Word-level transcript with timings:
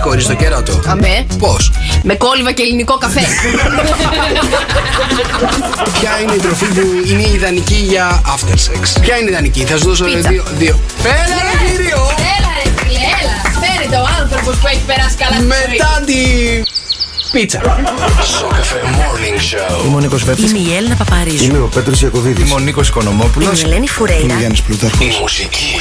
χωρί 0.00 0.22
το 0.24 0.34
κέρατο. 0.34 0.80
Αμέ. 0.86 1.26
Πώς; 1.38 1.72
Με 2.02 2.14
κόλληβα 2.14 2.52
και 2.52 2.62
ελληνικό 2.62 2.98
καφέ. 2.98 3.20
Ποια 6.00 6.10
είναι 6.22 6.32
η 6.34 6.38
τροφή 6.38 6.64
που 6.64 6.80
είναι 7.06 7.22
ιδανική 7.34 7.74
για 7.74 8.20
after 8.26 8.52
sex; 8.54 9.00
Ποια 9.00 9.16
είναι 9.18 9.30
ιδανική, 9.30 9.64
θα 9.64 9.76
σου 9.76 9.88
δώσω 9.88 10.04
Πίτσα. 10.04 10.28
δύο. 10.28 10.44
δύο. 10.58 10.80
Πέρα, 11.02 11.14
ρε 11.16 11.66
κύριο! 11.74 11.96
Έλα 12.36 12.50
ρε 12.64 12.70
φίλε, 12.76 12.98
έλα. 13.20 13.36
Φέρετε 13.66 13.96
ο 13.96 14.06
άνθρωπος 14.20 14.56
που 14.56 14.66
έχει 14.66 14.80
περάσει 14.86 15.16
καλά 15.16 15.34
στη 15.36 15.42
ζωή. 15.42 15.48
Μετά 15.70 16.02
τη 16.06 16.18
πίτσα. 17.32 17.60
Σοκαφέ 18.38 18.80
Morning 18.84 19.38
Show. 19.50 19.84
Είμαι 19.86 19.96
ο 19.96 19.98
Νίκος 20.00 20.24
Βέρτης. 20.24 20.50
Είμαι 20.50 20.58
η 20.70 20.74
Έλληνα 20.76 20.94
Παπαρίζου. 20.94 21.44
Είμαι 21.44 21.58
ο 21.58 21.66
Πέτρος 21.74 22.02
Ιακωβίδης. 22.02 22.44
Είμαι 22.44 22.54
ο 22.54 22.58
Νίκος 22.58 22.88
Είμαι 22.88 22.96
Οικονομόπουλος. 23.00 23.60
η 23.60 23.64
Ελένη 23.64 23.88
Φουρέιρα. 23.88 24.34
Γιάννης 24.38 24.62
Πλούταρχος. 24.62 25.06
Η 25.06 25.16
μουσική. 25.20 25.74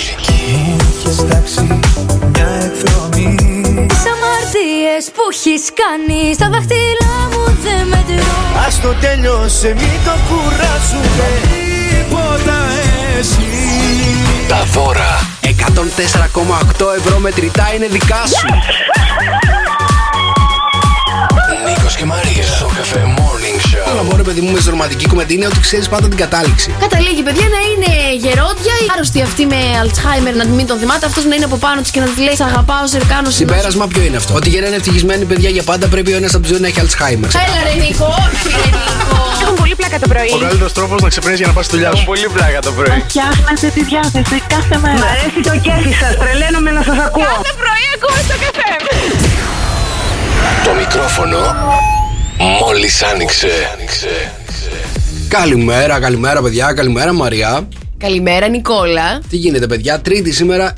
Τις 3.72 4.04
αμαρτίες 4.14 5.04
που 5.14 5.24
έχεις 5.32 5.64
κάνει 5.82 6.34
στα 6.34 6.50
δάχτυλά 6.50 7.16
μου 7.32 7.44
δεν 7.64 7.88
μετρώ. 7.88 8.34
Ας 8.68 8.82
το 8.82 8.94
τέλειωσε 9.02 9.68
μην 9.68 9.98
το 10.06 10.14
κουράσουμε 10.28 11.30
Τίποτα 11.50 12.58
εσύ 13.20 13.50
Τα 14.48 14.64
δώρα. 14.74 15.20
104,8 15.42 16.86
ευρώ 16.98 17.20
μετρητά 17.20 17.74
είναι 17.76 17.88
δικά 17.88 18.24
σου. 18.26 18.48
Νίκος 21.68 21.96
και 21.96 22.06
Μαρία. 22.06 22.44
Σοκαφέ 22.44 23.04
Morning 23.18 23.41
Αλλά 24.02 24.10
Show. 24.10 24.12
μόνο 24.12 24.24
παιδί 24.24 24.42
μου 24.42 24.52
με 24.52 24.60
ρομαντική 24.70 25.06
κουβέντα 25.08 25.34
είναι 25.34 25.46
ότι 25.46 25.60
ξέρεις 25.60 25.88
πάντα 25.90 26.08
την 26.08 26.18
κατάληξη. 26.18 26.76
Καταλήγει, 26.80 27.22
παιδιά, 27.28 27.48
να 27.56 27.60
είναι 27.70 27.92
γερόντια 28.24 28.74
ή 28.84 28.86
άρρωστη 28.94 29.22
αυτή 29.22 29.46
με 29.46 29.60
Αλτσχάιμερ 29.82 30.36
να 30.36 30.46
μην 30.46 30.66
τον 30.68 30.78
θυμάται. 30.82 31.06
Αυτός 31.06 31.24
να 31.26 31.36
είναι 31.36 31.48
από 31.52 31.58
πάνω 31.66 31.82
της 31.82 31.92
και 31.92 32.00
να 32.00 32.06
της 32.06 32.18
λέει 32.26 32.36
Σ' 32.36 32.42
αγαπάω, 32.42 32.88
σε 32.88 32.98
κάνω 33.12 33.30
Συμπέρασμα 33.30 33.88
ποιο 33.88 34.02
είναι 34.02 34.18
αυτό; 34.18 34.34
Ότι 34.34 34.50
για 34.50 34.62
να 34.62 34.68
είναι 34.68 34.76
ευτυχισμένοι 34.76 35.26
παιδιά 35.26 35.50
για 35.50 35.64
πάντα 35.64 35.88
πρέπει 35.88 36.14
ο 36.14 36.16
ένας 36.16 36.34
από 36.34 36.42
τους 36.44 36.52
δύο 36.52 36.60
να 36.60 36.68
έχει 36.68 36.80
Alzheimer. 36.84 37.30
Έλα 37.46 37.60
ρε 37.68 37.74
Νίκο, 37.84 38.06
όχι 38.26 38.48
ρε 38.60 38.70
Νίκο. 38.76 39.18
Έχουν 39.44 39.56
πολύ 39.56 39.76
πλάκα 39.76 40.00
το 40.00 40.08
πρωί. 40.08 40.32
Ο 40.36 40.38
καλύτερος 40.38 40.74
τρόπος 40.74 41.02
να 41.02 41.10
ξεπρέσει 41.10 41.38
για 41.38 41.48
να 41.48 41.54
πας 41.54 41.66
στη 41.66 41.76
δουλειά 41.76 41.96
σου. 41.96 42.06
πολύ 42.06 42.28
πλάκα 42.36 42.60
το 42.68 42.72
πρωί. 42.72 43.04
Φτιάχνετε 43.08 43.68
τη 43.76 43.82
διάθεση 43.92 44.38
κάθε 44.54 44.76
μέρα. 44.84 45.00
Μ' 45.04 45.10
αρέσει 45.14 45.40
το 45.50 45.54
κέφι 45.66 45.94
σας, 46.02 46.14
τρελαίνομαι 46.22 46.72
να 46.78 46.82
σας 46.88 46.98
ακούω. 47.08 47.34
Κάθε 47.36 47.54
πρωί 47.62 47.86
ακούω 47.96 48.18
στο 48.28 48.36
καφέ. 48.44 48.72
Το 50.66 50.72
μικρόφωνο 50.82 51.40
μόλις 52.42 53.04
άνοιξε. 53.04 53.48
Καλημέρα, 55.28 56.00
καλημέρα 56.00 56.42
παιδιά, 56.42 56.74
καλημέρα 56.74 57.14
Μαριά. 57.14 57.68
Καλημέρα 57.98 58.48
Νικόλα. 58.48 59.22
Τι 59.30 59.38
γίνεται, 59.38 59.68
παιδιά, 59.68 60.02
Τρίτη 60.02 60.32
σήμερα 60.32 60.74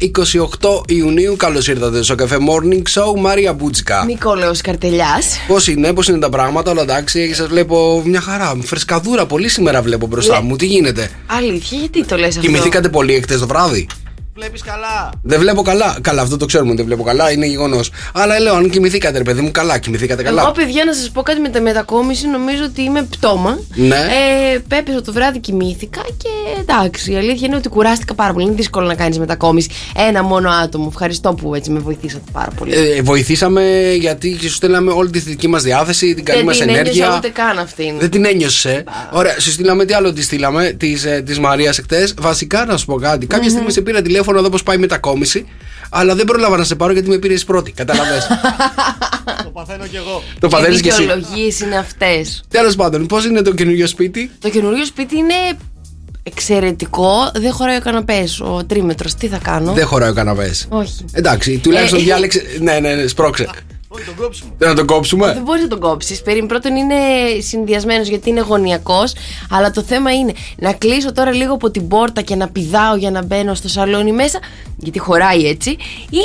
28 0.59 0.81
Ιουνίου. 0.87 1.35
Καλώς 1.35 1.67
ήρθατε 1.67 2.03
στο 2.03 2.15
καφέ 2.15 2.37
Morning 2.39 2.81
Show. 2.93 3.19
Μαρία 3.19 3.53
Μπούτσικα. 3.53 4.03
Νικόλαος 4.05 4.61
Καρτελιάς. 4.61 5.39
Πώς 5.47 5.67
είναι, 5.67 5.93
πώς 5.93 6.07
είναι 6.07 6.19
τα 6.19 6.29
πράγματα, 6.29 6.71
όλα 6.71 6.81
εντάξει, 6.81 7.33
σας 7.33 7.47
βλέπω 7.47 8.01
μια 8.05 8.21
χαρά. 8.21 8.57
Φρεσκαδούρα 8.63 9.25
πολύ 9.25 9.49
σήμερα 9.49 9.81
βλέπω 9.81 10.07
μπροστά 10.07 10.41
μου. 10.41 10.55
Τι 10.55 10.65
γίνεται, 10.65 11.09
Αλήθεια, 11.27 11.77
γιατί 11.77 12.05
το 12.05 12.17
λες 12.17 12.27
αυτό; 12.27 12.41
Κοιμηθήκατε 12.41 12.89
πολύ 12.89 13.15
εχθές 13.15 13.39
το 13.39 13.47
βράδυ; 13.47 13.87
Βλέπεις 14.35 14.61
καλά 14.61 15.09
Δεν 15.23 15.39
βλέπω 15.39 15.61
καλά. 15.61 15.97
Καλά, 16.01 16.21
αυτό 16.21 16.37
το 16.37 16.45
ξέρουμε 16.45 16.69
ότι 16.69 16.77
δεν 16.77 16.85
βλέπω 16.85 17.03
καλά, 17.03 17.31
είναι 17.31 17.45
γεγονός. 17.45 17.91
Αλλά 18.13 18.39
λέω, 18.39 18.55
αν 18.55 18.69
κοιμηθήκατε, 18.69 19.17
ρε 19.17 19.23
παιδί 19.23 19.41
μου, 19.41 19.51
καλά, 19.51 19.77
κοιμηθήκατε 19.77 20.23
καλά. 20.23 20.41
Εγώ, 20.41 20.51
παιδιά, 20.51 20.85
να 20.85 20.93
σας 20.93 21.09
πω 21.09 21.21
κάτι 21.21 21.39
με 21.39 21.49
τα 21.49 21.61
μετακόμιση. 21.61 22.27
Νομίζω 22.27 22.63
ότι 22.63 22.81
είμαι 22.81 23.03
πτώμα. 23.03 23.59
Ναι. 23.75 23.95
Ε, 23.95 24.59
πέπεσα 24.67 25.01
το 25.01 25.13
βράδυ, 25.13 25.39
κοιμήθηκα 25.39 26.01
και 26.17 26.59
εντάξει. 26.59 27.11
Η 27.11 27.15
αλήθεια 27.15 27.47
είναι 27.47 27.55
ότι 27.55 27.69
κουράστηκα 27.69 28.13
πάρα 28.13 28.33
πολύ. 28.33 28.45
Είναι 28.45 28.55
δύσκολο 28.55 28.85
να 28.85 28.95
κάνεις 28.95 29.19
μετακόμιση. 29.19 29.69
Ένα 30.07 30.23
μόνο 30.23 30.49
άτομο. 30.49 30.87
Ευχαριστώ 30.89 31.33
που 31.33 31.55
έτσι 31.55 31.71
με 31.71 31.79
βοηθήσατε 31.79 32.31
πάρα 32.31 32.51
πολύ. 32.57 32.73
Ε, 32.73 33.01
βοηθήσαμε 33.01 33.93
γιατί 33.99 34.39
σου 34.41 34.53
στέλναμε 34.53 34.91
όλη 34.91 35.09
τη 35.09 35.19
θετική 35.19 35.47
μας 35.47 35.63
διάθεση, 35.63 36.13
την 36.13 36.25
καλή 36.25 36.37
δεν 36.37 36.47
μας 36.47 36.57
την 36.57 36.69
ένιωσα 36.69 36.81
ενέργεια. 36.81 37.15
ούτε 37.17 37.29
καν 37.29 37.59
αυτήν. 37.59 37.99
Δεν 37.99 38.09
την 38.09 38.25
ένιωσες. 38.25 38.83
Ωραία, 39.11 39.39
σου 39.39 39.51
στείλαμε 39.51 39.85
τι 39.85 39.93
άλλο 39.93 40.13
τη 40.13 40.21
στείλαμε, 40.21 40.75
της 40.77 41.05
της 41.25 41.39
Μαρίας 41.39 41.77
εχθές. 41.77 42.13
Βασικά 42.19 42.65
να 42.65 42.77
σου 42.77 42.85
πω 42.85 42.95
κάτι. 42.95 43.25
Κάποια 43.25 43.49
στιγμή 43.49 43.71
σε 43.71 43.81
πήρα 43.81 44.01
τηλέφωνο 44.01 44.21
εδώ 44.31 44.49
πώ 44.49 44.57
πάει 44.65 44.75
η 44.75 44.79
μετακόμιση, 44.79 45.45
αλλά 45.89 46.15
δεν 46.15 46.25
πρόλαβα 46.25 46.57
να 46.57 46.63
σε 46.63 46.75
πάρω 46.75 46.93
γιατί 46.93 47.09
με 47.09 47.17
πήρες 47.17 47.43
πρώτη. 47.43 47.71
Καταλαβέ. 47.71 48.17
Το 49.43 49.49
παθαίνω 49.49 49.85
κι 49.87 49.95
εγώ 49.95 50.23
το 50.39 50.47
παθαίνεις 50.47 50.81
κι 50.81 50.87
εσύ. 50.87 51.01
δικαιολογίες 51.01 51.59
είναι 51.59 51.77
αυτές. 51.77 52.43
Τέλος 52.49 52.75
πάντων, 52.75 53.05
πώς 53.05 53.25
είναι 53.25 53.41
το 53.41 53.53
καινούριο 53.53 53.87
σπίτι; 53.87 54.31
Το 54.39 54.49
καινούριο 54.49 54.85
σπίτι 54.85 55.17
είναι 55.17 55.33
εξαιρετικό. 56.23 57.09
Δεν 57.33 57.51
χωράει 57.51 57.77
ο 57.77 57.81
καναπές, 57.81 58.39
ο 58.39 58.63
τρίμετρος. 58.67 59.13
Τι 59.15 59.27
θα 59.27 59.37
κάνω; 59.37 59.73
Δεν 59.73 59.85
χωράει 59.85 60.09
ο 60.09 60.13
καναπές. 60.13 60.65
Όχι. 60.69 61.05
Εντάξει, 61.11 61.57
τουλάχιστον 61.57 61.99
Ε, 61.99 62.01
διάλεξε. 62.03 62.41
Ναι, 62.59 62.79
ναι, 62.79 62.95
ναι, 62.95 63.07
σπρώξε. 63.07 63.47
Όχι 63.95 64.03
τον 64.05 64.15
κόψουμε 64.15 64.51
Δεν 64.57 64.69
να 64.69 64.75
τον 64.75 64.85
κόψουμε. 64.85 65.33
Δεν 65.33 65.41
μπορείς 65.41 65.61
να 65.61 65.67
τον 65.67 65.79
κόψεις. 65.79 66.21
Περίμενε, 66.21 66.47
πρώτον 66.47 66.75
είναι 66.75 66.95
συνδυασμένος 67.39 68.07
γιατί 68.07 68.29
είναι 68.29 68.41
γωνιακό. 68.41 69.03
Αλλά 69.49 69.71
το 69.71 69.81
θέμα 69.81 70.11
είναι 70.13 70.33
να 70.57 70.73
κλείσω 70.73 71.11
τώρα 71.11 71.31
λίγο 71.31 71.53
από 71.53 71.71
την 71.71 71.87
πόρτα 71.87 72.21
και 72.21 72.35
να 72.35 72.47
πηδάω 72.49 72.95
για 72.95 73.11
να 73.11 73.23
μπαίνω 73.23 73.53
στο 73.53 73.67
σαλόνι 73.67 74.11
μέσα. 74.11 74.39
Γιατί 74.77 74.99
χωράει 74.99 75.47
έτσι. 75.47 75.69
Ή 76.09 76.19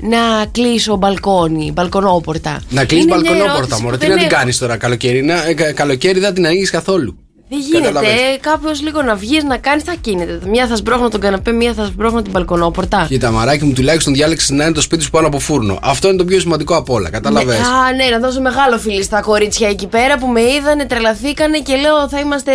να 0.00 0.46
κλείσω 0.52 0.96
μπαλκόνι, 0.96 1.70
μπαλκονόπορτα. 1.72 2.62
Να 2.70 2.84
κλείσει 2.84 3.02
Είναι 3.02 3.16
μια 3.16 3.20
μπαλκονόπορτα, 3.22 3.56
ερώτηση 3.58 3.82
μωρέ. 3.82 3.96
που 3.96 4.00
Τι 4.00 4.06
δεν 4.06 4.14
να 4.16 4.22
την 4.22 4.30
έχω. 4.30 4.38
κάνεις 4.40 4.58
τώρα, 4.58 4.76
καλοκαίρι. 4.76 5.22
Να, 5.22 5.46
ε, 5.46 5.54
κα- 5.54 5.72
καλοκαίρι 5.72 6.18
δεν 6.20 6.34
την 6.34 6.46
ανοίγεις 6.46 6.70
καθόλου. 6.70 7.16
Δεν 7.48 7.58
γίνεται. 7.58 7.86
Καταλαβες. 7.86 8.12
Κάπου 8.40 8.68
λίγο 8.82 9.02
να 9.02 9.14
βγεις 9.14 9.44
να 9.44 9.56
κάνεις, 9.56 9.82
δεν 9.82 9.94
γίνεται. 10.00 10.38
Μία 10.48 10.66
θα 10.66 10.76
σμπρώχνω 10.76 11.08
τον 11.08 11.20
καναπέ, 11.20 11.52
μία 11.52 11.72
θα 11.72 11.84
σμπρώχνω 11.84 12.22
την 12.22 12.30
μπαλκονόπορτα. 12.30 13.06
Κοίτα, 13.08 13.30
μαράκι 13.30 13.64
μου, 13.64 13.72
τουλάχιστον 13.72 14.14
διάλεξες 14.14 14.50
να 14.50 14.64
είναι 14.64 14.72
το 14.72 14.80
σπίτι 14.80 15.02
σου 15.02 15.10
πάνω 15.10 15.26
από 15.26 15.38
φούρνο. 15.38 15.78
Αυτό 15.82 16.08
είναι 16.08 16.16
το 16.16 16.24
πιο 16.24 16.40
σημαντικό 16.40 16.76
από 16.76 16.94
όλα. 16.94 17.10
Καταλαβες. 17.10 17.58
Ναι, 17.58 17.64
α, 17.66 17.92
ναι, 17.92 18.16
να 18.16 18.26
δώσω 18.26 18.40
μεγάλο 18.40 18.78
φιλί 18.78 19.02
στα 19.02 19.20
κορίτσια 19.20 19.68
εκεί 19.68 19.86
πέρα 19.86 20.18
που 20.18 20.26
με 20.26 20.40
είδανε, 20.40 20.84
τρελαθήκανε 20.86 21.58
και 21.58 21.74
λέω 21.76 22.08
θα 22.08 22.18
είμαστε 22.20 22.52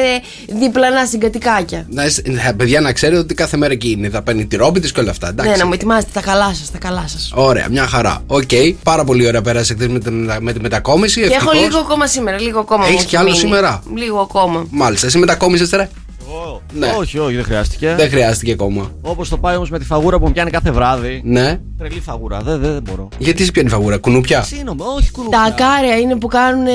διπλανά 0.47 1.05
συγκατοικάκια. 1.05 1.85
Να, 1.89 2.05
είσαι- 2.05 2.21
ε, 2.47 2.51
παιδιά, 2.57 2.81
να 2.81 2.93
ξέρετε 2.93 3.19
ότι 3.19 3.33
κάθε 3.33 3.57
μέρα 3.57 3.73
εκεί 3.73 3.89
είναι. 3.91 4.09
Θα 4.09 4.21
παίρνει 4.21 4.45
τη 4.45 4.55
ρόμπα 4.55 4.79
της 4.79 4.91
και 4.91 4.99
όλα 4.99 5.11
αυτά. 5.11 5.27
Εντάξει. 5.27 5.51
Ναι, 5.51 5.57
να 5.57 5.65
μου 5.65 5.73
ετοιμάσετε 5.73 6.11
τα 6.13 6.21
καλά 6.21 6.53
σας, 6.53 6.71
τα 6.71 6.77
καλά 6.77 7.03
σας. 7.07 7.31
Ωραία, 7.35 7.67
μια 7.69 7.87
χαρά. 7.87 8.23
Οκ, 8.27 8.49
πάρα 8.83 9.03
πολύ 9.03 9.27
ωραία 9.27 9.41
πέρασε 9.41 9.73
χθες 9.73 9.87
με, 9.87 9.99
τη- 9.99 10.09
με 10.39 10.53
τη 10.53 10.59
μετακόμιση. 10.59 11.19
Και 11.21 11.25
έχω 11.25 11.35
ευτυχώς. 11.35 11.67
λίγο 11.67 11.79
ακόμα 11.79 12.07
σήμερα, 12.07 12.39
λίγο 12.41 12.59
ακόμα. 12.59 12.83
Έχεις 12.83 12.93
μου 12.95 12.99
έχει 13.01 13.09
κι 13.09 13.15
άλλο 13.15 13.25
μείνει. 13.29 13.37
σήμερα; 13.39 13.83
Λίγο 13.95 14.19
ακόμα. 14.19 14.67
Μάλιστα, 14.79 15.07
εσύ 15.07 15.17
μετακόμισες 15.17 15.69
τώρα. 15.69 15.89
Εγώ 16.29 16.61
Ναι. 16.73 16.93
Όχι 16.99 17.17
όχι 17.19 17.35
δεν 17.35 17.43
χρειάστηκε 17.43 17.93
Δεν 17.97 18.09
χρειάστηκε 18.09 18.51
ακόμα. 18.51 18.91
Όπως 19.01 19.29
το 19.29 19.37
πάει 19.37 19.55
όμως 19.55 19.69
με 19.69 19.79
τη 19.79 19.85
φαγούρα 19.85 20.19
που 20.19 20.25
μου 20.25 20.31
πιάνει 20.31 20.49
κάθε 20.51 20.71
βράδυ 20.71 21.21
Ναι. 21.23 21.59
Τρελή 21.77 21.99
φαγούρα 21.99 22.39
δεν, 22.41 22.59
δεν, 22.59 22.71
δεν 22.73 22.81
μπορώ 22.81 23.07
Γιατί 23.17 23.43
σε 23.45 23.51
πιάνει 23.51 23.69
φαγούρα, 23.69 23.97
κουνούπια; 23.97 24.41
Σύνομαι 24.43 24.83
όχι 24.97 25.11
κουνούπια 25.11 25.37
Τα 25.39 25.43
ακάρια 25.45 25.97
είναι 25.97 26.15
που 26.15 26.27
κάνουν. 26.27 26.65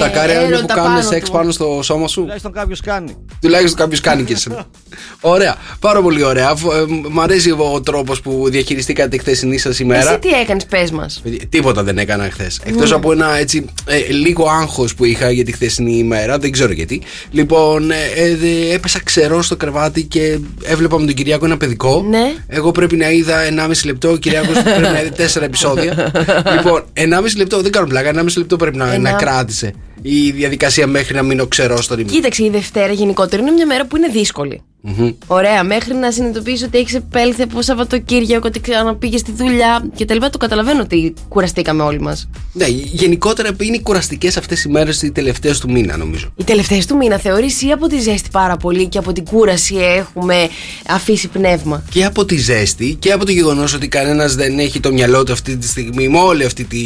Τα 0.00 0.08
κάρια 0.08 0.34
είναι 0.40 0.44
που 0.48 0.52
έρωτα 0.56 0.74
κάνουν 0.74 0.90
πάνω 0.92 1.02
σεξ 1.02 1.26
του. 1.30 1.36
πάνω 1.36 1.50
στο 1.50 1.80
σώμα 1.82 2.08
σου; 2.08 2.20
Τουλάχιστον 2.20 2.52
κάποιος 2.52 2.80
κάνει 2.80 3.16
Τουλάχιστον 3.40 3.78
κάποιος 3.78 4.00
κάνει 4.00 4.22
και 4.24 4.32
εσύ. 4.32 4.50
ωραία. 5.20 5.56
Πάρα 5.80 6.02
πολύ 6.02 6.22
ωραία. 6.22 6.48
Αφού, 6.48 6.70
ε, 6.70 6.84
μ' 7.10 7.20
αρέσει 7.20 7.50
ο 7.50 7.80
τρόπος 7.84 8.20
που 8.20 8.46
διαχειριστήκατε 8.50 9.08
τη 9.08 9.18
χθεσινή 9.18 9.58
σα 9.58 9.70
ημέρα. 9.84 10.10
Εσύ 10.10 10.18
τι 10.18 10.28
έκανες, 10.28 10.66
πες 10.66 10.90
μας. 10.90 11.20
Παιδιά, 11.22 11.38
Τίποτα 11.48 11.82
δεν 11.82 11.98
έκανα 11.98 12.30
χθες. 12.30 12.60
Εκτός 12.64 12.90
Ναι. 12.90 12.96
από 12.96 13.12
ένα 13.12 13.36
έτσι 13.36 13.64
ε, 13.86 14.12
λίγο 14.12 14.48
άγχος 14.48 14.94
που 14.94 15.04
είχα 15.04 15.30
για 15.30 15.44
τη 15.44 15.52
χθεσινή 15.52 15.96
ημέρα, 15.96 16.38
δεν 16.38 16.50
ξέρω 16.50 16.72
γιατί. 16.72 17.02
Λοιπόν, 17.30 17.90
ε, 17.90 17.94
ε, 18.16 18.36
δε- 18.36 18.72
έπεσα 19.00 19.20
ξερό 19.20 19.42
στο 19.42 19.56
κρεβάτι 19.56 20.02
και 20.04 20.38
έβλεπα 20.62 20.98
με 20.98 21.06
τον 21.06 21.14
Κυριάκο 21.14 21.44
ένα 21.44 21.56
παιδικό. 21.56 22.04
Ναι. 22.08 22.32
Εγώ 22.46 22.70
πρέπει 22.70 22.96
να 22.96 23.10
είδα 23.10 23.36
1,5 23.66 23.70
λεπτό, 23.84 24.10
ο 24.10 24.16
Κυριάκος 24.16 24.62
πρέπει 24.62 24.80
να 24.80 25.00
είδε 25.00 25.28
4 25.34 25.42
επεισόδια. 25.42 26.12
λοιπόν, 26.56 26.84
1,5 26.94 27.04
λεπτό, 27.36 27.60
δεν 27.62 27.72
κάνω 27.72 27.86
πλάκα, 27.86 28.10
1,5 28.14 28.24
λεπτό 28.36 28.56
πρέπει 28.56 28.76
να, 28.76 28.92
Ένα- 28.92 29.10
να 29.10 29.16
κράτησε 29.16 29.72
η 30.02 30.30
διαδικασία 30.30 30.86
μέχρι 30.86 31.14
να 31.14 31.22
μείνω 31.22 31.46
ξερό 31.46 31.82
στο 31.82 31.94
ρημί. 31.94 32.10
Κοίταξε, 32.10 32.44
η 32.44 32.50
Δευτέρα 32.50 32.92
γενικότερα 32.92 33.42
είναι 33.42 33.50
μια 33.50 33.66
μέρα 33.66 33.86
που 33.86 33.96
είναι 33.96 34.08
δύσκολη. 34.08 34.62
Μμμ. 34.82 35.10
Ωραία, 35.26 35.64
μέχρι 35.64 35.94
να 35.94 36.10
συνειδητοποιήσει 36.10 36.64
ότι 36.64 36.78
έχεις 36.78 36.94
επέλθει 36.94 37.42
από 37.42 37.62
Σαββατοκύριακο, 37.62 38.46
ότι 38.46 38.60
ξαναπήγε 38.60 39.16
στη 39.16 39.32
δουλειά 39.32 39.90
κτλ. 39.98 40.16
Το 40.30 40.38
καταλαβαίνω 40.38 40.80
ότι 40.82 41.14
κουραστήκαμε 41.28 41.82
όλοι 41.82 42.00
μας. 42.00 42.28
Ναι, 42.52 42.66
γενικότερα 42.68 43.50
είναι 43.60 43.78
κουραστικές 43.78 44.36
αυτές 44.36 44.64
οι 44.64 44.68
μέρες 44.68 45.02
οι 45.02 45.12
τελευταίες 45.12 45.58
του 45.58 45.70
μήνα, 45.70 45.96
νομίζω. 45.96 46.32
Οι 46.36 46.44
τελευταίες 46.44 46.86
του 46.86 46.96
μήνα 46.96 47.18
θεωρείς 47.18 47.62
ή 47.62 47.70
από 47.70 47.86
τη 47.86 47.98
ζέστη 47.98 48.28
πάρα 48.32 48.56
πολύ 48.56 48.86
και 48.86 48.98
από 48.98 49.12
την 49.12 49.24
κούραση 49.24 49.74
έχουμε 49.76 50.48
αφήσει 50.86 51.28
πνεύμα; 51.28 51.84
και 51.90 52.04
από 52.04 52.24
τη 52.24 52.36
ζέστη 52.36 52.96
και 52.98 53.12
από 53.12 53.24
το 53.24 53.32
γεγονός 53.32 53.74
ότι 53.74 53.88
κανένας 53.88 54.34
δεν 54.34 54.58
έχει 54.58 54.80
το 54.80 54.92
μυαλό 54.92 55.24
του 55.24 55.32
αυτή 55.32 55.56
τη 55.56 55.66
στιγμή 55.66 56.08
με 56.08 56.18
όλη 56.18 56.44
αυτή 56.44 56.64
τη 56.64 56.78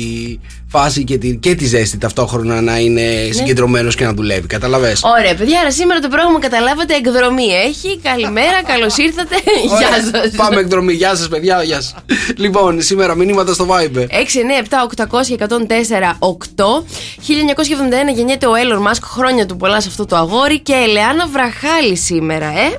φάση 0.78 1.04
και 1.04 1.18
τη, 1.18 1.36
και 1.36 1.54
τη 1.54 1.66
ζέστη 1.66 1.98
ταυτόχρονα 1.98 2.60
να 2.60 2.78
είναι 2.78 3.00
Ναι. 3.02 3.32
συγκεντρωμένος 3.32 3.94
και 3.94 4.04
να 4.04 4.12
δουλεύει. 4.12 4.46
Καταλαβες; 4.46 5.00
Ωραία, 5.18 5.34
παιδιά, 5.34 5.60
άρα 5.60 5.70
σήμερα 5.72 6.00
το 6.00 6.08
πρόγραμμα 6.08 6.38
καταλάβατε 6.38 6.94
εκδρομή 6.94 7.46
έχει. 7.66 7.98
Καλημέρα, 8.02 8.62
καλώς 8.72 8.96
ήρθατε. 8.96 9.34
Ωραία, 9.70 9.88
Γεια 9.88 10.20
σας. 10.22 10.30
Πάμε 10.36 10.60
εκδρομή. 10.60 10.92
Γεια 10.92 11.14
σας, 11.16 11.28
παιδιά. 11.28 11.62
Γεια 11.62 11.80
σας. 11.80 11.94
λοιπόν, 12.36 12.82
σήμερα 12.82 13.14
μηνύματα 13.14 13.52
στο 13.52 13.66
Viber. 13.70 14.06
6, 14.08 14.40
9, 14.40 14.58
7, 14.58 14.82
800, 14.82 15.32
104, 15.32 16.16
8. 16.18 16.84
1971 17.26 18.14
γεννιέται 18.14 18.46
ο 18.46 18.54
Έλλον 18.54 18.80
Μάσκ, 18.82 19.04
χρόνια 19.04 19.46
του 19.46 19.56
πολλά 19.56 19.80
σε 19.80 19.88
αυτό 19.88 20.06
το 20.06 20.16
αγόρι 20.16 20.60
και 20.60 20.72
Ελεάνα 20.72 21.26
Βραχάλη 21.26 21.96
σήμερα, 21.96 22.46
ε. 22.46 22.76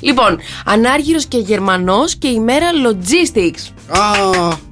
Λοιπόν, 0.00 0.38
Ανάργυρος 0.64 1.26
και 1.26 1.38
Γερμανός 1.38 2.16
και 2.16 2.28
ημέρα 2.28 2.66
Logistics. 2.86 3.72
Α, 3.98 4.00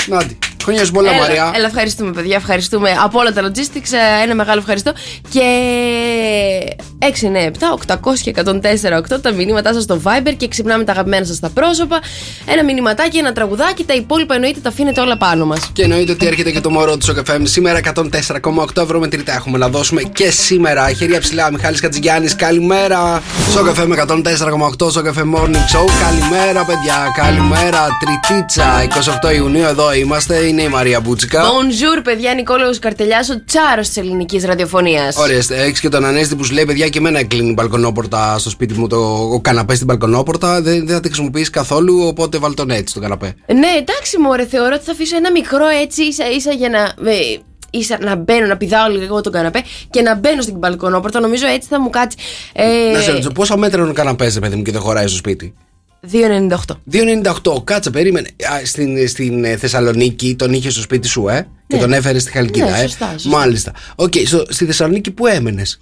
νάτι. 0.06 0.38
Χρόνια 0.64 0.84
σου 0.84 0.92
πολλά, 0.92 1.10
έλα, 1.10 1.20
Μαρία. 1.20 1.52
Έλα, 1.54 1.66
ευχαριστούμε, 1.66 2.10
παιδιά. 2.12 2.36
Ευχαριστούμε 2.36 2.90
από 3.04 3.18
όλα 3.18 3.32
τα 3.32 3.42
logistics. 3.42 3.92
ε, 4.20 4.22
Ένα 4.22 4.34
μεγάλο 4.34 4.58
ευχαριστώ. 4.60 4.92
Και 5.30 5.42
6, 6.98 7.26
9, 7.26 7.46
7, 7.46 7.72
800 7.72 8.18
και 8.22 8.30
104, 8.30 8.96
8 8.96 9.20
τα 9.20 9.32
μηνύματά 9.32 9.72
σας 9.72 9.82
στο 9.82 10.00
Viber 10.04 10.32
και 10.36 10.48
ξυπνάμε 10.48 10.84
τα 10.84 10.92
αγαπημένα 10.92 11.24
σας 11.24 11.36
στα 11.36 11.48
πρόσωπα. 11.50 11.98
Ένα 12.46 12.64
μηνυματάκι, 12.64 13.16
ένα 13.18 13.32
τραγουδάκι. 13.32 13.84
Τα 13.84 13.94
υπόλοιπα 13.94 14.34
εννοείται 14.34 14.60
τα 14.60 14.68
αφήνετε 14.68 15.00
όλα 15.00 15.16
πάνω 15.16 15.44
μας. 15.46 15.70
Και 15.72 15.82
εννοείται 15.82 16.12
ότι 16.12 16.26
έρχεται 16.26 16.50
και 16.50 16.60
το 16.60 16.70
μωρό 16.70 16.96
του 16.96 17.14
FM. 17.26 17.40
Σήμερα 17.42 17.78
104,8 17.78 18.82
ευρώ 18.82 18.98
με 18.98 19.08
τρίτα 19.08 19.32
έχουμε 19.32 19.58
να 19.58 19.68
δώσουμε 19.68 20.02
και 20.02 20.30
σήμερα. 20.30 20.92
Χέρια 20.92 21.20
ψηλά, 21.20 21.50
Μιχάλης 21.52 21.80
Κατζηγιάννης, 21.80 22.36
καλημέρα. 22.36 23.22
Στο 23.50 23.62
καφέ 23.62 23.86
με 23.86 23.96
104,8 24.08 24.90
στο 24.90 25.02
καφέ 25.02 25.22
Morning 25.34 25.54
Show. 25.76 25.86
Καλημέρα, 26.04 26.64
παιδιά, 26.64 27.12
καλημέρα. 27.14 27.86
Τριτίτσα, 28.00 28.82
28 29.30 29.34
Ιουνίου 29.34 29.64
εδώ 29.64 29.92
είμαστε. 29.94 30.46
Είναι 30.54 30.62
η 30.62 30.68
Μαρία 30.68 31.00
Μπούτσικα. 31.00 31.42
Bonjour, 31.42 32.00
παιδιά, 32.04 32.34
Νικόλαος 32.34 32.78
Καρτελιάς, 32.78 33.28
ο 33.30 33.44
τσάρος 33.44 33.86
της 33.86 33.96
ελληνικής 33.96 34.44
ραδιοφωνίας. 34.44 35.16
Ωραία, 35.16 35.38
έχεις 35.50 35.80
και 35.80 35.88
τον 35.88 36.04
Ανέστη 36.04 36.36
που 36.36 36.44
σου 36.44 36.52
λέει: 36.54 36.64
Παιδιά, 36.64 36.88
και 36.88 36.98
εμένα 36.98 37.24
κλείνει 37.24 37.48
η 37.48 37.52
μπαλκονόπορτα 37.56 38.38
στο 38.38 38.50
σπίτι 38.50 38.74
μου, 38.78 38.86
το 38.86 38.96
ο 39.32 39.40
καναπές 39.40 39.74
στην 39.74 39.86
μπαλκονόπορτα. 39.86 40.62
Δεν, 40.62 40.86
δεν 40.86 40.94
θα 40.94 41.00
τη 41.00 41.08
χρησιμοποιήσει 41.08 41.50
καθόλου, 41.50 42.00
οπότε 42.06 42.38
βάλ 42.38 42.54
τον 42.54 42.70
έτσι 42.70 42.94
τον 42.94 43.02
καναπέ. 43.02 43.34
Ναι, 43.46 43.66
εντάξει, 43.78 44.18
μωρέ, 44.18 44.46
θεωρώ 44.46 44.72
ότι 44.74 44.84
θα 44.84 44.92
αφήσω 44.92 45.16
ένα 45.16 45.30
μικρό 45.30 45.66
έτσι 45.82 46.02
ίσα 46.02 46.30
ίσα 46.30 46.52
για 46.52 46.68
να. 46.68 47.10
ε, 47.10 47.14
ίσα 47.70 47.98
να 48.00 48.14
μπαίνω, 48.16 48.46
να 48.46 48.56
πηδάω 48.56 48.88
λίγο 48.90 49.20
τον 49.20 49.32
καναπέ 49.32 49.62
και 49.90 50.02
να 50.02 50.14
μπαίνω 50.14 50.42
στην 50.42 50.58
μπαλκονόπορτα. 50.58 51.20
Νομίζω 51.20 51.46
έτσι 51.46 51.68
θα 51.68 51.80
μου 51.80 51.90
κάτσει. 51.90 52.16
Ε, 52.52 52.92
Να 52.92 53.00
σε 53.00 53.10
ρωτήσω, 53.10 53.30
πόσα 53.30 53.56
μέτρα 53.56 53.80
είναι 53.80 53.90
ο 53.90 53.92
καναπές, 53.94 54.34
ρε 54.34 54.40
παιδί 54.40 54.56
μου, 54.56 54.62
και 54.62 54.72
δεν 54.72 54.80
χωράει 54.80 55.06
στο 55.06 55.16
σπίτι; 55.16 55.54
2,98. 56.12 56.76
2,98. 56.92 57.64
Κάτσε, 57.64 57.90
περίμενε. 57.90 58.28
Α, 58.52 58.64
στην, 58.64 59.08
στην 59.08 59.44
ε, 59.44 59.56
Θεσσαλονίκη 59.56 60.34
τον 60.38 60.52
είχε 60.52 60.70
στο 60.70 60.80
σπίτι 60.80 61.08
σου, 61.08 61.28
ε. 61.28 61.46
Και 61.66 61.74
Ναι. 61.76 61.82
τον 61.82 61.92
έφερες 61.92 62.22
στη 62.22 62.30
Χαλκίδα, 62.30 62.70
Ναι, 62.70 62.78
ε; 62.78 62.80
σωστά, 62.82 63.10
σωστά. 63.12 63.28
Μάλιστα. 63.28 63.72
Οκ, 63.94 64.12
στο- 64.24 64.44
στη 64.48 64.64
Θεσσαλονίκη 64.64 65.10
που 65.10 65.26
έμενες; 65.26 65.80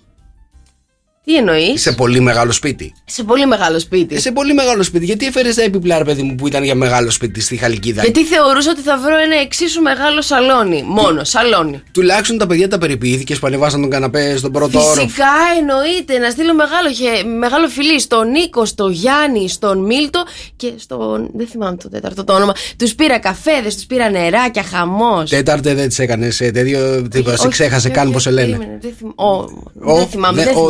Τι 1.25 1.37
εννοείς; 1.37 1.83
Σε 1.83 1.93
πολύ 1.93 2.21
μεγάλο 2.21 2.53
σπίτι. 2.53 2.95
Σε 3.05 3.23
πολύ 3.25 3.47
μεγάλο 3.47 3.79
σπίτι. 3.79 4.15
Ε, 4.15 4.19
σε 4.19 4.33
πολύ 4.33 4.55
μεγάλο 4.55 4.83
σπίτι. 4.83 5.05
Γιατί 5.05 5.27
έφερες 5.27 5.55
τα 5.55 5.63
έπιπλα, 5.63 5.99
ρε 5.99 6.05
παιδί 6.05 6.23
μου, 6.23 6.35
που 6.35 6.47
ήταν 6.47 6.63
για 6.65 6.75
μεγάλο 6.75 7.11
σπίτι 7.11 7.41
στη 7.41 7.57
Χαλκίδα; 7.57 8.03
Γιατί 8.03 8.25
θεωρούσα 8.25 8.71
ότι 8.71 8.81
θα 8.81 8.99
βρω 8.99 9.17
ένα 9.25 9.37
εξίσου 9.41 9.83
μεγάλο 9.83 10.23
σαλόνι. 10.23 10.83
Μόνο, 10.87 11.25
σαλόνι. 11.25 11.83
Τουλάχιστον 11.93 12.39
τα 12.39 12.47
παιδιά 12.47 12.69
τα 12.69 12.79
περιποιήθηκες 12.79 13.39
που 13.39 13.47
ανεβάσαν 13.47 13.81
τον 13.81 13.91
καναπέ 13.91 14.37
στον 14.37 14.53
πρώτο 14.53 14.79
όροφο. 14.79 15.01
Φυσικά 15.01 15.25
εννοείται 15.59 16.19
να 16.19 16.31
στείλω 16.31 16.55
μεγάλο, 16.55 16.91
χε- 16.93 17.27
μεγάλο 17.39 17.69
φιλί 17.69 18.01
στον 18.01 18.31
Νίκο, 18.31 18.65
στον 18.65 18.93
Γιάννη, 18.93 19.49
στον 19.49 19.85
Μίλτο 19.85 20.23
και 20.57 20.73
στον. 20.77 21.31
Δεν 21.35 21.47
θυμάμαι 21.47 21.77
το 21.77 21.89
τέταρτο 21.89 22.25
το 22.25 22.33
όνομα. 22.33 22.53
Τους 22.79 22.95
πήρα 22.95 23.19
καφέδες, 23.19 23.75
τους 23.75 23.85
πήρα 23.85 24.11
νεράκια, 24.11 24.63
χαμός. 24.63 25.31
Τέταρτε 25.31 25.75
δεν 25.75 25.89
τις 25.89 25.99
έκανες. 25.99 26.37
Τέτοιο. 26.37 27.09
τίποτα, 27.11 27.37
Σε 27.37 27.49
ξέχασε 27.49 27.89
καν 27.89 28.13
πώς 28.13 28.23
σε 28.23 28.31
λένε. 28.31 28.79
Δεν, 28.81 28.93
θυμ- 28.99 29.21
ο- 29.21 29.45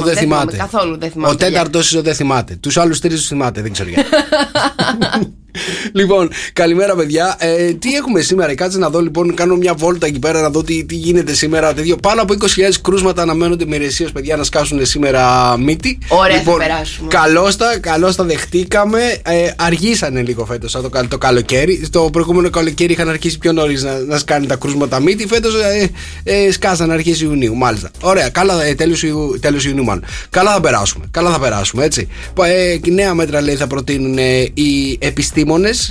δεν 0.04 0.16
θυμάμαι. 0.16 0.41
Δε- 0.50 0.56
δεν 0.56 0.60
ο, 0.60 0.68
θυμάμαι, 0.68 0.96
δεν 0.98 1.10
θυμάται. 1.10 1.36
Καθόλου 1.36 1.50
δεν 1.50 1.50
θυμάμαι. 1.50 1.54
Ο 1.54 1.60
τέταρτος 1.60 1.86
ίσω 1.90 2.02
δεν 2.02 2.14
θυμάται. 2.14 2.54
Τους 2.56 2.76
άλλους 2.76 3.00
τρεις 3.00 3.18
τους 3.18 3.26
θυμάται, 3.28 3.62
δεν 3.62 3.72
ξέρω 3.72 3.88
γιατί. 3.88 4.08
λοιπόν, 5.92 6.30
καλημέρα 6.52 6.94
παιδιά. 6.94 7.36
Ε, 7.38 7.72
τι 7.72 7.94
έχουμε 7.94 8.20
σήμερα, 8.20 8.54
κάτσε 8.54 8.78
να 8.78 8.90
δω 8.90 9.00
λοιπόν. 9.00 9.34
Κάνω 9.34 9.56
μια 9.56 9.74
βόλτα 9.74 10.06
εκεί 10.06 10.18
πέρα 10.18 10.40
να 10.40 10.50
δω 10.50 10.62
τι, 10.62 10.84
τι 10.84 10.94
γίνεται 10.94 11.34
σήμερα. 11.34 11.74
Τέτοιο. 11.74 11.96
Πάνω 11.96 12.22
από 12.22 12.34
20.000 12.40 12.46
κρούσματα 12.82 13.22
αναμένονται 13.22 13.64
με 13.66 13.76
υπηρεσίες, 13.76 14.10
παιδιά, 14.12 14.36
να 14.36 14.44
σκάσουν 14.44 14.86
σήμερα 14.86 15.56
μύτη. 15.58 15.98
Ωραία, 16.08 16.36
λοιπόν, 16.36 16.60
θα 16.60 16.66
περάσουμε. 16.66 17.08
Καλώς 17.08 17.56
τα, 17.56 17.78
καλώς 17.80 18.16
τα 18.16 18.24
δεχτήκαμε. 18.24 19.00
Ε, 19.24 19.50
αργήσανε 19.56 20.22
λίγο 20.22 20.44
φέτος 20.44 20.72
το, 20.72 20.88
καλ- 20.88 21.08
το 21.10 21.18
καλοκαίρι. 21.18 21.88
Το 21.90 22.08
προηγούμενο 22.12 22.50
καλοκαίρι 22.50 22.92
είχαν 22.92 23.08
αρχίσει 23.08 23.38
πιο 23.38 23.52
νωρίς 23.52 23.82
να, 23.82 23.98
να 23.98 24.18
σκάνει 24.18 24.46
τα 24.46 24.56
κρούσματα 24.56 25.00
μύτη. 25.00 25.26
Φέτος 25.26 25.54
ε, 25.54 25.90
ε, 26.24 26.50
σκάσανε 26.50 26.92
αρχές 26.92 27.20
Ιουνίου, 27.20 27.54
μάλιστα. 27.56 27.90
Ωραία, 28.00 28.28
καλά, 28.28 28.64
ε, 28.64 28.74
τέλος, 28.74 29.02
Ιου, 29.02 29.38
τέλος 29.40 29.64
Ιουνίου 29.64 29.84
μάλλον. 29.84 30.04
Καλά 30.30 30.52
θα 30.52 30.60
περάσουμε. 30.60 31.04
Καλά 31.10 31.30
θα 31.30 31.38
περάσουμε, 31.38 31.84
έτσι. 31.84 32.08
Πα- 32.34 32.46
Ε, 32.46 32.76
και 32.76 32.90
νέα 32.90 33.14
μέτρα 33.14 33.40
λέει 33.40 33.54
θα 33.54 33.66
προτείνουν 33.66 34.18
ε, 34.18 34.40
οι 34.54 34.96
επιστήμονες 34.98 35.40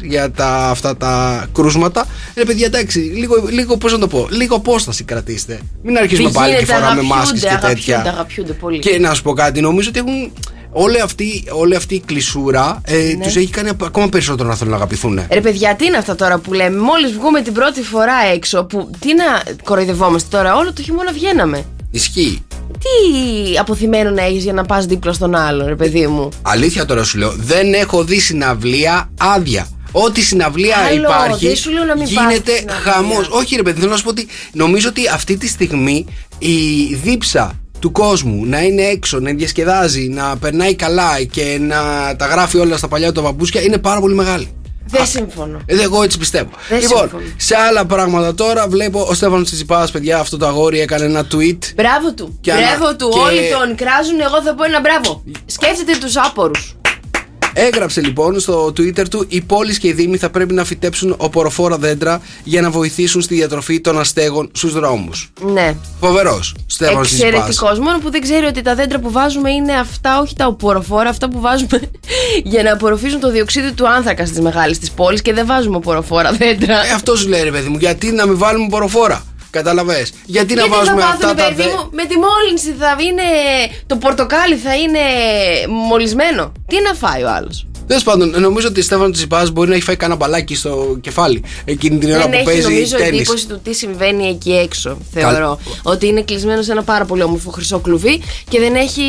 για 0.04 0.32
τα, 0.32 0.48
αυτά 0.70 0.98
τα 0.98 1.46
κρούσματα. 1.54 2.06
Ε, 2.34 2.44
παιδιά, 2.44 2.66
εντάξει, 2.66 3.00
λίγο, 3.00 3.36
λίγο 3.50 3.78
πώς 3.78 3.92
να 3.92 4.00
το 4.00 4.08
πω, 4.08 4.28
λίγο 4.32 4.56
απόσταση 4.56 5.04
κρατήστε. 5.04 5.60
Μην 5.84 5.98
αρχίσουμε 5.98 6.28
Τι 6.30 6.34
πάλι 6.36 6.50
και 6.54 6.58
γίνεται, 6.60 6.74
φοράμε 6.74 6.86
αγαπιούνται, 6.92 7.16
μάσκες 7.16 7.40
και 7.42 7.48
τέτοια. 7.48 7.66
αγαπιούνται, 7.68 8.10
αγαπιούνται 8.10 8.54
πολύ. 8.54 8.80
Και 8.80 9.00
να 9.00 9.14
σου 9.14 9.22
πω 9.22 9.34
κάτι, 9.34 9.62
νομίζω 9.62 9.90
ότι 9.90 10.00
έχουν. 10.00 10.32
Όλη 10.74 11.00
αυτή, 11.02 11.44
όλη 11.52 11.76
αυτή 11.76 11.96
η 11.96 12.00
κλεισούρα 12.06 12.82
ε, 12.86 12.96
Ναι. 12.96 13.24
τους 13.24 13.36
έχει 13.36 13.50
κάνει 13.50 13.70
ακόμα 13.84 14.10
περισσότερο 14.10 14.50
να 14.50 14.56
θέλουν 14.56 14.72
να 14.72 14.78
αγαπηθούν. 14.78 15.20
Ρε 15.32 15.42
παιδιά, 15.42 15.76
τι 15.76 15.86
είναι 15.86 15.98
αυτά 15.98 16.16
τώρα 16.16 16.38
που 16.38 16.54
λέμε; 16.54 16.80
Μόλις 16.80 17.12
βγούμε 17.12 17.42
την 17.42 17.54
πρώτη 17.54 17.82
φορά 17.84 18.14
έξω, 18.34 18.64
που 18.64 18.90
τι 19.00 19.14
να 19.16 19.24
κοροϊδευόμαστε 19.64 20.38
τώρα, 20.38 20.56
όλο 20.56 20.74
το 20.74 20.82
χειμώνα 20.82 21.12
βγαίναμε. 21.12 21.66
Ισχύει. 21.92 22.46
Τι 22.80 23.58
αποθυμένο 23.58 24.10
να 24.10 24.24
έχεις 24.24 24.44
για 24.44 24.54
να 24.54 24.64
πας 24.64 24.86
δίπλα 24.86 25.14
στον 25.14 25.36
άλλον, 25.36 25.68
ρε 25.68 25.76
παιδί 25.76 26.08
μου; 26.08 26.30
Αλήθεια 26.42 26.86
τώρα 26.86 27.04
σου 27.04 27.18
λέω, 27.18 27.34
δεν 27.38 27.74
έχω 27.74 28.04
δει 28.04 28.20
συναυλία 28.20 29.10
άδεια. 29.18 29.68
Ό,τι 29.92 30.22
συναυλία 30.22 30.78
Άλλο, 30.78 31.02
υπάρχει 31.02 31.48
δεν 31.48 31.56
σου 31.56 31.72
λέω 31.72 31.84
να 31.84 31.96
μην 31.98 32.14
πας 32.14 32.24
γίνεται 32.24 32.52
στη 32.52 32.60
συναυλία. 32.60 32.92
χαμός. 32.92 33.28
Όχι, 33.30 33.56
ρε 33.56 33.62
παιδί, 33.62 33.80
θέλω 33.80 33.92
να 33.92 33.98
σου 33.98 34.04
πω 34.04 34.10
ότι 34.10 34.28
νομίζω 34.52 34.90
ότι 34.90 35.08
αυτή 35.08 35.38
τη 35.38 35.48
στιγμή 35.48 36.06
η 36.40 36.56
δίψα 37.04 37.60
του 37.80 37.92
κόσμου 37.92 38.46
να 38.46 38.62
είναι 38.62 38.82
έξω, 38.82 39.20
να 39.20 39.32
διασκεδάζει, 39.32 40.08
να 40.08 40.38
περνάει 40.38 40.76
καλά 40.76 41.24
και 41.24 41.58
να 41.62 41.76
τα 42.16 42.26
γράφει 42.26 42.58
όλα 42.58 42.78
στα 42.78 42.88
παλιά 42.88 43.12
του 43.12 43.22
παπούτσια 43.22 43.62
είναι 43.62 43.78
πάρα 43.78 44.00
πολύ 44.00 44.16
μεγάλη. 44.16 44.48
Δεν 44.92 45.06
συμφωνώ. 45.06 45.60
Ε, 45.66 45.82
Εγώ 45.82 46.04
έτσι 46.04 46.18
πιστεύω. 46.18 46.50
Δεν 46.70 46.80
λοιπόν, 46.80 47.00
συμφωνώ. 47.00 47.24
σε 47.38 47.56
άλλα 47.58 47.86
πράγματα 47.86 48.34
τώρα 48.36 48.68
βλέπω 48.68 49.02
ο 49.02 49.14
Στέφανος 49.14 49.46
Τσιτσιπάς, 49.46 49.92
παιδιά, 49.92 50.20
αυτό 50.20 50.38
το 50.38 50.46
αγόρι 50.48 50.80
έκανε 50.80 51.06
ένα 51.06 51.28
tweet. 51.32 51.58
Μπράβο 51.76 52.14
του. 52.14 52.38
Και 52.42 52.52
μπράβο 52.52 52.86
ανα- 52.86 52.96
του. 52.96 53.10
και- 53.10 53.20
Όλοι 53.20 53.50
τον 53.60 53.76
κράζουν. 53.76 54.20
Εγώ 54.20 54.42
θα 54.42 54.56
πω 54.56 54.64
ένα 54.64 54.80
μπράβο. 54.80 55.24
Σκέφτεται 55.46 55.98
τους 56.00 56.16
άπορους. 56.18 56.76
Έγραψε 57.54 58.02
λοιπόν 58.02 58.40
στο 58.40 58.66
Twitter 58.66 59.08
του: 59.10 59.26
Οι 59.28 59.42
πόλεις 59.42 59.78
και 59.78 59.88
οι 59.88 59.94
Δήμοι 59.94 60.18
θα 60.18 60.30
πρέπει 60.30 60.54
να 60.54 60.64
φυτέψουν 60.64 61.16
οποροφόρα 61.18 61.78
δέντρα 61.78 62.22
για 62.44 62.62
να 62.62 62.70
βοηθήσουν 62.70 63.22
στη 63.22 63.36
διατροφή 63.36 63.82
των 63.82 64.00
αστέγων 64.00 64.50
στους 64.54 64.74
δρόμους. 64.74 65.32
Ναι. 65.42 65.76
Φοβερός. 66.00 66.56
Στέφανο 66.66 67.02
Τσιτσιπά. 67.02 67.28
Εξαιρετικός. 67.28 67.80
Μόνο 67.80 68.00
που 68.00 68.12
δεν 68.12 68.22
ξέρει 68.22 68.46
ότι 68.46 68.62
τα 68.62 68.76
δέντρα 68.76 69.00
που 69.00 69.12
βάζουμε 69.12 69.52
είναι 69.52 69.74
αυτά, 69.74 70.20
όχι 70.20 70.36
τα 70.36 70.48
οποροφόρα, 70.48 71.10
αυτά 71.10 71.30
που 71.30 71.40
βάζουμε 71.40 71.80
για 72.52 72.64
να 72.64 72.74
απορροφήσουν 72.74 73.20
το 73.20 73.32
διοξείδιο 73.32 73.74
του 73.74 73.88
άνθρακα 73.88 74.26
στις 74.26 74.40
μεγάλες 74.40 74.80
της 74.80 74.92
πόλη 74.92 75.22
και 75.22 75.34
δεν 75.34 75.46
βάζουμε 75.46 75.76
οποροφόρα 75.76 76.32
δέντρα. 76.32 76.86
Ε, 76.86 76.92
αυτό 76.92 77.16
σου 77.16 77.28
λέει 77.28 77.44
ρε 77.44 77.52
παιδί 77.52 77.70
μου, 77.70 77.78
γιατί 77.80 78.12
να 78.12 78.26
μην 78.26 78.38
βάλουμε 78.38 78.66
οποροφόρα. 78.66 79.24
Κατάλαβε. 79.52 80.06
Γιατί, 80.26 80.54
να 80.54 80.62
Γιατί 80.62 80.76
βάζουμε 80.78 81.02
θα 81.02 81.08
αυτά 81.08 81.26
μάθουν, 81.26 81.38
τα 81.38 81.44
παιδί 81.44 81.62
δέντρα. 81.62 81.78
μου, 81.78 81.90
με 81.92 82.06
τη 82.06 82.16
μόλυνση 82.26 82.76
θα 82.80 82.96
είναι. 83.08 83.28
Το 83.88 83.96
πορτοκάλι 83.96 84.56
θα 84.56 84.76
είναι 84.76 85.00
μολυσμένο. 85.88 86.52
Τι 86.68 86.76
να 86.88 86.94
φάει 86.94 87.24
ο 87.24 87.30
άλλος; 87.30 87.66
Τέλος 87.88 88.04
πάντων, 88.04 88.34
νομίζω 88.40 88.68
ότι 88.68 88.80
ο 88.80 88.84
Στέφανο 88.84 89.10
Τσιπά 89.12 89.48
μπορεί 89.54 89.70
να 89.70 89.76
έχει 89.76 89.84
φάει 89.84 89.96
κανένα 89.96 90.20
μπαλάκι 90.20 90.56
στο 90.56 90.98
κεφάλι 91.02 91.44
εκείνη 91.66 91.98
την 91.98 92.10
ώρα 92.10 92.20
Δεν 92.20 92.30
που 92.30 92.36
έχει 92.36 92.46
παίζει 92.46 92.62
νομίζω 92.62 92.98
τέννις. 92.98 93.20
εντύπωση 93.20 93.48
του 93.48 93.60
τι 93.64 93.74
συμβαίνει 93.74 94.28
εκεί 94.28 94.52
έξω. 94.54 94.98
Θεωρώ. 95.12 95.60
Ότι 95.84 96.08
είναι 96.08 96.22
κλεισμένο 96.22 96.62
σε 96.62 96.72
ένα 96.72 96.84
πάρα 96.84 97.06
πολύ 97.06 97.24
όμορφο 97.24 97.50
χρυσό 97.52 97.80
κλουβί 97.80 98.22
και 98.50 98.60
δεν 98.60 98.76
έχει, 98.76 99.02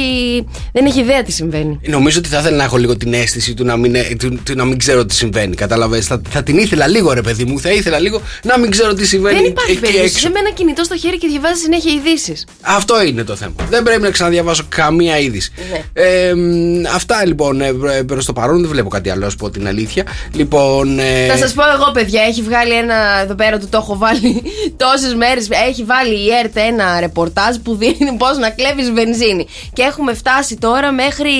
δεν 0.72 0.86
έχει 0.86 1.00
ιδέα 1.00 1.22
τι 1.22 1.32
συμβαίνει. 1.32 1.80
Νομίζω 1.86 2.18
ότι 2.18 2.28
θα 2.28 2.38
ήθελα 2.38 2.56
να 2.56 2.64
έχω 2.64 2.76
λίγο 2.76 2.96
την 2.96 3.12
αίσθηση 3.14 3.54
του 3.54 3.64
να 3.64 3.76
μην, 3.76 3.94
ε, 3.94 4.02
του, 4.18 4.40
του 4.44 4.54
να 4.54 4.64
μην 4.64 4.78
ξέρω 4.78 5.06
τι 5.06 5.14
συμβαίνει. 5.14 5.54
Κατάλαβε. 5.54 6.00
Θα, 6.00 6.20
θα 6.30 6.42
την 6.42 6.58
ήθελα 6.58 6.86
λίγο, 6.86 7.12
ρε 7.12 7.20
παιδί 7.22 7.44
μου. 7.44 7.60
Θα 7.60 7.70
ήθελα 7.72 7.98
λίγο 7.98 8.20
να 8.42 8.58
μην 8.58 8.70
ξέρω 8.70 8.94
τι 8.94 9.06
συμβαίνει 9.06 9.36
Δεν 9.36 9.44
υπάρχει 9.46 9.70
εκεί 9.70 9.80
περίπτωση. 9.80 10.06
έξω. 10.06 10.18
Είσαι 10.18 10.30
με 10.32 10.38
ένα 10.38 10.50
κινητό 10.50 10.84
στο 10.84 10.96
χέρι 10.96 11.18
και 11.18 11.26
διαβάζει 11.28 11.60
συνέχεια 11.60 11.92
ειδήσεις. 11.92 12.46
Αυτό 12.60 13.02
είναι 13.02 13.24
το 13.24 13.36
θέμα. 13.36 13.52
Δεν 13.68 13.82
πρέπει 13.82 14.02
να 14.02 14.10
ξαναδιαβάσω 14.10 14.64
καμία 14.68 15.18
είδηση. 15.18 15.52
Ναι. 15.70 16.02
Ε, 16.02 16.34
μ, 16.34 16.86
αυτά 16.94 17.26
λοιπόν 17.26 17.60
ε, 17.60 17.72
προ 18.06 18.24
το 18.24 18.32
παρόν. 18.32 18.60
Δεν 18.60 18.70
βλέπω 18.70 18.88
κάτι 18.88 19.10
άλλο, 19.10 19.24
να 19.24 19.30
σου 19.30 19.36
πω 19.36 19.50
την 19.50 19.66
αλήθεια. 19.66 20.04
Λοιπόν. 20.32 20.98
Ε, 20.98 21.26
Θα 21.26 21.36
σας 21.36 21.52
πω 21.52 21.62
εγώ, 21.74 21.90
παιδιά, 21.92 22.22
έχει 22.22 22.42
βγάλει 22.42 22.72
ένα. 22.72 22.94
Εδώ 23.22 23.34
πέρα 23.34 23.58
του 23.58 23.68
το 23.70 23.78
έχω 23.78 23.96
βάλει 23.98 24.42
τόσες 24.84 25.14
μέρες. 25.14 25.48
Έχει 25.68 25.84
βάλει 25.84 26.14
η 26.14 26.28
ΕΡΤ 26.42 26.56
ένα 26.56 27.00
ρεπορτάζ 27.00 27.56
που 27.62 27.76
δίνει 27.76 28.12
πώς 28.18 28.38
να 28.38 28.50
κλέβεις 28.50 28.92
βενζίνη. 28.92 29.46
Και 29.72 29.82
έχουμε 29.82 30.14
φτάσει 30.14 30.56
τώρα 30.56 30.92
μέχρι 30.92 31.32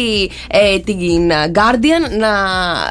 ε, 0.51 0.79
την 0.79 1.31
Guardian 1.55 2.19
να 2.19 2.29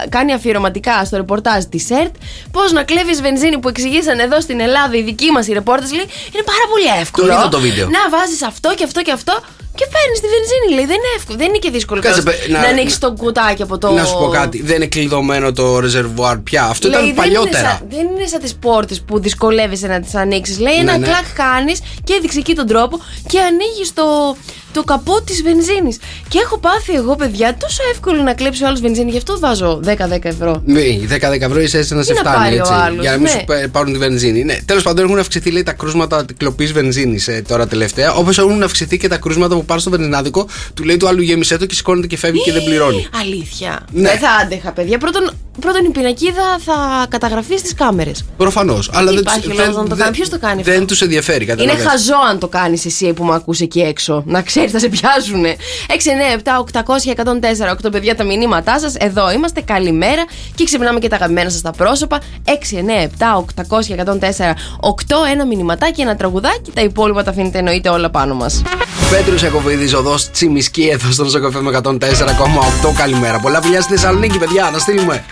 κάνει 0.09 0.33
αφιερωματικά 0.33 1.05
στο 1.05 1.17
ρεπορτάζ 1.17 1.63
της 1.63 1.89
ΕΡΤ 1.89 2.15
πώς 2.51 2.71
να 2.71 2.83
κλέβεις 2.83 3.21
βενζίνη 3.21 3.57
που 3.59 3.69
εξηγήσαν 3.69 4.19
εδώ 4.19 4.41
στην 4.41 4.59
Ελλάδα 4.59 4.95
οι 4.97 5.01
δικοί 5.01 5.31
μας 5.31 5.47
οι 5.47 5.53
ρεπόρτε. 5.53 5.85
Λέει 5.97 6.07
είναι 6.33 6.45
πάρα 6.51 6.65
πολύ 6.71 6.87
εύκολο. 7.03 7.31
είδα 7.33 7.49
το 7.55 7.59
βίντεο. 7.65 7.85
Να 7.97 8.01
βάζεις 8.15 8.41
αυτό 8.51 8.69
και 8.77 8.83
αυτό 8.89 9.01
και 9.07 9.11
αυτό 9.19 9.33
Και 9.79 9.85
παίρνεις 9.93 10.19
τη 10.23 10.27
βενζίνη, 10.35 10.67
λέει. 10.77 10.85
Δεν 10.91 10.99
είναι 11.01 11.13
εύκολο. 11.19 11.37
Δεν 11.41 11.47
είναι 11.47 11.57
και 11.65 11.71
δύσκολο 11.77 11.99
Κάτσε, 12.01 12.21
κιόλας 12.21 12.37
παι- 12.39 12.49
να- 12.53 12.61
να, 12.61 12.67
ανοίξεις 12.67 12.97
το 13.05 13.09
κουτάκι 13.21 13.61
από 13.67 13.75
το. 13.77 13.91
Να 13.91 14.05
σου 14.05 14.17
πω 14.21 14.27
κάτι. 14.39 14.61
Δεν 14.69 14.75
είναι 14.75 14.85
κλειδωμένο 14.95 15.47
το 15.51 15.79
ρεζερβουάρ 15.79 16.37
πια. 16.47 16.63
Αυτό 16.73 16.87
Λέει, 16.87 16.99
ήταν 16.99 17.15
δεν 17.15 17.25
είναι 17.25 17.35
παλιότερα. 17.35 17.69
σαν- 17.69 17.87
Δεν 17.95 18.05
είναι 18.11 18.27
σαν 18.27 18.39
τις 18.39 18.53
πόρτες 18.55 18.97
που 19.07 19.19
δυσκολεύεσαι 19.19 19.87
να 19.87 19.99
τις 20.01 20.15
ανοίξεις. 20.15 20.59
Λέει 20.59 20.73
ένα 20.73 20.91
Ναι, 20.91 20.97
ναι. 20.97 21.05
κλακ 21.07 21.27
κάνεις 21.43 21.79
και 22.03 22.13
έδειξε 22.17 22.39
εκεί 22.39 22.53
τον 22.55 22.67
τρόπο 22.67 22.95
και 23.27 23.39
ανοίγεις 23.39 23.93
το, 23.93 24.35
το 24.73 24.83
καπό 24.83 25.21
της 25.21 25.41
βενζίνης. 25.43 25.97
Και 26.27 26.39
έχω 26.43 26.57
πάθει 26.57 26.93
εγώ, 26.93 27.15
παιδιά, 27.15 27.57
τόσο 27.59 27.81
εύκολο 27.93 28.21
να 28.23 28.33
κλέψει 28.33 28.63
ο 28.63 28.67
άλλο 28.67 28.77
βενζίνη. 28.81 29.11
Γι' 29.11 29.17
αυτό 29.17 29.39
βάζω 29.39 29.79
10-10 29.83 30.29
ευρώ. 30.29 30.61
Ναι, 30.65 30.81
10 31.07 31.41
ευρώ 31.41 31.59
είσαι 31.61 31.77
έτσι 31.77 31.95
να 31.95 32.03
σε 32.03 32.13
να 32.13 32.19
φτάνει 32.19 32.35
πάρει 32.37 32.55
ο 32.55 32.59
έτσι. 32.59 32.73
άλλος, 32.73 33.01
για 33.01 33.11
να 33.11 33.17
μην 33.17 33.25
ναι. 33.25 33.29
σου 33.39 33.43
πα- 33.45 33.67
πάρουν 33.71 33.91
τη 33.93 33.97
βενζίνη. 33.99 34.43
Ναι. 34.43 34.57
Τέλος 34.65 34.83
πάντων, 34.83 35.05
έχουν 35.05 35.19
αυξηθεί 35.19 35.51
λέει, 35.51 35.63
τα 35.63 35.73
κρούσματα 35.81 36.25
κλοπής 36.37 36.71
βενζίνης 36.71 37.27
ε, 37.27 37.43
τώρα 37.47 37.67
τελευταία. 37.67 38.13
Όπως 38.13 38.37
έχουν 38.37 38.63
αυξηθεί 38.63 38.97
και 38.97 39.07
τα 39.07 39.17
κρούσματα 39.17 39.55
που 39.55 39.65
πάρουν 39.65 39.81
στο 39.81 39.89
βενζινάδικο, 39.89 40.47
του 40.73 40.83
λέει 40.83 40.97
του 40.97 41.07
άλλου 41.07 41.21
γέμισε 41.21 41.57
το 41.57 41.65
και 41.65 41.73
σηκώνεται 41.75 42.07
και 42.07 42.17
φεύγει 42.17 42.41
και 42.41 42.51
δεν 42.51 42.63
πληρώνει. 42.63 43.07
Αλήθεια. 43.21 43.85
Ναι. 43.91 44.09
Δεν 44.09 44.19
θα 44.19 44.29
άντεχα, 44.29 44.71
παιδιά. 44.71 44.97
Πρώτον, 44.97 45.31
πρώτον 45.59 45.85
η 45.85 45.89
πινακίδα 45.89 46.59
θα 46.65 47.05
καταγραφεί 47.09 47.57
στις 47.57 47.73
κάμερες. 47.73 48.25
Προφανώς. 48.37 48.89
Αλλά 48.93 49.11
δεν 49.11 49.19
υπάρχει 49.19 49.39
τους- 49.41 49.57
λόγος 49.57 49.65
δεν- 49.65 49.83
να 49.83 49.89
το 49.89 49.95
δεν- 49.95 49.97
κάνει. 50.03 50.15
Ποιος 50.15 50.29
το 50.29 50.39
κάνει 50.39 50.59
αυτό; 50.61 50.71
Δεν 50.73 50.87
τους 50.87 51.01
ενδιαφέρει, 51.01 51.43
Είναι 51.43 51.53
καταλαβαίνεις. 51.53 51.89
χαζό 51.89 52.15
αν 52.29 52.39
το 52.39 52.47
κάνεις 52.47 52.85
εσύ 52.85 53.13
που 53.13 53.23
με 53.23 53.33
ακούς 53.35 53.59
εκεί 53.59 53.79
έξω. 53.79 54.23
Να 54.25 54.41
ξέρεις, 54.41 54.71
θα 54.71 54.79
σε 54.79 54.87
πιάσουνε. 54.89 55.55
6, 55.87 56.09
9, 56.11 56.31
7, 56.33 56.59
800, 56.59 57.09
104, 57.11 57.71
8 57.71 57.89
παιδιά 57.91 58.15
τα 58.15 58.23
μηνύματά 58.23 58.79
σας. 58.79 58.95
Εδώ 58.95 59.31
είμαστε. 59.31 59.61
Καλημέρα. 59.61 60.23
Και 60.55 60.63
ξυπνάμε 60.63 60.99
και 60.99 61.07
τα 61.07 61.15
αγαπημένα 61.15 61.49
σας 61.49 61.61
τα 61.61 61.71
πρόσωπα. 61.71 62.19
6, 62.45 62.77
9, 62.77 62.93
7, 63.01 63.35
800, 63.37 63.93
104, 63.93 64.55
8. 64.79 65.15
Ένα 65.31 65.45
μηνυματάκι, 65.45 65.69
ένα 65.97 66.15
τραγουδάκι. 66.15 66.71
Τα 66.73 66.81
υπόλοιπα 66.81 67.23
τα 67.23 67.29
αφήνετε 67.29 67.57
εννοείται 67.57 67.89
όλα 67.89 68.09
πάνω 68.09 68.35
μας. 68.35 68.61
Πέτρο 69.09 69.47
Εκοβίδη, 69.47 69.95
οδός 69.95 70.31
Τσιμισκή, 70.31 70.87
εδώ 70.91 71.11
στο 71.11 71.23
Νοσοκοφέ 71.23 71.61
με 71.61 71.79
104,8. 71.83 72.93
Καλημέρα. 72.97 73.39
Πολλά 73.39 73.61
φιλιά 73.61 73.81
στη 73.81 73.93
Θεσσαλονίκη, 73.93 74.37
παιδιά, 74.37 74.69
να 74.73 74.79
στείλουμε. 74.79 75.23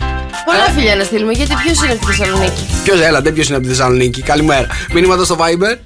Πολλά 0.46 0.63
φιλιά 0.75 0.96
να 0.96 1.03
στείλουμε, 1.03 1.31
γιατί 1.31 1.53
ποιος 1.63 1.84
είναι 1.84 1.93
στη 2.01 2.05
Θεσσαλονίκη; 2.05 2.65
Ποιος 2.84 3.00
έλατε, 3.01 3.31
ποιος 3.31 3.48
είναι 3.48 3.58
από 3.58 3.65
τη 3.65 3.72
Θεσσαλονίκη; 3.72 4.22
Καλημέρα. 4.22 4.67
Μήνυματα 4.93 5.24
στο 5.24 5.38
Viber. 5.39 5.77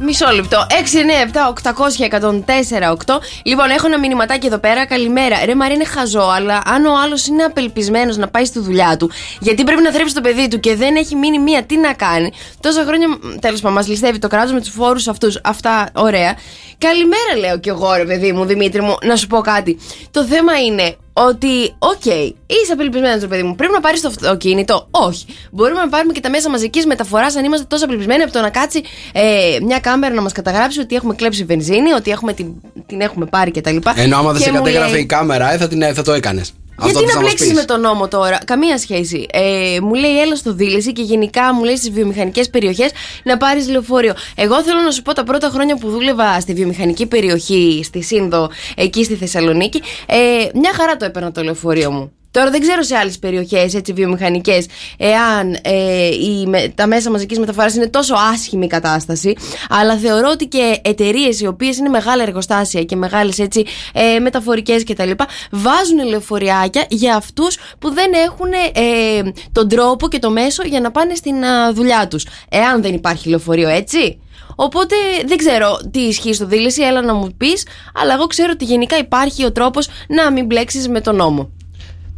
Μισό 0.00 0.30
λεπτό. 0.30 0.66
6, 0.70 0.98
9, 0.98 1.22
7, 1.32 1.48
800 1.48 2.04
104, 2.04 2.90
8. 3.06 3.20
Λοιπόν, 3.42 3.70
έχω 3.70 3.86
ένα 3.86 3.98
μηνυματάκι 3.98 4.46
εδώ 4.46 4.58
πέρα. 4.58 4.86
Καλημέρα. 4.86 5.44
Ρε 5.44 5.54
Μαρία 5.54 5.74
είναι 5.74 5.84
χαζό, 5.84 6.20
αλλά 6.36 6.62
αν 6.64 6.86
ο 6.86 7.00
άλλος 7.04 7.26
είναι 7.26 7.42
απελπισμένος 7.42 8.16
να 8.16 8.28
πάει 8.28 8.44
στη 8.44 8.58
δουλειά 8.58 8.96
του, 8.96 9.10
γιατί 9.40 9.64
πρέπει 9.64 9.82
να 9.82 9.92
θρέψει 9.92 10.14
το 10.14 10.20
παιδί 10.20 10.48
του 10.48 10.60
και 10.60 10.76
δεν 10.76 10.96
έχει 10.96 11.14
μείνει 11.14 11.38
μία, 11.38 11.62
τι 11.62 11.76
να 11.76 11.92
κάνει; 11.92 12.32
Τόσα 12.60 12.84
χρόνια, 12.84 13.06
τέλος 13.40 13.60
πάντων, 13.60 13.76
μας 13.76 13.88
ληστεύει 13.88 14.18
το 14.18 14.28
κράτος 14.28 14.52
με 14.52 14.60
τους 14.60 14.70
φόρους 14.70 15.08
αυτούς. 15.08 15.40
Αυτά, 15.44 15.88
ωραία. 15.92 16.36
Καλημέρα, 16.78 17.36
λέω 17.38 17.58
κι 17.58 17.68
εγώ, 17.68 17.94
ρε 17.94 18.04
παιδί 18.04 18.32
μου, 18.32 18.44
Δημήτρη 18.44 18.82
μου, 18.82 18.96
να 19.02 19.16
σου 19.16 19.26
πω 19.26 19.40
κάτι. 19.40 19.78
Το 20.10 20.24
θέμα 20.24 20.60
είναι 20.60 20.96
ότι, 21.26 21.74
οκ, 21.78 22.04
είσαι 22.46 22.72
απελπισμένος, 22.72 23.20
ρε 23.20 23.26
παιδί 23.26 23.42
μου. 23.42 23.54
Πρέπει 23.54 23.72
να 23.72 23.80
πάρεις 23.80 24.00
το 24.00 24.08
αυτοκίνητο. 24.08 24.88
Όχι. 24.90 25.26
Μπορούμε 25.50 25.80
να 25.80 25.88
πάρουμε 25.88 26.12
και 26.12 26.20
τα 26.20 26.30
μέσα 26.30 26.50
μαζικής 26.50 26.86
μεταφοράς 26.86 27.36
αν 27.36 27.44
είμαστε 27.44 27.66
τόσο 27.68 27.84
απελπισμένοι 27.84 28.22
από 28.22 28.32
το 28.32 28.40
να 28.40 28.50
κάτσει 28.50 28.82
ε, 29.12 29.58
μια 29.62 29.78
κάμερα 29.78 30.14
να 30.14 30.22
μας 30.22 30.32
καταγράψει 30.32 30.80
ότι 30.80 30.94
έχουμε 30.94 31.14
κλέψει 31.14 31.44
βενζίνη, 31.44 31.92
ότι 31.92 32.10
έχουμε 32.10 32.32
την, 32.32 32.52
την 32.86 33.00
έχουμε 33.00 33.26
πάρει 33.26 33.50
κτλ. 33.50 33.76
Ενώ 33.94 34.16
άμα 34.16 34.32
δεν 34.32 34.40
Και 34.40 34.46
σε 34.46 34.50
μου 34.50 34.56
κατέγραφε 34.56 34.90
λέει, 34.90 35.00
η 35.00 35.06
κάμερα, 35.06 35.52
ε, 35.52 35.56
θα, 35.56 35.68
την, 35.68 35.94
θα 35.94 36.02
το 36.02 36.12
έκανες. 36.12 36.52
Γιατί 36.84 37.04
να 37.14 37.20
μπλέξεις 37.20 37.52
με 37.52 37.64
τον 37.64 37.80
νόμο 37.80 38.08
τώρα, 38.08 38.38
καμία 38.44 38.78
σχέση. 38.78 39.26
Ε, 39.32 39.76
μου 39.82 39.94
λέει, 39.94 40.20
έλα 40.20 40.36
στο 40.36 40.52
δίληση 40.52 40.92
και 40.92 41.02
γενικά 41.02 41.54
μου 41.54 41.64
λέει 41.64 41.76
στις 41.76 41.90
βιομηχανικές 41.90 42.50
περιοχές 42.50 42.90
να 43.22 43.36
πάρεις 43.36 43.68
λεωφορείο. 43.68 44.14
Εγώ 44.34 44.62
θέλω 44.62 44.80
να 44.80 44.90
σου 44.90 45.02
πω 45.02 45.12
τα 45.12 45.24
πρώτα 45.24 45.48
χρόνια 45.48 45.76
που 45.76 45.90
δούλευα 45.90 46.40
στη 46.40 46.52
βιομηχανική 46.54 47.06
περιοχή, 47.06 47.80
στη 47.84 48.02
Σύνδο, 48.02 48.50
εκεί 48.76 49.04
στη 49.04 49.14
Θεσσαλονίκη, 49.14 49.82
ε, 50.06 50.16
μια 50.54 50.72
χαρά 50.74 50.96
το 50.96 51.04
έπαιρνα 51.04 51.32
το 51.32 51.42
λεωφορείο 51.42 51.90
μου. 51.90 52.12
Τώρα 52.30 52.50
δεν 52.50 52.60
ξέρω 52.60 52.82
σε 52.82 52.96
άλλες 52.96 53.18
περιοχές, 53.18 53.74
έτσι 53.74 53.92
βιομηχανικές, 53.92 54.66
εάν 54.98 55.58
ε, 55.62 56.06
η, 56.06 56.46
με- 56.46 56.72
τα 56.74 56.86
μέσα 56.86 57.10
μαζικής 57.10 57.38
μεταφοράς 57.38 57.74
είναι 57.74 57.88
τόσο 57.88 58.14
άσχημη 58.32 58.64
η 58.64 58.68
κατάσταση. 58.68 59.34
Αλλά 59.68 59.96
θεωρώ 59.96 60.30
ότι 60.32 60.46
και 60.46 60.80
εταιρείες 60.84 61.40
οι 61.40 61.46
οποίες 61.46 61.76
είναι 61.76 61.88
μεγάλα 61.88 62.22
εργοστάσια 62.22 62.82
και 62.82 62.96
μεγάλες 62.96 63.38
έτσι 63.38 63.64
ε, 63.92 64.18
μεταφορικές 64.18 64.84
κτλ. 64.84 65.10
βάζουν 65.50 66.08
λεωφοριάκια 66.08 66.84
για 66.88 67.16
αυτούς 67.16 67.58
που 67.78 67.92
δεν 67.94 68.12
έχουν 68.26 68.52
ε, 68.72 69.30
τον 69.52 69.68
τρόπο 69.68 70.08
και 70.08 70.18
το 70.18 70.30
μέσο 70.30 70.62
για 70.66 70.80
να 70.80 70.90
πάνε 70.90 71.14
στην 71.14 71.44
α, 71.44 71.72
δουλειά 71.72 72.08
τους. 72.08 72.26
Εάν 72.48 72.82
δεν 72.82 72.94
υπάρχει 72.94 73.28
λεωφορείο, 73.28 73.68
έτσι. 73.68 74.20
Οπότε 74.56 74.94
δεν 75.26 75.36
ξέρω 75.36 75.80
τι 75.90 76.00
ισχύει 76.00 76.32
στο 76.34 76.46
δίληση, 76.46 76.82
έλα 76.82 77.02
να 77.02 77.14
μου 77.14 77.34
πεις, 77.36 77.66
αλλά 77.94 78.14
εγώ 78.14 78.26
ξέρω 78.26 78.50
ότι 78.54 78.64
γενικά 78.64 78.98
υπάρχει 78.98 79.44
ο 79.44 79.52
τρόπος 79.52 79.88
να 80.08 80.30
μην 80.32 80.46
μπλέξεις 80.46 80.88
με 80.88 81.00
τον 81.00 81.16
νόμο. 81.16 81.50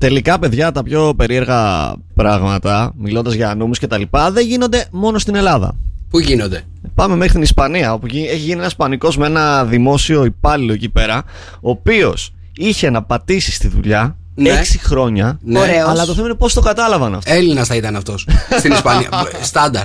Τελικά, 0.00 0.38
παιδιά, 0.38 0.73
τα 0.73 0.83
πιο 0.83 1.14
περίεργα 1.16 1.92
πράγματα, 2.14 2.92
μιλώντας 2.97 3.35
για 3.35 3.54
νόμους 3.54 3.78
και 3.78 3.87
τα 3.87 3.99
λοιπά, 3.99 4.30
δεν 4.30 4.47
γίνονται 4.47 4.87
μόνο 4.90 5.19
στην 5.19 5.35
Ελλάδα. 5.35 5.76
Πού 6.11 6.19
γίνονται; 6.19 6.62
Πάμε 6.95 7.16
μέχρι 7.16 7.33
την 7.33 7.42
Ισπανία, 7.42 7.92
όπου 7.92 8.07
γι- 8.07 8.26
έχει 8.26 8.37
γίνει 8.38 8.52
ένας 8.52 8.66
Ισπανικό 8.66 9.12
με 9.19 9.26
ένα 9.26 9.64
δημόσιο 9.64 10.25
υπάλληλο 10.25 10.73
εκεί 10.73 10.88
πέρα, 10.88 11.23
ο 11.61 11.71
οποίος 11.71 12.33
είχε 12.57 12.90
να 12.90 13.02
πατήσει 13.02 13.52
στη 13.52 13.69
δουλειά 13.69 14.02
Ναι. 14.02 14.14
Έξι 14.49 14.78
χρόνια. 14.78 15.38
Ναι. 15.42 15.59
Ωραίος. 15.59 15.88
Αλλά 15.88 16.06
το 16.06 16.14
θέμα 16.14 16.26
είναι 16.26 16.37
πώς 16.37 16.54
το 16.54 16.61
κατάλαβαν 16.61 17.14
αυτό. 17.14 17.32
Έλληνας 17.35 17.66
θα 17.66 17.75
ήταν 17.75 17.97
αυτός. 17.97 18.28
Στην 18.59 18.73
Ισπανία. 18.73 19.09
Στάνταρ. 19.42 19.85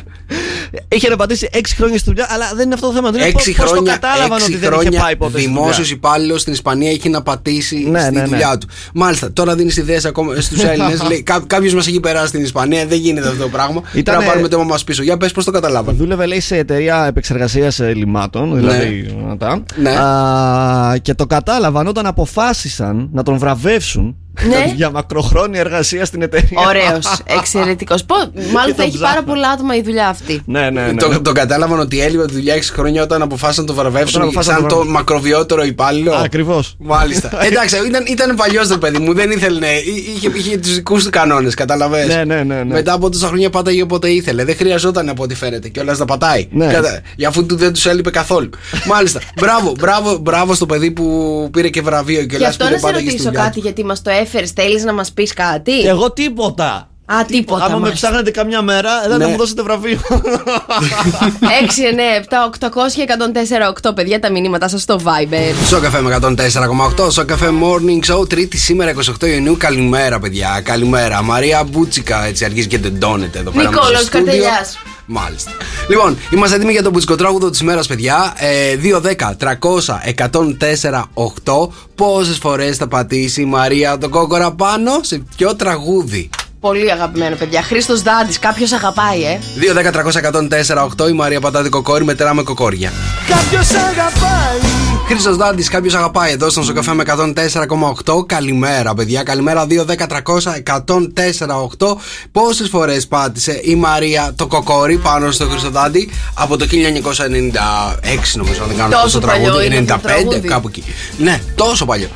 Είχε 0.88 1.10
να 1.10 1.16
πατήσει 1.16 1.50
έξι 1.52 1.76
χρόνια 1.76 1.98
στη 1.98 2.10
δουλειά, 2.10 2.28
αλλά 2.30 2.46
δεν 2.56 2.66
είναι 2.66 2.74
αυτό 2.74 2.88
το 2.88 2.94
θέμα. 2.94 3.12
Δεν 3.12 3.20
είναι 3.20 3.30
Έξι 3.30 3.52
πώς, 3.52 3.60
πώς 3.62 3.70
χρόνια, 3.72 3.94
το 3.94 4.00
κατάλαβαν 4.00 4.32
έξι 4.38 4.44
ότι 4.46 4.56
δεν 4.58 4.70
είχε 4.70 4.80
χρόνια 4.80 5.02
πάει 5.02 5.16
ποτέ 5.16 5.32
στη 5.40 5.48
δημόσιος 5.48 5.76
δουλειά. 5.78 5.94
υπάλληλος 5.96 6.42
στην 6.42 6.54
Ισπανία 6.54 6.90
έχει 6.92 7.10
να 7.10 7.22
πατήσει 7.22 7.76
Ναι, 7.90 8.00
στη 8.00 8.14
ναι, 8.14 8.22
ναι. 8.22 8.28
δουλειά 8.28 8.58
του. 8.58 8.68
Μάλιστα, 8.94 9.34
τώρα 9.34 9.56
δίνεις 9.56 9.78
ιδέες 9.78 10.06
ακόμα 10.06 10.36
στους 10.36 10.64
Έλληνες. 10.74 11.02
λέει 11.08 11.24
κάποιος 11.48 11.74
μας 11.74 11.88
έχει 11.88 12.00
περάσει 12.00 12.28
στην 12.28 12.44
Ισπανία, 12.44 12.86
δεν 12.86 12.98
γίνεται 13.00 13.28
αυτό 13.28 13.44
το 13.44 13.50
πράγμα. 13.50 13.82
Πρέπει 13.82 14.00
Ήτανε- 14.00 14.22
να 14.22 14.28
πάρουμε 14.28 14.48
το 14.48 14.56
όνομα 14.56 14.72
μας 14.72 14.84
πίσω. 14.84 15.04
Για 15.04 15.18
πες 15.18 15.32
πώς 15.32 15.46
το 15.46 15.52
καταλάβανε. 15.52 15.98
Δούλευε, 15.98 16.26
λέει, 16.26 16.40
σε 16.40 16.58
εταιρεία 16.58 17.06
επεξεργασίας 17.06 17.80
λιμάτων. 17.80 18.56
Δηλαδή. 18.56 19.16
αυτά. 19.32 19.64
Ναι. 19.76 19.90
Α, 19.92 20.98
και 21.02 21.14
το 21.14 21.26
κατάλαβαν 21.26 21.88
όταν 21.88 22.06
αποφάσισαν 22.06 23.10
να 23.12 23.24
τον 23.24 23.38
βραβεύσουν 23.38 24.16
Ναι. 24.48 24.72
για 24.76 24.90
μακροχρόνια 24.90 25.60
εργασία 25.60 26.06
στην 26.06 26.22
εταιρεία. 26.22 26.60
Ωραίος, 26.68 27.20
εξαιρετικός. 27.40 28.06
Μάλλον 28.54 28.76
θα 28.76 28.76
τον 28.76 28.86
έχει 28.86 28.98
πάρα 28.98 29.12
ψάχνω. 29.14 29.32
πολλά 29.34 29.50
άτομα 29.50 29.76
η 29.76 29.82
δουλειά 29.82 30.08
αυτή. 30.08 30.42
Ναι, 30.46 30.70
ναι, 30.70 30.82
ναι. 30.86 30.94
Το, 30.96 31.22
το 31.22 31.32
κατάλαβαν 31.32 31.80
ότι 31.80 32.02
έλειπε 32.02 32.26
τη 32.26 32.34
δουλειά 32.34 32.56
6 32.56 32.60
χρόνια 32.72 33.04
όταν 33.04 33.22
αποφάσισαν 33.22 33.64
να 33.66 33.74
το 33.74 33.76
βραβεύσουν 33.80 34.16
Όταν 34.22 34.22
αποφάσισαν 34.22 34.54
σαν 34.56 34.64
να 34.64 34.70
το 34.70 34.76
το 34.76 34.82
βραβεύσουν. 34.82 35.02
μακροβιότερο 35.14 35.64
υπάλληλο. 35.64 36.14
Ακριβώς. 36.14 36.76
Μάλιστα. 36.80 37.30
Εντάξει, 37.48 37.76
ήταν, 37.88 38.04
ήταν 38.08 38.36
παλιός 38.36 38.68
το 38.68 38.78
παιδί 38.78 38.98
μου. 39.00 39.14
Δεν 39.14 39.32
ήθελε. 39.32 39.68
Είχε, 40.16 40.32
είχε 40.36 40.58
τους 40.58 40.74
δικούς 40.76 41.04
του 41.04 41.10
κανόνες, 41.10 41.54
καταλαβαίνεις 41.54 42.16
Ναι, 42.16 42.24
ναι, 42.24 42.44
ναι, 42.44 42.56
ναι. 42.56 42.74
Μετά 42.74 42.94
από 42.94 43.10
τόσα 43.10 43.28
χρόνια 43.28 43.50
πάταγε 43.50 43.82
όποτε 43.82 44.10
ήθελε. 44.10 44.44
Δεν 44.44 44.56
χρειαζόταν 44.56 45.10
από 45.10 45.24
ό,τι 45.24 45.36
φαίνεται. 45.36 45.68
Και 45.70 45.80
όλας 45.80 45.98
τα 45.98 46.06
πατάει. 46.06 46.48
Ναι. 46.52 46.68
Κατα... 46.68 47.02
Για 47.16 47.28
αφού 47.28 47.46
του 47.46 47.56
δεν 47.56 47.74
τους 47.74 47.86
έλειπε 47.86 48.10
καθόλου. 48.10 48.50
Μάλιστα. 48.88 49.20
Μπράβο, 49.40 49.74
μπράβο, 49.80 50.18
μπράβο 50.18 50.54
στο 50.54 50.66
παιδί 50.66 50.92
που 50.92 51.04
πήρε 51.52 51.70
και 51.70 51.82
βραβείο 51.82 52.26
και 52.26 52.36
Γι' 52.36 52.36
όλα 52.36 52.48
αυτό 52.48 52.64
που 52.64 52.64
να 52.64 52.70
δεν 52.70 52.80
σε 52.80 52.86
πάταγε 52.86 53.02
στη 53.10 53.12
ρωτήσω 53.12 53.30
δουλειά 53.30 53.44
κάτι, 53.44 53.54
του. 53.56 53.66
γιατί 53.66 53.86
μας 53.86 54.02
το 54.02 54.10
έφερε. 54.10 54.25
Θέλεις 54.56 54.84
να 54.84 54.94
μας 54.94 55.12
πεις 55.12 55.34
κάτι; 55.34 55.72
Και 55.80 55.88
εγώ 55.88 56.12
τίποτα. 56.12 56.90
Α, 57.06 57.26
τίποτα. 57.28 57.64
Άμα 57.64 57.74
με 57.74 57.80
μάλιστα. 57.80 58.08
ψάχνετε 58.08 58.32
καμιά 58.32 58.62
μέρα, 58.62 59.02
δεν 59.02 59.12
θα 59.12 59.18
Ναι. 59.18 59.26
μου 59.28 59.38
δώσετε 59.38 59.62
βραβείο. 59.62 60.00
6, 60.10 61.86
9, 61.86 62.16
7, 62.16 62.44
800 62.46 63.02
104, 63.02 63.68
8 63.68 63.94
παιδιά, 63.96 64.20
τα 64.20 64.32
μηνύματά 64.32 64.68
σας 64.68 64.82
στο 64.82 65.00
Viber. 65.04 65.68
Σοκαφέ 65.68 66.02
με 66.02 66.08
104,8. 66.08 67.12
Σοκαφέ 67.12 67.50
Morning 67.64 68.14
Show. 68.14 68.30
Τρίτη 68.30 68.58
σήμερα 68.58 68.92
28 69.22 69.28
Ιουνίου. 69.28 69.56
Καλημέρα, 69.60 70.20
παιδιά. 70.20 70.62
Καλημέρα. 70.64 71.22
Μαρία 71.22 71.64
Μπούτσικα 71.64 72.26
έτσι 72.26 72.46
αρχίζει 72.46 72.68
και 72.68 72.80
τεντώνεται 72.80 73.40
εδώ 73.40 73.52
πέρα. 73.52 73.64
Νικόλαος 73.70 73.92
μέσα 73.92 74.04
στο 74.04 74.18
στούντιο. 74.18 74.32
Καρτελιάς. 74.44 74.78
Μάλιστα. 75.06 75.52
Λοιπόν, 75.90 76.18
είμαστε 76.32 76.56
έτοιμοι 76.56 76.72
για 76.72 76.84
το 76.84 76.90
μπουτσικοτράγουδο 76.90 77.50
της 77.50 77.62
μέρα, 77.62 77.82
παιδιά. 77.88 78.34
Ε, 78.38 78.76
2-10-300-104-8. 78.76 81.70
Πόσες 81.96 82.38
φορές 82.38 82.78
θα 82.78 82.88
πατήσει 82.88 83.42
η 83.42 83.46
Μαρία 83.46 83.98
το 83.98 84.10
κόκορα 84.10 84.52
πάνω; 84.52 84.92
Σε 85.02 85.24
ποιο 85.36 85.56
τραγούδι; 85.56 86.30
Πολύ 86.60 86.92
αγαπημένο, 86.92 87.36
παιδιά. 87.36 87.62
Χρήστος 87.62 88.02
Δάντης, 88.02 88.40
κάποιος 88.40 88.72
αγαπάει, 88.72 89.22
ε. 89.24 89.40
2-10-300-104-8. 89.60 91.08
Η 91.10 91.14
Μαρία 91.14 91.40
πατάτη 91.40 91.70
κοκόρι, 91.70 92.04
μετράμε 92.06 92.44
κοκόρια. 92.44 92.92
Κάποιος 93.28 93.70
αγαπάει. 93.70 94.60
Χρήστος 95.08 95.36
Δάντης, 95.38 95.70
κάποιος 95.70 95.96
αγαπάει 95.96 96.32
εδώ 96.32 96.50
στον 96.50 96.64
Sok 96.64 96.94
FM 96.94 97.04
104,8. 97.04 98.26
Καλημέρα, 98.26 98.94
παιδιά. 98.94 99.24
Καλημέρα. 99.24 99.66
2-10-300-104,8. 99.66 101.98
Πόσες 102.32 102.70
φορές 102.70 103.08
πάτησε 103.08 103.60
η 103.64 103.76
Μαρία 103.76 104.34
το 104.36 104.48
κοκόρι 104.48 104.98
πάνω 104.98 105.32
στο 105.32 105.46
Χρήστο 105.46 105.70
Δάντη; 105.70 106.10
Από 106.34 106.58
το 106.58 106.66
1996, 106.66 108.36
νομίζω, 108.36 108.62
αν 108.62 108.68
δεν 108.68 108.78
κάνω 108.78 108.90
Τόσο 108.90 109.04
τόσο 109.04 109.20
παλιό 109.20 109.44
τραγούδι. 109.44 109.66
είναι 109.66 109.78
αυτό 109.78 109.94
το 110.08 110.14
95, 110.14 110.16
τραγούδι. 110.16 110.48
κάπου 110.48 110.68
εκεί. 110.68 110.84
Ναι, 111.18 111.42
τόσο 111.56 111.86
παλιό. 111.86 112.08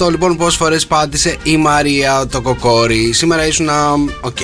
2-10-300-104,8. 0.00 0.10
Λοιπόν, 0.10 0.36
πόσες 0.36 0.56
φορές 0.56 0.86
πάτησε 0.86 1.36
η 1.42 1.56
Μαρία 1.56 2.26
το 2.30 2.40
κοκόρι. 2.40 2.60
Σήμερα 3.10 3.46
ήσουν. 3.46 3.68
α, 3.68 3.92
Οκ. 4.20 4.36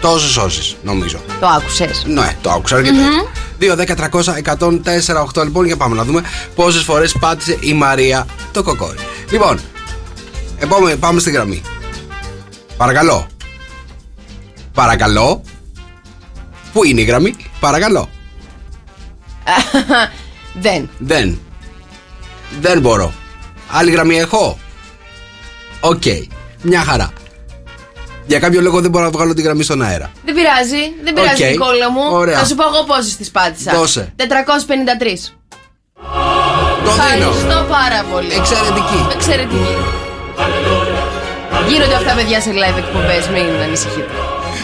Τόσε 0.00 0.40
όσε, 0.40 0.76
νομίζω. 0.82 1.18
Το 1.40 1.46
άκουσες. 1.46 2.04
Ναι, 2.06 2.36
το 2.40 2.50
άκουσα 2.50 2.76
αρκετά. 2.76 2.94
2-10-300-104-8 3.60 5.42
λοιπόν 5.44 5.66
για 5.66 5.76
πάμε 5.76 5.96
να 5.96 6.04
δούμε 6.04 6.22
πόσες 6.54 6.82
φορές 6.82 7.12
πάτησε 7.20 7.56
η 7.60 7.72
Μαρία 7.74 8.26
το 8.52 8.62
κοκόρι. 8.62 8.98
Λοιπόν, 9.30 9.60
επόμενη, 10.58 10.96
πάμε 10.96 11.20
στη 11.20 11.30
γραμμή. 11.30 11.62
Παρακαλώ. 12.76 13.26
Παρακαλώ. 14.72 15.42
Πού 16.72 16.84
είναι 16.84 17.00
η 17.00 17.04
γραμμή, 17.04 17.36
παρακαλώ. 17.60 18.08
Δεν. 20.62 20.90
Δεν. 20.98 21.38
Δεν 22.60 22.80
μπορώ. 22.80 23.12
Άλλη 23.70 23.90
γραμμή 23.90 24.16
έχω; 24.18 24.58
Οκ. 25.80 26.02
Μια 26.62 26.82
χαρά. 26.84 27.12
Για 28.26 28.38
κάποιο 28.38 28.60
λόγο 28.60 28.80
δεν 28.80 28.90
μπορώ 28.90 29.04
να 29.04 29.10
βγάλω 29.10 29.34
τη 29.34 29.42
γραμμή 29.42 29.62
στον 29.62 29.82
αέρα. 29.82 30.10
Δεν 30.24 30.34
πειράζει. 30.34 30.82
Δεν 31.04 31.14
πειράζει, 31.14 31.42
Οκ. 31.42 31.50
Νικόλα 31.50 31.90
μου. 31.90 32.02
Ωραία. 32.10 32.38
Θα 32.38 32.44
σου 32.44 32.54
πω 32.54 32.64
εγώ 32.74 32.84
πόσες 32.84 33.16
τις 33.16 33.30
πάτησα. 33.30 33.72
Δώσε. 33.74 34.12
453. 34.16 34.22
Το 36.84 36.90
δίνω. 36.90 37.30
Ευχαριστώ 37.30 37.66
πάρα 37.68 38.04
πολύ. 38.12 38.32
Εξαιρετική. 38.40 39.00
Εξαιρετική. 39.14 39.76
Γίνονται 41.68 41.94
αυτά, 41.94 42.14
παιδιά, 42.14 42.40
σε 42.40 42.50
live 42.50 42.78
εκπομπές. 42.78 43.28
Μην 43.28 43.62
ανησυχείτε. 43.62 44.10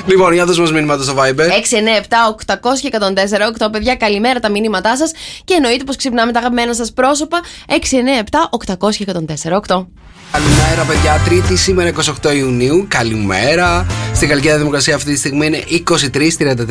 Λοιπόν, 0.07 0.33
για 0.33 0.45
δώσ' 0.45 0.59
μας 0.59 0.73
μηνύματα 0.73 1.03
στο 1.03 1.15
Viber. 1.17 1.49
6, 1.51 1.77
9, 1.77 1.97
7, 1.97 2.29
800 2.29 2.81
και 2.81 2.87
104, 2.87 3.47
8. 3.47 3.71
Παιδιά, 3.71 3.95
καλημέρα 3.97 4.41
τα 4.41 4.51
μηνύματά 4.51 4.97
σας. 4.97 5.11
Και 5.45 5.55
εννοείται 5.55 5.85
πως 5.85 5.97
ξυπνάμε 5.97 6.33
τα 6.33 6.39
αγαπημένα 6.39 6.75
σας 6.75 6.93
πρόσωπα. 6.93 7.41
6, 7.69 7.97
9, 7.97 8.19
7, 8.19 8.49
800 8.51 8.97
και 8.97 9.03
104, 9.03 9.57
8. 9.57 9.89
Καλημέρα, 10.33 10.85
παιδιά. 10.87 11.21
Τρίτη, 11.25 11.57
σήμερα 11.57 11.91
28 12.23 12.35
Ιουνίου. 12.37 12.85
Καλημέρα. 12.89 13.87
Στην 14.15 14.29
Καλκίδα 14.29 14.59
Δημοκρασία 14.59 14.95
αυτή 14.95 15.13
τη 15.13 15.19
στιγμή 15.19 15.47
είναι 15.47 15.63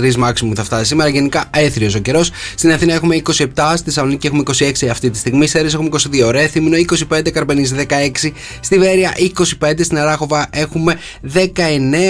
23-33 0.07 0.15
μάξιμου 0.15 0.55
θα 0.55 0.63
φτάσει 0.63 0.85
σήμερα. 0.85 1.09
Γενικά 1.09 1.45
έθριος 1.55 1.95
ο 1.95 1.99
καιρός. 1.99 2.31
Στην 2.55 2.71
Αθήνα 2.71 2.93
έχουμε 2.93 3.15
27, 3.15 3.45
στη 3.73 3.83
Θεσσαλονίκη 3.83 4.27
έχουμε 4.27 4.43
26 4.59 4.85
αυτή 4.91 5.09
τη 5.09 5.17
στιγμή. 5.17 5.47
Σέρε 5.47 5.67
έχουμε 5.67 5.89
22. 6.27 6.29
Ρέθυμνο 6.31 6.77
25, 7.09 7.29
Καρπενίζη 7.31 7.75
16. 8.21 8.31
Στη 8.59 8.77
Βέρεια 8.77 9.13
25, 9.61 9.71
στην 9.83 9.97
Αράχοβα 9.97 10.47
έχουμε 10.51 10.99
19, 11.33 11.39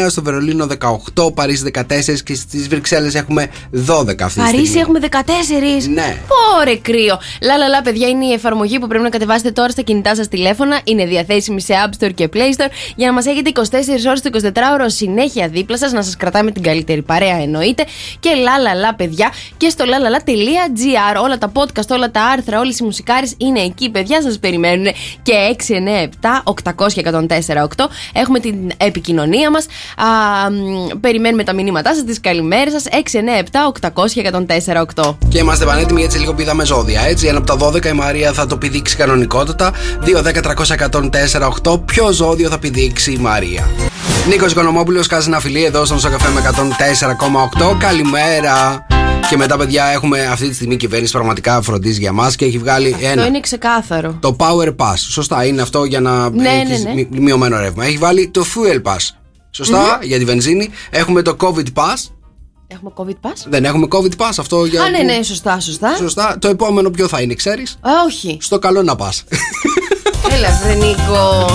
στο 0.08 0.22
Βερολίνο 0.22 0.68
18, 1.16 1.34
Παρίσι 1.34 1.72
14 1.74 1.84
και 2.24 2.34
στις 2.36 2.68
Βρυξέλλες 2.68 3.16
έχουμε 3.16 3.48
12 3.88 4.22
αυτή 4.22 4.40
τη 4.40 4.46
Παρίσι 4.46 4.66
στιγμή. 4.66 4.80
έχουμε 4.82 5.00
14. 5.00 5.90
Ναι. 5.94 6.18
Πόρε 6.28 6.76
κρύο. 6.76 7.20
Λα, 7.42 7.58
λα, 7.58 7.68
λα, 7.68 7.82
παιδιά, 7.82 8.08
είναι 8.08 8.26
η 8.26 8.32
εφαρμογή 8.34 8.80
που 8.80 8.88
πρέπει 8.88 9.04
να 9.04 9.10
κατεβάσετε 9.10 9.52
τώρα 9.52 9.70
στα 9.70 9.82
κινητά 9.82 10.16
σας 10.16 10.28
τηλέφωνα. 10.28 10.80
Είναι 10.84 11.06
διαθέσιμη 11.06 11.40
σε 11.42 11.74
App 11.86 12.04
Store 12.04 12.14
και 12.14 12.30
Play 12.34 12.38
Store 12.38 12.70
για 12.96 13.08
να 13.08 13.14
μας 13.14 13.26
έχετε 13.26 13.52
24 13.56 13.62
ώρες 14.08 14.22
το 14.22 14.30
24ωρο 14.44 14.86
συνέχεια 14.86 15.48
δίπλα 15.48 15.78
σας, 15.78 15.92
να 15.92 16.02
σας 16.02 16.16
κρατάμε 16.16 16.52
την 16.52 16.64
καλύτερη 16.64 17.02
παρέα 17.02 17.36
εννοείται. 17.42 17.86
Και 18.20 18.30
λα, 18.30 18.58
λα, 18.58 18.74
λα, 18.74 18.96
παιδιά, 18.96 19.32
και 19.58 19.70
στο 19.70 19.86
lalala.gr. 19.86 21.22
Όλα 21.24 21.38
τα 21.38 21.52
podcast, 21.54 21.90
όλα 21.90 22.12
τα 22.12 22.24
άρθρα, 22.24 22.60
όλες 22.60 22.80
οι 22.80 22.84
μουσικάρες 22.84 23.34
είναι 23.38 23.60
εκεί, 23.60 23.90
παιδιά, 23.90 24.22
σας 24.22 24.40
περιμένουν. 24.40 24.86
Και 25.24 25.34
697 25.34 26.44
800 26.44 26.94
και 26.94 27.02
104 27.02 27.62
8. 27.62 27.88
Έχουμε 28.14 28.40
την 28.40 28.72
επικοινωνία 28.78 29.50
μας. 29.50 29.66
Περιμένουμε 31.02 31.44
τα 31.44 31.54
μηνύματά 31.54 31.96
σας, 31.96 32.04
τις 32.04 32.20
καλημέρες 32.20 32.74
σας. 32.74 32.86
697 32.86 33.66
800 33.66 34.14
και 34.14 34.20
104 34.20 34.82
8. 34.82 35.18
Και 35.30 35.38
είμαστε 35.38 35.66
πανέτοιμοι 35.66 36.00
γιατί 36.00 36.18
λίγο 36.18 36.34
πήδαμε 36.34 36.66
ζώδια. 36.66 37.02
Έτσι, 37.02 37.28
ένα 37.28 37.38
από 37.38 37.48
τα 37.48 37.58
12 37.58 37.90
η 37.90 37.94
Μαρία 37.94 38.34
θα 38.34 38.48
το 38.48 38.58
πηδήξει 38.58 38.96
κανονικότατα. 38.96 39.72
2-10-300-104-8. 41.34 41.80
Ποιο 41.86 42.12
ζώδιο 42.12 42.50
θα 42.50 42.58
πηδήξει 42.60 43.12
η 43.12 43.18
Μαρία. 43.18 43.70
Νίκος 44.30 44.52
Οικονομόπουλος, 44.52 45.08
κάνει 45.08 45.24
ένα 45.28 45.40
φιλί 45.40 45.64
εδώ 45.64 45.86
στον 45.86 46.00
Σοκαφέ 46.00 46.30
με 46.30 46.40
104,8. 46.40 47.76
Καλημέρα. 47.80 48.86
Και 49.30 49.38
μετά, 49.38 49.58
παιδιά, 49.58 49.86
έχουμε 49.86 50.22
αυτή 50.26 50.48
τη 50.48 50.54
στιγμή 50.56 50.74
η 50.74 50.78
κυβέρνηση 50.78 51.12
πραγματικά 51.12 51.62
φροντίζει 51.62 52.00
για 52.00 52.12
μας 52.12 52.36
και 52.36 52.46
έχει 52.46 52.58
βγάλει 52.58 52.94
Αυτό 52.94 53.08
ένα. 53.08 53.26
είναι 53.26 53.40
ξεκάθαρο. 53.40 54.18
Το 54.20 54.36
Power 54.40 54.68
Pass. 54.76 54.94
Σωστά, 54.96 55.46
είναι 55.46 55.62
αυτό 55.62 55.84
για 55.84 56.00
να 56.00 56.30
Ναι, 56.30 56.50
έχεις 56.50 56.84
ναι, 56.84 56.90
ναι. 56.90 56.94
μη- 56.96 57.20
μειωμένο 57.20 57.58
ρεύμα. 57.60 57.86
Έχει 57.86 57.98
βάλει 57.98 58.30
το 58.30 58.46
Fuel 58.56 58.82
Pass. 58.92 59.10
Σωστά, 59.52 60.00
για 60.02 60.18
τη 60.18 60.26
βενζίνη. 60.26 60.70
Έχουμε 60.90 61.22
το 61.22 61.36
COVID 61.40 61.66
Pass. 61.74 62.10
Έχουμε 62.74 62.92
COVID 62.96 63.28
pass; 63.30 63.34
Δεν 63.50 63.66
έχουμε 63.66 63.88
COVID 63.92 64.12
Pass, 64.18 64.32
αυτό 64.38 64.66
για. 64.66 64.84
Α, 64.84 64.90
ναι, 64.90 64.98
ναι, 64.98 65.24
σωστά, 65.24 65.60
σωστά. 65.60 65.96
Σωστά. 65.96 66.38
Το 66.40 66.48
επόμενο 66.48 66.90
ποιο 66.90 67.08
θα 67.08 67.22
είναι, 67.22 67.34
ξέρεις; 67.34 67.78
Α, 67.82 67.90
όχι. 68.06 68.38
Στο 68.42 68.60
καλό 68.60 68.84
να 68.84 68.96
πας. 68.96 69.24
Έλα, 70.34 70.60
βρε 70.64 70.74
Νίκο. 70.74 71.46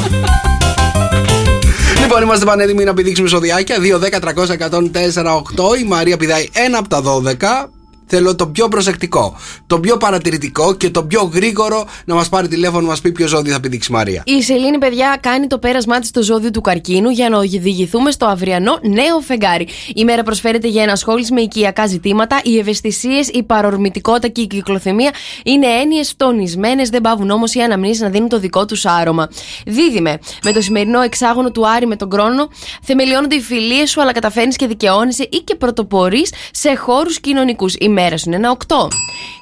λοιπόν, 2.03 2.23
είμαστε 2.23 2.45
πανέτοιμοι 2.45 2.85
να 2.85 2.95
πηδήξουμε 2.95 3.29
ζωδιάκια. 3.29 3.77
2, 3.79 3.99
10, 3.99 4.21
300, 4.21 4.57
104, 4.57 5.37
8. 5.37 5.79
Η 5.81 5.85
Μαρία 5.85 6.17
πηδάει 6.17 6.49
ένα 6.53 6.79
από 6.79 6.89
τα 6.89 7.03
12. 7.05 7.71
Θέλω 8.09 8.37
το 8.37 8.47
πιο 8.47 8.69
προσεκτικό, 8.69 9.37
το 9.67 9.81
πιο 9.81 9.97
παρατηρητικό 9.97 10.75
και 10.75 10.91
το 10.91 11.05
πιο 11.05 11.31
γρήγορο 11.35 11.87
να 12.05 12.15
μας 12.15 12.29
πάρει 12.29 12.49
τηλέφωνο 12.49 12.81
να 12.81 12.89
μας 12.89 13.01
πει 13.01 13.13
ποιο 13.13 13.27
ζώδιο 13.27 13.53
θα 13.53 13.61
πηδήξει 13.61 13.89
η 13.93 13.95
Μαρία. 13.95 14.23
Η 14.27 14.43
Σελήνη, 14.43 14.79
παιδιά, 14.79 15.19
κάνει 15.21 15.47
το 15.47 15.59
πέρασμά 15.59 15.99
της 15.99 16.09
στο 16.09 16.23
ζώδιο 16.23 16.51
του 16.51 16.61
καρκίνου 16.61 17.11
για 17.11 17.29
να 17.29 17.39
οδηγηθούμε 17.39 18.11
στο 18.11 18.27
αυριανό 18.27 18.79
νέο 18.83 19.21
φεγγάρι. 19.21 19.69
Η 19.95 20.05
μέρα 20.05 20.23
προσφέρεται 20.23 20.69
για 20.69 20.83
ενασχόληση 20.83 21.33
με 21.33 21.41
οικιακά 21.41 21.87
ζητήματα. 21.87 22.41
Οι 22.43 22.59
ευαισθησίες, 22.59 23.29
η 23.29 23.43
παρορμητικότητα 23.43 24.29
και 24.29 24.41
η 24.41 24.47
κυκλοθυμία 24.47 25.11
είναι 25.45 25.67
έννοιες 25.67 26.15
τονισμένες, 26.17 26.89
δεν 26.89 27.01
πάβουν 27.01 27.31
όμως 27.31 27.55
οι 27.55 27.61
αναμνήσεις 27.61 28.01
να 28.01 28.09
δίνουν 28.09 28.29
το 28.29 28.39
δικό 28.39 28.65
τους 28.65 28.87
άρωμα. 28.87 29.29
Δίδυμε, 29.67 30.19
με 30.45 30.53
το 30.53 30.61
σημερινό 30.61 31.01
εξάγωνο 31.01 31.51
του 31.51 31.69
Άρη 31.69 31.87
με 31.87 31.97
τον 31.97 32.11
χρόνο, 32.13 32.49
θεμελιώνονται 32.83 33.35
οι 33.35 33.41
φιλίες 33.41 33.91
σου, 33.91 34.01
αλλά 34.01 34.13
καταφέρνεις 34.13 34.57
και 34.57 34.67
δικαιώνεσαι 34.67 35.23
ή 35.23 35.37
και 35.37 35.55
πρωτοπορείς 35.55 36.33
σε 36.51 36.75
χώρους 36.77 37.21
κοινωνικούς. 37.21 37.75
Η 37.79 37.89
μέρα 38.01 38.17
σου 38.17 38.25
είναι 38.27 38.37
ένα 38.37 38.57
8. 38.67 38.75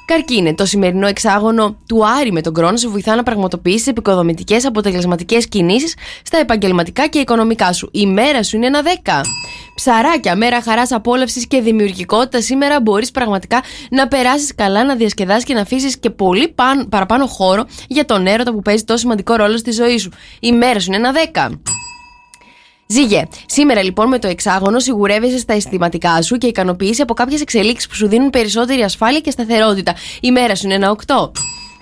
Καρκίνε, 0.05 0.53
το 0.55 0.65
σημερινό 0.65 1.07
εξάγωνο 1.07 1.77
του 1.87 2.07
Άρη 2.19 2.31
με 2.31 2.41
τον 2.41 2.53
χρόνο 2.55 2.77
σε 2.77 2.87
βοηθά 2.87 3.15
να 3.15 3.23
πραγματοποιήσει 3.23 3.89
επικοδομητικές 3.89 4.65
αποτελεσματικές 4.65 5.47
κινήσεις 5.47 5.95
στα 6.23 6.37
επαγγελματικά 6.37 7.07
και 7.07 7.19
οικονομικά 7.19 7.73
σου. 7.73 7.89
Η 7.91 8.05
μέρα 8.05 8.43
σου 8.43 8.55
είναι 8.55 8.65
ένα 8.65 8.81
10. 8.81 9.21
Ψαράκια, 9.75 10.35
μέρα 10.35 10.61
χαράς, 10.61 10.91
απόλαυσης 10.91 11.47
και 11.47 11.61
δημιουργικότητα. 11.61 12.41
Σήμερα 12.41 12.81
μπορείς 12.81 13.11
πραγματικά 13.11 13.63
να 13.89 14.07
περάσεις 14.07 14.55
καλά, 14.55 14.85
να 14.85 14.95
διασκεδάσεις 14.95 15.43
και 15.43 15.53
να 15.53 15.61
αφήσεις 15.61 15.97
και 15.97 16.09
πολύ 16.09 16.47
παν- 16.47 16.89
παραπάνω 16.89 17.25
χώρο 17.27 17.65
για 17.87 18.05
τον 18.05 18.27
έρωτα 18.27 18.51
που 18.51 18.61
παίζει 18.61 18.83
τόσο 18.83 18.99
σημαντικό 18.99 19.35
ρόλο 19.35 19.57
στη 19.57 19.71
ζωή 19.71 19.97
σου. 19.97 20.11
Η 20.39 20.51
μέρα 20.51 20.79
σου 20.79 20.91
είναι 20.93 21.07
ένα 21.07 21.11
10. 21.11 21.49
Ζήγε, 22.87 23.27
σήμερα 23.45 23.83
λοιπόν 23.83 24.07
με 24.07 24.19
το 24.19 24.27
εξάγωνο 24.27 24.79
σιγουρεύεσαι 24.79 25.37
στα 25.37 25.53
αισθηματικά 25.53 26.21
σου 26.21 26.35
και 26.35 26.47
ικανοποιήσει 26.47 27.01
από 27.01 27.13
κάποιες 27.13 27.41
εξελίξεις 27.41 27.87
που 27.87 27.95
σου 27.95 28.07
δίνουν 28.07 28.29
περισσότερη 28.29 28.81
ασφάλεια 28.81 29.19
και 29.19 29.31
σταθερότητα. 29.31 29.95
Η 30.21 30.31
μέρα 30.31 30.55
σου 30.55 30.65
είναι 30.65 30.75
ένα 30.75 30.95
8. 31.07 31.31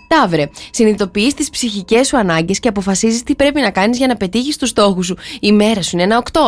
Ταύρε, 0.08 0.50
συνειδητοποιείς 0.72 1.34
τις 1.34 1.50
ψυχικές 1.50 2.08
σου 2.08 2.18
ανάγκες 2.18 2.60
και 2.60 2.68
αποφασίζεις 2.68 3.24
τι 3.24 3.36
πρέπει 3.36 3.62
να 3.62 3.72
κάνεις 3.72 3.98
για 3.98 4.08
να 4.08 4.16
πετύχεις 4.16 4.58
τους 4.58 4.70
στόχους 4.70 5.06
σου. 5.06 5.18
Η 5.40 5.52
μέρα 5.52 5.82
σου 5.82 5.90
είναι 5.94 6.04
ένα 6.04 6.18
8. 6.18 6.40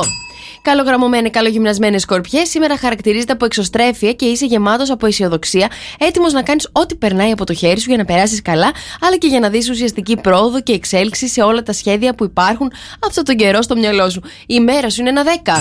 Καλογραμμωμένε, 0.66 1.30
καλογυμνασμένε 1.30 1.98
σκορπιέ, 1.98 2.46
σήμερα 2.46 2.78
χαρακτηρίζεται 2.78 3.32
από 3.32 3.46
εξωστρέφεια 3.46 4.14
και 4.14 4.26
είσαι 4.26 4.46
γεμάτος 4.46 4.90
από 4.90 5.06
αισιοδοξία, 5.06 5.72
έτοιμος 6.00 6.34
να 6.34 6.42
κάνεις 6.44 6.70
ό,τι 6.72 6.96
περνάει 6.96 7.32
από 7.32 7.46
το 7.46 7.54
χέρι 7.54 7.80
σου 7.80 7.90
για 7.90 7.98
να 7.98 8.06
περάσεις 8.06 8.42
καλά, 8.42 8.72
αλλά 9.02 9.18
και 9.18 9.28
για 9.28 9.40
να 9.40 9.50
δεις 9.50 9.70
ουσιαστική 9.70 10.18
πρόοδο 10.18 10.62
και 10.62 10.74
εξέλιξη 10.74 11.28
σε 11.28 11.42
όλα 11.42 11.64
τα 11.64 11.74
σχέδια 11.74 12.16
που 12.16 12.24
υπάρχουν 12.24 12.72
αυτόν 13.06 13.24
τον 13.24 13.36
καιρό 13.36 13.62
στο 13.62 13.76
μυαλό 13.76 14.10
σου. 14.10 14.22
Η 14.48 14.60
μέρα 14.60 14.90
σου 14.90 15.02
είναι 15.02 15.10
ένα 15.10 15.24
10. 15.24 15.52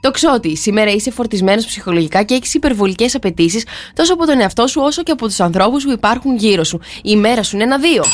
Το 0.00 0.10
ξότι, 0.10 0.56
σήμερα 0.56 0.90
είσαι 0.90 1.10
φορτισμένος 1.10 1.66
ψυχολογικά 1.66 2.22
και 2.22 2.34
έχεις 2.34 2.54
υπερβολικές 2.54 3.14
απαιτήσεις 3.14 3.64
τόσο 3.94 4.14
από 4.14 4.26
τον 4.26 4.40
εαυτό 4.40 4.66
σου 4.66 4.80
όσο 4.84 5.02
και 5.02 5.12
από 5.12 5.26
τους 5.26 5.40
ανθρώπους 5.40 5.84
που 5.84 5.90
υπάρχουν 5.90 6.36
γύρω 6.36 6.64
σου. 6.64 6.80
Η 7.02 7.16
μέρα 7.16 7.42
σου 7.42 7.56
είναι 7.56 7.64
ένα 7.64 7.78
2. 7.78 8.04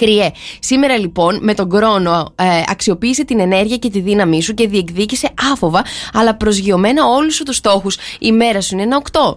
Κρυέ. 0.00 0.30
Σήμερα 0.58 0.98
λοιπόν 0.98 1.38
με 1.42 1.54
τον 1.54 1.70
χρόνο 1.72 2.32
ε, 2.34 2.44
αξιοποίησε 2.66 3.24
την 3.24 3.40
ενέργεια 3.40 3.76
και 3.76 3.90
τη 3.90 4.00
δύναμή 4.00 4.42
σου 4.42 4.54
και 4.54 4.68
διεκδίκησε 4.68 5.30
άφοβα 5.52 5.84
αλλά 6.12 6.34
προσγειωμένα 6.34 7.06
όλους 7.06 7.34
σου 7.34 7.44
τους 7.44 7.56
στόχους. 7.56 7.98
Η 8.18 8.32
μέρα 8.32 8.60
σου 8.60 8.74
είναι 8.74 8.82
ένα 8.82 9.02
8. 9.12 9.36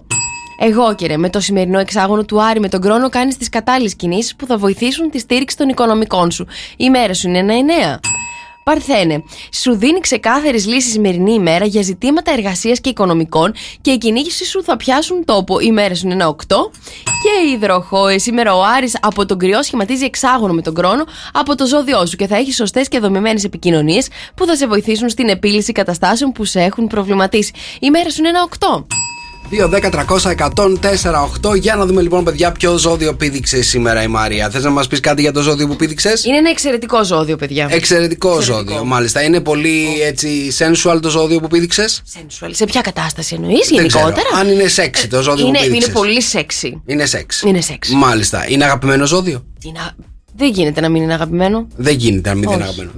Εγώ 0.59 0.95
κύριε, 0.95 1.17
με 1.17 1.29
το 1.29 1.39
σημερινό 1.39 1.79
εξάγωνο 1.79 2.23
του 2.23 2.43
Άρη 2.43 2.59
με 2.59 2.69
τον 2.69 2.81
χρόνο 2.81 3.09
κάνεις 3.09 3.37
τις 3.37 3.49
κατάλληλες 3.49 3.95
κινήσεις 3.95 4.35
που 4.35 4.45
θα 4.45 4.57
βοηθήσουν 4.57 5.09
τη 5.09 5.19
στήριξη 5.19 5.57
των 5.57 5.69
οικονομικών 5.69 6.31
σου. 6.31 6.47
Η 6.77 6.89
μέρα 6.89 7.13
σου 7.13 7.27
είναι 7.27 7.37
ένα 7.37 7.53
9. 7.99 8.22
Παρθένε, 8.63 9.23
σου 9.53 9.75
δίνει 9.75 9.99
ξεκάθαρες 9.99 10.65
λύσεις 10.65 10.89
η 10.89 10.91
σημερινή 10.91 11.33
ημέρα 11.33 11.65
για 11.65 11.81
ζητήματα 11.81 12.31
εργασίας 12.31 12.81
και 12.81 12.89
οικονομικών 12.89 13.53
και 13.81 13.91
οι 13.91 13.97
κυνήγηση 13.97 14.45
σου 14.45 14.63
θα 14.63 14.77
πιάσουν 14.77 15.25
τόπο. 15.25 15.59
Η 15.59 15.71
μέρα 15.71 15.95
σου 15.95 16.05
είναι 16.05 16.13
ένα 16.13 16.27
8. 16.27 16.35
Και 17.23 17.51
υδροχόε, 17.53 18.17
σήμερα 18.17 18.55
ο 18.55 18.63
Άρης 18.63 18.97
από 19.01 19.25
τον 19.25 19.37
κρυό 19.37 19.63
σχηματίζει 19.63 20.05
εξάγωνο 20.05 20.53
με 20.53 20.61
τον 20.61 20.75
χρόνο 20.77 21.03
από 21.33 21.55
το 21.55 21.65
ζώδιό 21.65 22.05
σου 22.05 22.15
και 22.15 22.27
θα 22.27 22.35
έχει 22.35 22.53
σωστές 22.53 22.87
και 22.87 22.99
δομημένες 22.99 23.43
επικοινωνίες 23.43 24.07
που 24.35 24.45
θα 24.45 24.55
σε 24.55 24.67
βοηθήσουν 24.67 25.09
στην 25.09 25.29
επίλυση 25.29 25.71
καταστάσεων 25.71 26.31
που 26.31 26.45
σε 26.45 26.61
έχουν 26.61 26.87
προβληματίσει. 26.87 27.51
Η 27.79 27.89
μέρα 27.89 28.09
σου 28.09 28.19
είναι 28.19 28.29
ένα 28.29 28.47
8. 28.59 28.85
2-10-300-104-8. 29.51 31.55
Για 31.59 31.75
να 31.75 31.85
δούμε 31.85 32.01
λοιπόν, 32.01 32.23
παιδιά, 32.23 32.51
ποιο 32.51 32.77
ζώδιο 32.77 33.13
πήδηξε 33.13 33.61
σήμερα 33.61 34.03
η 34.03 34.07
Μαρία. 34.07 34.49
Θες 34.49 34.63
να 34.63 34.69
μας 34.69 34.87
πεις 34.87 34.99
κάτι 34.99 35.21
για 35.21 35.31
το 35.31 35.41
ζώδιο 35.41 35.67
που 35.67 35.75
πήδηξες; 35.75 36.25
Είναι 36.25 36.37
ένα 36.37 36.49
εξαιρετικό 36.49 37.03
ζώδιο, 37.03 37.35
παιδιά. 37.35 37.67
Εξαιρετικό 37.71 38.41
ζώδιο, 38.41 38.85
μάλιστα. 38.85 39.23
Είναι 39.23 39.39
πολύ 39.39 40.01
έτσι 40.01 40.51
sensual 40.57 40.99
το 41.01 41.09
ζώδιο 41.09 41.39
που 41.39 41.47
πήδηξες; 41.47 42.01
Sensual. 42.13 42.49
Σε 42.51 42.65
ποια 42.65 42.81
κατάσταση 42.81 43.35
εννοείς, 43.35 43.69
γενικότερα; 43.69 44.27
Αν 44.39 44.47
είναι 44.47 44.65
sexy 44.75 45.05
το 45.09 45.21
ζώδιο 45.21 45.47
είναι, 45.47 45.57
που 45.57 45.63
πήδηξες. 45.63 45.87
είναι 45.87 45.93
πολύ 45.97 46.21
sexy. 46.31 46.71
Είναι 46.85 47.07
sexy. 47.11 47.45
Είναι 47.47 47.61
sexy. 47.69 47.89
Μάλιστα. 47.95 48.45
Είναι 48.49 48.63
αγαπημένο 48.63 49.05
ζώδιο; 49.05 49.45
Είναι 49.63 49.79
α- 49.79 49.95
Δεν 50.35 50.49
γίνεται 50.51 50.81
να 50.81 50.89
μην 50.89 51.03
είναι 51.03 51.13
αγαπημένο. 51.13 51.67
Δεν 51.75 51.95
γίνεται 51.95 52.29
να 52.29 52.35
μην 52.35 52.43
είναι 52.43 52.63
Όχι. 52.63 52.63
αγαπημένο. 52.63 52.91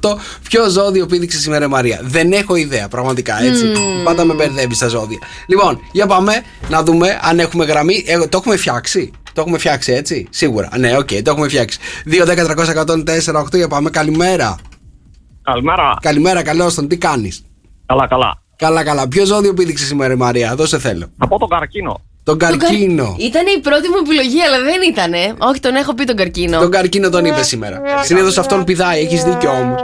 2-10-300-104-8. 0.00 0.16
Ποιο 0.48 0.68
ζώδιο 0.68 1.06
πήδηξε 1.06 1.38
σήμερα 1.38 1.64
η 1.64 1.68
Μαρία; 1.68 2.00
Δεν 2.02 2.32
έχω 2.32 2.54
ιδέα, 2.56 2.88
πραγματικά 2.88 3.42
έτσι. 3.42 3.64
Πάντα 4.04 4.24
με 4.24 4.34
μπερδεύει 4.34 4.78
τα 4.78 4.88
ζώδια. 4.88 5.18
Λοιπόν, 5.46 5.80
για 5.92 6.06
πάμε 6.06 6.32
να 6.68 6.82
δούμε 6.82 7.18
αν 7.22 7.38
έχουμε 7.38 7.64
γραμμή. 7.64 8.04
Ε, 8.06 8.18
το 8.18 8.38
έχουμε 8.38 8.56
φτιάξει. 8.56 9.10
Το 9.32 9.40
έχουμε 9.40 9.58
φτιάξει, 9.58 9.92
έτσι. 9.92 10.26
Σίγουρα. 10.30 10.68
Ναι, 10.78 10.96
οκ, 10.96 11.08
το 11.08 11.30
έχουμε 11.30 11.48
φτιάξει. 11.48 11.78
2-10-300-104-8. 12.06 13.56
Για 13.56 13.68
πάμε. 13.68 13.90
Καλημέρα. 13.90 14.56
Καλημέρα. 15.42 15.96
Καλημέρα, 16.00 16.42
καλώς 16.42 16.74
τον. 16.74 16.88
Τι 16.88 16.96
κάνεις; 16.96 17.44
Καλά, 17.86 18.06
καλά. 18.06 18.42
Καλά, 18.56 18.84
καλά. 18.84 19.08
Ποιο 19.08 19.24
ζώδιο 19.24 19.54
πήδηξε 19.54 19.84
σήμερα 19.84 20.12
η 20.12 20.16
Μαρία; 20.16 20.54
Δώσε 20.54 20.78
θέλω. 20.78 21.06
Από 21.18 21.38
τον 21.38 21.48
καρκίνο. 21.48 22.00
Τον 22.28 22.38
καρκίνο. 22.38 23.16
Ήταν 23.18 23.46
η 23.56 23.60
πρώτη 23.60 23.88
μου 23.88 23.94
επιλογή, 24.04 24.40
αλλά 24.42 24.58
δεν 24.62 24.80
ήτανε. 24.90 25.34
Όχι, 25.38 25.60
τον 25.60 25.74
έχω 25.74 25.94
πει 25.94 26.04
τον 26.04 26.16
καρκίνο. 26.16 26.60
Τον 26.60 26.70
καρκίνο 26.70 27.08
τον 27.08 27.24
είπε 27.24 27.42
σήμερα. 27.42 27.82
Συνήθως 28.02 28.38
αυτόν 28.38 28.64
πηδάει, 28.64 29.00
έχεις 29.00 29.22
δίκιο 29.22 29.50
όμως. 29.50 29.80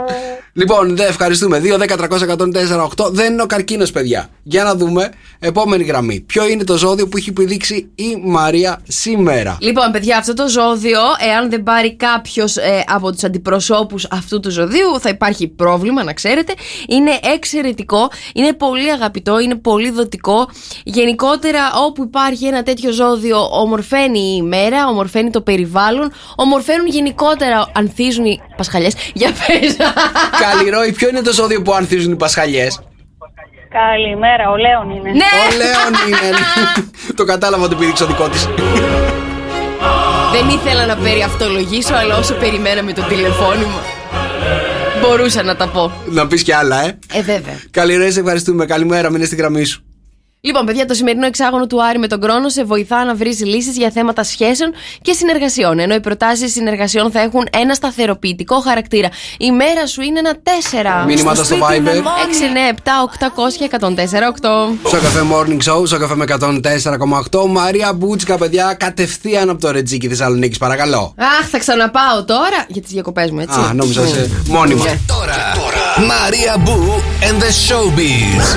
Λοιπόν, 0.57 0.95
δεν 0.95 1.07
ευχαριστούμε. 1.07 1.61
2, 1.63 1.77
10, 1.77 1.97
300, 1.97 2.21
104, 2.21 2.89
8. 2.97 3.11
Δεν 3.11 3.33
είναι 3.33 3.41
ο 3.41 3.45
καρκίνος, 3.45 3.91
παιδιά. 3.91 4.29
Για 4.43 4.63
να 4.63 4.75
δούμε. 4.75 5.09
Επόμενη 5.39 5.83
γραμμή. 5.83 6.19
Ποιο 6.19 6.47
είναι 6.47 6.63
το 6.63 6.77
ζώδιο 6.77 7.07
που 7.07 7.17
έχει 7.17 7.31
πηδήξει 7.31 7.89
η 7.95 8.21
Μαρία 8.23 8.81
σήμερα; 8.87 9.57
Λοιπόν, 9.59 9.91
παιδιά, 9.91 10.17
αυτό 10.17 10.33
το 10.33 10.47
ζώδιο, 10.47 10.99
εάν 11.29 11.49
δεν 11.49 11.63
πάρει 11.63 11.95
κάποιος 11.95 12.55
από 12.87 13.11
τους 13.11 13.23
αντιπροσώπους 13.23 14.07
αυτού 14.11 14.39
του 14.39 14.49
ζωδίου, 14.51 14.99
θα 14.99 15.09
υπάρχει 15.09 15.47
πρόβλημα, 15.47 16.03
να 16.03 16.13
ξέρετε. 16.13 16.53
Είναι 16.87 17.19
εξαιρετικό, 17.33 18.09
είναι 18.33 18.53
πολύ 18.53 18.91
αγαπητό, 18.91 19.39
είναι 19.39 19.55
πολύ 19.55 19.89
δοτικό. 19.89 20.49
Γενικότερα, 20.83 21.61
όπου 21.85 22.03
υπάρχει 22.03 22.45
ένα 22.45 22.63
τέτοιο 22.63 22.91
ζώδιο, 22.91 23.47
ομορφαίνει 23.51 24.19
η 24.19 24.35
ημέρα, 24.37 24.87
ομορφαίνει 24.87 25.29
το 25.29 25.41
περιβάλλον, 25.41 26.11
ομορφαίνουν 26.35 26.87
γενικότερα, 26.87 27.71
ανθίζουν 27.73 28.25
οι 28.25 28.39
πασχαλιές. 28.57 28.93
Για 29.13 29.29
πες. 29.29 29.75
Καλλιρόη, 30.49 30.91
ποιο 30.91 31.09
είναι 31.09 31.21
το 31.21 31.33
ζώδιο 31.33 31.61
που 31.61 31.73
ανθίζουν 31.73 32.11
οι 32.11 32.15
πασχαλιές; 32.15 32.79
Καλημέρα, 33.69 34.49
ο 34.49 34.55
Λέων 34.57 34.89
είναι. 34.89 35.09
ναι! 35.11 35.31
Ο 35.43 35.55
Λέων 35.57 35.93
είναι. 36.07 36.37
το 37.17 37.23
κατάλαβα 37.23 37.63
ότι 37.63 37.75
πήδηξε 37.75 38.03
ο 38.03 38.07
δικό 38.07 38.29
της. 38.29 38.47
Δεν 40.31 40.49
ήθελα 40.49 40.85
να 40.85 40.95
περιαυτολογήσω, 40.95 41.93
αλλά 41.93 42.17
όσο 42.17 42.33
περιμέναμε 42.33 42.93
το 42.93 43.01
τηλεφώνημα, 43.01 43.81
μπορούσα 45.01 45.43
να 45.43 45.55
τα 45.55 45.67
πω. 45.67 45.91
να 46.05 46.27
πεις 46.27 46.43
κι 46.43 46.51
άλλα, 46.51 46.83
ε. 46.85 46.97
Ε, 47.13 47.21
βέβαια. 47.21 47.59
Καλλιρόη, 47.71 48.11
σε 48.11 48.19
ευχαριστούμε. 48.19 48.65
Καλημέρα, 48.65 49.11
μείνε 49.11 49.25
στη 49.25 49.35
γραμμή 49.35 49.63
σου. 49.63 49.83
Λοιπόν, 50.45 50.65
παιδιά, 50.65 50.85
το 50.85 50.93
σημερινό 50.93 51.25
εξάγωνο 51.25 51.67
του 51.67 51.83
Άρη 51.83 51.99
με 51.99 52.07
τον 52.07 52.21
Κρόνο 52.21 52.49
σε 52.49 52.63
βοηθά 52.63 53.05
να 53.05 53.15
βρεις 53.15 53.45
λύσεις 53.45 53.77
για 53.77 53.89
θέματα 53.91 54.23
σχέσεων 54.23 54.73
και 55.01 55.13
συνεργασιών. 55.13 55.79
Ενώ 55.79 55.93
οι 55.95 55.99
προτάσεις 55.99 56.51
συνεργασιών 56.51 57.11
θα 57.11 57.19
έχουν 57.19 57.47
ένα 57.51 57.73
σταθεροποιητικό 57.73 58.59
χαρακτήρα. 58.59 59.09
Η 59.37 59.51
μέρα 59.51 59.87
σου 59.87 60.01
είναι 60.01 60.19
ένα 60.19 60.33
4. 61.03 61.05
Μήνυματα 61.05 61.43
στο 61.43 61.55
Viber. 61.55 61.61
6, 61.61 62.01
9, 62.69 62.69
7, 62.69 62.91
800 63.05 63.53
και 63.57 63.69
104, 63.79 63.87
8. 63.87 64.77
Στο 64.87 64.97
καφέ 64.97 65.23
Morning 65.33 65.71
Show, 65.71 65.87
στο 65.87 65.97
καφέ 65.97 66.15
με 66.15 66.25
104,8. 67.31 67.47
Μαρία 67.47 67.93
Μπούτσικα, 67.93 68.37
παιδιά, 68.37 68.75
κατευθείαν 68.79 69.49
από 69.49 69.61
το 69.61 69.71
Ρετζίκι 69.71 70.07
Θεσσαλονίκης, 70.07 70.57
παρακαλώ. 70.57 71.13
Αχ, 71.17 71.49
θα 71.49 71.57
ξαναπάω 71.57 72.23
τώρα 72.25 72.65
για 72.67 72.81
τις 72.81 72.91
διακοπές 72.91 73.31
μου, 73.31 73.39
έτσι. 73.39 73.59
Α, 73.59 73.73
νόμιζα 73.73 74.07
σε 74.07 74.29
μόνιμα. 74.47 74.83
Ναι. 74.83 74.99
Τώρα, 75.07 75.35
τώρα, 75.55 76.07
Μαρία 76.07 76.57
Μπού 76.59 77.01
and 77.21 77.41
the 77.41 77.51
Showbiz. 77.67 78.55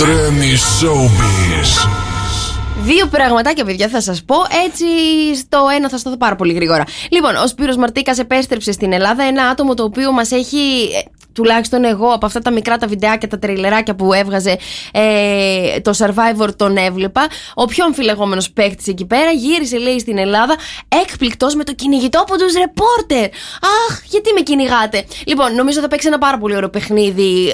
Τρέμει 0.00 0.54
Showbiz. 0.80 1.88
Δύο 2.82 3.06
πραγματάκια, 3.06 3.64
παιδιά, 3.64 3.88
θα 3.88 4.00
σας 4.00 4.24
πω. 4.24 4.34
Έτσι, 4.66 4.84
στο 5.36 5.58
ένα 5.76 5.88
θα 5.88 5.98
σταθώ 5.98 6.16
πάρα 6.16 6.36
πολύ 6.36 6.52
γρήγορα. 6.52 6.84
Λοιπόν, 7.10 7.36
ο 7.36 7.46
Σπύρος 7.46 7.76
Μαρτίκας 7.76 8.18
επέστρεψε 8.18 8.72
στην 8.72 8.92
Ελλάδα. 8.92 9.22
Ένα 9.22 9.42
άτομο 9.42 9.74
το 9.74 9.82
οποίο 9.82 10.12
μας 10.12 10.30
έχει. 10.30 10.88
Ε, 11.40 11.48
Τουλάχιστον 11.50 11.84
εγώ 11.84 12.08
από 12.08 12.26
αυτά 12.26 12.40
τα 12.40 12.50
μικρά 12.52 12.76
τα 12.76 12.86
βιντεάκια, 12.86 13.28
τα 13.28 13.38
τριλεράκια 13.38 13.94
που 13.94 14.12
έβγαζε 14.12 14.56
ε, 14.92 15.80
το 15.80 15.92
Survivor 15.98 16.48
τον 16.56 16.76
έβλεπα. 16.76 17.26
Ο 17.54 17.64
πιο 17.64 17.84
αμφιλεγόμενος 17.84 18.50
παίκτης 18.50 18.86
εκεί 18.86 19.04
πέρα 19.04 19.30
γύρισε, 19.30 19.78
λέει, 19.78 19.98
στην 19.98 20.18
Ελλάδα 20.18 20.54
έκπληκτος 21.02 21.54
με 21.54 21.64
το 21.64 21.72
κυνηγητό 21.74 22.20
από 22.20 22.36
τους 22.38 22.52
ρεπόρτερ. 22.52 23.24
Αχ, 23.88 24.02
γιατί 24.08 24.32
με 24.34 24.40
κυνηγάτε. 24.40 25.04
Λοιπόν, 25.26 25.54
νομίζω 25.54 25.80
θα 25.80 25.88
παίξει 25.88 26.06
ένα 26.06 26.18
πάρα 26.18 26.38
πολύ 26.38 26.56
ωραίο 26.56 26.68
παιχνίδι 26.70 27.46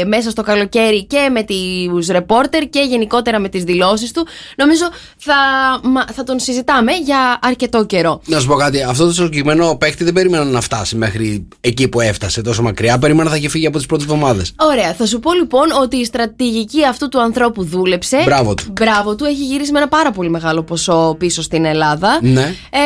ε, 0.00 0.04
μέσα 0.04 0.30
στο 0.30 0.42
καλοκαίρι 0.42 1.04
και 1.04 1.28
με 1.32 1.42
τους 1.42 2.06
ρεπόρτερ 2.06 2.68
και 2.68 2.80
γενικότερα 2.80 3.38
με 3.38 3.48
τις 3.48 3.64
δηλώσεις 3.64 4.12
του. 4.12 4.26
Νομίζω 4.56 4.84
θα, 5.16 5.34
μα- 5.82 6.06
θα 6.12 6.24
τον 6.24 6.38
συζητάμε 6.40 6.92
για 6.92 7.38
αρκετό 7.42 7.84
καιρό. 7.84 8.20
Να 8.26 8.40
σου 8.40 8.46
πω 8.46 8.54
κάτι, 8.54 8.82
αυτό 8.82 9.04
το 9.06 9.12
συγκεκριμένο 9.12 9.76
παίκτη 9.76 10.04
δεν 10.04 10.12
περίμενα 10.12 10.44
να 10.44 10.60
φτάσει 10.60 10.96
μέχρι 10.96 11.48
εκεί 11.60 11.88
που 11.88 12.00
έφτασε 12.00 12.42
τόσο 12.42 12.62
μακριά. 12.62 12.98
Περίμενα 12.98 13.30
θα 13.32 13.38
είχε 13.38 13.48
φύγει 13.48 13.66
από 13.66 13.76
τις 13.76 13.86
πρώτες 13.86 14.04
εβδομάδες. 14.06 14.54
Ωραία, 14.58 14.94
θα 14.94 15.06
σου 15.06 15.20
πω 15.20 15.32
λοιπόν 15.32 15.70
ότι 15.82 15.96
η 15.96 16.04
στρατηγική 16.04 16.84
αυτού 16.84 17.08
του 17.08 17.20
ανθρώπου 17.20 17.64
δούλεψε. 17.64 18.22
Μπράβο 18.24 18.54
του. 18.54 18.64
Μπράβο 18.72 19.14
του, 19.14 19.24
έχει 19.24 19.44
γυρίσει 19.44 19.72
με 19.72 19.78
ένα 19.78 19.88
πάρα 19.88 20.10
πολύ 20.10 20.30
μεγάλο 20.30 20.62
ποσό 20.62 21.16
πίσω 21.18 21.42
στην 21.42 21.64
Ελλάδα. 21.64 22.18
Ναι. 22.22 22.54
Ε, 22.70 22.80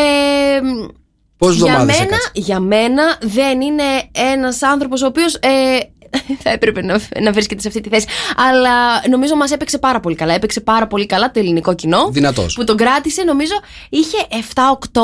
Πόσες 1.38 1.56
για, 1.56 1.72
εβδομάδες 1.72 1.98
μένα, 1.98 2.09
έκατσε; 2.09 2.30
για 2.32 2.61
μένα 2.61 3.02
δεν 3.20 3.61
είναι 3.61 3.82
ένας 4.12 4.62
άνθρωπος 4.62 5.02
ο 5.02 5.06
οποίος 5.06 5.35
ε, 5.35 5.78
θα 6.42 6.51
έπρεπε 6.51 6.83
να, 6.83 7.01
να 7.21 7.33
βρίσκεται 7.33 7.61
σε 7.61 7.69
αυτή 7.69 7.81
τη 7.81 7.88
θέση. 7.88 8.07
Αλλά 8.37 8.73
νομίζω 9.11 9.35
μας 9.35 9.51
έπαιξε 9.51 9.79
πάρα 9.79 10.01
πολύ 10.01 10.14
καλά. 10.14 10.35
Έπαιξε 10.35 10.61
πάρα 10.61 10.87
πολύ 10.87 11.07
καλά 11.07 11.31
το 11.31 11.38
ελληνικό 11.38 11.75
κοινό. 11.75 12.09
Δυνατός. 12.11 12.55
Που 12.55 12.64
τον 12.64 12.77
κράτησε, 12.77 13.23
νομίζω, 13.23 13.53
είχε 13.88 14.16
7-8. 14.31 15.01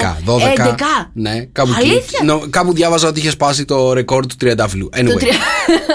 11, 0.00 0.16
12. 0.26 0.38
11. 0.38 1.10
Ναι, 1.12 1.44
κάπου, 1.52 1.70
εκεί. 1.78 1.88
Αλήθεια; 1.88 2.20
Νο- 2.24 2.42
κάπου 2.50 2.72
διάβαζα 2.72 3.08
ότι 3.08 3.20
είχες 3.20 3.32
σπάσει 3.32 3.64
το 3.64 3.92
ρεκόρ 3.92 4.26
του 4.26 4.34
τριαντάφυλλου. 4.38 4.88
Anyway. 4.96 5.06
Το 5.06 5.14
τρία- 5.14 5.36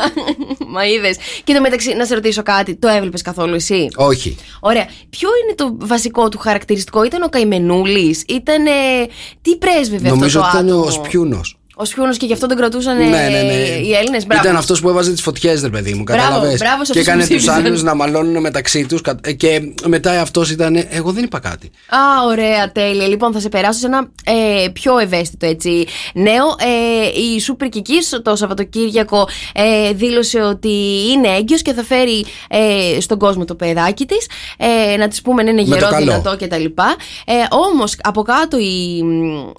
Μα 0.74 0.86
είδες. 0.86 1.18
Και 1.44 1.54
το 1.54 1.62
μεταξύ, 1.62 1.94
να 1.94 2.06
σε 2.06 2.14
ρωτήσω 2.14 2.44
κάτι, 2.44 2.76
το 2.76 2.88
έβλεπες 2.88 3.22
καθόλου 3.22 3.54
εσύ; 3.56 3.88
Όχι. 3.96 4.36
Ωραία. 4.60 4.86
Ποιο 5.10 5.30
είναι 5.44 5.56
το 5.56 5.88
βασικό 5.88 6.30
του 6.30 6.38
χαρακτηριστικό, 6.38 7.04
ήταν 7.04 7.22
ο 7.24 7.30
Καημενούλης, 7.30 8.24
ήταν. 8.28 8.64
Τι 9.42 9.56
πρέσβευε 9.56 10.10
Νομίζω 10.10 10.40
αυτό 10.40 10.58
ότι 10.58 10.68
το 10.68 10.74
ήταν 10.74 10.82
άτομο; 10.82 11.02
ο 11.02 11.06
Σπιούνος. 11.06 11.57
Ο 11.80 11.86
Σπιούνο 11.86 12.14
και 12.14 12.26
γι' 12.26 12.34
αυτό 12.34 12.48
τον 12.48 12.58
κρατούσαν 12.58 12.98
Ναι, 12.98 13.04
ναι, 13.06 13.28
ναι. 13.42 13.54
οι 13.54 13.94
Έλληνες. 13.94 14.24
Ήταν 14.24 14.56
αυτός 14.56 14.82
που 14.82 14.90
έβαζε 14.90 15.12
τις 15.12 15.22
φωτιές, 15.22 15.62
ρε 15.62 15.70
παιδί 15.70 15.94
μου. 15.94 16.04
Μπράβο, 16.04 16.22
Κατάλαβες; 16.24 16.58
μπράβο 16.60 16.86
σε 16.86 16.92
Και 16.94 17.00
αυτούς 17.00 17.14
έκανε 17.14 17.22
που 17.28 17.34
τους 17.34 17.38
ψήφισαν. 17.44 17.66
άλλους 17.66 17.84
να 17.84 17.96
μαλώνουν 17.96 18.42
μεταξύ 18.42 18.86
τους. 18.86 19.02
Και 19.38 19.62
μετά 19.86 20.22
αυτός 20.22 20.52
ήταν. 20.52 20.86
Εγώ 20.90 21.12
δεν 21.12 21.24
είπα 21.24 21.40
κάτι. 21.40 21.68
Α, 21.90 22.26
ωραία, 22.28 22.72
τέλεια. 22.72 23.08
Λοιπόν, 23.08 23.34
θα 23.34 23.40
σε 23.40 23.50
περάσω 23.50 23.80
σε 23.80 23.86
ένα 23.86 24.10
ε, 24.24 24.68
πιο 24.70 24.98
ευαίσθητο 24.98 25.46
έτσι 25.46 25.86
νέο. 26.14 26.46
Ε, 26.60 27.36
η 27.36 27.40
Σούπερ 27.40 27.70
Κικής 27.70 28.20
το 28.24 28.36
Σαββατοκύριακο 28.36 29.28
ε, 29.54 29.92
δήλωσε 29.94 30.40
ότι 30.42 30.74
είναι 31.14 31.28
έγκυος 31.28 31.62
και 31.62 31.74
θα 31.74 31.84
φέρει 31.84 32.26
ε, 32.50 33.00
στον 33.02 33.18
κόσμο 33.20 33.46
το 33.46 33.56
παιδάκι 33.56 34.06
της. 34.06 34.28
Ε, 34.58 34.98
να 34.98 35.08
της 35.08 35.22
πούμε 35.22 35.44
να 35.44 35.50
είναι 35.50 35.62
Με 35.62 35.68
το 35.70 35.76
γερό, 35.76 35.90
καλό. 35.90 36.04
δυνατό 36.06 36.36
κτλ. 36.46 36.66
Ε, 36.66 37.34
όμως 37.50 37.96
από 38.02 38.22
κάτω 38.22 38.58
η, 38.58 39.04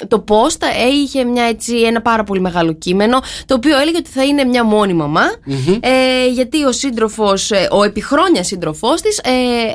το 0.09 0.25
post 0.29 0.63
ε, 0.85 0.89
είχε 1.03 1.25
μια, 1.25 1.45
έτσι, 1.45 1.77
ένα 1.77 2.03
πάρα 2.11 2.25
πολύ 2.25 2.41
μεγάλο 2.41 2.73
κείμενο 2.73 3.19
το 3.47 3.55
οποίο 3.55 3.79
έλεγε 3.79 3.97
ότι 3.97 4.11
θα 4.11 4.25
είναι 4.25 4.45
μια 4.45 4.65
μόνη 4.65 4.93
μαμά, 4.95 5.23
ε, 5.81 5.91
γιατί 6.33 6.65
ο 6.65 6.73
σύντροφος, 6.73 7.51
ε, 7.51 7.69
ο 7.71 7.83
επιχρόνια 7.85 8.43
σύντροφός 8.45 9.01
της 9.01 9.19
ε, 9.19 9.31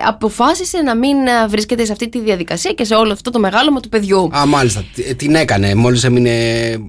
αποφάσισε 0.08 0.78
να 0.82 0.96
μην 0.96 1.18
ε, 1.28 1.48
βρίσκεται 1.48 1.86
σε 1.86 1.92
αυτή 1.92 2.10
τη 2.10 2.20
διαδικασία 2.20 2.72
και 2.72 2.84
σε 2.84 2.96
όλο 2.96 3.12
αυτό 3.12 3.30
το 3.30 3.40
μεγάλωμα 3.40 3.80
του 3.80 3.90
παιδιού. 3.90 4.30
Α, 4.38 4.46
μάλιστα. 4.46 4.84
Τι- 4.94 5.16
Την 5.16 5.36
έκανε. 5.36 5.76
Μόλις 5.76 6.04
έμεινε 6.04 6.32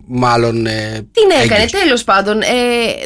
μάλλον. 0.06 0.66
ε, 0.66 1.06
Την 1.12 1.28
έκανε, 1.42 1.62
έγκυος. 1.62 1.70
τέλος 1.82 2.04
πάντων. 2.04 2.40
Ε, 2.40 2.46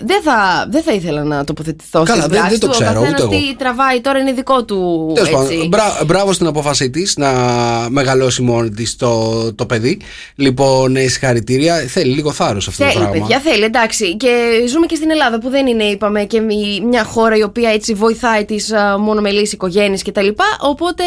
δεν, 0.04 0.22
θα, 0.22 0.66
δεν 0.70 0.82
θα 0.82 0.92
ήθελα 0.92 1.22
να 1.24 1.44
τοποθετηθώ 1.44 2.02
Καλά, 2.02 2.20
στην 2.20 2.30
δεν- 2.30 2.40
πράξη 2.40 2.50
δεν 2.58 2.60
το 2.60 2.66
του. 2.66 2.72
ξέρω, 2.72 2.90
Ο 2.90 3.02
καθένας 3.02 3.22
ούτε 3.24 3.34
εγώ. 3.36 3.44
τι 3.50 3.56
τραβάει 3.56 4.00
τώρα 4.00 4.18
είναι 4.18 4.32
δικό 4.32 4.64
του. 4.64 5.10
Τέλος 5.14 5.30
πάντων, 5.30 5.50
έτσι. 5.52 5.68
μπρα- 5.68 6.00
μπράβο 6.06 6.32
στην 6.32 6.46
απόφασή 6.46 6.90
της 6.90 7.16
να 7.16 7.30
μεγαλώσει 7.88 8.42
μόνη 8.42 8.70
της 8.70 8.96
το, 8.96 9.32
το 9.54 9.66
παιδί. 9.66 10.00
Λοιπόν, 10.34 10.96
ε, 10.96 11.00
συγχαρητήρια. 11.08 11.74
Θέλει 11.76 12.12
λίγο 12.14 12.27
θάρρος 12.32 12.68
αυτό 12.68 12.84
το 12.84 12.90
Θέλει, 12.90 13.02
πράγμα. 13.04 13.20
παιδιά, 13.20 13.38
θέλει, 13.40 13.64
εντάξει. 13.64 14.16
Και 14.16 14.62
ζούμε 14.68 14.86
και 14.86 14.94
στην 14.94 15.10
Ελλάδα 15.10 15.38
που 15.38 15.48
δεν 15.48 15.66
είναι, 15.66 15.84
είπαμε, 15.84 16.24
και 16.24 16.40
μη- 16.40 16.80
μια 16.84 17.04
χώρα 17.04 17.36
η 17.36 17.42
οποία 17.42 17.70
έτσι 17.70 17.94
βοηθάει 17.94 18.44
τις 18.44 18.72
μονομελείς 18.98 19.52
οικογένειες 19.52 20.02
κτλ. 20.02 20.28
Οπότε 20.60 21.04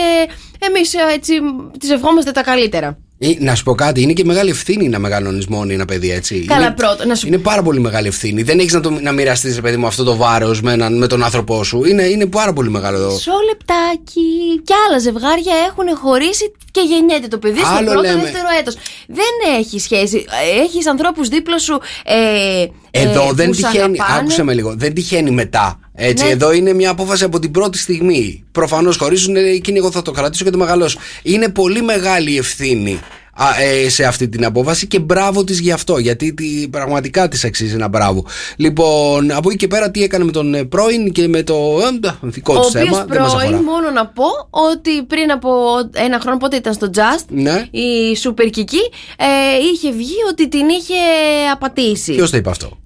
εμείς 0.60 0.94
έτσι 1.14 1.34
τις 1.80 1.90
ευχόμαστε 1.90 2.32
τα 2.32 2.42
καλύτερα. 2.44 2.98
Ε, 3.24 3.36
να 3.40 3.56
σου 3.56 3.64
πω 3.64 3.76
κάτι, 3.76 4.02
είναι 4.02 4.14
και 4.14 4.24
μεγάλη 4.26 4.50
ευθύνη 4.50 4.90
να 4.90 5.00
μεγαλώνει 5.00 5.46
μόνο 5.50 5.74
ένα 5.74 5.86
παιδί, 5.86 6.12
έτσι. 6.12 6.46
Καλά, 6.48 6.66
είναι, 6.66 6.74
πρώτον, 6.74 7.08
να 7.08 7.16
σου- 7.16 7.28
είναι 7.28 7.38
πάρα 7.38 7.62
πολύ 7.62 7.80
μεγάλη 7.80 8.08
ευθύνη. 8.08 8.42
Δεν 8.44 8.60
έχεις 8.60 8.74
να, 8.74 8.80
το, 8.80 8.90
να 8.90 9.12
μοιραστείς, 9.12 9.56
ρε 9.56 9.62
παιδί 9.62 9.78
μου, 9.78 9.88
αυτό 9.88 10.04
το 10.04 10.16
βάρος 10.16 10.62
με, 10.62 10.72
έναν- 10.74 10.98
με 10.98 11.08
τον 11.08 11.24
άνθρωπό 11.24 11.64
σου. 11.64 11.84
Είναι, 11.86 12.04
είναι 12.04 12.26
πάρα 12.26 12.54
πολύ 12.54 12.70
μεγάλο. 12.70 13.12
Μισό 13.12 13.32
λεπτάκι. 13.50 14.22
Κι 14.64 14.74
άλλα 14.88 15.00
ζευγάρια 15.00 15.54
έχουν 15.70 15.98
χωρίσει 15.98 16.52
και 16.72 16.82
γεννιέται 16.82 17.28
το 17.28 17.38
παιδί 17.38 17.60
στο 17.60 17.68
Άλλο 17.68 17.92
πρώτο 17.92 18.02
λέμε. 18.08 18.22
δεύτερο 18.22 18.48
έτος. 18.60 18.76
Δεν 19.08 19.58
έχει 19.60 19.80
σχέση. 19.80 20.26
Έχεις 20.64 20.88
ανθρώπους 20.88 21.28
δίπλα 21.28 21.58
σου. 21.58 21.80
Ε, 22.06 22.66
Εδώ 22.92 23.24
ε, 23.30 23.32
δεν 23.34 23.48
που 23.48 23.54
σ' 23.54 23.58
τυχαίνει. 23.58 23.98
αγαπάνε. 24.00 24.20
Άκουσε 24.20 24.44
με 24.44 24.54
λίγο. 24.54 24.74
Δεν 24.78 24.94
τυχαίνει 24.94 25.32
μετά. 25.32 25.80
Έτσι, 25.94 26.26
Ναι. 26.26 26.30
εδώ 26.32 26.52
είναι 26.52 26.74
μια 26.74 26.90
απόφαση 26.90 27.24
από 27.24 27.40
την 27.40 27.52
πρώτη 27.52 27.78
στιγμή. 27.78 28.44
Προφανώς 28.52 28.98
χωρίζουν, 28.98 29.36
ε, 29.36 29.40
εκείνη 29.40 29.78
εγώ 29.78 29.92
θα 29.92 30.02
το 30.02 30.12
κρατήσω 30.12 30.44
και 30.44 30.50
το 30.50 30.58
μεγαλώσω. 30.58 31.00
Είναι 31.24 31.50
πολύ 31.50 31.82
μεγάλη 31.82 32.32
η 32.32 32.38
ευθύνη 32.38 33.00
α, 33.34 33.62
ε, 33.62 33.90
σε 33.90 34.04
αυτή 34.04 34.30
την 34.30 34.46
απόφαση 34.46 34.88
και 34.88 35.00
μπράβο 35.00 35.44
της 35.44 35.60
γι' 35.60 35.72
αυτό. 35.72 35.98
Γιατί 35.98 36.34
τη, 36.34 36.68
πραγματικά 36.70 37.28
της 37.28 37.44
αξίζει 37.44 37.74
ένα 37.74 37.88
μπράβο. 37.88 38.26
Λοιπόν, 38.56 39.32
από 39.32 39.50
εκεί 39.50 39.58
και 39.58 39.68
πέρα 39.68 39.92
τι 39.92 40.04
έκανε 40.04 40.24
με 40.24 40.32
τον 40.32 40.54
ε, 40.54 40.64
πρώην 40.66 41.12
και 41.12 41.28
με 41.28 41.44
το 41.44 41.56
ε, 41.56 42.10
δικό 42.22 42.54
Ο 42.54 42.60
του 42.60 42.66
οποίος 42.70 42.84
θέμα. 42.86 43.06
Δεν 43.06 43.22
μας 43.22 43.32
πρώην, 43.34 43.54
αφορά. 43.56 43.62
μόνο 43.72 43.90
να 43.94 44.08
πω 44.08 44.24
ότι 44.72 45.04
πριν 45.04 45.32
από 45.32 45.50
ένα 45.92 46.20
χρόνο, 46.20 46.38
πότε 46.38 46.56
ήταν 46.56 46.74
στο 46.74 46.90
Just, 46.96 47.26
Ναι. 47.30 47.66
η 47.72 48.18
Super 48.24 48.46
Kiki 48.58 48.84
ε, 49.18 49.26
είχε 49.74 49.92
βγει 49.92 50.16
ότι 50.32 50.48
την 50.48 50.70
είχε 50.70 50.94
απατήσει. 51.54 52.14
Ποιος 52.14 52.32
το 52.32 52.38
είπε 52.38 52.50
αυτό; 52.50 52.78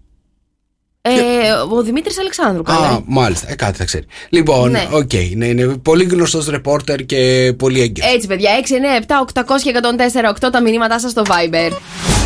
Ε, 1.08 1.52
ο 1.78 1.82
Δημήτρης 1.82 2.20
Αλεξάνδρου, 2.20 2.64
καλά. 2.64 2.88
Α, 2.88 3.00
μάλιστα. 3.06 3.52
Ε, 3.52 3.56
κάτι 3.56 3.78
θα 3.78 3.86
ξέρει. 3.86 4.06
Λοιπόν, 4.30 4.72
Ναι. 4.72 4.88
οκ. 4.92 5.12
ναι, 5.36 5.46
είναι 5.46 5.66
πολύ 5.66 6.04
γνωστός 6.04 6.48
ρεπόρτερ 6.48 7.06
και 7.06 7.54
πολύ 7.58 7.82
έγκυρο. 7.82 8.08
Έτσι, 8.16 8.28
παιδιά, 8.28 8.52
6, 8.52 8.76
9, 8.76 8.96
7, 8.96 9.20
800 9.20 9.62
και 9.64 9.70
104, 9.70 10.30
8 10.30 10.50
τα 10.52 10.62
μηνύματά 10.62 11.00
σας 11.00 11.12
στο 11.12 11.22
Viber. 11.28 11.72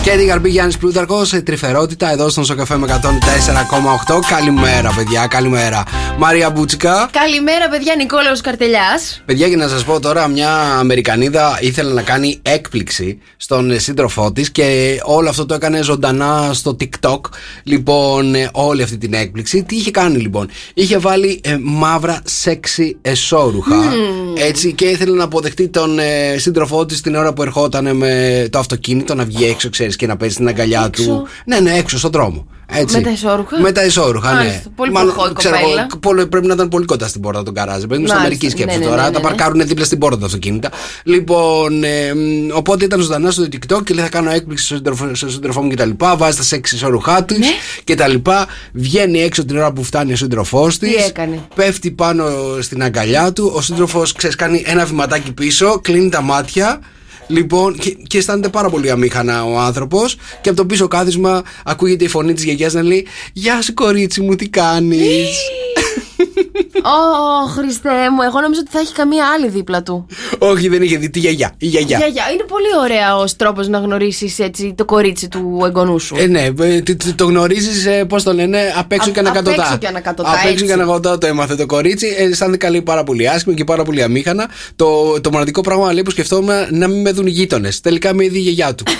Και 0.03 0.11
την 0.11 0.27
καρπή 0.27 0.49
Γιάννης 0.49 0.77
Πλούταρχος 0.77 1.27
σε 1.27 1.41
τρυφερότητα 1.41 2.11
εδώ 2.11 2.29
στον 2.29 2.45
Sok 2.45 2.77
FM 2.77 2.87
104,8. 2.87 4.19
Καλημέρα, 4.29 4.93
παιδιά, 4.95 5.27
καλημέρα. 5.27 5.83
Μαρία 6.17 6.49
Μπούτσικα. 6.49 7.09
Καλημέρα, 7.11 7.69
παιδιά, 7.69 7.95
Νικόλαος 7.95 8.41
Καρτελιάς. 8.41 9.21
Παιδιά, 9.25 9.47
για 9.47 9.57
να 9.57 9.67
σας 9.67 9.83
πω 9.83 9.99
τώρα, 9.99 10.27
μια 10.27 10.51
Αμερικανίδα 10.79 11.57
ήθελε 11.61 11.93
να 11.93 12.01
κάνει 12.01 12.39
έκπληξη 12.41 13.19
στον 13.37 13.71
ε, 13.71 13.77
σύντροφό 13.77 14.31
της 14.31 14.51
και 14.51 14.99
όλο 15.03 15.29
αυτό 15.29 15.45
το 15.45 15.53
έκανε 15.53 15.83
ζωντανά 15.83 16.49
στο 16.53 16.75
TikTok. 16.79 17.19
Λοιπόν, 17.63 18.35
ε, 18.35 18.49
όλη 18.53 18.83
αυτή 18.83 18.97
την 18.97 19.13
έκπληξη. 19.13 19.63
Τι 19.63 19.75
είχε 19.75 19.91
κάνει 19.91 20.17
λοιπόν, 20.17 20.49
είχε 20.73 20.97
βάλει 20.97 21.41
ε, 21.43 21.57
μαύρα 21.61 22.21
σεξι 22.25 22.97
εσώρουχα. 23.01 23.75
Έτσι, 24.37 24.73
και 24.73 24.85
ήθελε 24.85 25.15
να 25.15 25.23
αποδεχτεί 25.23 25.67
τον 25.67 25.99
ε, 25.99 26.37
σύντροφό 26.37 26.85
της 26.85 27.01
την 27.01 27.15
ώρα 27.15 27.33
που 27.33 27.41
ερχόταν 27.41 27.95
με 27.95 28.47
το 28.51 28.59
αυτοκίνητο 28.59 29.15
να 29.15 29.25
βγει 29.25 29.45
έξω, 29.45 29.69
ξέρει, 29.69 29.88
και 29.95 30.07
να 30.07 30.17
παίζεις 30.17 30.35
στην 30.35 30.47
αγκαλιά 30.47 30.83
Έξω; 30.85 31.03
του. 31.03 31.27
Ναι, 31.45 31.59
ναι, 31.59 31.77
έξω 31.77 31.97
στον 31.97 32.11
δρόμο. 32.11 32.47
Έτσι. 32.71 32.95
Με 32.97 33.01
τα 33.03 33.09
ισόρουχα; 33.11 33.59
Με 33.61 33.71
τα 33.71 33.85
ισόρουχα, 33.85 34.31
ναι. 34.33 34.37
Μάλιστα, 34.37 34.69
πολύ 34.75 34.91
προχώρη 34.91 35.33
ξέρω 35.33 35.55
εγώ, 35.55 35.65
κοπέλα. 35.67 35.87
πολύ- 35.99 36.25
πρέπει 36.27 36.47
να 36.47 36.53
ήταν 36.53 36.67
πολύ 36.67 36.85
κοντά 36.85 37.07
στην 37.07 37.21
πόρτα 37.21 37.43
του 37.43 37.51
γκαράζ. 37.51 37.81
Παιδί 37.83 37.85
μου, 38.01 38.07
στην 38.07 38.17
Μάλιστα, 38.17 38.17
Αμερική 38.17 38.49
σκέψη 38.49 38.77
ναι, 38.77 38.83
ναι, 38.83 38.89
τώρα. 38.89 39.01
ναι, 39.01 39.07
ναι, 39.07 39.13
τα 39.13 39.19
ναι. 39.19 39.25
παρκάρουν 39.27 39.67
δίπλα 39.67 39.85
στην 39.85 39.97
πόρτα 39.97 40.17
τα 40.19 40.25
αυτοκίνητα. 40.25 40.69
Λοιπόν, 41.03 41.83
ε, 41.83 42.13
μ, 42.13 42.19
οπότε 42.53 42.85
ήταν 42.85 42.99
ζωντανά 43.01 43.31
στο 43.31 43.43
TikTok 43.43 43.83
και 43.83 43.93
λέει 43.93 44.03
θα 44.03 44.09
κάνω 44.09 44.31
έκπληξη 44.31 44.65
στον 44.65 44.77
σύντροφο, 44.77 45.15
στον 45.15 45.29
σύντροφό 45.29 45.61
μου 45.61 45.69
κτλ. 45.69 45.89
Βάζει 46.17 46.37
τα 46.37 46.43
σεξ 46.43 46.71
ισόρουχά 46.71 47.23
του 47.23 47.35
Ναι. 47.37 47.47
κτλ. 47.83 48.29
Βγαίνει 48.73 49.21
έξω 49.21 49.45
την 49.45 49.57
ώρα 49.57 49.71
που 49.71 49.83
φτάνει 49.83 50.13
ο 50.13 50.15
σύντροφός 50.15 50.77
της. 50.77 50.95
Τι 50.95 51.03
έκανε; 51.03 51.47
Πέφτει 51.55 51.91
πάνω 51.91 52.23
στην 52.59 52.83
αγκαλιά 52.83 53.33
του. 53.33 53.51
Ο 53.55 53.61
σύντροφος 53.61 54.13
κάνει 54.37 54.63
ένα 54.65 54.85
βηματάκι 54.85 55.31
πίσω, 55.33 55.79
κλείνει 55.83 56.09
τα 56.09 56.21
μάτια. 56.21 56.79
Λοιπόν, 57.29 57.77
και, 57.77 57.97
και 58.07 58.17
αισθάνεται 58.17 58.49
πάρα 58.49 58.69
πολύ 58.69 58.91
αμήχανα 58.91 59.45
ο 59.45 59.59
άνθρωπος. 59.59 60.17
Και 60.41 60.49
από 60.49 60.57
το 60.57 60.65
πίσω 60.65 60.87
κάθισμα 60.87 61.43
ακούγεται 61.65 62.03
η 62.03 62.07
φωνή 62.07 62.33
της 62.33 62.43
γιαγιάς 62.43 62.73
να 62.73 62.83
λέει 62.83 63.07
Γεια 63.33 63.61
σου, 63.61 63.73
κορίτσι 63.73 64.21
μου, 64.21 64.35
τι 64.35 64.49
κάνεις; 64.49 65.37
Ω, 66.83 67.47
Χριστέ 67.47 67.89
μου, 67.89 68.21
εγώ 68.21 68.39
νόμιζα 68.41 68.61
ότι 68.61 68.71
θα 68.71 68.79
έχει 68.79 68.93
καμία 68.93 69.25
άλλη 69.35 69.47
δίπλα 69.49 69.83
του. 69.83 70.05
Όχι, 70.39 70.67
δεν 70.67 70.81
είχε 70.81 70.97
δει 70.97 71.09
τη 71.09 71.19
γιαγιά. 71.19 71.51
Η 71.57 71.65
γιαγιά. 71.65 71.97
Γιαγιά, 71.97 72.23
είναι 72.33 72.43
πολύ 72.43 72.65
ωραία 72.83 73.15
ως 73.17 73.35
τρόπος 73.35 73.67
να 73.67 73.79
γνωρίσει 73.79 74.33
έτσι 74.37 74.73
το 74.77 74.85
κορίτσι 74.85 75.27
του 75.27 75.61
εγγονού 75.65 75.99
σου. 75.99 76.15
Ε, 76.19 76.25
ναι, 76.27 76.49
ε, 76.61 76.81
τι- 76.81 76.95
τι- 76.95 77.13
το 77.13 77.25
γνωρίζεις, 77.25 77.85
ε, 77.85 78.05
πώς 78.05 78.23
το 78.23 78.33
λένε, 78.33 78.59
απ' 78.77 78.91
έξω 78.91 79.09
Α- 79.09 79.13
και 79.13 79.19
ανακατοτά. 79.19 79.55
απ' 79.55 79.59
έξω 79.65 79.77
και 79.77 79.87
ανακατοτά, 79.87 80.29
Απ' 80.29 80.35
έξω 80.37 80.47
έτσι. 80.49 80.65
και 80.65 80.73
ανακατοτά 80.73 81.17
το 81.17 81.27
έμαθε 81.27 81.55
το 81.55 81.65
κορίτσι. 81.65 82.15
Ε, 82.17 82.23
αισθάνεται 82.23 82.69
λέει 82.69 82.81
πάρα 82.81 83.03
πολύ 83.03 83.29
άσχημα 83.29 83.55
και 83.55 83.63
πάρα 83.63 83.83
πολύ 83.83 84.03
αμήχανα. 84.03 84.49
Το, 84.75 85.21
το 85.21 85.31
μοναδικό 85.31 85.61
πράγμα 85.61 85.93
λέει 85.93 86.01
που 86.03 86.11
σκεφτόμουν 86.11 86.53
να 86.69 86.87
μην 86.87 87.01
με 87.01 87.11
δουν 87.11 87.27
οι 87.27 87.29
γείτονες. 87.31 87.79
Τελικά 87.81 88.13
με 88.13 88.23
είδε 88.23 88.37
η 88.37 88.41
γιαγιά 88.41 88.75
του. 88.75 88.83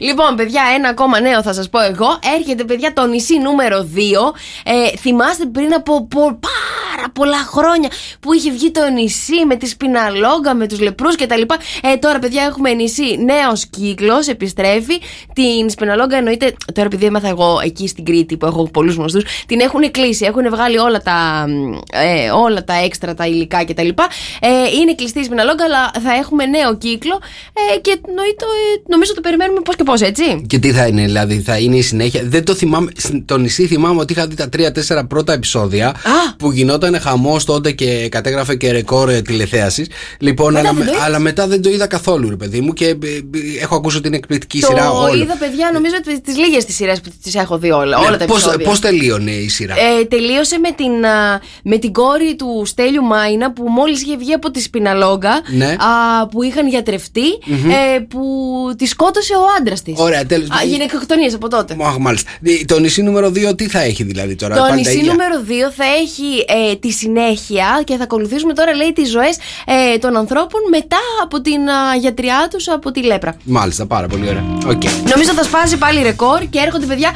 Λοιπόν, 0.00 0.34
παιδιά, 0.36 0.62
ένα 0.76 0.88
ακόμα 0.88 1.20
νέο 1.20 1.42
θα 1.42 1.52
σας 1.52 1.68
πω 1.68 1.80
εγώ. 1.80 2.06
Έρχεται, 2.38 2.64
παιδιά, 2.64 2.92
το 2.92 3.06
νησί 3.06 3.38
νούμερο 3.38 3.88
2. 3.94 4.32
Ε, 4.64 4.96
θυμάστε 4.98 5.44
πριν 5.52 5.74
από 5.74 6.06
πο- 6.06 6.33
πάρα 6.40 7.10
πολλά 7.12 7.36
χρόνια 7.36 7.88
που 8.20 8.32
είχε 8.32 8.50
βγει 8.50 8.70
το 8.70 8.90
νησί 8.90 9.44
με 9.46 9.56
τη 9.56 9.66
σπιναλόγκα, 9.66 10.54
με 10.54 10.66
τους 10.66 10.80
λεπρούς 10.80 11.16
κτλ. 11.16 11.40
Ε, 11.82 11.96
τώρα, 11.96 12.18
παιδιά, 12.18 12.42
έχουμε 12.42 12.72
νησί 12.72 13.18
νέος 13.24 13.66
κύκλος, 13.66 14.26
επιστρέφει. 14.26 14.98
Την 15.32 15.70
σπιναλόγκα 15.70 16.16
εννοείται. 16.16 16.54
Τώρα, 16.74 16.86
επειδή 16.86 17.06
έμαθα 17.06 17.28
εγώ 17.28 17.60
εκεί 17.64 17.88
στην 17.88 18.04
Κρήτη 18.04 18.36
που 18.36 18.46
έχω 18.46 18.68
πολλούς 18.70 18.94
γνωστού, 18.94 19.20
την 19.46 19.60
έχουν 19.60 19.90
κλείσει. 19.90 20.24
Έχουν 20.24 20.50
βγάλει 20.50 20.78
όλα 20.78 21.02
τα, 21.02 21.46
ε, 21.92 22.30
όλα 22.30 22.64
τα 22.64 22.74
έξτρα, 22.84 23.14
τα 23.14 23.26
υλικά 23.26 23.64
κτλ. 23.64 23.88
Ε, 24.40 24.48
είναι 24.80 24.94
κλειστή 24.94 25.20
η 25.20 25.24
σπιναλόγκα, 25.24 25.64
αλλά 25.64 25.90
θα 26.02 26.14
έχουμε 26.14 26.46
νέο 26.46 26.76
κύκλο. 26.76 27.20
Ε, 27.52 27.78
και 27.78 27.98
εννοείται, 28.08 28.44
ε, 28.44 28.82
νομίζω 28.88 29.14
το 29.14 29.20
περιμένουμε 29.20 29.60
πώς 29.60 29.76
και 29.76 29.82
πώς, 29.82 30.00
έτσι. 30.00 30.44
και 30.46 30.58
τι 30.58 30.72
θα 30.72 30.86
είναι, 30.86 31.04
δηλαδή, 31.04 31.40
θα 31.40 31.58
είναι 31.58 31.76
η 31.76 31.82
συνέχεια. 31.82 32.20
Δεν 32.24 32.44
το 32.44 32.54
θυμάμαι. 32.54 32.90
Στο 32.96 33.38
νησί 33.38 33.66
θυμάμαι 33.66 34.00
ότι 34.00 34.12
είχα 34.12 34.26
δει 34.26 34.34
τα 34.34 34.48
τρία-τέσσερα 34.48 35.04
πρώτα 35.06 35.32
επεισόδια 35.32 35.94
που 36.38 36.52
γινόταν 36.52 37.00
χαμός 37.00 37.44
τότε 37.44 37.70
και 37.72 38.08
κατέγραφε 38.10 38.54
και 38.56 38.70
ρεκόρ 38.72 39.08
ε, 39.10 39.22
τηλεθέασης. 39.22 39.86
Λοιπόν, 40.18 40.52
Μετά 40.52 40.68
αλλά, 40.68 40.72
δεν 40.72 40.78
το 40.78 40.84
με- 40.84 40.90
είδες; 40.96 41.04
αλλά 41.06 41.18
μετά 41.18 41.46
δεν 41.46 41.62
το 41.62 41.68
είδα 41.70 41.86
καθόλου, 41.86 42.28
ρε 42.28 42.36
παιδί 42.36 42.60
μου, 42.60 42.72
και 42.72 42.86
ε, 42.86 42.90
ε, 42.90 42.96
έχω 43.60 43.74
ακούσει 43.76 43.96
ότι 43.96 44.06
είναι 44.06 44.16
εκπληκτική 44.16 44.60
Το 44.60 44.66
σειρά. 44.66 44.90
όλο. 44.90 45.22
είδα, 45.22 45.36
παιδιά, 45.36 45.70
νομίζω 45.72 45.94
ότι 45.98 46.20
τις 46.20 46.36
λίγες 46.36 46.64
τις 46.64 46.74
σειρές 46.74 47.00
που 47.00 47.10
τις 47.22 47.34
έχω 47.34 47.58
δει 47.58 47.70
όλα. 47.70 47.98
όλα 47.98 48.16
τα 48.16 48.24
πώς, 48.24 48.42
επεισόδια. 48.42 48.66
πώς 48.68 48.78
τελείωνε 48.80 49.30
η 49.30 49.48
σειρά; 49.48 49.74
Ε, 50.00 50.04
τελείωσε 50.04 50.58
με 50.58 50.70
την, 50.72 51.04
α, 51.06 51.40
με 51.62 51.78
την 51.78 51.92
κόρη 51.92 52.34
του 52.36 52.62
Στέλιου 52.66 53.02
Μάινα 53.04 53.52
που 53.52 53.64
μόλις 53.68 54.02
είχε 54.02 54.16
βγει 54.16 54.32
από 54.32 54.50
τη 54.50 54.60
Σπιναλόγκα 54.62 55.40
Ναι. 55.56 55.66
α, 55.66 56.26
που 56.28 56.42
είχαν 56.42 56.68
γιατρευτεί 56.68 57.26
ε, 57.94 57.98
που 57.98 58.20
τη 58.78 58.86
σκότωσε 58.86 59.32
ο 59.34 59.42
άντρας 59.60 59.82
της. 59.82 59.94
Ωραία, 59.98 60.26
τέλος. 60.26 60.48
Γυναικοκτονίες 60.66 61.34
από 61.34 61.48
τότε. 61.48 61.76
Αχ, 61.80 61.96
μάλιστα. 61.98 62.30
Ε, 62.42 62.64
Το 62.64 62.78
νησί 62.78 63.02
νούμερο 63.02 63.28
2 63.28 63.56
τι 63.56 63.68
θα 63.68 63.80
έχει 63.82 64.02
δηλαδή 64.02 64.34
τώρα. 64.34 64.54
Το 64.54 64.60
πάλι 64.60 64.70
τα 64.72 64.76
νησί 64.78 64.98
ίδια; 64.98 65.12
νούμερο 65.12 65.34
2 65.68 65.72
θα 65.76 65.84
έχει 65.84 66.03
ε, 66.46 66.74
τη 66.76 66.90
συνέχεια 66.90 67.82
και 67.84 67.96
θα 67.96 68.02
ακολουθήσουμε 68.02 68.52
τώρα 68.52 68.74
λέει 68.74 68.92
τις 68.92 69.10
ζωές 69.10 69.36
ε, 69.66 69.98
των 69.98 70.16
ανθρώπων 70.16 70.60
μετά 70.70 70.96
από 71.22 71.40
την 71.40 71.68
α, 71.68 71.94
γιατριά 72.00 72.48
τους 72.50 72.68
από 72.68 72.90
τη 72.90 73.02
λέπρα. 73.02 73.36
Μάλιστα, 73.44 73.86
πάρα 73.86 74.06
πολύ 74.06 74.28
ωραία. 74.28 74.44
Οκ. 74.66 74.82
Νομίζω 75.14 75.32
θα 75.34 75.42
σπάσει 75.42 75.76
πάλι 75.78 76.02
ρεκόρ 76.02 76.40
και 76.50 76.58
έρχονται 76.58 76.86
παιδιά. 76.86 77.10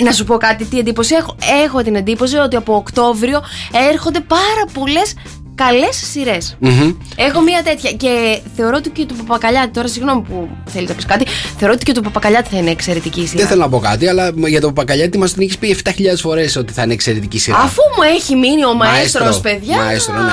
ε, 0.00 0.02
Να 0.02 0.12
σου 0.12 0.24
πω 0.24 0.36
κάτι, 0.36 0.64
τι 0.64 0.78
εντύπωση 0.78 1.14
έχω. 1.14 1.36
Έχω 1.64 1.82
την 1.82 1.94
εντύπωση 1.94 2.36
ότι 2.36 2.56
από 2.56 2.74
Οκτώβριο 2.74 3.42
έρχονται 3.90 4.20
πάρα 4.20 4.64
πολλές 4.72 5.14
καλές 5.54 5.96
σειρές. 6.12 6.56
Μμμ. 6.58 6.92
Έχω 7.16 7.40
μία 7.40 7.62
τέτοια. 7.62 7.92
Και 7.92 8.40
θεωρώ 8.56 8.76
ότι 8.76 8.90
και 8.90 9.04
του 9.06 9.14
Παπακαλιάτη, 9.14 9.70
τώρα 9.70 9.88
συγγνώμη 9.88 10.22
που 10.22 10.48
θέλει 10.66 10.86
να 10.86 10.94
πεις 10.94 11.04
κάτι, 11.04 11.26
θεωρώ 11.58 11.74
ότι 11.74 11.84
και 11.84 11.92
του 11.92 12.02
Παπακαλιάτη 12.02 12.48
θα 12.50 12.58
είναι 12.58 12.70
εξαιρετική 12.70 13.26
σειρά. 13.26 13.40
Δεν 13.40 13.46
θέλω 13.46 13.60
να 13.60 13.68
πω 13.68 13.78
κάτι, 13.78 14.08
αλλά 14.08 14.32
για 14.36 14.60
το 14.60 14.66
Παπακαλιάτη 14.66 15.18
μας 15.18 15.32
την 15.32 15.42
έχεις 15.42 15.58
πει 15.58 15.76
7.000 15.84 15.90
φορές 16.16 16.56
ότι 16.56 16.72
θα 16.72 16.82
είναι 16.82 16.92
εξαιρετική 16.92 17.38
σειρά. 17.38 17.56
Αφού 17.56 17.82
μου 17.96 18.02
έχει 18.16 18.36
μείνει 18.36 18.64
ο 18.64 18.74
Μαέστρο. 18.74 19.24
μαέστρος, 19.24 19.40
παιδιά. 19.40 19.76
Μαέστρο, 19.76 20.14
ναι. 20.14 20.30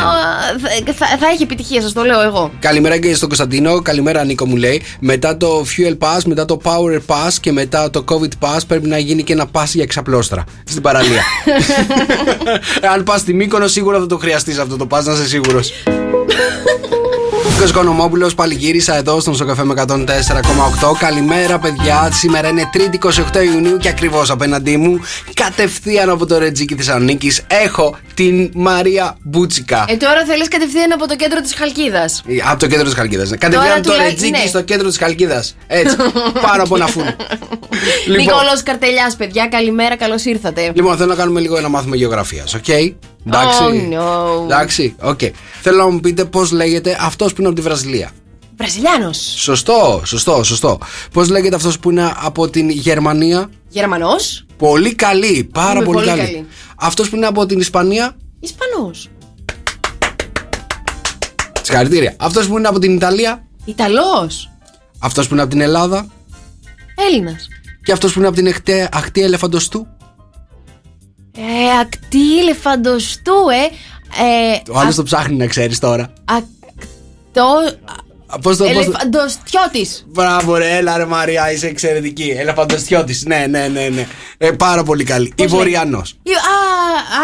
θα, 0.85 0.93
θα, 0.93 1.17
θα 1.19 1.27
έχει 1.33 1.43
επιτυχία, 1.43 1.81
σας 1.81 1.93
το 1.93 2.03
λέω 2.03 2.21
εγώ. 2.21 2.51
Καλημέρα 2.59 2.97
και 2.97 3.15
στον 3.15 3.27
Κωνσταντίνο. 3.27 3.81
Καλημέρα, 3.81 4.23
Νίκο 4.23 4.45
μου 4.45 4.55
λέει. 4.55 4.81
Μετά 4.99 5.37
το 5.37 5.65
Fuel 5.77 5.97
Pass, 5.97 6.21
μετά 6.25 6.45
το 6.45 6.59
Power 6.63 6.99
Pass 7.07 7.33
και 7.41 7.51
μετά 7.51 7.89
το 7.89 8.03
COVID 8.07 8.47
Pass 8.47 8.59
πρέπει 8.67 8.87
να 8.87 8.97
γίνει 8.97 9.23
και 9.23 9.33
ένα 9.33 9.45
pass 9.51 9.65
για 9.73 9.83
εξαπλώστρα 9.83 10.43
στην 10.65 10.81
παραλία. 10.81 11.21
Αν 12.93 13.03
πας 13.03 13.19
στη 13.19 13.33
Μύκονο, 13.33 13.67
σίγουρα 13.67 13.99
θα 13.99 14.05
το 14.05 14.17
χρειαστείς 14.17 14.57
αυτό 14.57 14.77
το 14.77 14.87
pass, 14.89 15.03
να 15.07 15.13
είσαι 15.13 15.27
σίγουρος. 15.27 15.73
Νίκο 17.59 17.71
Κονομόπουλο, 17.73 18.31
πάλι 18.35 18.53
γύρισα 18.53 18.95
εδώ 18.95 19.19
στον 19.19 19.35
Σοκαφέ 19.35 19.63
με 19.63 19.73
104,8. 19.87 19.95
Καλημέρα, 20.99 21.59
παιδιά. 21.59 22.09
Σήμερα 22.11 22.47
είναι 22.47 22.69
3η 22.73 22.95
28 23.37 23.43
Ιουνίου 23.53 23.77
και 23.77 23.89
ακριβώς 23.89 24.29
απέναντί 24.29 24.77
μου, 24.77 24.99
κατευθείαν 25.33 26.09
από 26.09 26.25
το 26.25 26.37
Ρετζίκι 26.37 26.75
Θεσσαλονίκης, 26.75 27.41
έχω 27.47 27.97
την 28.17 28.51
Μαρία 28.53 29.17
Μπούτσικα. 29.23 29.85
Ε, 29.87 29.95
τώρα 29.95 30.25
θέλεις 30.25 30.47
κατευθείαν 30.47 30.91
από 30.91 31.07
το 31.07 31.15
κέντρο 31.15 31.41
της 31.41 31.53
Χαλκίδας. 31.53 32.23
Από 32.51 32.59
το 32.59 32.67
κέντρο 32.67 32.83
της 32.85 32.93
Χαλκίδας. 32.93 33.29
Κατευθείαν 33.29 33.61
Τώρα 33.63 33.73
από 33.73 33.83
το 33.83 33.91
τουλάχιστον- 33.91 34.21
Ρετζίκι 34.23 34.43
ναι. 34.43 34.47
στο 34.49 34.61
κέντρο 34.61 34.87
της 34.87 34.97
Χαλκίδας. 34.97 35.55
Έτσι. 35.67 35.95
Πάνω 36.47 36.63
από 36.63 36.75
ένα 36.75 36.87
φούρνο. 36.87 37.15
λοιπόν, 38.07 38.17
Νικόλος 38.25 38.63
Καρτελιάς, 38.63 39.15
παιδιά, 39.15 39.47
καλημέρα, 39.47 39.95
καλώς 39.97 40.25
ήρθατε. 40.25 40.71
λοιπόν, 40.75 40.97
θέλω 40.97 41.09
να 41.09 41.15
κάνουμε 41.15 41.39
λίγο 41.39 41.57
ένα 41.57 41.69
μάθημα 41.69 41.95
γεωγραφίας. 41.95 42.53
Οκ; 42.53 42.67
Εντάξει. 42.67 43.59
Oh, 43.61 43.97
no. 43.99 44.43
Εντάξει. 44.43 44.95
Οκ. 45.01 45.19
Θέλω 45.61 45.77
να 45.77 45.89
μου 45.89 45.99
πείτε 45.99 46.25
πώς 46.25 46.51
λέγεται 46.51 46.97
αυτός 47.01 47.29
που 47.33 47.35
είναι 47.39 47.47
από 47.49 47.55
τη 47.57 47.63
Βραζιλία. 47.63 48.09
Βραζιλιάνος. 48.57 49.33
Σωστό, 49.37 50.01
σωστό, 50.05 50.43
σωστό. 50.43 50.77
Πώς 51.13 51.29
λέγεται 51.29 51.55
αυτός 51.55 51.79
που 51.79 51.91
είναι 51.91 52.13
από 52.23 52.49
την 52.49 52.69
Γερμανία; 52.69 53.49
Γερμανός. 53.69 54.45
Πολύ 54.57 54.95
καλή, 54.95 55.49
πάρα 55.53 55.71
Είμαι 55.71 55.85
πολύ, 55.85 55.97
πολύ 55.97 56.07
καλή. 56.07 56.21
καλή. 56.21 56.47
Αυτός 56.77 57.09
που 57.09 57.15
είναι 57.15 57.25
από 57.25 57.45
την 57.45 57.59
Ισπανία. 57.59 58.15
Ισπανός. 58.39 59.09
Συγχαρητήρια. 61.61 62.15
Αυτός 62.19 62.47
που 62.47 62.57
είναι 62.57 62.67
από 62.67 62.79
την 62.79 62.95
Ιταλία. 62.95 63.47
Ιταλός. 63.65 64.51
Αυτός 64.99 65.27
που 65.27 65.33
είναι 65.33 65.41
από 65.41 65.51
την 65.51 65.61
Ελλάδα. 65.61 66.07
Έλληνας. 67.07 67.47
Και 67.83 67.91
αυτός 67.91 68.13
που 68.13 68.19
είναι 68.19 68.27
από 68.27 68.37
την 68.37 68.47
ακτή, 68.47 68.87
ακτή 68.91 69.21
ελεφαντοστού. 69.21 69.87
Ε, 71.35 71.79
ακτή 71.79 72.39
ελεφαντοστού, 72.39 73.33
ε. 73.51 73.63
ε 74.23 74.61
Ο 74.71 74.79
άλλος 74.79 74.95
το 74.95 75.03
ψάχνει 75.03 75.35
να 75.35 75.47
ξέρεις 75.47 75.79
τώρα. 75.79 76.13
Ακτό. 76.25 77.55
Πώς 78.41 78.57
το 78.57 78.63
πω. 78.63 78.69
Ελεφαντοστιώτης. 78.69 80.05
Μπράβο, 80.07 80.55
ρε, 80.55 80.75
έλα 80.77 80.97
ρε 80.97 81.05
Μαρία, 81.05 81.51
είσαι 81.51 81.67
εξαιρετική. 81.67 82.35
Ελεφαντοστιώτης. 82.37 83.25
Ναι, 83.25 83.45
ναι, 83.49 83.67
ναι, 83.67 83.87
ναι. 83.87 84.07
Ε, 84.37 84.51
πάρα 84.51 84.83
πολύ 84.83 85.03
καλή. 85.03 85.33
Ιβοριανός. 85.35 86.11
Α, 86.11 86.67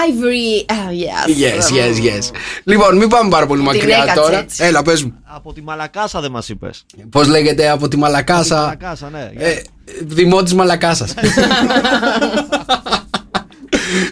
Ivory. 0.07 0.71
Ah, 0.71 0.89
yes. 0.91 1.29
Yes, 1.29 1.61
yes, 1.77 1.95
yes. 2.05 2.31
Λοιπόν, 2.63 2.97
μην 2.97 3.09
πάμε 3.09 3.29
πάρα 3.29 3.45
πολύ 3.45 3.61
μακριά 3.61 3.97
έκατσε 3.97 4.21
τώρα. 4.21 4.37
έτσι. 4.37 4.63
Έλα, 4.63 4.81
πες 4.81 5.03
μου. 5.03 5.13
Από 5.23 5.53
τη 5.53 5.61
Μαλακάσα 5.61 6.21
δεν 6.21 6.31
μας 6.31 6.49
είπες. 6.49 6.85
Πώς 7.09 7.27
λέγεται 7.27 7.69
από 7.69 7.87
τη 7.87 7.97
Μαλακάσα. 7.97 8.55
Μαλακάσα, 8.55 9.09
ναι. 9.09 9.31
Ε, 9.37 9.61
Δημότη 10.01 10.55
Μαλακάσας. 10.55 11.13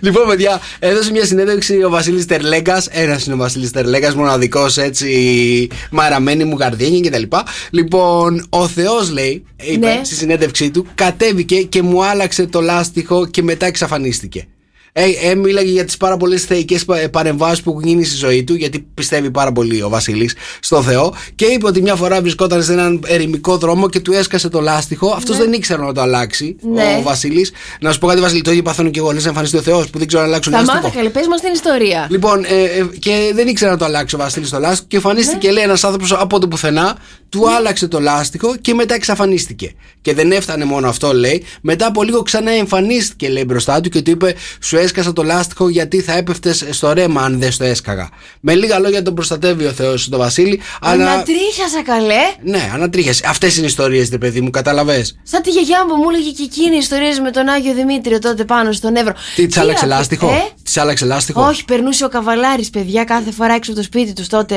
Λοιπόν, 0.02 0.28
παιδιά, 0.28 0.62
έδωσε 0.80 1.12
μια 1.12 1.26
συνέντευξη 1.26 1.84
ο 1.84 1.90
Βασίλης 1.90 2.26
Τερλέγκας. 2.26 2.88
Ένας 2.92 3.26
είναι 3.26 3.34
ο 3.34 3.38
Βασίλης 3.38 3.72
Τερλέγκας, 3.72 4.16
μοναδικός 4.16 4.78
έτσι, 4.78 5.68
μαραμένη 5.92 6.44
μου 6.44 6.58
γαρδιένια 6.60 7.10
κτλ. 7.10 7.24
Λοιπόν, 7.70 8.46
ο 8.50 8.68
Θεός 8.68 9.12
λέει, 9.12 9.44
είπε 9.64 9.86
Ναι. 9.86 10.02
στη 10.04 10.16
συνέντευξή 10.16 10.72
του, 10.72 10.86
κατέβηκε 10.96 11.62
και 11.62 11.82
μου 11.82 12.06
άλλαξε 12.06 12.46
το 12.46 12.62
λάστιχο 12.62 13.28
και 13.28 13.44
μετά 13.44 13.66
εξαφανίστηκε. 13.66 14.48
Ε, 14.94 15.04
ε, 15.30 15.36
μίλαγε 15.36 15.72
για 15.72 15.86
τις 15.86 15.98
πάρα 15.98 16.18
πολλές 16.18 16.44
θεϊκές 16.46 16.86
παρεμβάσεις 17.12 17.62
που 17.62 17.70
έχουν 17.70 17.84
γίνει 17.88 18.04
στη 18.04 18.16
ζωή 18.16 18.44
του, 18.44 18.56
γιατί 18.56 18.86
πιστεύει 18.94 19.32
πάρα 19.32 19.52
πολύ 19.52 19.82
ο 19.84 19.90
Βασίλης 19.90 20.36
στο 20.60 20.82
Θεό. 20.82 21.14
Και 21.36 21.46
είπε 21.46 21.68
ότι 21.68 21.82
μια 21.82 21.96
φορά 21.96 22.22
βρισκόταν 22.22 22.64
σε 22.64 22.72
έναν 22.74 23.04
ερημικό 23.08 23.58
δρόμο 23.58 23.90
και 23.90 24.00
του 24.00 24.14
έσκασε 24.14 24.50
το 24.50 24.60
λάστιχο. 24.62 25.12
Αυτός 25.16 25.38
δεν 25.38 25.54
ήξερε 25.54 25.82
να 25.82 25.94
το 25.94 26.02
αλλάξει, 26.02 26.56
Ναι. 26.74 26.96
ο 27.00 27.02
Βασίλης. 27.02 27.52
Να 27.82 27.92
σου 27.92 28.00
πω 28.00 28.08
κάτι, 28.08 28.22
Βασίλη, 28.22 28.42
το 28.42 28.50
ίδιο 28.52 28.64
παθαίνω 28.64 28.90
και 28.90 29.00
εγώ. 29.00 29.12
Λες 29.12 29.24
να 29.24 29.30
εμφανιστεί 29.30 29.58
ο 29.58 29.62
Θεός 29.62 29.90
που 29.90 29.98
δεν 29.98 30.08
ξέρω 30.08 30.22
να 30.24 30.28
αλλάξω 30.28 30.50
Τα 30.52 30.58
λάστιχο. 30.58 30.78
μάθα 30.82 30.96
καλή, 30.96 31.10
πες 31.10 31.28
μας 31.28 31.42
την 31.42 31.54
ιστορία. 31.54 32.08
Λοιπόν, 32.10 32.44
ε, 32.44 32.64
ε, 32.64 32.90
και 33.00 33.32
δεν 33.34 33.48
ήξερε 33.48 33.72
να 33.72 33.78
το 33.78 33.86
αλλάξει 33.86 34.16
ο 34.16 34.18
Βασίλης 34.18 34.50
το 34.50 34.60
λάστιχο 34.60 34.86
και 34.88 34.96
εμφανίστηκε, 34.96 35.48
Ναι. 35.48 35.54
λέει, 35.54 35.64
ένας 35.64 35.84
άνθρωπος 35.84 36.12
από 36.14 36.40
το 36.40 36.48
πουθενά, 36.48 36.98
του 37.32 37.50
άλλαξε 37.52 37.88
το 37.88 38.00
λάστιχο 38.00 38.56
και 38.56 38.74
μετά 38.74 38.94
εξαφανίστηκε. 38.94 39.72
Και 40.02 40.14
δεν 40.14 40.32
έφτανε 40.32 40.66
μόνο 40.66 40.88
αυτό, 40.90 41.14
λέει. 41.14 41.44
Μετά 41.62 41.86
από 41.86 42.04
λίγο 42.04 42.22
ξανά 42.22 42.52
εμφανίστηκε, 42.52 43.30
λέει, 43.30 43.44
μπροστά 43.48 43.82
του 43.82 43.90
και 43.90 44.02
του 44.02 44.12
είπε: 44.12 44.36
Σου 44.62 44.78
έσκασα 44.78 45.14
το 45.14 45.24
λάστιχο 45.24 45.70
γιατί 45.70 46.02
θα 46.02 46.14
έπεφτες 46.18 46.66
στο 46.70 46.94
ρέμα 46.94 47.22
αν 47.22 47.40
δεν 47.40 47.58
το 47.58 47.64
έσκαγα. 47.64 48.10
Με 48.40 48.56
λίγα 48.56 48.80
λόγια 48.80 49.02
τον 49.02 49.14
προστατεύει 49.14 49.66
ο 49.66 49.72
Θεός 49.72 50.10
τον 50.10 50.20
Βασίλη, 50.20 50.62
αλλά. 50.82 51.12
Ανατρίχιασα 51.12 51.84
καλέ. 51.84 52.22
Ναι, 52.44 52.70
ανατρίχιασε. 52.74 53.24
Αυτές 53.28 53.56
είναι 53.56 53.64
οι 53.66 53.68
ιστορίες, 53.70 54.10
ρε 54.10 54.18
παιδί 54.18 54.42
μου, 54.42 54.50
κατάλαβες. 54.50 55.16
Σαν 55.24 55.42
τη 55.42 55.50
γιαγιά 55.50 55.86
μου 55.86 55.94
που 55.94 56.02
μου 56.02 56.10
έλεγε 56.10 56.30
και 56.32 56.44
εκείνη 56.44 56.76
ιστορίες 56.78 57.20
με 57.20 57.32
τον 57.32 57.48
Άγιο 57.48 57.74
Δημήτριο 57.74 58.20
τότε 58.20 58.46
πάνω 58.46 58.72
στον 58.72 58.96
Εύρο. 58.96 59.14
Τι 59.36 59.48
της 59.48 59.58
άλλαξε 59.58 59.86
να- 59.86 59.96
λάστιχο; 59.96 60.28
Ε; 60.30 60.50
Της 60.64 60.78
άλλαξε 60.78 61.06
λάστιχο; 61.06 61.42
Όχι, 61.48 61.66
περνούσε 61.66 62.06
ο 62.06 62.10
καβαλάρης, 62.10 62.70
παιδιά, 62.70 63.04
κάθε 63.04 63.32
φορά 63.32 63.54
έξω 63.54 63.72
από 63.72 63.80
το 63.80 63.86
σπίτι 63.86 64.14
τους 64.14 64.28
τότε 64.28 64.56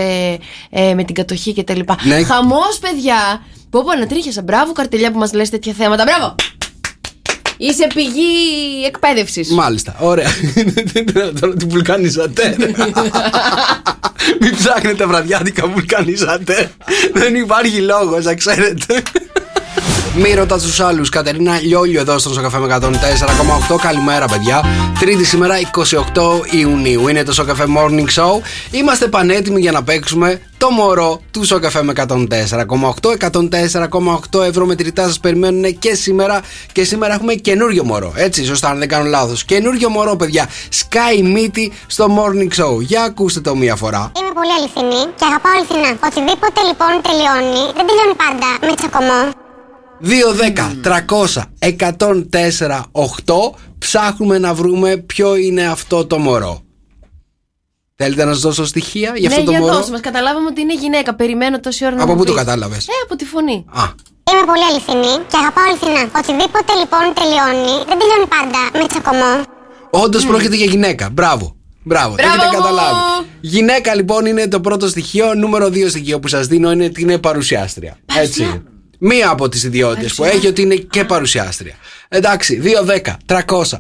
ε, 0.71 0.95
με 0.95 1.05
την 1.05 1.15
κατοχή 1.15 1.53
και 1.53 1.63
τα 1.63 1.75
λοιπά. 1.77 1.97
Ναι. 2.07 2.23
Χαμός, 2.23 2.63
παιδιά. 2.81 3.43
Πω 3.71 3.83
πω 3.83 3.91
ανατρίχιασα. 3.91 4.43
Μπράβο, 4.43 4.73
καρτελιά 4.73 5.13
που 5.13 5.19
μας 5.19 5.33
λες 5.33 5.51
τέτοια 5.51 5.73
θέματα. 5.73 6.05
Μπράβο. 6.05 6.35
Είσαι 7.57 7.87
πηγή 7.95 8.85
εκπαίδευσης. 8.87 9.51
Μάλιστα, 9.51 9.97
ωραία. 10.01 10.29
Τώρα 11.41 11.55
την 11.55 11.69
βουλκανίζατε. 11.69 12.57
Μην 14.41 14.57
ψάχνετε 14.57 15.07
βραδιάτικα 15.07 15.67
βουλκανίζατε. 15.67 16.71
Δεν 17.13 17.35
υπάρχει 17.35 17.81
λόγος, 17.81 18.25
να 18.25 18.35
ξέρετε. 18.35 19.03
Μη 20.17 20.35
ρωτάς 20.35 20.63
τους 20.63 20.81
άλλους. 20.81 21.09
Κατερίνα 21.09 21.61
Λιόλιο 21.61 22.01
εδώ 22.01 22.19
στο 22.19 22.33
Σοκαφέ 22.33 22.59
με 22.59 22.67
104,8. 22.67 23.77
Καλημέρα, 23.81 24.27
παιδιά. 24.27 24.65
Τρίτη 25.01 25.25
σήμερα, 25.25 25.55
28 25.59 26.43
Ιουνίου. 26.51 27.09
Είναι 27.09 27.23
το 27.23 27.33
Σοκαφέ 27.33 27.65
Morning 27.77 28.07
Show. 28.15 28.41
Είμαστε 28.71 29.09
πανέτοιμοι 29.09 29.61
για 29.61 29.73
να 29.73 29.83
παίξουμε 29.83 30.41
το 30.59 30.71
μωρό 30.71 31.21
του 31.31 31.45
Σοκαφέ 31.45 31.83
με 31.83 31.93
104,8. 31.97 33.13
104,8 34.33 34.43
ευρώ 34.43 34.67
μετρητά 34.67 35.03
σας 35.03 35.21
περιμένουν 35.21 35.79
και 35.79 35.95
σήμερα. 35.95 36.41
Και 36.73 36.85
σήμερα 36.85 37.15
έχουμε 37.15 37.35
καινούριο 37.35 37.85
μωρό. 37.85 38.13
Έτσι, 38.17 38.45
σωστά, 38.45 38.69
αν 38.69 38.79
δεν 38.79 38.89
κάνω 38.89 39.05
λάθος. 39.09 39.45
Καινούριο 39.45 39.89
μωρό, 39.89 40.17
παιδιά. 40.17 40.49
Sky 40.73 41.23
μύτη 41.23 41.73
στο 41.87 42.07
Morning 42.07 42.63
Show. 42.63 42.81
Για 42.81 43.03
ακούστε 43.03 43.41
το 43.41 43.57
μία 43.57 43.77
φορά. 43.77 44.13
Είμαι 44.21 44.33
πολύ 44.35 44.53
αληθινή 44.59 45.13
και 45.17 45.25
αγαπάω 45.25 45.53
αληθινά. 45.57 45.99
Οτιδήποτε 46.07 46.61
λοιπόν 46.69 46.93
τελειώνει, 47.03 47.63
δεν 47.77 47.85
τελειώνει 47.87 48.15
πάντα 48.23 48.49
με 48.67 48.75
τσακωμό. 48.75 49.44
2, 50.01 50.07
10, 50.35 50.81
300, 50.83 51.43
104, 51.59 52.81
8 52.93 53.55
ψάχνουμε 53.79 54.39
να 54.39 54.55
βρούμε 54.55 54.97
ποιο 54.97 55.35
είναι 55.37 55.67
αυτό 55.67 56.07
το 56.07 56.19
μωρό. 56.19 56.61
Θέλετε 57.97 58.25
να 58.25 58.33
σας 58.33 58.41
δώσω 58.41 58.65
στοιχεία 58.67 59.13
για 59.17 59.29
αυτό 59.29 59.41
ναι, 59.41 59.45
το 59.47 59.51
για 59.51 59.61
μωρό; 59.61 59.75
δώσε 59.75 59.91
μας. 59.91 60.01
Καταλάβαμε 60.01 60.47
ότι 60.47 60.61
είναι 60.61 60.75
γυναίκα. 60.75 61.15
Περιμένω 61.15 61.61
τόση 61.61 61.85
ώρα 61.87 61.95
να 61.95 62.03
Από 62.03 62.13
μου 62.13 62.19
πού 62.19 62.25
το 62.25 62.33
πεις. 62.33 62.43
κατάλαβες; 62.43 62.87
Ε, 62.89 62.93
από 63.05 63.17
τη 63.17 63.25
φωνή. 63.25 63.65
Α, 63.71 63.83
Είμαι 64.33 64.45
πολύ 64.47 64.65
αληθινή 64.71 65.15
και 65.31 65.37
αγαπάω 65.43 65.65
αληθινά. 65.69 66.03
Οτιδήποτε 66.21 66.73
λοιπόν 66.81 67.05
τελειώνει, 67.21 67.75
δεν 67.89 67.97
τελειώνει 68.01 68.27
πάντα 68.37 68.61
με 68.79 68.87
τσακωμό. 68.87 69.33
όντως 69.91 70.27
πρόκειται 70.27 70.57
για 70.57 70.67
γυναίκα. 70.67 71.09
Μπράβο. 71.13 71.57
Μπράβο, 71.83 72.15
Μπράβο 72.15 72.33
έχετε 72.35 72.57
μου! 72.57 72.63
καταλάβει. 72.63 72.99
Γυναίκα 73.41 73.95
λοιπόν 73.95 74.27
είναι 74.27 74.49
το 74.49 74.61
πρώτο 74.61 74.89
στοιχείο. 74.89 75.35
Νούμερο 75.35 75.67
2 75.67 75.89
στοιχείο 75.89 76.21
που 76.21 76.29
σας 76.29 76.47
δίνω 76.47 76.71
είναι 76.73 76.85
ότι 76.85 77.01
είναι 77.03 77.19
παρουσιάστρια. 77.19 77.97
Έτσι. 78.19 78.63
Μία 79.07 79.31
από 79.31 79.49
τις 79.49 79.65
ιδιότητες 79.65 80.15
που 80.15 80.25
έχει 80.25 80.47
ότι 80.47 80.63
είναι 80.63 80.75
και 80.75 81.05
παρουσιάστρια. 81.05 81.75
Εντάξει, 82.09 82.61
2, 82.65 82.85
10, 82.85 83.17
300, 83.27 83.39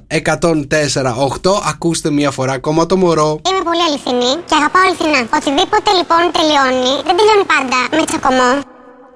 104, 0.08 1.16
8. 1.42 1.60
Ακούστε 1.68 2.10
μία 2.10 2.30
φορά 2.30 2.52
ακόμα 2.52 2.86
το 2.86 2.96
μωρό. 2.96 3.40
Είμαι 3.50 3.62
πολύ 3.64 3.82
αληθινή 3.88 4.42
και 4.46 4.54
αγαπάω 4.54 4.82
αληθινά. 4.82 5.28
Οτιδήποτε 5.36 5.90
λοιπόν 5.98 6.22
τελειώνει, 6.32 6.92
δεν 7.06 7.16
τελειώνει 7.16 7.44
πάντα 7.44 7.96
με 7.96 8.04
τσακωμό. 8.04 8.73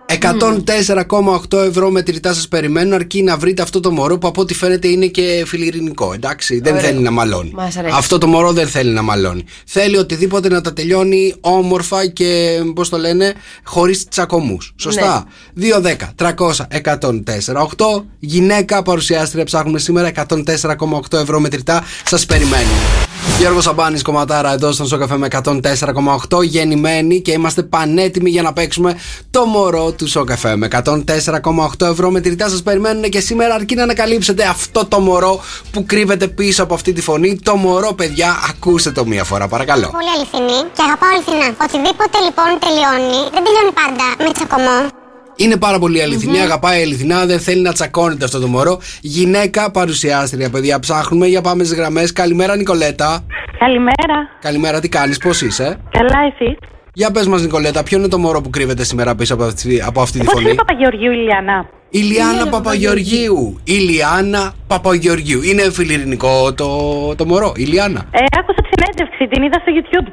104,8 0.09 1.59
ευρώ 1.59 1.90
μετρητά 1.90 2.35
σας 2.35 2.49
περιμένουν 2.49 2.92
αρκεί 2.92 3.23
να 3.23 3.37
βρείτε 3.37 3.62
αυτό 3.62 3.81
το 3.81 3.90
μωρό 3.90 4.18
που 4.18 4.27
από 4.27 4.40
ό,τι 4.40 4.55
φαίνεται 4.55 4.88
είναι 4.88 5.07
και 5.07 5.42
φιλιρινικό. 5.47 6.12
Εντάξει, 6.12 6.61
δεν 6.61 6.73
Ωραίο. 6.75 6.87
θέλει 6.87 6.99
να 6.99 7.11
μαλώνει. 7.11 7.51
Μας 7.55 7.77
αρέσει. 7.77 7.94
Αυτό 7.97 8.18
το 8.18 8.27
μωρό 8.27 8.53
δεν 8.53 8.68
θέλει 8.68 8.90
να 8.90 9.03
μαλώνει. 9.03 9.44
Θέλει 9.66 9.97
οτιδήποτε 9.97 10.49
να 10.49 10.61
τα 10.61 10.73
τελειώνει 10.73 11.35
όμορφα 11.40 12.07
και 12.07 12.61
πώς 12.75 12.88
το 12.88 12.99
λένε, 12.99 13.35
χωρίς 13.64 14.09
τσακωμούς. 14.09 14.75
Σωστά. 14.77 15.27
2, 15.55 15.81
10, 15.81 16.14
300, 16.16 16.66
104, 16.71 17.62
8. 17.77 18.05
Γυναίκα 18.18 18.83
παρουσιάστρια 18.83 19.44
ψάχνουμε 19.44 19.79
σήμερα 19.79 20.09
104,8 20.09 21.18
ευρώ 21.18 21.40
μετρητά. 21.40 21.85
Σας 22.05 22.27
περιμένουν. 22.27 23.08
Γιώργος 23.38 23.64
Σαμπάνης 23.64 24.02
κομματάρα 24.02 24.52
εδώ 24.52 24.72
στον 24.72 24.87
Σοκαφέ 24.87 25.16
με 25.16 25.28
104,8 25.31 26.42
γεννημένοι 26.42 27.20
και 27.20 27.33
είμαστε 27.33 27.62
πανέτοιμοι 27.62 28.31
για 28.31 28.42
να 28.42 28.52
παίξουμε 28.52 28.98
το 29.31 29.44
μωρό 29.44 29.92
του 29.92 30.09
Σοκαφέ 30.09 30.57
με 30.57 30.68
104,8 30.72 31.87
ευρώ 31.90 32.11
με 32.11 32.20
τυριτά 32.20 32.48
σας 32.48 32.62
περιμένουν 32.62 33.02
και 33.02 33.20
σήμερα 33.20 33.54
αρκεί 33.54 33.74
να 33.74 33.83
ανακαλύψετε 33.83 34.44
αυτό 34.44 34.87
το 34.87 35.00
μωρό 35.00 35.40
που 35.70 35.85
κρύβεται 35.87 36.28
πίσω 36.28 36.62
από 36.62 36.74
αυτή 36.74 36.92
τη 36.92 37.00
φωνή. 37.00 37.38
Το 37.42 37.57
μωρό, 37.57 37.92
παιδιά, 37.92 38.37
ακούστε 38.48 38.90
το 38.90 39.07
μία 39.07 39.24
φορά, 39.24 39.48
παρακαλώ. 39.48 39.90
Πολύ 39.90 40.11
αληθινή 40.16 40.68
και 40.72 40.83
αγαπάω 40.83 41.11
αληθινά. 41.11 41.48
Οτιδήποτε 41.64 42.18
λοιπόν 42.26 42.50
τελειώνει, 42.64 43.20
δεν 43.33 43.42
τελειώνει 43.44 43.72
πάντα 43.81 44.07
με 44.24 44.33
τσακωμό. 44.33 44.98
Είναι 45.40 45.57
πάρα 45.57 45.79
πολύ 45.79 46.03
αληθινή, 46.03 46.40
αγαπάει 46.40 46.83
αληθινά, 46.83 47.27
δεν 47.27 47.40
θέλει 47.40 47.62
να 47.62 47.72
τσακώνεται 47.72 48.24
αυτό 48.24 48.40
το 48.40 48.46
μωρό. 48.46 48.81
Γυναίκα 49.01 49.70
παρουσιάστρια, 49.70 50.51
παιδιά, 50.51 50.81
ψάχνουμε 50.81 51.27
για 51.27 51.40
πάμε 51.40 51.64
στις 51.64 51.77
γραμμές. 51.77 52.12
Καλημέρα, 52.12 52.57
Νικολέτα. 52.57 53.24
Καλημέρα. 53.59 54.16
Καλημέρα, 54.40 54.81
τι 54.81 54.88
κάνεις, 54.88 55.18
πώς 55.18 55.42
είσαι; 55.42 55.79
Καλά, 55.90 56.18
εσύ; 56.33 56.57
Για 56.92 57.11
πες 57.11 57.27
μας, 57.27 57.42
Νικολέτα, 57.42 57.83
ποιο 57.83 57.98
είναι 57.98 58.09
το 58.09 58.18
μωρό 58.18 58.40
που 58.40 58.51
κρύβεται 58.51 58.85
σήμερα 58.85 59.14
πίσω 59.14 59.35
από 59.35 59.44
αυτή, 59.44 59.83
από 59.87 60.01
αυτή 60.01 60.18
τη 60.18 60.24
Πώ 60.24 60.31
φωνή; 60.31 60.44
είναι 60.44 60.55
Παπαγεωργίου, 60.55 61.12
Ηλιανά. 61.12 61.68
Ηλιάνα 61.90 62.46
Παπαγεωργίου. 62.48 63.61
Ηλιάνα 63.64 64.55
Παπαγεωργίου. 64.66 65.42
Είναι 65.42 65.70
φιλιρινικό 65.70 66.55
το, 66.55 66.68
το 67.16 67.27
μωρό, 67.27 67.53
Ηλιάνα. 67.57 68.05
Ε, 68.11 68.18
άκουσα 68.38 68.61
τη 68.62 68.68
συνέντευξη, 68.72 69.27
την 69.29 69.42
είδα 69.42 69.59
στο 69.62 69.72
YouTube. 69.77 70.09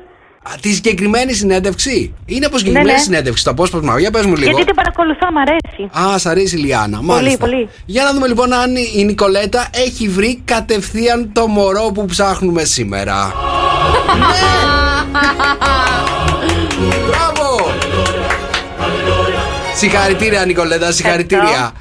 Α, 0.50 0.52
τη 0.62 0.74
συγκεκριμένη 0.74 1.34
συνέντευξη. 1.34 2.14
Είναι 2.26 2.46
από 2.46 2.58
συγκεκριμένη 2.58 2.88
Ναι, 2.92 2.98
ναι. 2.98 3.04
συνέντευξη. 3.04 3.44
Το 3.44 3.50
απόσπασμα. 3.50 4.00
Για 4.00 4.12
πες 4.12 4.26
μου 4.26 4.36
λίγο. 4.36 4.50
Γιατί 4.50 4.66
την 4.66 4.76
παρακολουθώ, 4.76 5.28
μ' 5.32 5.38
αρέσει. 5.38 6.14
Α, 6.14 6.18
σ' 6.18 6.26
αρέσει 6.26 6.56
η 6.56 6.60
Λιάννα. 6.60 7.02
Μάλιστα. 7.02 7.38
πολύ. 7.38 7.70
Για 7.86 8.04
να 8.04 8.14
δούμε 8.14 8.28
λοιπόν 8.28 8.54
αν 8.54 8.76
η 8.96 9.04
Νικολέτα 9.04 9.68
έχει 9.72 10.08
βρει 10.10 10.42
κατευθείαν 10.46 11.30
το 11.34 11.48
μωρό 11.48 11.92
που 11.94 12.06
ψάχνουμε 12.06 12.64
σήμερα. 12.64 13.16
ναι! 14.18 15.85
Συγχαρητήρια, 19.76 20.46
Νικολέτα, 20.46 20.92
συγχαρητήρια. 20.92 21.72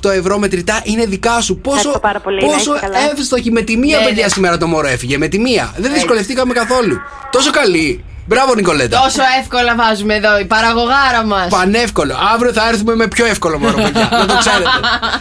104,8 0.00 0.10
ευρώ 0.10 0.38
μετρητά 0.38 0.80
είναι 0.84 1.04
δικά 1.04 1.40
σου. 1.40 1.56
Πόσο, 1.56 1.76
Ευχαριστώ 1.76 2.00
πάρα 2.00 2.20
πολύ, 2.20 2.40
να 2.40 2.46
πόσο 2.46 2.74
είστε 2.74 2.86
καλά. 2.86 2.98
εύστοχη 3.10 3.50
με 3.50 3.60
τη 3.62 3.76
μία, 3.76 3.98
Ναι, 3.98 4.04
παιδιά, 4.04 4.22
ναι. 4.24 4.28
σήμερα 4.30 4.56
το 4.56 4.66
μωρό 4.66 4.86
έφυγε. 4.88 5.18
Με 5.18 5.28
τη 5.28 5.38
μία. 5.38 5.74
Δεν 5.76 5.92
δυσκολευτήκαμε 5.92 6.52
καθόλου. 6.52 6.96
Τόσο 7.30 7.50
καλή. 7.50 8.04
Μπράβο, 8.26 8.54
Νικολέτα. 8.54 9.00
Τόσο 9.02 9.22
εύκολα 9.40 9.74
βάζουμε 9.76 10.14
εδώ 10.14 10.38
η 10.38 10.44
παραγωγάρα 10.44 11.24
μας. 11.26 11.48
Πανεύκολο. 11.48 12.14
Αύριο 12.34 12.52
θα 12.52 12.68
έρθουμε 12.68 12.94
με 12.94 13.08
πιο 13.08 13.26
εύκολο 13.26 13.58
μωρό, 13.58 13.74
παιδιά. 13.74 14.08
Να 14.12 14.26
το 14.26 14.36
ξέρετε. 14.38 14.70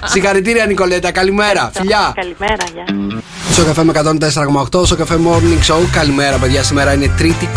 Συγχαρητήρια, 0.06 0.66
Νικολέτα. 0.66 1.12
Καλημέρα. 1.12 1.72
Φιλιά. 1.74 2.14
Καλημέρα, 2.16 2.64
γεια. 2.74 2.86
Στο 3.52 3.64
καφέ 3.64 3.84
με 3.84 3.92
104,8, 3.92 4.86
στο 4.86 4.96
καφέ 4.96 5.20
Morning 5.28 5.74
Show. 5.74 5.80
Καλημέρα, 5.92 6.38
παιδιά. 6.38 6.64
Σήμερα 6.64 6.94
είναι 6.94 7.12
3η 7.20 7.48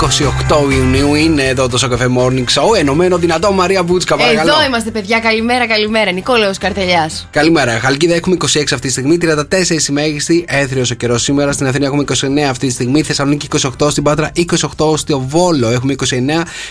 28 0.51 0.73
Ιουνίου. 0.73 1.15
Είναι 1.15 1.43
εδώ 1.43 1.69
το 1.69 1.79
στο 1.79 1.89
καφέ 1.89 2.09
Morning 2.19 2.45
Show. 2.55 2.79
Ενωμένο 2.79 3.19
δυνατό 3.19 3.53
Μαρία 3.53 3.83
Μπούτσκα, 3.83 4.17
παρακαλώ. 4.17 4.53
Εδώ 4.53 4.65
είμαστε, 4.65 4.91
παιδιά. 4.91 5.19
Καλημέρα, 5.19 5.67
καλημέρα. 5.67 6.13
Νικόλαος 6.13 6.59
Καρτελιάς. 6.59 7.29
Καλημέρα. 7.31 7.79
Χαλκίδα 7.79 8.15
έχουμε 8.15 8.37
26 8.41 8.47
αυτή 8.73 8.87
τη 8.87 8.91
στιγμή, 8.91 9.19
34 9.19 9.89
η 9.89 9.93
μέγιστη. 9.93 10.45
Έθριος 10.49 10.91
ο 10.91 10.95
καιρός 10.95 11.23
σήμερα. 11.23 11.53
Στην 11.53 11.67
Αθήνα 11.67 11.87
έχουμε 11.87 12.03
29 12.03 12.49
αυτή 12.51 12.67
τη 12.67 12.73
στιγμή. 12.73 13.03
Θεσσαλονίκη 13.03 13.49
28, 13.81 13.91
στην 13.91 14.03
Πάτρα 14.03 14.31
28, 14.35 14.97
στο 14.97 15.27
Βόλο 15.35 15.69
έχουμε 15.69 15.95
29, 15.99 16.05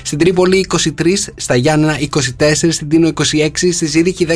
στην 0.03 0.17
Τρίπολη 0.17 0.67
23, 0.71 0.77
στα 1.35 1.55
Γιάννενα 1.55 1.97
24, 1.99 2.53
στην 2.69 2.89
Τίνο 2.89 3.07
26, 3.07 3.13
στη 3.71 3.85
Ζήριχη 3.85 4.27
16, 4.29 4.35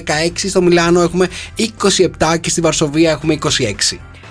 στο 0.49 0.61
Μιλάνο 0.61 1.01
έχουμε 1.01 1.27
27 1.57 2.39
και 2.41 2.49
στη 2.49 2.61
Βαρσοβία 2.61 3.11
έχουμε 3.11 3.37
26. 3.43 3.47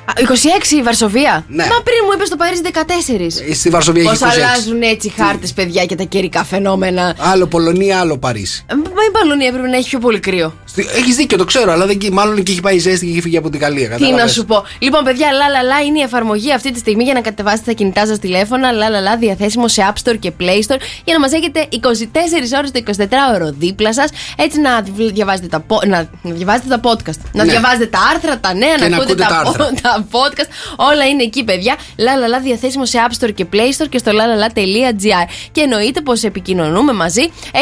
26 0.07 0.73
η 0.79 0.83
Βαρσοβία; 0.83 1.45
Ναι. 1.49 1.63
Μα 1.63 1.69
πριν 1.83 1.97
μου 2.07 2.13
είπες 2.15 2.29
το 2.29 2.37
Παρίσι 2.37 2.63
14. 2.65 3.51
Ε, 3.51 3.55
Στη 3.55 3.69
Βαρσοβία 3.69 4.03
Πώς 4.03 4.13
έχει 4.13 4.25
26. 4.25 4.43
αλλάζουν 4.43 4.83
έτσι 4.83 5.07
οι 5.07 5.13
χάρτες, 5.17 5.53
παιδιά, 5.53 5.85
και 5.85 5.95
τα 5.95 6.05
καιρικά 6.05 6.45
φαινόμενα; 6.45 7.15
Άλλο 7.19 7.47
Πολωνία, 7.47 7.99
άλλο 8.01 8.19
Παρίσι. 8.19 8.65
Ε, 8.71 8.75
Μα 8.75 8.83
η 9.09 9.11
Παλουνία 9.13 9.49
έπρεπε 9.49 9.69
να 9.69 9.77
έχει 9.77 9.89
πιο 9.89 9.99
πολύ 9.99 10.21
κρύο. 10.21 10.55
Έχεις 10.77 11.16
δίκιο, 11.16 11.39
το 11.39 11.45
ξέρω, 11.45 11.72
αλλά 11.72 11.87
δεν, 11.87 11.99
μάλλον 12.12 12.37
εκεί 12.37 12.51
έχει 12.51 12.61
πάει 12.61 12.79
ζέστη 12.79 13.07
και 13.07 13.12
έχει 13.12 13.20
φύγει 13.20 13.37
από 13.37 13.51
την 13.51 13.61
Γαλλία. 13.61 13.87
Τι 13.89 13.91
να 13.93 13.99
κατάλαβες. 13.99 14.33
σου 14.33 14.45
πω. 14.45 14.64
Λοιπόν, 14.79 15.05
παιδιά, 15.05 15.33
λα 15.33 15.49
λα 15.49 15.62
λα 15.62 15.81
είναι 15.81 15.99
η 15.99 16.03
εφαρμογή 16.03 16.53
αυτή 16.53 16.72
τη 16.72 16.79
στιγμή 16.79 17.05
για 17.05 17.12
να 17.12 17.20
κατεβάσετε 17.20 17.62
τα 17.66 17.72
κινητά 17.72 18.07
σας 18.07 18.18
τηλέφωνα. 18.18 18.72
Λα 18.72 18.89
λα 18.89 19.01
λα 19.01 19.16
διαθέσιμο 19.16 19.68
σε 19.68 19.93
App 19.93 20.09
Store 20.11 20.18
και 20.18 20.33
Play 20.41 20.45
Store 20.68 20.81
για 21.05 21.14
να 21.14 21.20
μας 21.20 21.33
έχετε 21.33 21.68
24 21.70 22.59
ώρες 22.59 22.70
το 22.70 22.81
24ωρο 22.87 23.53
δίπλα 23.59 23.93
σας. 23.95 24.09
Έτσι 24.37 24.61
να 24.61 24.83
διαβάζετε 25.12 25.47
τα, 25.47 25.61
πο- 25.61 25.81
να, 25.87 26.09
να 26.22 26.31
διαβάζετε 26.35 26.68
τα 26.68 26.81
podcast. 26.91 27.20
Να 27.33 27.45
Ναι. 27.45 27.51
διαβάζετε 27.51 27.87
τα 27.87 27.99
άρθρα, 28.14 28.39
τα 28.39 28.55
νέα, 28.55 28.74
Και 28.74 28.83
να 28.83 28.89
να 28.89 28.97
ακούτε 28.97 29.12
ακούτε 29.12 29.22
τα, 29.22 29.29
τα 29.29 29.37
άρθρα. 29.39 29.64
πο- 29.64 29.81
τα 29.83 30.07
podcast. 30.11 30.49
Όλα 30.91 31.05
είναι 31.07 31.22
εκεί, 31.22 31.45
παιδιά. 31.45 31.74
Λα 31.97 32.16
λα 32.16 32.27
λα 32.29 32.41
διαθέσιμο 32.41 32.87
σε 32.87 32.99
App 33.09 33.24
Store 33.24 33.35
και 33.35 33.47
Play 33.53 33.83
Store 33.83 33.89
και 33.89 33.99
στο 33.99 34.12
lalala.gr. 34.12 35.29
Και 35.53 35.61
εννοείται 35.61 36.01
πως 36.01 36.22
επικοινωνούμε 36.22 36.93
μαζί 36.93 37.22
697 37.53 37.59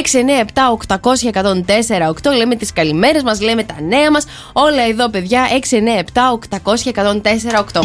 800 0.87 0.97
1048. 2.31 2.37
Λέμε 2.37 2.55
τις 2.57 2.73
καλημέρες 2.73 3.03
μας, 3.25 3.41
λέμε 3.41 3.63
τα 3.63 3.77
νέα 3.89 4.11
μας. 4.11 4.25
Όλα 4.53 4.83
εδώ, 4.89 5.09
παιδιά. 5.11 5.47
697 5.49 6.33
800 6.33 6.93
1048. 6.93 7.83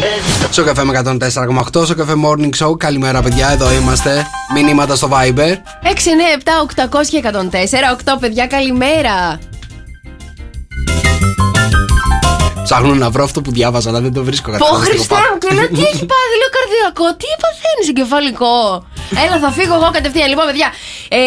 Στο 0.50 0.64
καφέ 0.64 0.84
με 0.84 1.02
104,8, 1.04 1.84
στο 1.84 1.94
καφέ 1.94 2.12
Morning 2.24 2.66
Show. 2.66 2.78
Καλημέρα, 2.78 3.22
παιδιά, 3.22 3.50
εδώ 3.50 3.72
είμαστε. 3.72 4.26
Μηνύματα 4.54 4.94
στο 4.94 5.08
Viber. 5.12 5.54
697 5.82 6.60
800 6.60 7.22
1048. 8.14 8.18
Παιδιά, 8.20 8.46
καλημέρα. 8.46 9.38
Ψάχνω 12.70 12.94
να 12.94 13.10
βρω 13.10 13.24
αυτό 13.24 13.40
που 13.42 13.50
διάβαζα, 13.50 13.88
αλλά 13.88 14.00
δεν 14.00 14.12
το 14.12 14.24
βρίσκω 14.24 14.50
Πω 14.50 14.56
κατάλαβες 14.56 14.88
τι 14.88 14.94
έχω 14.94 14.96
Χριστέ 14.96 15.14
πάθει. 15.14 15.32
μου, 15.32 15.38
και 15.38 15.54
λέω 15.54 15.68
τι 15.68 15.80
έχει 15.90 16.06
πάθει, 16.12 16.34
λέω 16.40 16.50
καρδιακό, 16.58 17.06
τι 17.20 17.26
παθαίνεις 17.42 17.88
εγκεφαλικό. 17.88 18.56
Έλα, 19.24 19.38
θα 19.38 19.50
φύγω 19.50 19.74
εγώ 19.74 19.90
κατευθείαν. 19.92 20.28
Λοιπόν, 20.28 20.46
παιδιά, 20.46 20.68
ε, 21.08 21.18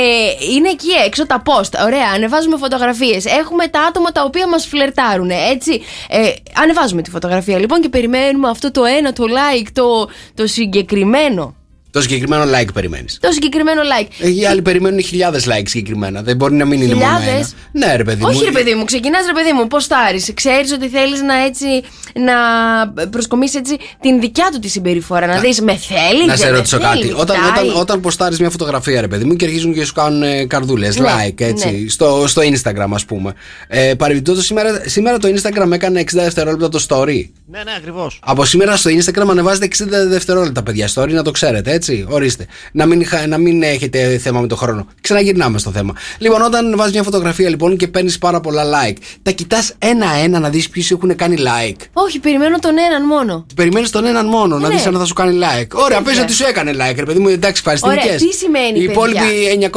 είναι 0.53 0.69
εκεί 0.69 0.91
έξω 1.05 1.25
τα 1.25 1.41
post. 1.45 1.73
Ωραία, 1.85 2.07
ανεβάζουμε 2.15 2.57
φωτογραφίες. 2.57 3.25
Έχουμε 3.25 3.67
τα 3.67 3.81
άτομα 3.81 4.11
τα 4.11 4.23
οποία 4.23 4.47
μας 4.47 4.65
φλερτάρουν, 4.65 5.29
έτσι. 5.29 5.81
Ε, 6.09 6.29
ανεβάζουμε 6.63 7.01
τη 7.01 7.09
φωτογραφία 7.09 7.57
λοιπόν 7.59 7.81
και 7.81 7.89
περιμένουμε 7.89 8.49
αυτό 8.49 8.71
το 8.71 8.83
ένα, 8.85 9.13
το 9.13 9.23
like, 9.39 9.67
το, 9.73 10.09
το 10.33 10.47
συγκεκριμένο. 10.47 11.55
Το 11.93 12.01
συγκεκριμένο 12.01 12.43
like 12.43 12.73
περιμένεις. 12.73 13.17
Το 13.21 13.31
συγκεκριμένο 13.31 13.81
like. 13.81 14.25
Οι 14.37 14.45
άλλοι 14.45 14.61
περιμένουν 14.61 15.01
χιλιάδες 15.01 15.47
like 15.47 15.63
συγκεκριμένα. 15.65 16.21
Δεν 16.21 16.35
μπορεί 16.35 16.53
να 16.53 16.65
μην 16.65 16.81
είναι 16.81 16.93
μόνο 16.93 17.17
Χιλιάδες; 17.17 17.55
ένα. 17.73 17.87
Ναι, 17.87 17.95
ρε 17.95 18.03
παιδί 18.03 18.21
μου. 18.23 18.29
Όχι, 18.29 18.43
ρε 18.43 18.51
παιδί 18.51 18.73
μου, 18.73 18.83
ξεκινάς 18.85 19.25
ρε 19.25 19.33
παιδί 19.33 19.51
μου, 19.51 19.67
ποστάρει. 19.67 20.23
Ξέρεις 20.33 20.71
ότι 20.71 20.89
θέλεις 20.89 21.21
να 21.21 21.33
έτσι. 21.45 21.65
να 22.13 23.07
προσκομίσεις 23.09 23.55
έτσι 23.55 23.77
την 24.01 24.19
δικιά 24.19 24.49
του 24.53 24.59
τη 24.59 24.67
συμπεριφορά. 24.67 25.27
Να 25.27 25.39
δεις, 25.39 25.61
με 25.61 25.75
θέλει, 25.75 26.19
Να 26.19 26.25
δεν 26.25 26.37
σε 26.37 26.45
με 26.45 26.57
ρωτήσω 26.57 26.77
θέλει, 26.79 26.89
κάτι. 26.89 27.21
Όταν, 27.21 27.35
κοιτάει. 27.35 27.67
όταν, 27.67 27.81
όταν 27.81 27.99
ποστάρεις 28.01 28.39
μια 28.39 28.49
φωτογραφία, 28.49 29.01
ρε 29.01 29.07
παιδί 29.07 29.23
μου, 29.23 29.35
και 29.35 29.45
αρχίζουν 29.45 29.73
και 29.73 29.85
σου 29.85 29.93
κάνουν 29.93 30.23
ε, 30.23 30.45
καρδούλες, 30.45 30.97
Ναι, 30.97 31.07
like, 31.27 31.41
έτσι, 31.41 31.69
ναι. 31.69 31.89
στο, 31.89 32.23
στο 32.27 32.41
Instagram, 32.41 32.89
ας 32.93 33.05
πούμε. 33.05 33.33
Ε, 33.67 33.93
Παρεμπιπτόντως, 33.93 34.45
σήμερα, 34.45 34.81
σήμερα 34.85 35.17
το 35.17 35.27
Instagram 35.27 35.71
έκανε 35.71 35.99
60 36.01 36.05
δευτερόλεπτα 36.11 36.69
το 36.69 36.85
story. 36.89 37.29
Ναι, 37.45 37.63
ναι, 37.63 37.71
ακριβώς. 37.77 38.19
Από 38.23 38.45
σήμερα 38.45 38.75
στο 38.75 38.89
Instagram 38.89 39.27
ανεβάζετε 39.29 39.65
60 39.65 39.85
δευτερόλεπτα, 40.07 40.63
παιδιά. 40.63 40.89
Story 40.93 41.09
να 41.09 41.23
το 41.23 41.31
ξέρετε, 41.31 41.79
έτσι. 41.89 42.05
Ορίστε. 42.09 42.45
Να 42.71 42.85
μην, 42.85 43.05
χα- 43.05 43.27
να 43.27 43.37
μην 43.37 43.63
έχετε 43.63 44.17
θέμα 44.17 44.39
με 44.39 44.47
το 44.47 44.55
χρόνο. 44.55 44.87
Ξαναγυρνάμε 45.01 45.59
στο 45.59 45.71
θέμα. 45.71 45.93
Λοιπόν, 46.17 46.41
όταν 46.41 46.73
βάζεις 46.77 46.93
μια 46.93 47.03
φωτογραφία 47.03 47.49
λοιπόν 47.49 47.77
και 47.77 47.87
παίρνεις 47.87 48.17
πάρα 48.17 48.39
πολλά 48.39 48.63
like, 48.63 48.97
τα 49.23 49.31
κοιτάς 49.31 49.73
ένα-ένα 49.79 50.39
να 50.39 50.49
δεις 50.49 50.69
ποιους 50.69 50.91
έχουν 50.91 51.15
κάνει 51.15 51.35
like. 51.39 51.81
Όχι, 51.93 52.19
περιμένω 52.19 52.59
τον 52.59 52.77
έναν 52.77 53.05
μόνο. 53.05 53.45
Περιμένεις 53.55 53.89
τον 53.89 54.05
έναν 54.05 54.25
μόνο 54.25 54.57
να 54.59 54.67
Ναι. 54.67 54.75
δεις 54.75 54.85
αν 54.85 54.93
θα 54.97 55.05
σου 55.05 55.13
κάνει 55.13 55.39
like. 55.41 55.67
Ωραία, 55.73 55.97
Τέτοια. 55.97 56.01
πες 56.13 56.19
ότι 56.23 56.33
σου 56.33 56.45
έκανε 56.49 56.71
like, 56.71 56.95
ρε 56.97 57.03
παιδί 57.05 57.19
μου, 57.19 57.27
εντάξει, 57.27 57.55
ευχαριστημένε. 57.65 58.01
Ωραία, 58.03 58.15
τι 58.15 58.33
σημαίνει, 58.33 58.67
Οι 58.79 58.85
παιδιά; 58.85 58.91
υπόλοιποι 58.91 59.69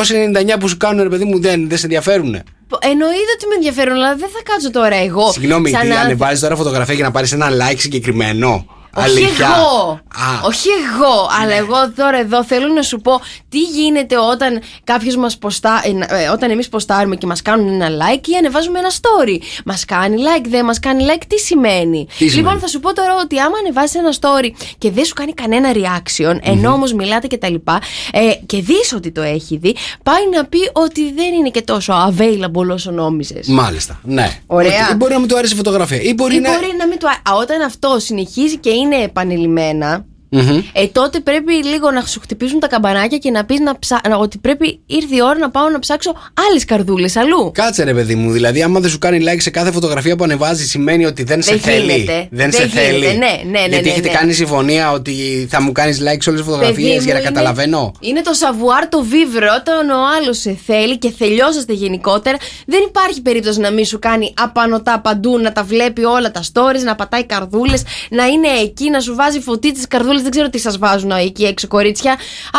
999 0.54 0.58
που 0.60 0.68
σου 0.68 0.76
κάνουν, 0.76 1.02
ρε 1.02 1.08
παιδί 1.08 1.24
μου, 1.24 1.40
δεν, 1.40 1.68
δεν 1.68 1.78
σε 1.78 1.84
ενδιαφέρουν. 1.84 2.42
Εννοείται 2.80 3.32
ότι 3.36 3.46
με 3.48 3.54
ενδιαφέρουν, 3.54 3.94
αλλά 3.94 4.16
δεν 4.16 4.28
θα 4.28 4.40
κάτσω 4.52 4.70
τώρα 4.70 4.96
εγώ. 4.96 5.32
Συγγνώμη, 5.32 5.70
σαν 5.70 5.80
τι 5.80 5.86
να- 5.88 6.00
ανεβάζεις 6.00 6.40
τώρα 6.40 6.56
φωτογραφία 6.56 6.94
για 6.94 7.04
να 7.04 7.10
πάρεις 7.10 7.32
ένα 7.32 7.48
like 7.50 7.76
συγκεκριμένο; 7.78 8.66
Όχι 8.96 9.06
Αλήθεια. 9.08 9.46
εγώ. 9.56 9.90
Α. 9.92 10.46
Όχι 10.46 10.68
εγώ. 10.68 11.28
Αλλά 11.42 11.54
εγώ 11.54 11.92
τώρα 11.96 12.18
εδώ 12.18 12.44
θέλω 12.44 12.68
να 12.68 12.82
σου 12.82 13.00
πω 13.00 13.20
τι 13.48 13.60
γίνεται 13.62 14.18
όταν 14.18 14.60
κάποιος 14.84 15.16
μας 15.16 15.38
ποστά. 15.38 15.82
ε, 16.08 16.22
ε, 16.24 16.28
όταν 16.28 16.50
εμείς 16.50 16.68
ποστάρουμε 16.68 17.16
και 17.16 17.26
μας 17.26 17.42
κάνουν 17.42 17.68
ένα 17.80 17.88
like 17.88 18.26
ή 18.28 18.34
ανεβάζουμε 18.38 18.78
ένα 18.78 18.90
story. 18.90 19.38
Μας 19.64 19.84
κάνει 19.84 20.16
like, 20.22 20.44
δεν 20.48 20.64
μας 20.64 20.78
κάνει 20.80 21.04
like, 21.08 21.22
τι 21.28 21.38
σημαίνει; 21.38 22.06
Τι 22.06 22.14
σημαίνει; 22.16 22.36
Λοιπόν, 22.36 22.58
θα 22.60 22.66
σου 22.66 22.80
πω 22.80 22.92
τώρα 22.94 23.14
ότι 23.22 23.38
άμα 23.38 23.56
ανεβάσεις 23.58 23.94
ένα 23.94 24.12
story 24.20 24.50
και 24.78 24.90
δεν 24.90 25.04
σου 25.04 25.14
κάνει 25.14 25.32
κανένα 25.32 25.72
reaction, 25.74 26.38
ενώ 26.42 26.72
όμως 26.72 26.92
μιλάτε 26.92 27.26
και 27.26 27.38
τα 27.38 27.50
λοιπά, 27.50 27.80
ε, 28.12 28.20
και 28.46 28.60
δεις 28.60 28.92
ότι 28.94 29.10
το 29.12 29.22
έχει 29.22 29.56
δει, 29.56 29.76
πάει 30.02 30.22
να 30.34 30.44
πει 30.44 30.58
ότι 30.72 31.12
δεν 31.12 31.32
είναι 31.34 31.48
και 31.48 31.62
τόσο 31.62 32.12
available 32.16 32.68
όσο 32.72 32.90
νόμιζες. 32.90 33.46
Μάλιστα, 33.46 34.00
ναι. 34.02 34.40
Ωραία. 34.46 34.84
Ότι 34.86 34.94
μπορεί 34.94 35.12
να 35.12 35.18
μην 35.18 35.28
του 35.28 35.36
άρεσε 35.38 35.54
η 35.54 35.56
φωτογραφία. 35.56 36.00
Ή 36.00 36.14
μπορεί 36.14 36.34
Ή 36.36 36.40
να. 36.40 36.52
μπορεί 36.54 36.74
να 36.78 36.86
μην 36.86 36.98
του. 36.98 37.08
Α, 37.08 37.12
όταν 37.40 37.60
αυτό 37.62 37.96
συνεχίζει 37.98 38.56
και 38.56 38.70
είναι 38.70 38.85
επανειλημμένα, 38.94 40.06
Μμμ. 40.28 40.62
ε, 40.72 40.86
τότε 40.86 41.20
πρέπει 41.20 41.52
λίγο 41.52 41.90
να 41.90 42.00
σου 42.04 42.20
χτυπήσουν 42.20 42.60
τα 42.60 42.66
καμπανάκια 42.66 43.18
και 43.18 43.30
να 43.30 43.44
πεις 43.44 43.60
να 43.60 43.78
ψα... 43.78 44.00
να- 44.08 44.16
ότι 44.16 44.38
πρέπει 44.38 44.80
ήρθε 44.86 45.14
η 45.16 45.22
ώρα 45.22 45.38
να 45.38 45.50
πάω 45.50 45.68
να 45.68 45.78
ψάξω 45.78 46.14
άλλες 46.48 46.64
καρδούλες 46.64 47.16
αλλού. 47.16 47.50
Κάτσε 47.54 47.84
ρε 47.84 47.94
παιδί 47.94 48.14
μου, 48.14 48.30
δηλαδή 48.30 48.62
άμα 48.62 48.80
δεν 48.80 48.90
σου 48.90 48.98
κάνει 48.98 49.24
like 49.28 49.40
σε 49.40 49.50
κάθε 49.50 49.72
φωτογραφία 49.72 50.16
που 50.16 50.24
ανεβάζει 50.24 50.66
σημαίνει 50.66 51.06
ότι 51.06 51.22
δεν, 51.22 51.42
σε 51.42 51.50
Δεν 51.50 51.60
θέλει. 51.60 51.92
γίνεται. 51.92 52.28
Δεν, 52.30 52.50
Δεν 52.50 52.52
σε 52.52 52.64
γίνεται. 52.66 52.80
θέλει. 52.86 53.06
Ναι, 53.06 53.12
ναι, 53.14 53.50
ναι, 53.50 53.66
Γιατί 53.68 53.84
ναι, 53.84 53.90
έχετε 53.90 54.08
ναι. 54.08 54.14
κάνει 54.14 54.32
συμφωνία 54.32 54.90
ότι 54.92 55.46
θα 55.50 55.62
μου 55.62 55.72
κάνεις 55.72 55.98
like 56.00 56.16
σε 56.22 56.28
όλες 56.30 56.40
τις 56.42 56.50
φωτογραφίες 56.50 56.74
Παιδί 56.94 57.04
για 57.04 57.14
να 57.14 57.20
μου, 57.20 57.26
είναι- 57.26 57.28
καταλαβαίνω; 57.28 57.92
Είναι 58.00 58.20
το 58.22 58.30
savoir 58.40 58.86
το 58.90 59.04
vivre. 59.10 59.48
Όταν 59.60 59.90
ο 59.90 60.00
άλλος 60.20 60.38
σε 60.38 60.58
θέλει 60.66 60.98
και 60.98 61.10
θελιώσαστε 61.18 61.72
γενικότερα, 61.72 62.36
δεν 62.66 62.80
υπάρχει 62.88 63.22
περίπτωση 63.22 63.60
να 63.60 63.70
μην 63.70 63.84
σου 63.84 63.98
κάνει 63.98 64.34
απανοτά 64.36 65.00
παντού, 65.00 65.38
να 65.38 65.52
τα 65.52 65.62
βλέπει 65.62 66.04
όλα 66.04 66.30
τα 66.30 66.42
stories, 66.52 66.82
να 66.84 66.94
πατάει 66.94 67.24
καρδούλες, 67.26 67.82
να 68.10 68.26
είναι 68.26 68.48
εκεί, 68.62 68.90
να 68.90 69.00
σου 69.00 69.14
βάζει 69.14 69.40
φωτίτσε 69.40 69.86
καρδούλε. 70.16 70.22
Δεν 70.22 70.30
ξέρω 70.30 70.48
τι 70.50 70.58
σας 70.58 70.78
βάζουν 70.78 71.10
εκεί 71.10 71.44
έξω, 71.44 71.68
κορίτσια. 71.68 72.16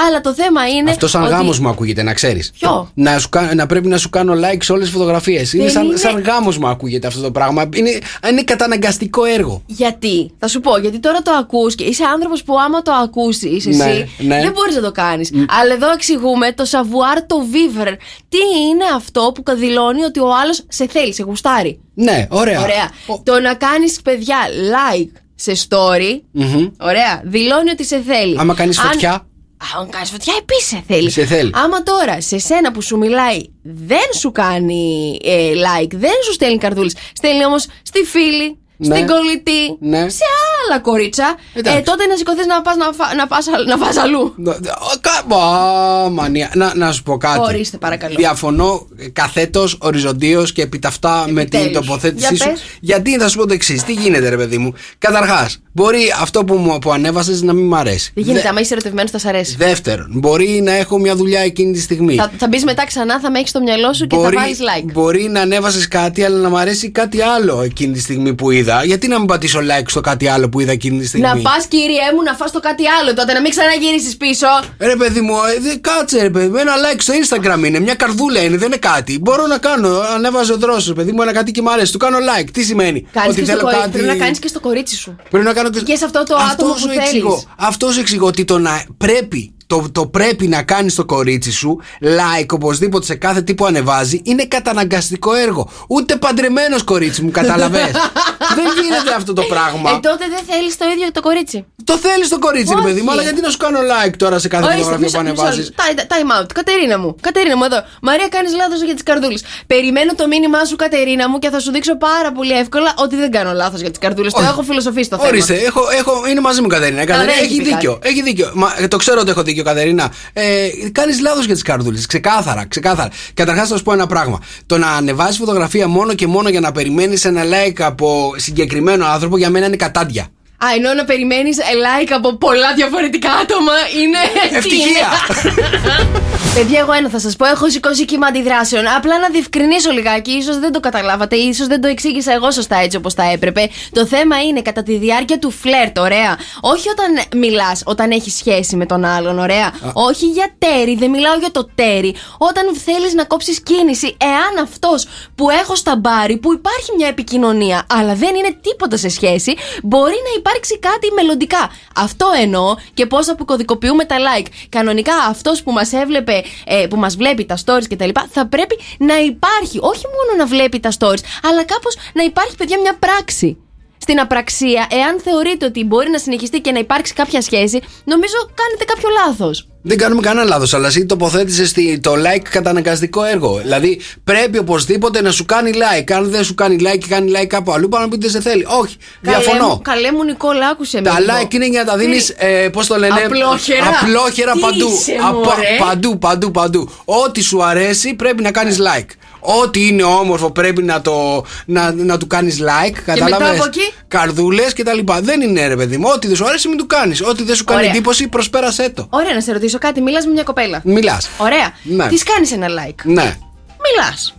Αλλά 0.07 0.21
το 0.21 0.33
θέμα 0.33 0.67
είναι. 0.67 0.89
Αυτός 0.91 1.09
σαν 1.09 1.21
ότι- 1.23 1.31
γάμος 1.31 1.59
μου 1.59 1.69
ακούγεται, 1.69 2.03
να 2.03 2.13
ξέρεις. 2.13 2.51
Ποιο; 2.59 2.91
Να, 2.93 3.19
σου 3.19 3.29
κα- 3.29 3.55
να 3.55 3.65
πρέπει 3.65 3.87
να 3.87 3.97
σου 3.97 4.09
κάνω 4.09 4.33
like 4.33 4.63
σε 4.63 4.71
όλες 4.71 4.83
τις 4.85 4.93
φωτογραφίες. 4.93 5.53
Είναι 5.53 5.63
Δεν 5.63 5.71
σαν, 5.71 5.85
είναι- 5.85 5.97
σαν 5.97 6.21
γάμος 6.21 6.57
μου 6.57 6.67
ακούγεται 6.67 7.07
αυτό 7.07 7.21
το 7.21 7.31
πράγμα. 7.31 7.69
Είναι, 7.75 7.89
είναι 8.29 8.43
καταναγκαστικό 8.43 9.23
έργο. 9.23 9.61
Γιατί, 9.65 10.31
θα 10.39 10.47
σου 10.47 10.59
πω, 10.59 10.77
γιατί 10.77 10.99
τώρα 10.99 11.21
το 11.21 11.31
ακούς 11.31 11.75
και 11.75 11.83
είσαι 11.83 12.03
άνθρωπος 12.03 12.43
που 12.43 12.59
άμα 12.59 12.81
το 12.81 12.91
ακούσει, 12.91 13.49
εσύ, 13.55 13.69
Ναι, 13.69 14.05
ναι. 14.17 14.41
δεν 14.41 14.51
μπορείς 14.51 14.75
να 14.75 14.81
το 14.81 14.91
κάνεις. 14.91 15.31
Αλλά 15.61 15.73
εδώ 15.73 15.91
εξηγούμε 15.91 16.51
το 16.51 16.63
savoir 16.71 17.23
το 17.27 17.35
vivre. 17.51 17.93
Τι 18.29 18.37
είναι 18.69 18.83
αυτό 18.95 19.31
που 19.35 19.55
δηλώνει 19.55 20.03
ότι 20.03 20.19
ο 20.19 20.35
άλλος 20.41 20.63
σε 20.67 20.87
θέλει, 20.87 21.13
σε 21.13 21.23
γουστάρει; 21.23 21.79
Ναι, 21.93 22.27
ωραία. 22.29 22.61
Ωραία. 22.61 22.89
Το 23.23 23.39
να 23.39 23.53
κάνεις, 23.53 24.01
παιδιά, 24.01 24.37
like 24.47 25.11
σε 25.39 25.51
story. 25.69 26.21
Μμμ. 26.31 26.67
Ωραία. 26.79 27.21
Δηλώνει 27.25 27.69
ότι 27.69 27.85
σε 27.85 28.01
θέλει. 28.07 28.37
Άμα 28.39 28.53
κάνεις 28.53 28.79
Αν- 28.79 28.85
φωτιά. 28.91 29.11
Α, 29.11 29.79
Αν 29.79 29.89
κάνεις 29.89 30.09
φωτιά, 30.09 30.33
επίσης 30.39 30.67
σε 30.67 30.83
θέλει. 30.87 31.09
Σε 31.09 31.25
θέλει. 31.25 31.49
Άμα 31.53 31.83
τώρα 31.83 32.21
σε 32.21 32.37
σένα 32.37 32.71
που 32.71 32.81
σου 32.81 32.97
μιλάει 32.97 33.41
δεν 33.63 34.09
σου 34.19 34.31
κάνει 34.31 35.17
ε, 35.23 35.51
like, 35.53 35.91
δεν 35.93 36.11
σου 36.25 36.33
στέλνει 36.33 36.57
καρδούλες, 36.57 36.93
στέλνει 37.13 37.45
όμως 37.45 37.65
στη 37.81 38.03
φίλη, 38.03 38.57
Ναι. 38.77 38.95
στην 38.95 39.07
κολλητή, 39.07 39.77
Ναι. 39.79 40.09
σε 40.09 40.23
άλλα 40.69 40.79
κορίτσα, 40.81 41.35
Εντάξει. 41.53 41.79
ε, 41.79 41.81
τότε 41.81 42.05
να 42.05 42.15
σηκωθείς 42.15 42.45
να 42.45 42.61
πας 42.61 42.75
να, 42.75 42.85
φα, 42.93 43.15
να, 43.15 43.27
πας, 43.27 43.45
να 43.67 43.77
φας 43.85 43.97
αλλού. 43.97 44.19
Ω, 44.21 44.97
κα- 45.01 45.35
Ω, 45.35 46.09
μανία. 46.09 46.51
Να, 46.55 46.71
να 46.75 46.91
σου 46.91 47.03
πω 47.03 47.17
κάτι. 47.17 47.39
Ορίστε, 47.39 47.77
παρακαλώ. 47.77 48.15
Διαφωνώ 48.17 48.87
καθέτος, 49.13 49.77
οριζοντίως 49.81 50.51
και 50.51 50.61
επί 50.61 50.79
τα 50.79 50.87
αυτά 50.87 51.25
με 51.29 51.43
την 51.45 51.59
Επιτέλους. 51.59 51.87
τοποθέτησή 51.87 52.33
Για 52.33 52.43
σου. 52.45 52.51
πες. 52.51 52.61
Γιατί 52.79 53.17
θα 53.17 53.27
σου 53.29 53.37
πω 53.37 53.47
το 53.47 53.53
εξής. 53.53 53.83
Τι 53.83 53.93
γίνεται, 53.93 54.29
ρε 54.29 54.35
παιδί 54.37 54.57
μου. 54.57 54.73
Καταρχάς, 54.97 55.57
μπορεί 55.71 56.01
αυτό 56.21 56.43
που, 56.43 56.55
μου, 56.55 56.79
που 56.79 56.91
ανέβασες 56.91 57.41
να 57.41 57.53
μην 57.53 57.65
μ' 57.67 57.75
αρέσει. 57.75 58.11
Δεν 58.15 58.23
γίνεται, 58.23 58.41
Δε- 58.41 58.47
άμα 58.49 58.59
είσαι 58.59 58.73
ερωτευμένος, 58.73 59.11
θα 59.11 59.17
σ' 59.19 59.25
αρέσει. 59.25 59.55
Δεύτερον, 59.57 60.07
μπορεί 60.11 60.61
να 60.63 60.71
έχω 60.71 60.97
μια 60.99 61.15
δουλειά 61.15 61.39
εκείνη 61.41 61.73
τη 61.73 61.79
στιγμή. 61.81 62.15
Θα, 62.15 62.31
θα 62.37 62.47
μπεις 62.47 62.63
μετά 62.63 62.85
ξανά, 62.85 63.19
θα 63.19 63.31
με 63.31 63.37
έχεις 63.37 63.49
στο 63.49 63.61
μυαλό 63.61 63.93
σου 63.93 64.07
και 64.07 64.15
Μπορεί, 64.15 64.35
θα 64.35 64.41
βάλεις 64.41 64.59
like. 64.59 64.89
μπορεί 64.93 65.23
να 65.29 65.41
ανέβασες 65.41 65.87
κάτι, 65.87 66.23
αλλά 66.23 66.37
να 66.37 66.49
μ' 66.49 66.55
αρέσει 66.57 66.89
κάτι 66.91 67.21
άλλο 67.21 67.61
εκείνη 67.61 67.93
τη 67.93 67.99
στιγμή 67.99 68.33
που 68.33 68.51
είδα. 68.51 68.66
Γιατί 68.85 69.07
να 69.07 69.17
μην 69.17 69.27
πατήσω 69.27 69.59
like 69.59 69.85
στο 69.87 70.01
κάτι 70.01 70.27
άλλο 70.27 70.49
που 70.49 70.59
είδα 70.59 70.71
εκείνη 70.71 70.99
τη 70.99 71.07
στιγμή; 71.07 71.27
Να 71.27 71.35
πας, 71.41 71.65
κύριέ 71.67 72.11
μου, 72.15 72.21
να 72.23 72.33
φας 72.33 72.51
το 72.51 72.59
κάτι 72.59 72.83
άλλο 73.01 73.13
τότε, 73.13 73.33
να 73.33 73.41
μην 73.41 73.51
ξαναγυρίσει 73.51 74.17
πίσω. 74.17 74.47
Ρε 74.77 74.95
παιδί 74.95 75.21
μου, 75.21 75.33
ε, 75.55 75.59
δε- 75.59 75.75
κάτσε 75.75 76.21
ρε 76.21 76.29
παιδί 76.29 76.47
μου. 76.47 76.55
Ένα 76.55 76.73
like 76.75 76.97
στο 76.99 77.13
Instagram 77.13 77.63
είναι, 77.65 77.79
μια 77.79 77.93
καρδούλα 77.95 78.39
είναι, 78.43 78.57
δεν 78.57 78.67
είναι 78.67 78.77
κάτι. 78.77 79.19
Μπορώ 79.19 79.47
να 79.47 79.57
κάνω. 79.57 79.99
Ανέβαζε 80.15 80.53
ο 80.53 80.57
δρόσο, 80.57 80.93
παιδί 80.93 81.11
μου, 81.11 81.21
ένα 81.21 81.31
κάτι 81.33 81.51
και 81.51 81.61
μου 81.61 81.71
αρέσει. 81.71 81.91
Του 81.91 81.97
κάνω 81.97 82.17
like. 82.17 82.47
Τι 82.53 82.63
σημαίνει; 82.63 83.07
Κάνεις 83.11 83.35
και 83.35 83.41
στο 83.43 83.51
θέλω 83.51 83.61
κορί- 83.61 83.77
κάτι. 83.79 83.89
Πρέπει 83.91 84.07
να 84.07 84.15
κάνεις 84.15 84.39
και 84.39 84.47
στο 84.47 84.59
κορίτσι 84.59 84.95
σου. 84.95 85.15
Πρέπει 85.29 85.45
να 85.45 85.53
κάνω 85.53 85.69
και, 85.69 85.79
Και 85.81 85.95
σε 85.95 86.05
αυτό 86.05 86.23
το 86.23 86.35
άτομο 86.51 86.73
που 86.73 86.79
σου 86.79 86.87
θέλεις. 86.87 87.01
εξηγώ. 87.03 87.43
Αυτός 87.57 87.93
σου 87.93 87.99
εξηγώ 87.99 88.25
ότι 88.27 88.45
το 88.45 88.57
να 88.59 88.83
πρέπει. 88.97 89.51
Το, 89.67 89.85
το 89.91 90.05
πρέπει 90.07 90.47
να 90.47 90.63
κάνεις 90.63 90.95
το 90.95 91.05
κορίτσι 91.05 91.51
σου 91.51 91.79
like 92.01 92.45
οπωσδήποτε 92.51 93.05
σε 93.05 93.15
κάθε 93.15 93.41
τι 93.41 93.53
που 93.55 93.65
ανεβάζει 93.65 94.21
είναι 94.23 94.45
καταναγκαστικό 94.45 95.33
έργο. 95.33 95.69
Ούτε 95.87 96.15
παντρεμένος 96.15 96.83
κορίτσι 96.83 97.21
μου, 97.21 97.31
καταλαβες 97.31 97.91
Δεν 98.57 98.65
γίνεται 98.83 99.13
αυτό 99.15 99.33
το 99.33 99.41
πράγμα. 99.43 99.89
Ε, 99.89 99.99
τότε 99.99 100.25
δεν 100.29 100.43
θέλεις 100.55 100.77
το 100.77 100.85
ίδιο 100.95 101.11
το 101.11 101.21
κορίτσι. 101.21 101.65
Το 101.83 101.97
θέλεις 101.97 102.29
το 102.29 102.39
κορίτσι, 102.39 102.73
ρε 102.73 102.79
Όχι. 102.79 102.87
παιδί 102.87 103.01
μου, 103.01 103.11
αλλά 103.11 103.21
γιατί 103.21 103.41
να 103.41 103.49
σου 103.49 103.57
κάνω 103.57 103.79
like 103.79 104.13
τώρα 104.17 104.39
σε 104.39 104.47
κάθε 104.47 104.63
Ορίστε, 104.63 104.83
φωτογραφία 104.83 105.05
μισό- 105.05 105.23
που 105.23 105.29
μισό 105.29 105.41
ανεβάζεις; 105.43 105.65
λεπτό. 105.65 105.83
Time- 105.83 106.13
Time 106.13 106.41
out. 106.43 106.47
Κατερίνα 106.53 106.97
μου. 106.99 107.15
Κατερίνα 107.21 107.57
μου 107.57 107.63
εδώ. 107.63 107.79
Μαρία, 108.01 108.27
κάνεις 108.27 108.53
λάθος 108.55 108.81
για 108.83 108.93
τις 108.93 109.03
καρδούλες. 109.03 109.43
Περιμένω 109.67 110.13
το 110.15 110.27
μήνυμά 110.27 110.65
σου, 110.65 110.75
Κατερίνα 110.75 111.29
μου, 111.29 111.39
και 111.39 111.49
θα 111.49 111.59
σου 111.59 111.71
δείξω 111.71 111.97
πάρα 111.97 112.31
πολύ 112.31 112.51
εύκολα 112.51 112.93
ότι 112.97 113.15
δεν 113.15 113.31
κάνω 113.31 113.51
λάθος 113.53 113.79
για 113.81 113.89
τις 113.89 113.99
καρδούλες. 113.99 114.33
Το 114.33 114.39
Όχι. 114.39 114.47
έχω 114.49 114.61
φιλοσοφήσει 114.61 115.09
το 115.09 115.15
θέμα. 115.17 115.27
Ορίστε, 115.27 115.53
έχω, 115.55 115.81
έχω, 115.99 116.13
είναι 116.29 116.41
μαζί 116.41 116.61
μου 116.61 116.67
Κατερίνα. 116.67 117.05
Κατερίνα 117.05 117.25
δεν 117.33 117.43
έχει 117.43 117.53
έχει 117.53 117.57
πει 117.61 117.63
δίκιο. 117.73 117.93
κάτι. 117.93 118.09
Έχει 118.09 118.21
δίκιο. 118.21 118.51
Μα, 118.53 118.73
ε, 118.77 118.87
το 118.87 118.97
ξέρω 118.97 119.19
ότι 119.21 119.29
έχω 119.29 119.43
δίκιο, 119.43 119.56
Κατερίνα. 119.63 120.11
Ε, 120.33 120.67
Κάνεις 120.91 121.19
λάθος 121.19 121.45
για 121.45 121.53
τις 121.53 121.63
καρδούλες. 121.63 122.05
Ξεκάθαρα, 122.05 122.65
ξεκάθαρα. 122.67 123.09
Καταρχάς, 123.33 123.67
θα 123.67 123.77
σου 123.77 123.83
πω 123.83 123.93
ένα 123.93 124.07
πράγμα. 124.07 124.39
Το 124.65 124.77
να 124.77 124.87
ανεβάζει 124.91 125.37
φωτογραφία 125.37 125.87
μόνο 125.87 126.13
και 126.13 126.27
μόνο 126.27 126.49
για 126.49 126.59
να 126.59 126.71
περιμένεις 126.71 127.25
ένα 127.25 127.41
like 127.43 127.81
από 127.81 128.33
συγκεκριμένο 128.35 129.05
άνθρωπο 129.05 129.37
για 129.37 129.49
μένα 129.49 129.65
είναι 129.65 129.75
κατάντια. 129.75 130.27
Α, 130.57 130.67
ενώ 130.75 130.93
να 130.93 131.03
περιμένεις 131.05 131.57
like 131.59 132.11
από 132.15 132.33
πολλά 132.35 132.73
διαφορετικά 132.73 133.31
άτομα 133.31 133.71
είναι. 134.01 134.17
τι 134.49 134.55
Ευτυχία. 134.55 134.87
είναι; 134.87 136.07
Παιδιά, 136.55 136.79
εγώ 136.79 136.91
ένα 136.91 137.09
θα 137.09 137.19
σας 137.19 137.35
πω. 137.35 137.45
Έχω 137.45 137.69
σηκώσει 137.69 138.05
κύμα 138.05 138.27
αντιδράσεων. 138.27 138.87
Απλά 138.97 139.19
να 139.19 139.29
διευκρινίσω 139.29 139.91
λιγάκι. 139.91 140.41
σω 140.43 140.59
δεν 140.59 140.71
το 140.71 140.79
καταλάβατε, 140.79 141.35
ίσως 141.35 141.67
δεν 141.67 141.81
το 141.81 141.87
εξήγησα 141.87 142.33
εγώ 142.33 142.51
σωστά 142.51 142.75
έτσι 142.77 142.97
όπως 142.97 143.13
θα 143.13 143.23
έπρεπε. 143.31 143.69
Το 143.91 144.05
θέμα 144.05 144.41
είναι 144.41 144.61
κατά 144.61 144.83
τη 144.83 144.97
διάρκεια 144.97 145.39
του 145.39 145.51
φλερτ, 145.51 145.99
ωραία. 145.99 146.37
Όχι 146.61 146.89
όταν 146.89 147.39
μιλάς, 147.41 147.81
όταν 147.85 148.11
έχεις 148.11 148.35
σχέση 148.35 148.75
με 148.75 148.85
τον 148.85 149.05
άλλον, 149.05 149.39
ωραία. 149.39 149.71
Όχι 149.93 150.25
για 150.25 150.49
τέρι, 150.57 150.95
δεν 150.95 151.09
μιλάω 151.09 151.35
για 151.37 151.51
το 151.51 151.69
τέρι. 151.75 152.15
Όταν 152.37 152.75
θέλεις 152.85 153.13
να 153.13 153.23
κόψεις 153.25 153.61
κίνηση, 153.61 154.17
εάν 154.21 154.63
αυτός 154.63 155.05
που 155.35 155.49
έχω 155.49 155.75
στα 155.75 155.95
μπάρι, 155.95 156.37
που 156.37 156.53
υπάρχει 156.53 156.91
μια 156.97 157.07
επικοινωνία, 157.07 157.85
αλλά 157.89 158.13
δεν 158.13 158.35
είναι 158.35 158.57
τίποτα 158.61 158.97
σε 158.97 159.09
σχέση, 159.09 159.55
μπορεί 159.83 160.15
να 160.27 160.39
υπάρξει 160.47 160.79
κάτι 160.79 161.11
μελλοντικά. 161.15 161.71
Αυτό 161.95 162.27
εννοώ 162.41 162.75
και 162.93 163.05
πώς 163.05 163.29
αποκωδικοποιούμε 163.29 164.05
τα 164.05 164.15
like. 164.17 164.47
Κανονικά 164.69 165.15
αυτός 165.29 165.63
που 165.63 165.71
μας 165.71 165.93
έβλεπε, 165.93 166.43
ε, 166.65 166.87
που 166.89 166.97
μας 166.97 167.15
βλέπει 167.15 167.45
τα 167.45 167.57
stories 167.65 167.87
κτλ., 167.89 168.09
θα 168.29 168.47
πρέπει 168.47 168.79
να 168.97 169.17
υπάρχει. 169.17 169.77
Όχι 169.81 170.05
μόνο 170.05 170.37
να 170.37 170.45
βλέπει 170.45 170.79
τα 170.79 170.91
stories, 170.99 171.23
αλλά 171.43 171.63
κάπως 171.63 171.95
να 172.13 172.23
υπάρχει, 172.23 172.55
παιδιά, 172.55 172.79
μια 172.79 172.97
πράξη. 172.99 173.57
Στην 173.97 174.19
απραξία, 174.19 174.87
εάν 174.89 175.19
θεωρείτε 175.19 175.65
ότι 175.65 175.83
μπορεί 175.83 176.09
να 176.09 176.17
συνεχιστεί 176.17 176.59
και 176.61 176.71
να 176.71 176.79
υπάρξει 176.79 177.13
κάποια 177.13 177.41
σχέση, 177.41 177.79
νομίζω 178.03 178.37
κάνετε 178.53 178.83
κάποιο 178.85 179.09
λάθος. 179.09 179.67
Δεν 179.87 179.97
κάνουμε 179.97 180.21
κανένα 180.21 180.45
λάθος, 180.47 180.73
αλλά 180.73 180.87
εσύ 180.87 181.05
τοποθέτησες 181.05 181.73
το 182.01 182.13
like 182.13 182.47
καταναγκαστικό 182.49 183.23
έργο. 183.23 183.59
Δηλαδή 183.61 184.01
πρέπει 184.23 184.57
οπωσδήποτε 184.57 185.21
να 185.21 185.31
σου 185.31 185.45
κάνει 185.45 185.71
like. 185.73 186.11
Αν 186.11 186.29
δεν 186.29 186.43
σου 186.43 186.55
κάνει 186.55 186.77
like 186.79 186.97
και 186.97 187.05
κάνει 187.09 187.31
like 187.35 187.45
κάπου 187.47 187.71
αλλού, 187.73 187.89
πάνω 187.89 188.03
να 188.03 188.09
πει 188.09 188.17
δεν 188.17 188.29
σε 188.29 188.41
θέλει. 188.41 188.65
Όχι, 188.81 188.95
διαφωνώ. 189.21 189.81
Καλέ 189.83 190.11
μου, 190.11 190.23
Νικόλα, 190.23 190.67
άκουσε 190.67 191.01
με. 191.01 191.09
Τα 191.09 191.19
λίγο. 191.19 191.31
like 191.41 191.53
είναι 191.53 191.67
για 191.67 191.83
να 191.83 191.91
τα 191.91 191.97
δίνεις, 191.97 192.25
Τι- 192.25 192.33
ε, 192.37 192.69
πώς 192.69 192.87
το 192.87 192.97
λένε, 192.97 193.13
Απλόχερα. 193.25 193.99
απλόχερα 194.01 194.51
Τι 194.51 194.59
παντού. 194.59 194.87
είσαι, 194.87 195.11
Απα- 195.21 195.31
μωρέ. 195.33 195.75
παντού, 195.87 196.17
παντού, 196.17 196.51
παντού. 196.51 196.89
Ό,τι 197.05 197.41
σου 197.41 197.63
αρέσει 197.63 198.13
πρέπει 198.13 198.41
να 198.43 198.51
κάνεις 198.51 198.77
like. 198.79 199.09
Ό,τι 199.39 199.87
είναι 199.87 200.03
όμορφο 200.03 200.51
πρέπει 200.51 200.83
να, 200.83 201.01
το, 201.01 201.45
να, 201.65 201.91
να 201.93 202.17
του 202.17 202.27
κάνεις 202.27 202.59
like. 202.61 202.97
Κατάλαβε. 203.05 203.43
μετά 203.43 203.51
από 203.51 203.65
εκεί; 203.65 203.91
Καρδούλες 204.07 204.73
και 204.73 204.83
τα 204.83 204.93
λοιπά. 204.93 205.21
Δεν 205.21 205.41
είναι 205.41 205.67
ρε 205.67 205.75
παιδί 205.75 205.97
μου. 205.97 206.09
Ό,τι 206.15 206.27
δεν 206.27 206.35
σου 206.35 206.45
αρέσει 206.47 206.67
μην 206.67 206.77
του 206.77 206.87
κάνεις. 206.87 207.21
Ό,τι 207.21 207.43
δεν 207.43 207.55
σου 207.55 207.63
κάνει 207.63 207.79
Ωραία. 207.79 207.91
εντύπωση 207.91 208.27
προσπέρασέ 208.27 208.89
το. 208.89 209.07
Ωραία, 209.09 209.33
να 209.33 209.41
σε 209.41 209.51
ρωτήσω 209.51 209.76
κάτι. 209.77 210.01
Μιλάς 210.01 210.25
με 210.25 210.31
μια 210.31 210.43
κοπέλα. 210.43 210.81
Μιλάς. 210.83 211.29
Ωραία. 211.37 211.73
Ναι. 211.83 212.07
Της 212.07 212.23
κάνεις 212.23 212.51
ένα 212.51 212.67
like. 212.67 213.03
Ναι. 213.03 213.37
Μιλάς. 213.85 214.35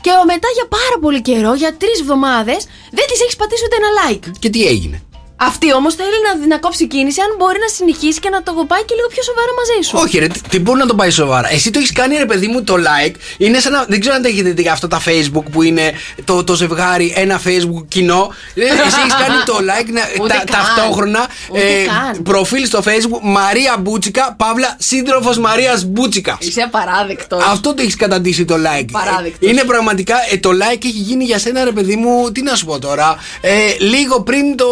Και 0.00 0.10
μετά 0.26 0.48
για 0.54 0.66
πάρα 0.68 0.98
πολύ 1.00 1.22
καιρό, 1.22 1.54
για 1.54 1.76
τρεις 1.76 2.00
εβδομάδες, 2.00 2.66
δεν 2.90 3.06
της 3.06 3.20
έχεις 3.20 3.36
πατήσει 3.36 3.62
ούτε 3.64 3.76
ένα 3.76 3.90
like. 4.00 4.36
Και 4.38 4.50
τι 4.50 4.66
έγινε; 4.66 5.02
Αυτή 5.40 5.72
όμως 5.74 5.94
θέλει 5.94 6.18
να, 6.40 6.46
να 6.46 6.58
κόψει 6.58 6.86
κίνηση, 6.86 7.20
αν 7.20 7.34
μπορεί 7.38 7.58
να 7.60 7.68
συνεχίσει 7.68 8.18
και 8.20 8.28
να 8.28 8.42
το 8.42 8.52
πάει 8.68 8.84
και 8.84 8.94
λίγο 8.94 9.08
πιο 9.08 9.22
σοβαρά 9.22 9.52
μαζί 9.60 9.88
σου. 9.88 9.94
Όχι, 10.02 10.18
ρε, 10.18 10.26
τι, 10.26 10.40
τι 10.48 10.58
μπορεί 10.60 10.78
να 10.78 10.86
το 10.86 10.94
πάει 10.94 11.10
σοβαρά. 11.10 11.52
Εσύ 11.52 11.70
το 11.70 11.78
έχεις 11.78 11.92
κάνει, 11.92 12.16
ρε 12.16 12.24
παιδί 12.26 12.46
μου, 12.46 12.64
το 12.64 12.74
like. 12.74 13.14
Είναι 13.38 13.58
σαν 13.58 13.72
να. 13.72 13.84
Δεν 13.88 14.00
ξέρω 14.00 14.14
αν 14.14 14.22
τα 14.22 14.28
έχετε 14.28 14.50
δει 14.50 14.62
για 14.62 14.72
αυτά 14.72 14.88
τα 14.88 15.00
Facebook 15.06 15.44
που 15.52 15.62
είναι 15.62 15.92
το, 16.24 16.44
το 16.44 16.54
ζευγάρι, 16.54 17.12
ένα 17.16 17.40
Facebook 17.44 17.84
κοινό. 17.88 18.34
Ε, 18.54 18.62
Εσύ 18.64 18.74
έχεις 19.00 19.14
κάνει 19.14 19.42
το 19.44 19.56
like 19.70 19.86
να, 19.92 20.00
Ούτε 20.22 20.28
τα- 20.34 20.44
καν. 20.44 20.46
ταυτόχρονα. 20.46 21.26
Ούτε 21.50 21.60
καν. 21.86 22.22
προφίλ 22.22 22.66
στο 22.66 22.78
Facebook 22.84 23.20
Μαρία 23.22 23.76
Μπούτσικα, 23.80 24.34
Παύλα, 24.38 24.76
σύντροφος 24.78 25.38
Μαρίας 25.38 25.84
Μπούτσικα. 25.84 26.36
Είσαι 26.40 26.60
απαράδεκτο. 26.60 27.36
Αυτό 27.50 27.74
το 27.74 27.82
έχεις 27.82 27.96
καταντήσει 27.96 28.44
το 28.44 28.54
like. 28.54 28.88
Παράδεκτος. 28.92 29.48
Ε, 29.48 29.52
Είναι 29.52 29.64
πραγματικά. 29.64 30.14
ε, 30.30 30.36
το 30.36 30.50
like 30.50 30.84
έχει 30.84 30.88
γίνει 30.98 31.24
για 31.24 31.38
σένα, 31.38 31.64
ρε 31.64 31.72
παιδί 31.72 31.96
μου, 31.96 32.32
τι 32.32 32.42
να 32.42 32.54
σου 32.54 32.64
πω 32.64 32.78
τώρα. 32.78 33.16
Ε, 33.40 33.50
λίγο 33.78 34.20
πριν 34.20 34.56
το. 34.56 34.66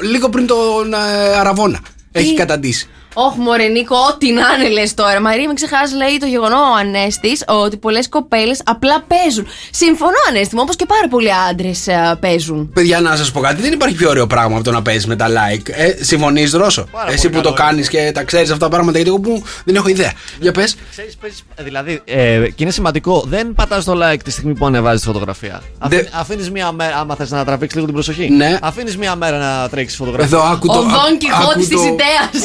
Λίγο 0.00 0.28
πριν 0.28 0.46
τον 0.46 0.92
ε, 0.92 0.96
Αραβόνα. 1.38 1.78
Έχει 2.12 2.34
καταντήσει. 2.34 2.88
Όχι, 3.14 3.38
μωρέ 3.38 3.66
Νίκο, 3.66 3.96
ό,τι 4.12 4.32
να 4.32 4.42
είναι 4.58 4.68
λες 4.68 4.94
τώρα. 4.94 5.20
Μαρία, 5.20 5.46
μην 5.46 5.54
ξεχάσεις, 5.54 5.96
λέει 5.96 6.16
το 6.20 6.26
γεγονό 6.26 6.56
ο 6.56 6.74
Ανέστης 6.78 7.44
ότι 7.46 7.76
πολλές 7.76 8.08
κοπέλες 8.08 8.60
απλά 8.64 9.02
παίζουν. 9.06 9.46
Συμφωνώ, 9.70 10.16
Ανέστη 10.28 10.54
μου, 10.54 10.60
όπως 10.64 10.76
και 10.76 10.86
πάρα 10.86 11.08
πολλοί 11.10 11.28
άντρες 11.50 11.86
παίζουν. 12.20 12.70
Παιδιά, 12.72 13.00
να 13.00 13.16
σας 13.16 13.30
πω 13.30 13.40
κάτι, 13.40 13.62
δεν 13.62 13.72
υπάρχει 13.72 13.96
πιο 13.96 14.08
ωραίο 14.08 14.26
πράγμα 14.26 14.54
από 14.54 14.64
το 14.64 14.70
να 14.70 14.82
παίζεις 14.82 15.06
με 15.06 15.16
τα 15.16 15.26
like. 15.28 15.68
Ε, 15.70 16.04
Συμφωνείς, 16.04 16.52
Ρώσο; 16.52 16.86
Εσύ 17.08 17.30
που 17.30 17.40
το 17.40 17.52
κάνεις 17.52 17.88
και 17.88 18.10
τα 18.14 18.22
ξέρεις 18.24 18.50
αυτά 18.50 18.64
τα 18.64 18.70
πράγματα, 18.70 18.96
γιατί 18.98 19.12
εγώ 19.12 19.20
που 19.20 19.42
δεν 19.64 19.74
έχω 19.74 19.88
ιδέα. 19.88 20.12
Για 20.40 20.52
πες. 20.52 20.76
Ξέρεις, 20.90 21.16
παίζεις- 21.20 21.42
δηλαδή, 21.58 22.00
ε, 22.04 22.38
και 22.54 22.62
είναι 22.62 22.70
σημαντικό, 22.70 23.24
δεν 23.26 23.54
πατάς 23.54 23.84
το 23.84 23.98
like 24.02 24.18
τη 24.24 24.30
στιγμή 24.30 24.54
που 24.54 24.66
ανεβάζεις 24.66 25.00
τη 25.00 25.06
φωτογραφία. 25.06 25.62
Δεν- 25.88 26.08
Αφήνεις 26.12 26.50
μία 26.50 26.72
μέρα, 26.72 26.96
άμα 26.96 27.14
θες 27.14 27.30
να 27.30 27.44
τραβήξεις 27.44 27.74
λίγο 27.74 27.84
την 27.86 27.94
προσοχή. 27.94 28.30
Ναι. 28.30 28.58
Αφήνεις 28.62 28.96
μία 28.96 29.16
μέρα 29.16 29.38
να 29.38 29.68
τρέξεις 29.68 29.96
φωτογραφία. 29.98 30.26
Εδώ 30.36 30.42
άκου 30.52 30.66
το. 30.66 30.72
Ο 30.72 30.78
άκου- 30.78 30.90
Δον 30.90 31.18
Κιχώτης 31.18 31.68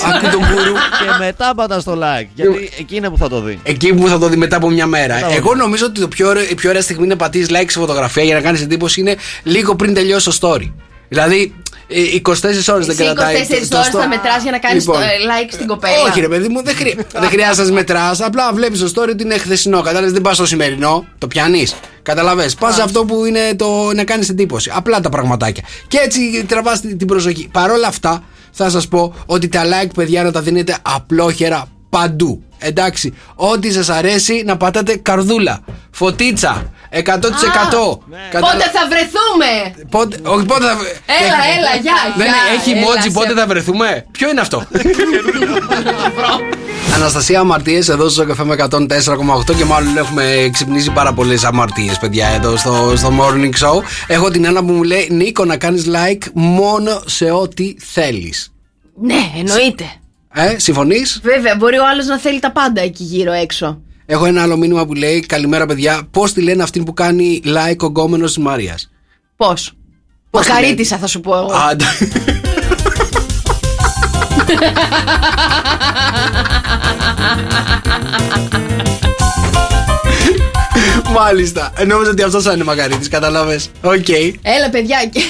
άκου 0.04 0.38
της 0.58 0.66
το- 0.66 0.72
ιδέας. 0.72 0.84
Άκου 0.84 1.04
τον 1.04 1.08
γκουρού. 1.08 1.18
και 1.20 1.24
μετά 1.26 1.56
πατά 1.56 1.84
το 1.84 1.92
like. 2.02 2.28
Γιατί 2.36 2.70
εκεί 2.80 2.96
είναι 2.96 3.10
που 3.10 3.18
θα 3.18 3.30
το 3.30 3.42
δει. 3.42 3.60
Εκεί 3.64 3.94
που 3.94 4.08
θα 4.08 4.18
το 4.20 4.28
δει 4.28 4.36
μετά 4.36 4.56
από 4.56 4.70
μια 4.70 4.86
μέρα. 4.88 5.14
Μετά 5.14 5.26
από 5.28 5.36
Εγώ 5.36 5.54
μια. 5.54 5.64
νομίζω 5.64 5.86
ότι 5.86 6.00
το 6.00 6.08
πιο 6.08 6.28
ωραίο, 6.28 6.44
η 6.50 6.56
πιο 6.56 6.70
ωραία 6.70 6.82
στιγμή 6.82 7.08
να 7.08 7.16
πατήσεις 7.16 7.48
like 7.52 7.66
σε 7.68 7.80
φωτογραφία 7.80 8.24
για 8.24 8.34
να 8.36 8.42
κάνεις 8.42 8.62
εντύπωση 8.62 9.00
είναι 9.00 9.16
λίγο 9.44 9.76
πριν 9.76 9.94
τελειώσει 9.94 10.30
το 10.30 10.38
story. 10.42 10.72
Δηλαδή, 11.10 11.54
ε, 11.88 12.02
24 12.02 12.74
ώρες 12.74 12.86
δεν 12.86 12.96
Εσύ 12.96 13.04
24 13.04 13.14
κρατάει. 13.16 13.34
το- 13.48 13.56
ώρες 13.56 13.68
το 13.70 13.78
θα 13.78 14.04
story. 14.06 14.08
μετράς 14.08 14.42
για 14.44 14.52
να 14.52 14.58
κάνεις 14.60 14.86
Λοιπόν, 14.86 15.02
like 15.02 15.50
στην 15.52 15.68
κοπέλα. 15.68 15.94
Όχι, 16.10 16.20
ρε 16.20 16.28
παιδί 16.28 16.48
μου, 16.48 16.64
δεν, 16.64 16.76
χρει... 16.76 16.98
δεν 17.22 17.30
χρειάζεται 17.30 17.68
να 17.68 17.74
μετράς. 17.74 18.22
Απλά 18.22 18.54
βλέπεις 18.54 18.80
το 18.80 18.92
story 18.96 19.08
ότι 19.10 19.24
είναι 19.24 19.38
χθεσινό. 19.38 19.78
Κατάλαβες, 19.82 20.12
δεν 20.12 20.22
πας 20.22 20.36
στο 20.36 20.46
σημερινό, 20.46 21.06
το 21.18 21.28
πιάνεις. 21.28 21.76
Καταλαβέ. 22.02 22.50
Πας 22.60 22.76
σε 22.76 22.82
αυτό 22.82 23.06
που 23.06 23.26
είναι 23.26 23.40
το 23.56 23.92
να 23.96 24.04
κάνεις 24.04 24.30
εντύπωση. 24.30 24.72
Απλά 24.76 25.00
τα 25.00 25.10
πραγματάκια. 25.10 25.64
Και 25.88 25.98
έτσι 25.98 26.46
τραβάς 26.48 26.82
την 26.82 27.08
προσοχή. 27.08 27.50
Παρ' 27.52 27.72
όλα 27.72 27.88
αυτά, 27.88 28.24
θα 28.52 28.70
σας 28.70 28.88
πω 28.88 29.14
ότι 29.26 29.48
τα 29.48 29.62
like, 29.64 29.90
παιδιά, 29.96 30.24
να 30.24 30.32
τα 30.32 30.42
δίνετε 30.42 30.78
απλόχερα 30.82 31.68
παντού. 31.90 32.42
Εντάξει, 32.60 33.14
ό,τι 33.36 33.72
σας 33.72 33.90
αρέσει 33.90 34.44
να 34.46 34.58
πατάτε 34.58 34.96
καρδούλα, 34.96 35.60
φωτίτσα, 35.92 36.72
100%. 36.92 37.00
Πότε 37.00 37.28
θα 38.74 38.88
βρεθούμε! 38.90 39.76
Πότε, 39.90 40.18
όχι, 40.24 40.46
πότε 40.46 40.64
θα. 40.66 40.72
Έλα, 40.72 40.78
έλα, 41.58 41.76
γεια, 41.82 41.94
Δεν 42.18 42.26
γεια, 42.26 42.36
έχει 42.60 42.72
έλα, 42.72 42.82
emoji, 42.88 43.02
σε- 43.02 43.10
πότε 43.12 43.34
θα 43.34 43.48
βρεθούμε; 43.48 44.06
Ποιο 44.12 44.30
είναι 44.30 44.42
αυτό; 44.42 44.66
Αναστασία 46.96 47.40
αμαρτίες 47.40 47.90
εδώ 47.90 48.10
στο 48.10 48.26
καφέ 48.26 48.44
με 48.44 48.56
104,8 48.70 49.56
και 49.58 49.66
μάλλον 49.66 49.98
έχουμε 49.98 50.50
ξυπνήσει 50.54 50.92
πάρα 50.92 51.14
πολλές 51.14 51.44
αμαρτίες, 51.44 51.98
παιδιά, 51.98 52.28
εδώ 52.28 52.58
στο, 52.58 52.94
στο 52.96 53.12
morning 53.20 53.66
show. 53.66 53.82
Έχω 54.08 54.30
την 54.30 54.48
Άννα 54.48 54.64
που 54.64 54.74
μου 54.74 54.84
λέει 54.84 55.08
Νίκο 55.12 55.46
να 55.46 55.58
κάνεις 55.58 55.86
like 55.88 56.24
μόνο 56.34 57.02
σε 57.06 57.32
ό,τι 57.32 57.76
θέλεις. 57.80 58.52
Ναι, 59.02 59.32
εννοείται. 59.38 59.86
Ε, 60.40 60.60
συμφωνείς; 60.60 61.20
Βέβαια, 61.24 61.56
μπορεί 61.56 61.78
ο 61.78 61.88
άλλος 61.88 62.06
να 62.06 62.20
θέλει 62.20 62.40
τα 62.40 62.52
πάντα 62.52 62.82
εκεί 62.82 63.04
γύρω 63.04 63.32
έξω. 63.32 63.82
Έχω 64.06 64.26
ένα 64.26 64.42
άλλο 64.42 64.58
μήνυμα 64.58 64.86
που 64.86 64.94
λέει 64.94 65.20
Καλημέρα, 65.20 65.66
παιδιά. 65.66 66.08
Πώς 66.12 66.34
τη 66.34 66.42
λένε 66.42 66.64
αυτήν 66.64 66.84
που 66.84 66.94
κάνει 66.94 67.42
like 67.46 67.78
ο 67.80 67.86
γκόμενος 67.86 68.34
της 68.34 68.44
Μαρία. 68.44 68.78
Πώς; 69.36 69.74
Πώς 70.30 70.46
τη 70.46 70.52
Μακαρίτησα 70.52 70.98
θα 70.98 71.08
σου 71.08 71.20
πω 71.20 71.38
εγώ. 71.38 71.52
Άντε. 71.70 71.86
Μάλιστα. 81.14 81.74
Ε, 81.78 81.86
Νόμιζα 81.86 82.10
ότι 82.12 82.24
αυτός 82.24 82.44
θα 82.44 82.54
είναι 82.54 82.64
μακαρίτης, 82.64 83.08
κατάλαβε. 83.08 83.60
Οκ. 83.82 84.10
Έλα, 84.42 84.70
παιδιά, 84.72 84.98
και- 85.12 85.22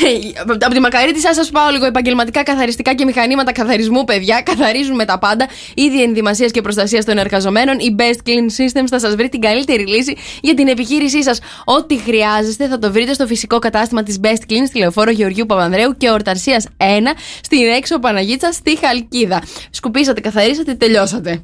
από 0.66 0.74
τη 0.74 0.80
μακαρίτισσα 0.80 1.34
σας 1.34 1.50
πάω 1.50 1.70
λίγο 1.70 1.86
επαγγελματικά 1.86 2.44
καθαριστικά 2.44 2.94
και 2.94 3.06
μηχανήματα 3.06 3.52
καθαρισμού, 3.52 4.04
παιδιά. 4.04 4.42
Καθαρίζουμε 4.46 5.06
τα 5.06 5.20
πάντα. 5.20 5.48
Είδη 5.74 6.02
ενδυμασίας 6.04 6.52
και 6.52 6.62
προστασίας 6.62 7.06
των 7.06 7.18
εργαζομένων. 7.18 7.80
Η 7.80 7.96
Best 8.00 8.28
Clean 8.30 8.62
Systems 8.62 8.86
θα 8.90 9.00
σας 9.00 9.16
βρει 9.16 9.30
την 9.30 9.42
καλύτερη 9.42 9.88
λύση 9.88 10.18
για 10.42 10.54
την 10.54 10.68
επιχείρησή 10.68 11.24
σας. 11.24 11.40
Ό,τι 11.66 11.98
χρειάζεστε 11.98 12.68
θα 12.68 12.80
το 12.80 12.92
βρείτε 12.92 13.14
στο 13.14 13.28
φυσικό 13.28 13.60
κατάστημα 13.60 14.04
της 14.04 14.20
Best 14.24 14.52
Clean 14.52 14.66
στη 14.68 14.78
λεωφόρο 14.80 15.12
Γεωργίου 15.12 15.46
Παπανδρέου 15.46 15.98
και 15.98 16.10
Ορταρσίας 16.10 16.66
1 16.78 16.84
στην 17.42 17.60
έξω 17.78 18.00
Παναγίτσα 18.00 18.52
στη 18.52 18.78
Χαλκίδα. 18.82 19.42
Σκουπίσατε, 19.70 20.22
καθαρίσατε, 20.22 20.74
τελειώσατε. 20.74 21.44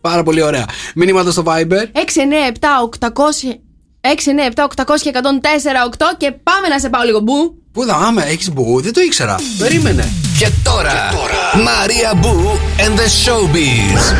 Πάρα 0.00 0.22
πολύ 0.22 0.42
ωραία. 0.42 0.64
Μήνυματα 0.94 1.30
στο 1.30 1.42
Viber. 1.46 1.82
6, 1.92 2.20
9, 2.20 2.46
7, 2.46 2.68
800. 2.82 3.60
6, 4.04 4.08
9, 4.08 4.52
7, 4.54 4.64
800 4.64 5.00
και 5.00 5.10
104, 5.14 5.18
8 5.18 6.16
και 6.16 6.32
πάμε 6.32 6.68
να 6.68 6.78
σε 6.78 6.88
πάω 6.88 7.02
λίγο 7.02 7.20
μπου. 7.20 7.62
Πού 7.72 7.84
θα 7.84 7.94
πάμε, 7.94 8.22
έχεις 8.22 8.52
μπου, 8.52 8.80
δεν 8.82 8.92
το 8.92 9.00
ήξερα. 9.00 9.36
Περίμενε. 9.58 10.12
Και 10.38 10.50
τώρα, 10.62 10.92
Μαρία 11.64 12.14
Μπού 12.14 12.58
and 12.78 12.98
the 12.98 13.08
Showbiz. 13.24 14.14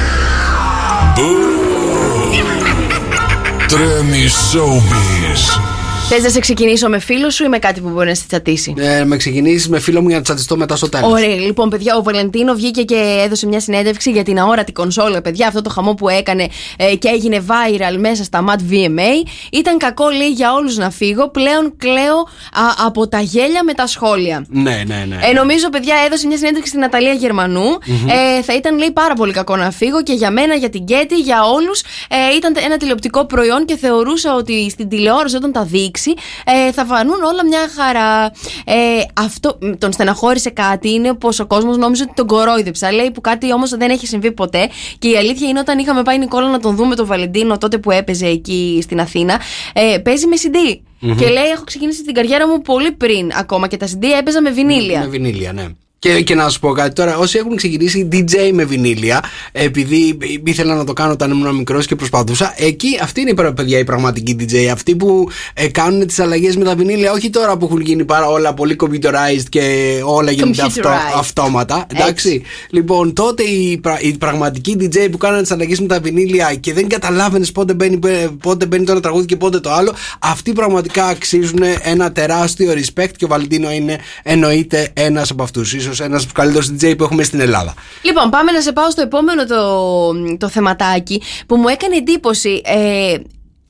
Τρέμει 3.68 4.28
showbiz. 4.53 5.72
Θες 6.15 6.23
να 6.23 6.29
σε 6.29 6.39
ξεκινήσω 6.39 6.89
με 6.89 6.99
φίλο 6.99 7.31
σου 7.31 7.45
ή 7.45 7.49
με 7.49 7.59
κάτι 7.59 7.81
που 7.81 7.89
μπορεί 7.89 8.09
να 8.09 8.15
σε 8.15 8.25
τσατίσει; 8.29 8.75
Ε, 8.77 9.05
με 9.05 9.17
ξεκινήσεις 9.17 9.69
με 9.69 9.79
φίλο 9.79 10.01
μου 10.01 10.09
για 10.09 10.17
να 10.17 10.23
τσατιστώ 10.23 10.57
μετά 10.57 10.77
στο 10.77 10.89
τέλος. 10.89 11.11
Ωραία, 11.13 11.35
λοιπόν, 11.35 11.69
παιδιά, 11.69 11.97
ο 11.97 12.03
Βαλεντίνο 12.03 12.55
βγήκε 12.55 12.83
και 12.83 13.23
έδωσε 13.25 13.47
μια 13.47 13.61
συνέντευξη 13.61 14.11
για 14.11 14.23
την 14.23 14.39
αόρατη 14.39 14.73
κονσόλα. 14.73 15.23
Παιδιά, 15.23 15.47
αυτό 15.47 15.63
το 15.63 15.71
χαμό 15.71 15.95
που 15.95 16.09
έκανε 16.09 16.49
ε, 16.77 16.95
και 16.95 17.09
έγινε 17.09 17.45
viral 17.47 17.97
μέσα 17.99 18.25
στα 18.25 18.45
Mad 18.49 18.73
VMA. 18.73 19.29
Ήταν 19.53 19.79
κακό, 19.79 20.09
λέει, 20.09 20.29
για 20.29 20.53
όλους 20.53 20.77
να 20.77 20.91
φύγω. 20.91 21.31
Πλέον 21.31 21.77
κλαίω 21.77 22.19
α, 22.53 22.87
από 22.87 23.09
τα 23.09 23.21
γέλια 23.21 23.65
με 23.65 23.73
τα 23.73 23.87
σχόλια. 23.87 24.47
Ναι, 24.49 24.83
ναι, 24.87 25.05
ναι. 25.09 25.19
Ε, 25.23 25.33
νομίζω, 25.33 25.69
παιδιά, 25.69 25.95
έδωσε 26.07 26.27
μια 26.27 26.37
συνέντευξη 26.37 26.69
στην 26.69 26.81
Ναταλία 26.81 27.13
Γερμανού. 27.13 27.69
Μμμ. 27.87 28.09
Ε, 28.09 28.43
θα 28.43 28.55
ήταν, 28.55 28.79
λέει, 28.79 28.91
πάρα 28.93 29.15
πολύ 29.15 29.33
κακό 29.33 29.57
να 29.57 29.71
φύγω 29.71 30.03
και 30.03 30.13
για 30.13 30.31
μένα, 30.31 30.55
για 30.55 30.69
την 30.71 30.85
Κέτη, 30.85 31.19
για 31.19 31.43
όλους. 31.45 31.81
Ε, 31.81 32.37
ήταν 32.37 32.55
ένα 32.65 32.77
τηλεοπτικό 32.77 33.27
προϊόν 33.27 33.65
και 33.65 33.77
θεωρούσα 33.77 34.35
ότι 34.35 34.71
στην 34.71 34.89
τηλεόραση 34.89 35.37
όταν 35.37 35.53
τα 35.53 35.65
δείξει 35.65 36.01
ε, 36.44 36.72
θα 36.72 36.84
φανούν 36.84 37.22
όλα 37.22 37.44
μια 37.46 37.68
χαρά. 37.76 38.24
Ε, 38.64 39.03
αυτό 39.14 39.59
μ, 39.61 39.70
τον 39.78 39.92
στεναχώρησε 39.92 40.50
κάτι 40.50 40.90
είναι 40.90 41.14
πως 41.14 41.40
ο 41.40 41.46
κόσμος 41.46 41.76
νόμιζε 41.76 42.03
ότι 42.03 42.12
τον 42.14 42.26
κορόιδεψα. 42.26 42.92
Λέει 42.92 43.11
που 43.11 43.20
κάτι 43.20 43.53
όμως 43.53 43.70
δεν 43.70 43.90
έχει 43.90 44.07
συμβεί 44.07 44.32
ποτέ. 44.32 44.68
Και 44.98 45.09
η 45.09 45.16
αλήθεια 45.16 45.48
είναι 45.48 45.59
όταν 45.59 45.78
είχαμε 45.78 46.03
πάει 46.03 46.18
Νικόλα 46.18 46.48
να 46.48 46.61
τον 46.61 46.76
δούμε 46.76 46.94
τον 46.96 47.07
Βαλεντίνο 47.07 47.59
τότε 47.59 47.78
που 47.78 47.90
έπαιζε 47.90 48.26
εκεί 48.26 48.78
στην 48.82 49.00
Αθήνα, 49.00 49.40
ε, 49.72 49.98
παίζει 49.98 50.26
με 50.26 50.36
CD. 50.42 50.80
Μμμ. 50.98 51.16
Και 51.16 51.28
λέει: 51.28 51.44
Έχω 51.44 51.64
ξεκινήσει 51.64 52.03
την 52.03 52.14
καριέρα 52.14 52.48
μου 52.48 52.61
πολύ 52.61 52.92
πριν 52.92 53.30
ακόμα 53.34 53.68
και 53.68 53.76
τα 53.76 53.86
CD 53.86 54.05
έπαιζα 54.18 54.42
με 54.42 54.50
βινίλια. 54.50 55.00
Με 55.00 55.07
βινίλια, 55.07 55.53
ναι. 55.53 55.66
Και, 56.03 56.20
και 56.22 56.34
να 56.34 56.48
σου 56.48 56.59
πω 56.61 56.72
κάτι 56.72 56.92
τώρα, 56.94 57.16
όσοι 57.16 57.38
έχουν 57.38 57.57
ξεκινήσει 57.57 58.09
DJ 58.12 58.50
με 58.53 58.64
βινίλια, 58.64 59.24
επειδή 59.53 60.18
ήθελα 60.44 60.74
να 60.74 60.84
το 60.84 60.92
κάνω 60.92 61.12
όταν 61.12 61.30
ήμουν 61.30 61.55
μικρός 61.57 61.86
και 61.86 61.94
προσπαθούσα, 61.96 62.55
εκεί 62.57 62.98
αυτή 63.03 63.20
είναι 63.20 63.30
η 63.30 63.53
παιδιά 63.55 63.78
η 63.78 63.84
πραγματική 63.84 64.36
DJ. 64.40 64.55
Αυτοί 64.72 64.96
που 64.96 65.28
ε, 65.55 65.68
κάνουν 65.68 66.07
τις 66.07 66.18
αλλαγές 66.18 66.57
με 66.57 66.64
τα 66.64 66.74
βινίλια, 66.74 67.12
όχι 67.12 67.30
τώρα 67.30 67.57
που 67.57 67.64
έχουν 67.64 67.80
γίνει 67.80 68.05
πάρα 68.05 68.26
όλα 68.26 68.55
πολύ 68.55 68.76
computerized 68.80 69.44
και 69.48 69.61
όλα 70.05 70.30
γίνονται 70.30 70.62
αυτο, 70.62 70.80
Computerized. 70.88 71.18
αυτόματα. 71.18 71.86
Εντάξει. 71.94 72.42
Λοιπόν, 72.70 73.12
τότε 73.12 73.42
οι, 73.42 73.78
πρα- 73.78 74.00
οι 74.00 74.16
πραγματικοί 74.18 74.76
DJ 74.80 75.09
που 75.11 75.18
κάνανε 75.18 75.42
τις 75.42 75.50
αλλαγές 75.50 75.80
με 75.80 75.86
τα 75.86 76.00
βινίλια 76.00 76.55
και 76.55 76.72
δεν 76.72 76.88
καταλάβαινες 76.88 77.53
πότε 77.53 77.74
μπαίνει, 77.74 77.98
πότε 78.42 78.66
μπαίνει 78.66 78.84
το 78.84 78.92
ένα 78.92 79.00
τραγούδι 79.00 79.26
και 79.26 79.36
πότε 79.36 79.61
το 79.61 79.72
άλλο, 79.72 79.94
αυτοί 80.18 80.53
πραγματικά 80.53 81.07
αξίζουν 81.07 81.61
ένα 81.82 82.12
τεράστιο 82.12 82.72
respect 82.72 83.11
και 83.16 83.24
ο 83.24 83.28
Βαλεντίνο 83.28 83.70
είναι 83.72 83.98
εννοείται 84.22 84.90
ένας 84.94 85.30
από 85.30 85.42
αυτούς. 85.42 85.74
Σω 85.95 86.05
ένας 86.05 86.22
από 86.24 86.32
του 86.32 86.40
καλύτερου 86.40 86.66
DJ 86.80 86.97
που 86.99 87.05
έχουμε 87.05 87.22
στην 87.22 87.40
Ελλάδα. 87.40 87.74
Λοιπόν, 88.03 88.30
πάμε 88.30 88.53
να 88.53 88.61
σε 88.61 88.72
πάω 88.72 88.90
στο 88.90 89.03
επόμενο 89.03 89.47
το, 89.47 90.36
το 90.38 90.49
θεματάκι 90.49 91.22
που 91.47 91.57
μου 91.57 91.68
έκανε 91.68 91.97
εντύπωση. 91.97 92.61
Ε, 92.64 93.14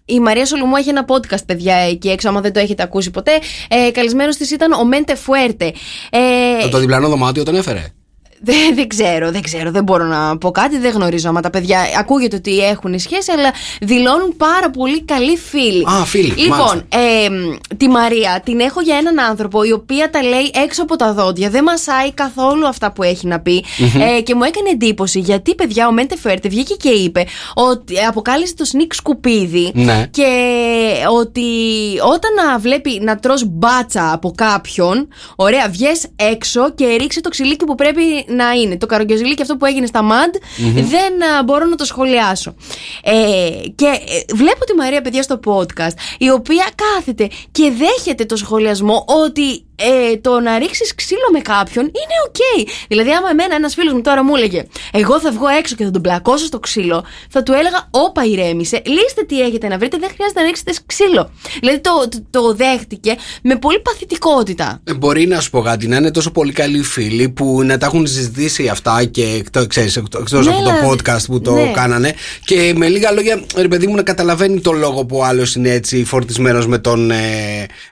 η 0.04 0.20
Μαρία 0.20 0.46
Σολομού 0.46 0.76
έχει 0.76 0.88
ένα 0.88 1.04
podcast, 1.08 1.46
παιδιά, 1.46 1.74
εκεί 1.74 2.08
έξω. 2.10 2.28
Άμα 2.28 2.40
δεν 2.40 2.52
το 2.52 2.60
έχετε 2.60 2.82
ακούσει 2.82 3.10
ποτέ, 3.10 3.32
ε, 3.68 3.90
καλεσμένος 3.90 4.36
της 4.36 4.50
ήταν 4.50 4.72
ο 4.72 4.84
Μέντε 4.84 5.14
Φουέρτε. 5.14 5.72
Ε, 6.10 6.62
Το, 6.62 6.68
το 6.68 6.78
διπλανό 6.78 7.08
δωμάτιο 7.08 7.42
τον 7.42 7.54
έφερε. 7.54 7.86
Δεν, 8.42 8.74
δεν 8.74 8.88
ξέρω, 8.88 9.30
δεν 9.30 9.42
ξέρω, 9.42 9.70
δεν 9.70 9.82
μπορώ 9.82 10.04
να 10.04 10.38
πω 10.38 10.50
κάτι, 10.50 10.78
δεν 10.78 10.92
γνωρίζω 10.92 11.28
άμα 11.28 11.40
τα 11.40 11.50
παιδιά 11.50 11.78
ακούγεται 11.98 12.36
ότι 12.36 12.58
έχουν 12.58 12.98
σχέση, 12.98 13.32
αλλά 13.32 13.50
δηλώνουν 13.80 14.36
πάρα 14.36 14.70
πολύ 14.70 15.02
καλοί 15.02 15.36
φίλοι. 15.36 15.84
Α, 16.00 16.04
φίλοι, 16.04 16.32
Λοιπόν, 16.36 16.58
μάλιστα. 16.58 16.86
ε, 16.88 17.28
τη 17.76 17.88
Μαρία 17.88 18.40
την 18.44 18.60
έχω 18.60 18.80
για 18.80 18.96
έναν 18.96 19.20
άνθρωπο 19.20 19.62
η 19.62 19.72
οποία 19.72 20.10
τα 20.10 20.22
λέει 20.22 20.50
έξω 20.64 20.82
από 20.82 20.96
τα 20.96 21.12
δόντια, 21.12 21.50
δεν 21.50 21.62
μασάει 21.62 22.12
καθόλου 22.12 22.66
αυτά 22.66 22.92
που 22.92 23.02
έχει 23.02 23.26
να 23.26 23.40
πει. 23.40 23.64
Μμμ. 23.78 24.00
Ε, 24.00 24.20
και 24.20 24.34
μου 24.34 24.42
έκανε 24.42 24.68
εντύπωση 24.70 25.18
γιατί, 25.18 25.54
παιδιά, 25.54 25.86
ο 25.88 25.92
Μέντε 25.92 26.16
Φέρτε 26.16 26.48
βγήκε 26.48 26.74
και 26.74 26.88
είπε 26.88 27.24
ότι 27.54 27.98
αποκάλεσε 28.08 28.54
το 28.54 28.64
SNIK 28.64 28.94
σκουπίδι 28.94 29.70
Ναι. 29.74 30.06
και 30.10 30.26
ότι 31.20 31.42
όταν 32.12 32.30
να 32.46 32.58
βλέπει 32.58 33.00
να 33.02 33.16
τρως 33.16 33.44
μπάτσα 33.46 34.12
από 34.12 34.32
κάποιον, 34.34 35.08
ωραία, 35.36 35.68
βγες 35.70 36.06
έξω 36.16 36.70
και 36.74 36.86
ρίξε 37.00 37.20
το 37.20 37.28
ξυλίκι 37.28 37.64
που 37.64 37.74
πρέπει 37.74 38.02
να 38.32 38.52
είναι. 38.52 38.76
Το 38.76 38.86
καραγκιοζιλίκι 38.86 39.42
αυτό 39.42 39.56
που 39.56 39.64
έγινε 39.64 39.86
στα 39.86 40.02
MAD, 40.02 40.34
Μμμ. 40.56 40.74
δεν 40.74 41.22
α, 41.38 41.42
μπορώ 41.44 41.64
να 41.64 41.76
το 41.76 41.84
σχολιάσω. 41.84 42.54
Ε, 43.02 43.12
και 43.74 43.86
ε, 43.86 44.34
βλέπω 44.34 44.64
τη 44.64 44.74
Μαρία, 44.74 45.00
παιδιά, 45.02 45.22
στο 45.22 45.40
podcast, 45.46 45.94
η 46.18 46.30
οποία 46.30 46.64
κάθεται 46.74 47.28
και 47.52 47.72
δέχεται 47.78 48.24
το 48.24 48.36
σχολιασμό 48.36 49.04
ότι 49.24 49.64
ε, 49.76 50.16
το 50.16 50.40
να 50.40 50.58
ρίξεις 50.58 50.94
ξύλο 50.94 51.28
με 51.32 51.40
κάποιον 51.40 51.84
είναι 51.84 52.16
οκ. 52.26 52.68
Δηλαδή, 52.88 53.10
άμα 53.10 53.30
εμένα 53.30 53.54
ένας 53.54 53.74
φίλος 53.74 53.92
μου 53.92 54.00
τώρα 54.00 54.24
μου 54.24 54.36
έλεγε, 54.36 54.64
Εγώ 54.92 55.20
θα 55.20 55.30
βγω 55.32 55.48
έξω 55.48 55.74
και 55.76 55.84
θα 55.84 55.90
τον 55.90 56.02
πλακώσω 56.02 56.44
στο 56.44 56.58
ξύλο, 56.58 57.04
θα 57.30 57.42
του 57.42 57.52
έλεγα, 57.52 57.88
Όπα, 57.90 58.24
ηρέμησε, 58.24 58.82
λύστε 58.86 59.22
τι 59.22 59.40
έχετε 59.40 59.68
να 59.68 59.78
βρείτε, 59.78 59.96
δεν 59.98 60.10
χρειάζεται 60.14 60.40
να 60.40 60.46
ρίξετε 60.46 60.72
ξύλο. 60.86 61.30
Δηλαδή, 61.60 61.80
το, 61.80 61.90
το, 62.08 62.24
το 62.30 62.54
δέχτηκε 62.54 63.14
με 63.42 63.56
πολύ 63.56 63.80
παθητικότητα. 63.80 64.80
Ε, 64.84 64.94
Μπορεί 64.94 65.26
να 65.26 65.40
σου 65.40 65.50
πω 65.50 65.60
κάτι, 65.60 65.86
να 65.86 65.96
είναι 65.96 66.10
τόσο 66.10 66.30
πολύ 66.30 66.52
καλοί 66.52 66.82
φίλοι 66.82 67.28
που 67.28 67.62
να 67.62 67.78
τα 67.78 67.86
έχουν 67.86 68.06
συζητήσει 68.22 68.68
αυτά 68.68 69.04
και 69.04 69.24
εκτό 69.38 69.66
ξέρεις, 69.66 69.96
εκτός 69.96 70.20
εκτός 70.20 70.46
Ναι, 70.46 70.52
από 70.52 70.62
το 70.62 70.70
αλλά- 70.70 70.88
podcast 70.90 71.24
που 71.26 71.40
το 71.40 71.54
ναι. 71.54 71.70
κάνανε. 71.74 72.14
Και 72.44 72.72
με 72.76 72.88
λίγα 72.88 73.10
λόγια, 73.12 73.42
ρε 73.56 73.68
παιδί 73.68 73.86
μου, 73.86 73.94
να 73.94 74.02
καταλαβαίνει 74.02 74.60
το 74.60 74.72
λόγο 74.72 75.04
που 75.04 75.16
ο 75.16 75.24
άλλος 75.24 75.54
είναι 75.54 75.70
έτσι 75.70 76.04
φορτισμένος 76.04 76.66
με 76.66 76.78
τον, 76.78 77.10
ε, 77.10 77.16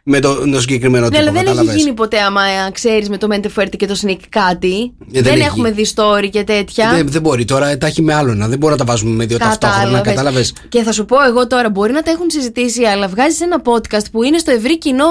με 0.03 0.19
τον, 0.21 0.51
τον 0.51 0.61
συγκεκριμένο 0.61 1.05
Ναι, 1.05 1.11
τύπο. 1.11 1.21
αλλά 1.23 1.31
δεν 1.33 1.41
έχει 1.41 1.51
κατάλαβες. 1.55 1.81
γίνει 1.83 1.93
ποτέ 1.95 2.19
άμα 2.21 2.41
ξέρεις 2.73 3.09
με 3.09 3.19
το 3.19 3.27
Mente 3.31 3.47
Fuerte 3.61 3.77
και 3.77 3.87
το 3.87 3.99
Sneak 4.07 4.17
κάτι. 4.29 4.93
δεν 5.09 5.23
δεν 5.23 5.33
έχει 5.33 5.43
έχουμε 5.43 5.69
γίνει. 5.69 5.83
δει 5.83 5.91
story 5.97 6.29
και 6.31 6.45
τέτοια. 6.45 6.91
Δεν, 6.95 7.09
δεν 7.11 7.21
μπορεί 7.23 7.45
τώρα, 7.45 7.79
τα 7.79 7.87
έχει 7.87 8.03
με 8.03 8.15
άλλο 8.15 8.35
να. 8.35 8.49
Δεν 8.49 8.59
μπορεί 8.59 8.73
να 8.73 8.79
τα 8.79 8.85
βάζουμε 8.85 9.15
με 9.15 9.25
δύο 9.27 9.39
ταυτόχρονα. 9.39 9.83
Κατάλαβες. 9.83 10.13
Κατάλαβε. 10.15 10.45
Και 10.69 10.83
θα 10.83 10.93
σου 10.93 11.05
πω 11.05 11.17
εγώ 11.29 11.47
τώρα, 11.47 11.71
μπορεί 11.71 11.93
να 11.93 12.03
τα 12.03 12.11
έχουν 12.11 12.31
συζητήσει, 12.31 12.85
αλλά 12.85 13.09
βγάζεις 13.09 13.41
ένα 13.41 13.63
podcast 13.65 14.05
που 14.13 14.23
είναι 14.23 14.39
στο 14.39 14.51
ευρύ 14.51 14.79
κοινό 14.79 15.05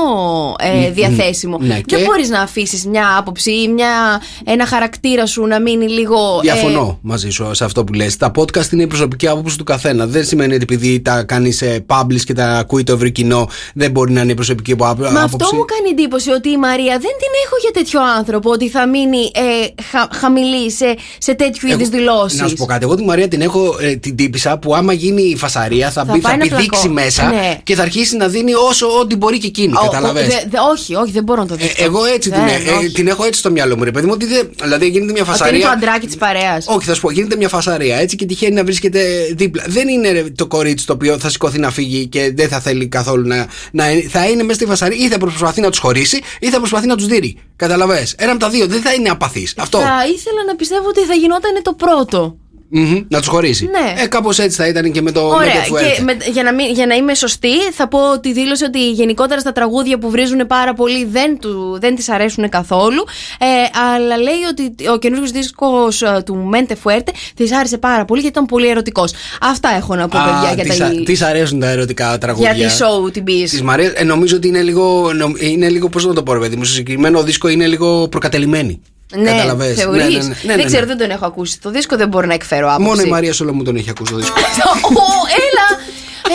ε, 0.59 0.87
Μμ, 0.89 0.93
διαθέσιμο. 0.93 1.57
ναι, 1.61 1.67
Δεν 1.67 1.83
και- 1.83 1.97
μπορείς 2.05 2.29
να 2.29 2.41
αφήσεις 2.41 2.85
μια 2.85 3.15
άποψη 3.17 3.51
ή 3.51 3.67
μια, 3.67 4.21
ένα 4.45 4.65
χαρακτήρα 4.65 5.08
σου 5.25 5.45
να 5.45 5.61
μείνει 5.61 5.87
λίγο. 5.89 6.15
ε, 6.15 6.41
Διαφωνώ 6.41 6.99
μαζί 7.01 7.29
σου 7.29 7.47
σε 7.51 7.63
αυτό 7.63 7.83
που 7.83 7.93
λες. 7.93 8.17
Τα 8.17 8.31
podcast 8.35 8.71
είναι 8.71 8.83
η 8.83 8.87
προσωπική 8.87 9.27
άποψη 9.27 9.57
του 9.57 9.63
καθένα. 9.63 10.05
Δεν 10.07 10.25
σημαίνει 10.25 10.53
ότι 10.53 10.63
επειδή 10.63 10.99
τα 11.01 11.23
κάνεις 11.23 11.63
publish 11.87 12.21
και 12.25 12.33
τα 12.33 12.45
ακούει 12.57 12.83
το 12.83 12.93
ευρύ 12.93 13.11
κοινό, 13.11 13.49
δεν 13.73 13.91
μπορεί 13.91 14.11
να 14.11 14.21
είναι 14.21 14.31
η 14.31 14.35
προσωπική 14.35 14.71
άπο- 14.71 14.85
Μα 14.85 14.93
άποψη. 15.07 15.23
αυτό 15.23 15.55
μου 15.55 15.65
κάνει 15.65 15.89
εντύπωση 15.91 16.29
ότι 16.31 16.49
η 16.49 16.57
Μαρία 16.57 16.91
δεν 16.91 16.99
την 17.21 17.31
έχω 17.45 17.55
για 17.61 17.71
τέτοιο 17.73 17.99
άνθρωπο 18.17 18.49
ότι 18.51 18.69
θα 18.69 18.87
μείνει 18.87 19.17
ε, 19.17 19.81
χα- 19.91 20.09
χαμηλή 20.19 20.71
σε, 20.71 20.95
σε 21.17 21.33
τέτοιου 21.33 21.67
είδους 21.69 21.89
δηλώσεις. 21.89 22.39
Να 22.39 22.47
σου 22.47 22.55
πω 22.55 22.65
κάτι. 22.65 22.83
Εγώ 22.85 22.95
τη 22.95 23.03
Μαρία 23.03 23.27
την 23.27 23.41
έχω 23.41 23.75
ε, 23.81 23.95
την 23.95 24.15
τύπησα 24.15 24.57
που 24.57 24.75
άμα 24.75 24.93
γίνει 24.93 25.21
η 25.21 25.35
φασαρία 25.35 25.91
θα, 25.91 26.05
Θα 26.05 26.13
μπει, 26.13 26.19
θα 26.19 26.27
πάει 26.29 26.37
να 26.37 26.43
πηδήξει 26.43 26.67
πλακώ. 26.69 26.93
μέσα 26.93 27.27
Ναι. 27.29 27.59
και 27.63 27.75
θα 27.75 27.81
αρχίσει 27.81 28.17
να 28.17 28.27
δίνει 28.27 28.53
όσο 28.53 28.87
ό,τι 29.01 29.15
μπορεί 29.15 29.37
και 29.39 29.47
εκείνη. 29.47 29.73
Ο- 29.73 29.79
ο- 29.79 29.89
Καταλαβες; 29.89 30.27
δε- 30.27 30.33
δε- 30.49 30.57
όχι, 30.73 30.95
όχι, 30.95 31.11
δεν 31.11 31.23
μπορώ 31.23 31.41
να 31.41 31.47
το 31.47 31.53
Ε, 31.53 31.57
δεχτώ. 31.57 31.83
εγώ 31.83 32.05
έτσι 32.05 32.29
την, 32.31 32.39
Δεν, 32.45 32.73
ε, 32.73 32.77
όχι. 32.77 32.91
την 32.91 33.07
έχω 33.07 33.23
έτσι 33.23 33.39
στο 33.39 33.51
μυαλό 33.51 33.77
μου, 33.77 33.83
ρε 33.83 33.91
παιδί 33.91 34.05
μου. 34.05 34.11
Ότι 34.15 34.25
δεν, 34.25 34.49
δηλαδή 34.63 34.85
γίνεται 34.99 35.13
μια 35.13 35.21
Ότι 35.21 35.31
είναι 35.31 35.37
φασαρία. 35.39 35.65
το 35.65 35.71
αντράκι 35.71 36.05
της 36.05 36.15
παρέας. 36.17 36.65
Όχι, 36.67 36.85
θα 36.85 36.93
σου 36.93 37.01
πω, 37.01 37.11
γίνεται 37.11 37.35
μια 37.35 37.49
φασαρία 37.49 37.97
έτσι 37.97 38.15
και 38.15 38.25
τυχαίνει 38.25 38.53
να 38.53 38.63
βρίσκεται 38.63 39.01
δίπλα. 39.35 39.63
Δεν 39.67 39.87
είναι 39.87 40.11
ρε, 40.11 40.23
το 40.23 40.47
κορίτσι 40.47 40.85
το 40.85 40.93
οποίο 40.93 41.19
θα 41.19 41.29
σηκωθεί 41.29 41.59
να 41.59 41.69
φύγει 41.71 42.07
και 42.07 42.31
δεν 42.35 42.47
θα 42.47 42.59
θέλει 42.59 42.87
καθόλου 42.87 43.27
να. 43.27 43.47
να 43.71 43.83
θα 44.09 44.27
είναι 44.29 44.43
μέσα 44.43 44.59
στη 44.59 44.65
φασαρία 44.65 45.05
ή 45.05 45.07
θα 45.09 45.17
προσπαθεί 45.17 45.61
να 45.61 45.69
τους 45.69 45.79
χωρίσει 45.79 46.21
ή 46.39 46.49
θα 46.49 46.57
προσπαθεί 46.57 46.87
να 46.87 46.95
τους 46.95 47.05
δίνει. 47.07 47.37
Καταλαβέ. 47.55 48.07
Ένα 48.17 48.31
από 48.31 48.39
τα 48.39 48.49
δύο. 48.49 48.67
Δεν 48.67 48.81
θα 48.81 48.93
είναι 48.93 49.09
απαθής. 49.09 49.53
Αυτό. 49.57 49.77
Θα 49.79 50.05
ήθελα 50.15 50.43
να 50.47 50.55
πιστεύω 50.55 50.87
ότι 50.87 51.01
θα 51.01 51.13
γινόταν 51.13 51.51
το 51.61 51.73
πρώτο. 51.73 52.37
Μμμ, 52.71 53.01
να 53.09 53.17
τους 53.17 53.27
χωρίσει. 53.27 53.65
Ναι. 53.65 54.01
Ε, 54.01 54.07
κάπως 54.07 54.39
έτσι 54.39 54.57
θα 54.57 54.67
ήταν 54.67 54.91
και 54.91 55.01
με 55.01 55.11
το, 55.11 55.21
με 55.21 55.35
Ωραία. 55.35 55.53
το 55.53 55.59
Φουέρτε. 55.61 55.89
Και 55.95 56.01
με- 56.01 56.17
για, 56.31 56.43
να 56.43 56.53
μην- 56.53 56.71
για 56.73 56.85
να 56.85 56.95
είμαι 56.95 57.15
σωστή, 57.15 57.61
θα 57.71 57.87
πω 57.87 58.11
ότι 58.11 58.33
δήλωσε 58.33 58.65
ότι 58.65 58.91
γενικότερα 58.91 59.39
στα 59.39 59.51
τραγούδια 59.51 59.97
που 59.97 60.09
βρίζουν 60.09 60.47
πάρα 60.47 60.73
πολύ 60.73 61.05
δεν, 61.05 61.39
του, 61.39 61.77
δεν 61.81 61.95
της 61.95 62.09
αρέσουν 62.09 62.49
καθόλου. 62.49 63.03
Ε, 63.39 63.79
αλλά 63.95 64.17
λέει 64.17 64.33
ότι 64.51 64.87
ο 64.89 64.97
καινούργιος 64.97 65.31
δίσκος 65.31 66.03
του 66.25 66.35
Μέντε 66.35 66.75
Φουέρτε 66.75 67.11
της 67.35 67.51
άρεσε 67.53 67.77
πάρα 67.77 68.05
πολύ 68.05 68.21
γιατί 68.21 68.35
ήταν 68.35 68.47
πολύ 68.47 68.67
ερωτικός. 68.69 69.13
Αυτά 69.41 69.69
έχω 69.77 69.95
να 69.95 70.07
πω, 70.07 70.19
παιδιά, 70.25 70.53
για 70.55 70.63
της, 70.63 70.77
τα. 70.77 70.85
α- 70.85 71.03
της 71.05 71.21
αρέσουν 71.21 71.59
τα 71.59 71.69
ερωτικά 71.69 72.17
τραγούδια. 72.17 72.51
Για 72.53 72.67
τη 72.67 72.73
show 72.79 73.13
την 73.13 73.23
πει. 73.23 73.43
Της 73.43 73.61
Μαρία, 73.61 73.91
ε, 73.95 74.03
νομίζω 74.03 74.35
ότι 74.35 74.47
είναι 74.47 74.61
λίγο, 74.61 75.13
νο- 75.13 75.31
είναι 75.39 75.69
λίγο 75.69 75.89
πώς 75.89 76.05
να 76.05 76.13
το 76.13 76.23
πω, 76.23 76.33
ρε 76.33 76.39
παιδί 76.39 76.55
μου. 76.55 76.63
Στο 76.63 76.73
συγκεκριμένο 76.73 77.23
δίσκο 77.23 77.47
είναι 77.47 77.67
λίγο 77.67 78.07
προκατελημένη. 78.07 78.81
Ναι, 79.15 79.31
Καταλαβες. 79.31 79.75
θεωρείς. 79.77 80.01
Ναι, 80.01 80.07
ναι, 80.07 80.17
ναι, 80.17 80.27
ναι, 80.27 80.35
ναι, 80.43 80.55
δεν 80.55 80.65
ξέρω, 80.65 80.81
ναι. 80.81 80.87
δεν 80.87 80.97
τον 80.97 81.09
έχω 81.09 81.25
ακούσει. 81.25 81.59
Το 81.61 81.69
δίσκο 81.69 81.95
δεν 81.95 82.07
μπορώ 82.07 82.27
να 82.27 82.33
εκφέρω 82.33 82.67
άποψη. 82.67 82.87
Μόνο 82.87 83.01
η 83.01 83.09
Μαρία 83.09 83.33
Σολομού 83.33 83.63
τον 83.63 83.75
έχει 83.75 83.89
ακούσει 83.89 84.11
το 84.11 84.17
δίσκο. 84.17 84.39
Ω, 84.39 85.09
έλα! 85.45 85.67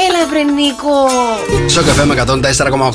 Έλα, 0.08 0.26
βρε 0.28 0.42
Νίκο! 0.42 1.68
Στο 1.68 1.82
καφέ 1.82 2.04
με 2.04 2.24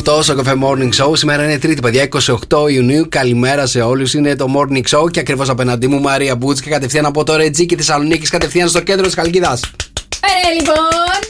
104,8, 0.05 0.23
στο 0.23 0.35
καφέ 0.35 0.53
Morning 0.63 0.89
Show. 1.03 1.17
Σήμερα 1.17 1.43
είναι 1.43 1.57
Τρίτη, 1.57 1.81
παιδιά, 1.81 2.07
28 2.49 2.71
Ιουνίου. 2.71 3.05
Καλημέρα 3.09 3.65
σε 3.65 3.81
όλους. 3.81 4.13
Είναι 4.13 4.35
το 4.35 4.45
Morning 4.57 4.97
Show 4.97 5.11
και 5.11 5.19
ακριβώς 5.19 5.49
απέναντί 5.49 5.87
μου 5.87 5.99
Μαρία 5.99 6.35
Μπούτς 6.35 6.61
και 6.61 6.69
κατευθείαν 6.69 7.05
από 7.05 7.23
το 7.23 7.35
Ρετζίκι 7.35 7.75
Θεσσαλονίκης, 7.75 8.29
κατευθείαν 8.29 8.69
στο 8.69 8.79
κέντρο 8.81 9.05
της 9.05 9.15
Καλκίδα. 9.15 9.59
Ε, 10.21 10.53
λοιπόν! 10.59 11.28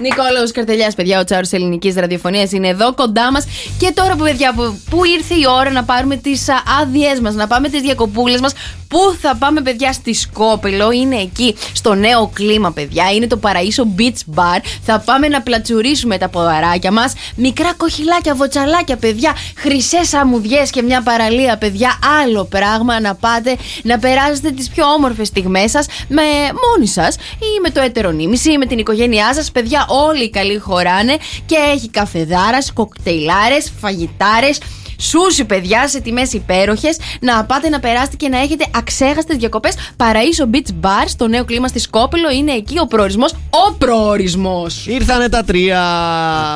Νικόλαος 0.00 0.50
Καρτελιάς, 0.52 0.94
παιδιά, 0.94 1.20
ο 1.20 1.24
τσάρος 1.24 1.52
ελληνικής 1.52 1.94
ραδιοφωνίας 1.94 2.52
είναι 2.52 2.68
εδώ 2.68 2.94
κοντά 2.94 3.32
μας. 3.32 3.44
Και 3.78 3.92
τώρα 3.94 4.16
που, 4.16 4.22
παιδιά, 4.22 4.52
που, 4.54 4.80
που 4.90 5.04
ήρθε 5.04 5.34
η 5.34 5.44
ώρα 5.58 5.70
να 5.70 5.84
πάρουμε 5.84 6.16
τις 6.16 6.46
άδειές 6.80 7.20
μας, 7.20 7.34
να 7.34 7.46
πάμε 7.46 7.68
τις 7.68 7.80
διακοπούλες 7.80 8.40
μας. 8.40 8.52
Πού 8.88 8.98
θα 9.20 9.36
πάμε, 9.36 9.60
παιδιά, 9.60 9.92
στη 9.92 10.14
Σκόπελο. 10.14 10.90
Είναι 10.90 11.16
εκεί, 11.16 11.54
στο 11.72 11.94
νέο 11.94 12.30
κλίμα, 12.34 12.72
παιδιά. 12.72 13.10
Είναι 13.10 13.26
το 13.26 13.36
Παραίσο 13.36 13.86
Beach 13.98 14.34
Bar. 14.38 14.60
Θα 14.82 14.98
πάμε 15.04 15.28
να 15.28 15.42
πλατσουρίσουμε 15.42 16.18
τα 16.18 16.28
ποδαράκια 16.28 16.92
μας. 16.92 17.12
Μικρά 17.36 17.74
κοχυλάκια, 17.76 18.34
βοτσαλάκια, 18.34 18.96
παιδιά. 18.96 19.34
Χρυσές 19.56 20.14
αμμουδιές 20.14 20.70
και 20.70 20.82
μια 20.82 21.02
παραλία, 21.02 21.56
παιδιά. 21.56 21.98
Άλλο 22.22 22.44
πράγμα 22.44 23.00
να 23.00 23.14
πάτε 23.14 23.56
να 23.82 23.98
περάσετε 23.98 24.50
τις 24.50 24.68
πιο 24.68 24.84
όμορφες 24.86 25.26
στιγμές 25.26 25.70
σας 25.70 25.86
με 26.08 26.22
μόνοι 26.22 26.86
σας 26.86 27.14
ή 27.38 27.60
με 27.62 27.70
το 27.70 27.80
ετερονίμηση 27.80 28.52
ή 28.52 28.58
με 28.58 28.66
την 28.66 28.78
οικογένειά 28.78 29.34
σας. 29.34 29.50
Παιδιά, 29.50 29.86
όλοι 29.88 30.24
οι 30.24 30.30
καλοί 30.30 30.58
χωράνε 30.58 31.16
και 31.46 31.56
έχει 31.74 31.88
καφεδάρας, 31.88 32.72
κοκτέιλάρες, 32.72 33.72
φαγητάρες. 33.80 34.58
Σούσι, 35.00 35.44
παιδιά, 35.44 35.88
σε 35.88 36.00
τιμές 36.00 36.32
υπέροχες. 36.32 36.96
Να 37.20 37.44
πάτε 37.44 37.68
να 37.68 37.80
περάσετε 37.80 38.16
και 38.16 38.28
να 38.28 38.38
έχετε 38.38 38.66
αξέχαστες 38.74 39.36
διακοπές. 39.36 39.74
Παραίσο 39.96 40.50
Beach 40.52 40.86
Bar 40.86 41.04
στο 41.06 41.28
νέο 41.28 41.44
κλίμα 41.44 41.68
στη 41.68 41.78
Σκόπελο. 41.78 42.30
Είναι 42.30 42.52
εκεί 42.52 42.78
ο 42.78 42.86
προορισμός. 42.86 43.32
Ο 43.32 43.72
προορισμός! 43.78 44.86
Ήρθανε 44.86 45.28
τα 45.28 45.44
τρία. 45.44 45.82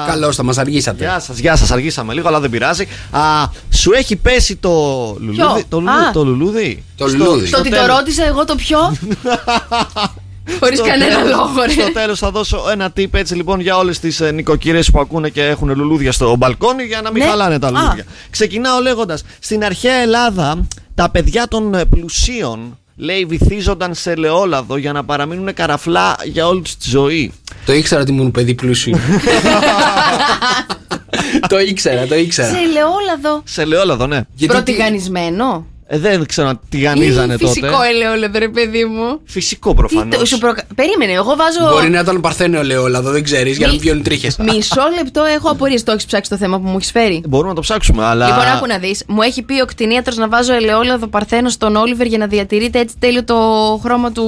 Καλώς, 0.07 0.37
θα 0.37 0.43
μας 0.43 0.59
αργήσατε. 0.59 1.05
Γεια 1.05 1.21
σας, 1.21 1.39
γεια 1.39 1.57
σας. 1.57 1.71
Αργήσαμε 1.71 2.13
λίγο, 2.15 2.29
αλλά 2.29 2.41
δεν 2.41 2.51
πειράζει. 2.51 2.87
Α, 3.11 3.21
σου 3.71 3.93
έχει 3.93 4.17
πέσει 4.17 4.57
το 4.57 4.71
λουλούδι. 5.21 5.65
Το, 5.69 5.81
λουλούδι, 5.81 6.05
Α. 6.05 6.11
το 6.13 6.25
λουλούδι; 6.25 6.85
Το 6.97 7.07
λουλούδι. 7.07 7.51
Το 7.51 7.59
ότι 7.59 7.71
το 7.71 7.77
τέλος. 7.77 7.97
ρώτησα 7.97 8.25
εγώ 8.25 8.45
το 8.45 8.55
πιο. 8.55 8.79
Χωρίς 10.61 10.79
Στο 10.79 10.87
κανένα 10.89 11.15
τέλος- 11.17 11.31
λόγο, 11.31 11.63
ρε. 11.67 11.73
Στο 11.73 11.93
τέλος 11.93 12.19
θα 12.19 12.31
δώσω 12.31 12.63
ένα 12.73 12.93
tip 12.97 13.07
έτσι 13.13 13.35
λοιπόν 13.35 13.61
για 13.61 13.77
όλες 13.77 13.99
τις 13.99 14.21
ε, 14.21 14.31
νοικοκυρέ 14.31 14.81
που 14.93 15.01
ακούνε 15.01 15.29
και 15.29 15.43
έχουν 15.45 15.73
λουλούδια 15.77 16.13
στο 16.13 16.37
μπαλκόνι 16.37 16.85
για 16.85 17.01
να 17.03 17.11
μην 17.11 17.23
Ναι. 17.23 17.29
χαλάνε 17.29 17.59
τα 17.59 17.67
Α. 17.67 17.71
λουλούδια. 17.71 18.05
Ξεκινάω 18.31 18.81
λέγοντας: 18.81 19.25
Στην 19.39 19.65
αρχαία 19.65 19.95
Ελλάδα 19.95 20.67
τα 20.95 21.11
παιδιά 21.11 21.49
των 21.49 21.75
ε, 21.75 21.85
πλουσίων 21.85 22.77
λέει 22.97 23.25
βυθίζονταν 23.25 23.95
σε 23.95 24.11
ελαιόλαδο 24.11 24.77
για 24.77 24.93
να 24.93 25.05
παραμείνουν 25.05 25.55
καραφλά 25.55 26.17
για 26.25 26.47
όλη 26.47 26.61
τους 26.61 26.77
τη 26.77 26.91
ζωή. 26.91 27.33
Το 27.67 27.73
ήξερα 27.73 28.01
ότι 28.01 28.11
ήμουν 28.11 28.31
παιδί 28.31 28.55
πλούσιο. 28.55 28.99
το 31.49 31.59
ήξερα, 31.59 32.07
το 32.07 32.15
ήξερα. 32.15 32.49
Σε 32.49 32.57
ελαιόλαδο. 32.57 33.43
Σε 33.45 33.63
ελαιόλαδο, 33.63 34.07
ναι. 34.07 34.21
Γιατί 34.35 34.55
Προτιγανισμένο. 34.55 35.67
Ε, 35.87 35.99
δεν 35.99 36.27
ξέρω 36.27 36.49
αν 36.49 36.61
τη 36.69 36.79
γανίζανε 36.79 37.35
Ή 37.35 37.37
τότε. 37.37 37.53
Φυσικό 37.53 37.83
ελαιόλαδο, 37.83 38.39
ρε 38.39 38.49
παιδί 38.49 38.85
μου. 38.85 39.21
Φυσικό 39.25 39.71
Τι 39.71 39.77
προφανώ. 39.77 40.17
το- 40.17 40.25
σου 40.27 40.39
προκα- 40.39 40.65
Περίμενε, 40.75 41.13
εγώ 41.13 41.35
βάζω. 41.37 41.75
Μπορεί 41.75 41.91
να 41.91 42.01
ήταν 42.01 42.21
παρθένο 42.21 42.59
ελαιόλαδο, 42.59 43.11
δεν 43.11 43.23
ξέρεις, 43.25 43.57
για 43.57 43.67
να 43.67 43.73
μην 43.73 43.81
Μη- 43.83 43.87
βγαίνουν 43.89 44.05
τρίχες. 44.05 44.37
Μισό 44.37 44.83
λεπτό 44.97 45.23
έχω 45.25 45.49
απορίες. 45.51 45.83
Το 45.83 45.93
έχεις 45.93 46.05
ψάξει 46.07 46.31
το 46.31 46.37
θέμα 46.37 46.61
που 46.61 46.69
μου 46.69 46.77
έχεις 46.77 46.91
φέρει. 46.91 47.23
Μπορούμε 47.29 47.49
να 47.49 47.55
το 47.55 47.61
ψάξουμε, 47.61 48.05
αλλά. 48.05 48.27
Λοιπόν, 48.27 48.45
άκου 48.47 48.67
να 48.67 48.79
δεις. 48.79 49.03
Μου 49.07 49.23
έχει 49.23 49.43
πει 49.43 49.61
ο 49.61 49.65
κτηνίατρος 49.65 50.17
να 50.17 50.29
βάζω 50.29 50.55
ελαιόλαδο 50.55 51.07
παρθένο 51.07 51.49
στον 51.49 51.77
Όλιβερ 51.77 52.07
για 52.07 52.19
να 52.19 52.27
διατηρείται 52.27 52.79
έτσι 52.79 52.95
τέλειο 52.99 53.25
το 53.25 53.37
χρώμα 53.83 54.13
του. 54.13 54.25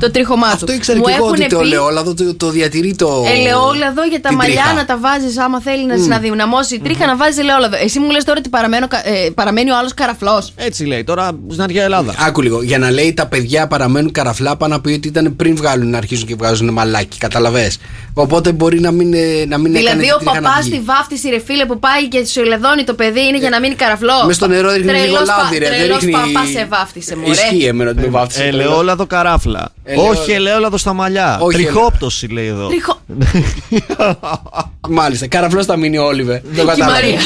το 0.00 0.10
τρίχωμά 0.10 0.46
του. 0.46 0.52
Αυτό 0.54 0.72
ήξερα 0.72 0.98
μου 0.98 1.04
και 1.04 1.10
εγώ 1.16 1.26
έχουνε 1.26 1.44
ότι 1.44 1.54
το 1.54 1.58
πει 1.60 1.66
ελαιόλαδο 1.66 2.14
το, 2.14 2.34
το 2.34 2.48
διατηρεί 2.50 2.94
το. 2.94 3.24
Ελαιόλαδο 3.36 4.04
για 4.08 4.20
τα 4.20 4.28
την 4.28 4.36
μαλλιά 4.38 4.54
τρίχα. 4.62 4.74
να 4.74 4.84
τα 4.84 4.98
βάζεις 4.98 5.38
άμα 5.38 5.60
θέλει 5.60 5.86
να 5.86 5.96
συναδυναμώσει 5.96 6.74
η 6.74 6.80
τρίχα 6.80 7.06
να 7.06 7.16
βάζεις 7.16 7.38
ελαιόλαδο. 7.38 7.76
Εσύ 7.82 7.98
μου 7.98 8.10
λες 8.10 8.24
τώρα 8.24 8.38
ότι 8.38 8.48
παραμένω 8.48 8.88
κα- 8.88 9.08
ε, 9.08 9.30
παραμένει 9.34 9.70
ο 9.70 9.76
άλλος 9.78 9.94
καραφλός. 9.94 10.52
Έτσι 10.56 10.77
λέει 10.86 11.04
τώρα 11.04 11.30
στην 11.50 11.62
αρχαία 11.62 11.84
Ελλάδα. 11.84 12.14
Άκου 12.18 12.42
λίγο. 12.42 12.62
Για 12.62 12.78
να 12.78 12.90
λέει 12.90 13.14
τα 13.14 13.26
παιδιά 13.26 13.66
παραμένουν 13.66 14.12
καραφλά, 14.12 14.56
πάνω 14.56 14.74
να 14.74 14.80
πει 14.80 14.92
ότι 14.92 15.08
ήταν 15.08 15.36
πριν 15.36 15.56
βγάλουν 15.56 15.90
να 15.90 15.98
αρχίσουν 15.98 16.26
και 16.26 16.34
βγάζουν 16.34 16.72
μαλάκι. 16.72 17.18
Καταλαβέ. 17.18 17.72
Οπότε 18.14 18.52
μπορεί 18.52 18.80
να 18.80 18.90
μην, 18.90 19.12
ε, 19.14 19.44
να 19.48 19.58
μην 19.58 19.74
έκανε 19.74 19.88
Δηλαδή 19.90 20.00
την 20.06 20.12
ο 20.14 20.16
τρίχα 20.18 20.40
να 20.40 20.48
παπάς 20.48 20.64
βγει. 20.64 20.74
στη 20.74 20.82
βάφτιση 20.84 21.28
ρε 21.28 21.38
φίλε 21.40 21.64
που 21.66 21.78
πάει 21.78 22.08
και 22.08 22.24
σου 22.24 22.40
ελεδώνει 22.40 22.84
το 22.84 22.94
παιδί 22.94 23.20
είναι 23.20 23.38
για 23.38 23.50
να 23.50 23.60
μείνει 23.60 23.74
καραφλό. 23.74 24.12
Μες 24.26 24.36
στο 24.36 24.46
νερό 24.46 24.72
ρίχνει 24.72 24.92
λίγο 24.92 25.02
Τρελός 25.04 25.28
πα- 25.28 25.36
λάδι, 25.42 25.58
ρε. 25.58 25.68
Δεν 25.68 25.78
τρελός 25.78 25.96
ρίχνει. 25.98 26.10
παπάς 26.12 26.48
σε 26.48 26.66
βάφτισε, 26.70 27.16
μωρέ. 27.16 27.30
Ισχύει 27.30 27.64
εμένα 27.64 27.90
ότι 27.90 28.00
με 28.00 28.06
βάφτισε. 28.06 28.44
Ελαιόλαδο 28.44 29.06
καράφλα. 29.06 29.72
Ελαιόλαδο. 29.84 30.20
Όχι 30.20 30.30
ελαιόλαδο 30.32 30.76
στα 30.76 30.92
μαλλιά. 30.92 31.38
Όχι 31.40 31.56
Τριχόπτωση 31.56 32.26
λέει 32.26 32.46
εδώ. 32.46 32.66
Τριχο- 32.68 33.00
Μάλιστα. 34.90 35.26
Καραφλό 35.26 35.64
θα 35.64 35.76
μείνει 35.76 35.98
ο 35.98 36.04
Όλιβε. 36.04 36.42
Δεν 36.44 36.54
Και 36.54 36.60
η 36.60 36.64
κατάλαβα. 36.64 36.92
Μαρία. 36.92 37.18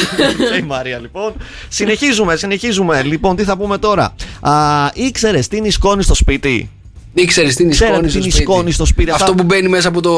Και 0.53 0.57
η 0.59 0.63
Μαρία 0.63 0.99
λοιπόν. 0.99 1.33
Συνεχίζουμε, 1.69 2.37
συνεχίζουμε. 2.37 3.03
Λοιπόν, 3.03 3.32
τι 3.37 3.45
θα 3.45 3.57
πούμε 3.57 3.79
τώρα; 3.79 4.15
Α, 4.41 4.53
ήξερε 4.95 5.39
τι 5.39 5.57
είναι 5.57 5.67
η 5.67 5.71
σκόνη 5.71 6.03
στο 6.03 6.15
σπίτι; 6.15 6.71
Ήξερε 7.15 7.49
τι 7.49 7.63
είναι 7.63 7.71
η 7.73 7.75
Ξέρετε 7.75 7.95
σκόνη 7.97 8.07
τι 8.07 8.11
στο 8.13 8.19
είναι 8.19 8.29
η 8.29 8.43
σκόνη 8.43 8.59
σπίτι. 8.61 8.73
στο 8.75 8.85
σπίτι. 8.85 9.11
Αυτό 9.11 9.25
Αυτά- 9.25 9.37
που 9.37 9.43
μπαίνει 9.43 9.69
μέσα 9.69 9.89
από 9.89 10.01
το 10.01 10.13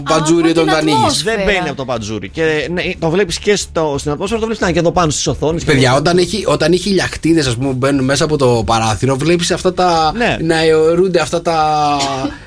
μπατζούρι 0.00 0.50
από 0.50 0.60
όταν 0.60 0.64
την 0.64 0.72
το 0.72 0.76
ανοίγεις. 0.78 0.96
ατμόσφαιρα. 0.98 1.36
Δεν 1.36 1.44
μπαίνει 1.44 1.68
από 1.68 1.76
το 1.76 1.84
παντζούρι. 1.84 2.28
Και 2.28 2.68
ναι, 2.72 2.82
το 2.98 3.10
βλέπεις 3.10 3.38
και 3.38 3.56
στο, 3.56 3.94
στην 3.98 4.10
ατμόσφαιρα, 4.10 4.40
το 4.40 4.46
βλέπεις 4.46 4.72
και 4.72 4.78
εδώ 4.78 4.92
πάνω 4.92 5.10
στις 5.10 5.26
οθόνες. 5.26 5.64
Παιδιά, 5.64 5.94
όταν 5.94 6.18
έχει, 6.18 6.44
όταν 6.46 6.72
έχει 6.72 6.88
λιαχτίδες, 6.88 7.46
ας 7.46 7.54
πούμε, 7.56 7.68
που 7.68 7.74
μπαίνουν 7.76 8.04
μέσα 8.04 8.24
από 8.24 8.36
το 8.36 8.62
παράθυρο, 8.66 9.16
βλέπεις 9.16 9.50
αυτά 9.50 9.74
τα. 9.74 10.12
Ναι. 10.16 10.36
να 10.40 10.64
αιωρούνται 10.64 11.20
αυτά 11.20 11.42
τα. 11.42 11.96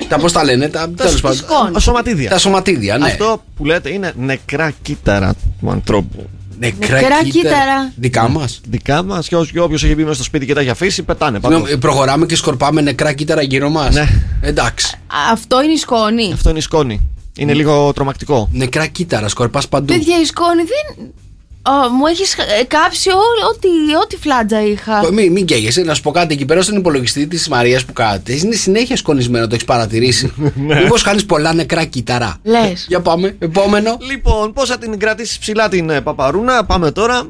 τα 0.07 0.18
πώς 0.18 0.32
τα 0.32 0.43
λένε, 0.43 0.68
τα. 0.70 0.89
τέλος 0.95 1.22
πάντων. 1.22 1.38
σκόνη. 1.38 1.82
Σωματίδια. 1.82 2.30
Τα 2.30 2.38
σωματίδια, 2.38 2.97
ναι. 2.97 3.05
Αυτό 3.05 3.43
που 3.55 3.65
λέτε 3.65 3.89
είναι 3.93 4.13
νεκρά 4.18 4.72
κύτταρα 4.82 5.34
του 5.61 5.70
ανθρώπου. 5.70 6.30
Νεκρά, 6.60 7.01
Νεκρά 7.01 7.24
κύτταρα. 7.24 7.91
Δικά 7.95 8.30
μας. 8.30 8.62
Δικά 8.70 9.03
μας 9.03 9.28
και 9.28 9.60
όποιος 9.60 9.84
έχει 9.84 9.95
μπει 9.95 10.01
μέσα 10.01 10.16
στο 10.16 10.24
σπίτι 10.24 10.45
και 10.45 10.53
τα 10.53 10.60
έχει 10.60 10.70
αφήσει, 10.70 11.03
πετάνε 11.03 11.39
πάνω. 11.39 11.64
Προχωράμε 11.80 12.26
και 12.26 12.36
σκορπάμε 12.36 12.82
νεκρά 12.82 13.14
κύτταρα 13.14 13.41
γύρω 13.41 13.70
μας. 13.70 13.95
Ναι. 13.95 14.08
Εντάξει. 14.41 14.97
Αυτό 15.32 15.64
είναι 15.64 15.74
η 15.74 15.78
σκόνη. 15.78 16.32
Αυτό 16.34 16.49
είναι 16.49 16.58
η 16.58 16.62
σκόνη. 16.62 17.08
Είναι 17.38 17.53
λίγο 17.53 17.93
τρομακτικό. 17.93 18.49
Νεκρά 18.51 18.86
κύτταρα, 18.88 19.28
σκορπάς 19.28 19.68
παντού. 19.68 19.93
Παιδιά, 19.93 20.20
η 20.22 20.26
σκόνη 20.26 20.62
δεν. 20.62 21.12
Ω, 21.68 21.89
μου 21.89 22.05
έχεις 22.05 22.36
κάψει 22.68 23.09
ό- 23.09 23.47
ό,τι, 23.53 23.68
ό,τι 24.03 24.15
φλάτζα 24.18 24.61
είχα. 24.61 25.11
Μην, 25.13 25.32
μην 25.32 25.45
καίγεσαι, 25.45 25.82
να 25.82 25.93
σου 25.93 26.01
πω 26.01 26.11
κάτι 26.11 26.34
εκεί 26.34 26.45
πέρα 26.45 26.61
στον 26.61 26.76
υπολογιστή 26.78 27.28
της 27.28 27.47
Μαρίας 27.47 27.86
που 27.86 27.93
κάθεται. 27.93 28.34
Είναι 28.34 28.55
συνέχεια 28.55 28.95
σκονισμένο, 28.97 29.47
το 29.47 29.53
έχεις 29.55 29.65
παρατηρήσει. 29.65 30.34
Μήπως 30.84 31.01
χάνεις 31.01 31.26
πολλά 31.26 31.53
νεκρά 31.53 31.86
κύτταρα. 31.86 32.38
Λες. 32.43 32.86
Για 32.88 32.99
πάμε, 33.01 33.36
επόμενο. 33.39 33.97
Λοιπόν, 34.09 34.53
πώ 34.53 34.65
θα 34.65 34.78
την 34.78 34.99
κρατήσεις 34.99 35.38
ψηλά 35.38 35.70
την 35.70 35.89
ε, 35.89 36.01
παπαρούνα, 36.01 36.65
πάμε 36.65 36.91
τώρα. 36.91 37.28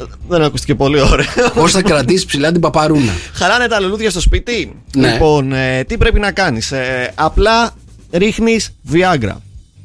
Ε, 0.00 0.02
Δεν 0.28 0.42
ακούστηκε 0.42 0.74
πολύ 0.74 1.00
ωραία. 1.00 1.50
Πώς 1.54 1.72
θα 1.72 1.82
κρατήσεις 1.82 2.24
ψηλά 2.24 2.52
την 2.52 2.60
παπαρούνα. 2.60 3.12
Χαλάνε 3.38 3.66
τα 3.66 3.80
λουλούδια 3.80 4.10
στο 4.10 4.20
σπίτι. 4.20 4.72
Ναι. 4.96 5.12
Λοιπόν, 5.12 5.52
ε, 5.52 5.84
τι 5.84 5.96
πρέπει 5.96 6.20
να 6.20 6.32
κάνεις. 6.32 6.72
απλά 7.14 7.70
ρίχνεις 8.10 8.70
Viagra. 8.92 9.34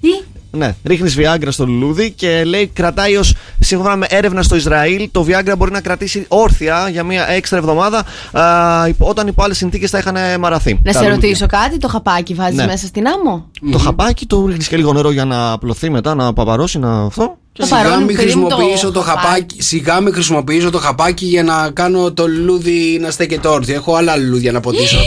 Τι; 0.01 0.09
Ναι, 0.55 0.75
ρίχνεις 0.83 1.15
Viagra 1.19 1.47
στο 1.49 1.65
λουλούδι 1.65 2.11
και 2.11 2.43
λέει 2.45 2.67
κρατάει 2.67 3.15
ως 3.17 3.35
σύμφωνα 3.59 3.95
με 3.95 4.05
έρευνα 4.09 4.41
στο 4.43 4.55
Ισραήλ 4.55 5.09
το 5.11 5.25
Viagra 5.27 5.53
μπορεί 5.57 5.71
να 5.71 5.81
κρατήσει 5.81 6.25
όρθια 6.27 6.89
για 6.91 7.03
μια 7.03 7.29
έξτρα 7.29 7.57
εβδομάδα 7.57 8.03
α, 8.31 8.87
υπό- 8.87 9.09
όταν 9.09 9.27
υπό 9.27 9.43
άλλε 9.43 9.53
συνθήκες 9.53 9.89
θα 9.89 9.97
είχαν 9.97 10.15
μαραθεί. 10.39 10.73
Να 10.73 10.91
τα 10.91 10.91
σε 10.91 11.05
λουλούδια. 11.05 11.21
ρωτήσω 11.27 11.45
κάτι, 11.45 11.77
το 11.77 11.87
χαπάκι 11.87 12.33
βάζεις 12.33 12.55
Ναι. 12.55 12.65
μέσα 12.65 12.87
στην 12.87 13.07
άμμο; 13.07 13.49
Το 13.71 13.77
χαπάκι 13.77 14.25
το 14.25 14.45
ρίχνεις 14.45 14.67
και 14.67 14.77
λίγο 14.77 14.93
νερό 14.93 15.11
για 15.11 15.25
να 15.25 15.51
απλωθεί 15.51 15.89
μετά, 15.89 16.15
να 16.15 16.33
παπαρώσει, 16.33 16.79
να 16.79 17.01
αυτό. 17.01 17.37
Το 17.57 17.65
Σιγά 17.65 17.81
παρόν, 17.81 18.03
μην 18.03 18.15
παιδί 18.15 18.35
μου, 18.35 18.47
το 18.47 18.55
χρησιμοποιήσω 18.55 18.91
το 18.91 19.01
χαπάκι. 19.01 19.25
χαπάκι. 19.27 19.61
Σιγά 19.61 19.99
μην 19.99 20.13
χρησιμοποιήσω 20.13 20.69
το 20.69 20.79
χαπάκι 20.79 21.25
για 21.25 21.43
να 21.43 21.69
κάνω 21.73 22.13
το 22.13 22.27
λουλούδι 22.27 22.97
να 23.01 23.11
στέκεται 23.11 23.47
όρθιο. 23.47 23.75
Έχω 23.75 23.95
άλλα 23.95 24.15
λουλούδια 24.15 24.51
να 24.51 24.59
ποτίσω. 24.59 24.97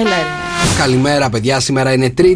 Έλα 0.00 0.16
ρε. 0.16 0.26
Καλημέρα, 0.78 1.28
παιδιά. 1.30 1.60
Σήμερα 1.60 1.92
είναι 1.92 2.14
3η 2.18 2.22
28 2.22 2.26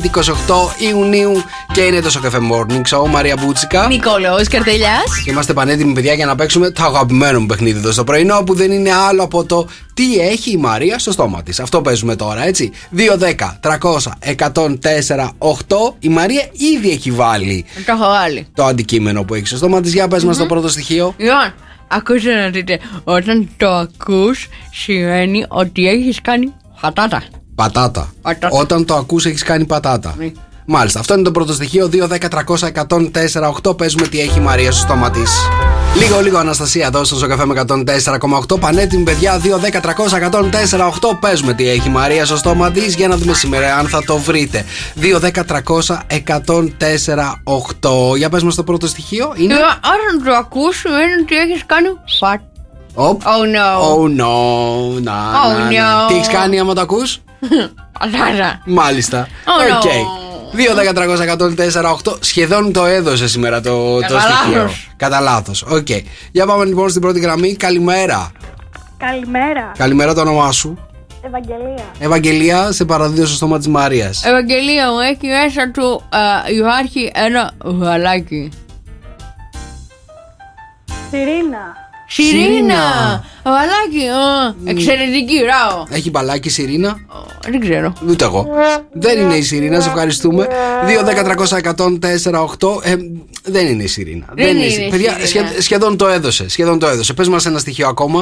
Ιουνίου 0.90 1.32
και 1.72 1.80
είναι 1.80 2.01
το 2.01 2.11
Σοκαφέ 2.11 2.38
Morning 2.53 2.82
Show. 2.97 3.07
Μαρία 3.09 3.36
Μπούτσικα. 3.40 3.86
Νικόλαος 3.86 4.49
Καρτελιάς. 4.49 5.20
Και 5.24 5.30
Είμαστε 5.30 5.53
πανέτοιμοι, 5.53 5.92
παιδιά, 5.92 6.14
για 6.14 6.26
να 6.26 6.34
παίξουμε 6.34 6.70
το 6.70 6.84
αγαπημένο 6.84 7.40
μου 7.40 7.47
παιχνίδι 7.47 7.78
εδώ 7.78 7.92
στο 7.92 8.05
πρωινό 8.05 8.42
που 8.42 8.55
δεν 8.55 8.70
είναι 8.70 8.90
άλλο 9.09 9.22
από 9.22 9.45
το 9.45 9.68
τι 9.95 10.18
έχει 10.18 10.51
η 10.51 10.57
Μαρία 10.57 10.99
στο 10.99 11.12
στόμα 11.12 11.42
της. 11.42 11.61
Αυτό 11.61 11.80
παίζουμε 11.80 12.16
τώρα, 12.16 12.47
έτσι. 12.47 12.70
2, 12.97 13.16
10, 13.16 13.59
300, 13.61 14.12
104, 14.36 15.30
8. 15.38 15.95
Η 15.99 16.09
Μαρία 16.09 16.42
ήδη 16.76 16.90
έχει 16.90 17.11
βάλει 17.11 17.64
Το 17.85 17.93
έχω 17.93 18.05
βάλει. 18.05 18.47
το 18.55 18.64
αντικείμενο 18.64 19.22
που 19.24 19.35
έχεις 19.35 19.49
στο 19.49 19.57
στόμα 19.57 19.80
της. 19.80 19.93
Για 19.93 20.09
πες 20.09 20.24
μας 20.24 20.37
το 20.37 20.47
πρώτο 20.47 20.68
στοιχείο. 20.68 21.14
Λοιπόν, 21.16 21.55
ακούστε 21.89 22.35
να 22.35 22.49
δείτε. 22.49 22.78
Όταν 23.05 23.49
το 23.57 23.70
ακούς 23.70 24.49
σημαίνει 24.72 25.45
ότι 25.49 25.89
έχεις 25.89 26.20
κάνει 26.20 26.53
πατάτα. 26.80 27.22
Πατάτα. 27.55 28.12
Πατάτα. 28.22 28.57
Όταν 28.59 28.85
το 28.85 28.95
ακούς 28.95 29.26
έχεις 29.26 29.43
κάνει 29.43 29.64
πατάτα. 29.64 30.14
Ναι. 30.18 30.32
Μάλιστα, 30.67 31.01
αυτό 31.01 31.15
είναι 31.15 31.23
το 31.23 31.31
πρώτο 31.31 31.53
στοιχείο. 31.53 31.89
2, 31.93 32.07
10, 32.09 32.29
300, 32.29 32.67
104, 32.67 33.49
8. 33.62 33.77
Παίζουμε 33.77 34.07
τι 34.07 34.21
έχει 34.21 34.39
η 34.39 34.43
Μαρία 34.43 34.73
στο 34.73 34.81
στόμα 34.81 35.11
της. 35.11 35.31
Λίγο, 35.99 36.21
λίγο 36.21 36.39
Αναστασία 36.39 36.87
εδώ 36.87 37.05
στο 37.05 37.17
Ζωκαφέ 37.17 37.45
με 37.47 37.65
104,8. 37.69 38.59
Πανέτοιμη, 38.61 39.03
παιδιά. 39.03 39.39
2, 39.39 39.59
10, 39.59 39.81
300, 39.81 40.17
104, 40.17 40.87
8. 40.87 41.17
Παίζουμε 41.21 41.53
τι 41.55 41.69
έχει 41.69 41.89
η 41.89 41.91
Μαρία 41.91 42.25
στο 42.25 42.37
στόμα 42.37 42.71
της. 42.71 42.95
Για 42.95 43.09
να 43.09 43.17
δούμε 43.17 43.35
σήμερα 43.35 43.77
αν 43.77 43.89
θα 43.89 44.03
το 44.05 44.17
βρείτε. 44.19 44.65
2, 45.01 45.19
10, 45.19 45.45
300, 45.45 46.03
104, 46.09 47.41
8. 47.45 48.17
Για 48.17 48.29
πες 48.29 48.43
μας 48.43 48.55
το 48.55 48.62
πρώτο 48.65 48.87
στοιχείο. 48.87 49.33
Είναι; 49.37 49.55
Λοιπόν, 49.55 49.69
όταν 49.69 50.25
το 50.25 50.33
ακούς 50.35 50.77
σημαίνει 50.79 51.12
ότι 51.23 51.37
έχεις 51.37 51.62
κάνει 51.67 51.89
πατάτα. 52.21 52.45
Οπ. 52.95 53.23
Oh 53.23 53.27
no. 53.27 53.69
Oh 53.91 54.05
no. 54.05 55.03
Να, 55.03 55.15
Oh, 55.45 55.59
να, 55.59 55.71
να. 55.71 56.05
no. 56.05 56.09
Τι 56.09 56.15
έχεις 56.15 56.29
κάνει 56.29 56.59
άμα 56.61 56.75
το 56.75 56.81
ακούς; 56.81 57.19
Πατάτα. 57.99 58.61
Μάλιστα. 58.65 59.27
Oh, 59.45 59.77
Οκ. 59.77 59.91
No. 60.55 60.61
2, 60.61 60.75
10, 60.75 60.93
300, 60.95 61.21
104, 61.21 61.91
8. 62.05 62.17
Σχεδόν 62.21 62.73
το 62.73 62.85
έδωσε 62.87 63.29
σήμερα 63.29 63.61
το, 63.61 63.95
το 63.95 64.01
Κατά 64.01 64.21
στοιχείο. 64.21 64.57
λάθος. 64.57 64.91
Κατά 64.97 65.21
λάθος. 65.21 65.63
Οκ. 65.63 65.89
Για 66.33 66.47
πάμε 66.47 66.65
λοιπόν 66.65 66.89
στην 66.89 67.01
πρώτη 67.01 67.21
γραμμή. 67.21 67.55
Καλημέρα. 67.57 68.33
Καλημέρα. 68.97 69.73
Καλημέρα 69.79 70.15
το 70.15 70.21
όνομά 70.21 70.53
σου. 70.53 70.79
Ευαγγελία. 71.27 71.85
Ευαγγελία, 71.99 72.73
σε 72.73 72.85
παραδίδω 72.85 73.27
στο 73.27 73.35
στόμα 73.35 73.59
της 73.59 73.69
Μαρίας. 73.69 74.25
Ευαγγελία 74.25 74.91
μου, 74.91 74.99
έχει 74.99 75.27
μέσα 75.27 75.71
του 75.71 76.03
α, 76.09 76.19
υπάρχει 76.51 77.11
ένα 77.15 77.53
γαλάκι. 77.65 78.49
Σιρήνα. 81.11 81.77
Σιρήνα! 82.09 83.25
Σιρήνα. 83.45 83.61
Γαλάκι, 83.61 84.09
α, 84.09 84.55
εξαιρετική, 84.70 85.40
μπράβο. 85.42 85.86
Έχει 85.90 86.11
μπαλάκι 86.11 86.49
η 86.49 86.51
Σιρήνα. 86.51 86.99
Δεν 87.49 87.61
ξέρω. 87.61 87.92
Ούτε 88.09 88.24
εγώ. 88.24 88.47
Δεν 88.92 89.20
είναι 89.20 89.34
η 89.34 89.42
Σιρήνα, 89.42 89.80
σε 89.80 89.88
ευχαριστούμε. 89.88 90.49
2, 90.86 91.05
10, 91.05 91.22
300, 91.24 91.57
104, 91.57 92.40
8. 92.40 92.80
Ε, 92.82 92.97
δεν 93.45 93.66
είναι 93.66 93.82
η 93.82 93.86
Σιρήνα. 93.86 94.26
Δεν 94.34 94.57
είναι 94.57 94.68
Σι- 94.68 94.86
η 94.86 94.88
Παιδιά, 94.90 95.11
Σιρήνα. 95.11 95.26
σχεδ- 95.26 95.61
σχεδόν 95.62 95.97
το 95.97 96.07
έδωσε. 96.07 96.49
Σχεδόν 96.49 96.78
το 96.78 96.86
έδωσε. 96.86 97.12
Πες 97.14 97.28
μας 97.28 97.47
ένα 97.47 97.59
στοιχείο 97.59 97.88
ακόμα. 97.88 98.20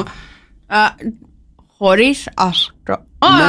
Α, 0.67 0.77
χωρίς 1.77 2.27
αυτό. 2.35 3.05
Ναι. 3.37 3.43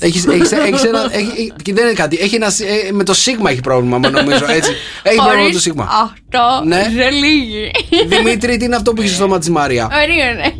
Α, 0.00 0.06
Έχεις, 0.06 0.26
έχεις, 0.26 0.52
έχεις 0.52 0.84
ένα, 0.90 1.08
έχει, 1.12 1.52
και 1.62 1.72
δεν 1.72 1.84
είναι 1.84 1.92
κάτι. 1.94 2.18
Έχει 2.20 2.34
ένα, 2.34 2.46
ε, 2.46 2.92
με 2.92 3.04
το 3.04 3.14
σίγμα 3.14 3.50
έχει 3.50 3.60
πρόβλημα, 3.60 3.98
μα 3.98 4.10
νομίζω. 4.10 4.44
Έτσι. 4.48 4.72
Έχει 5.02 5.16
πρόβλημα 5.16 5.34
με 5.34 5.36
το 5.36 5.46
χωρίς 5.48 5.62
σίγμα. 5.62 5.88
αυτό 6.02 6.62
Ναι. 6.66 6.82
δεν 6.96 7.12
λύγει. 7.14 7.70
Δημήτρη, 8.06 8.56
τι 8.56 8.64
είναι 8.64 8.76
αυτό 8.76 8.92
που 8.92 9.00
έχεις 9.00 9.12
στο 9.12 9.22
στόμα 9.22 9.38
της 9.38 9.50
Μαρία. 9.50 9.86
Περίμενε. 9.98 10.54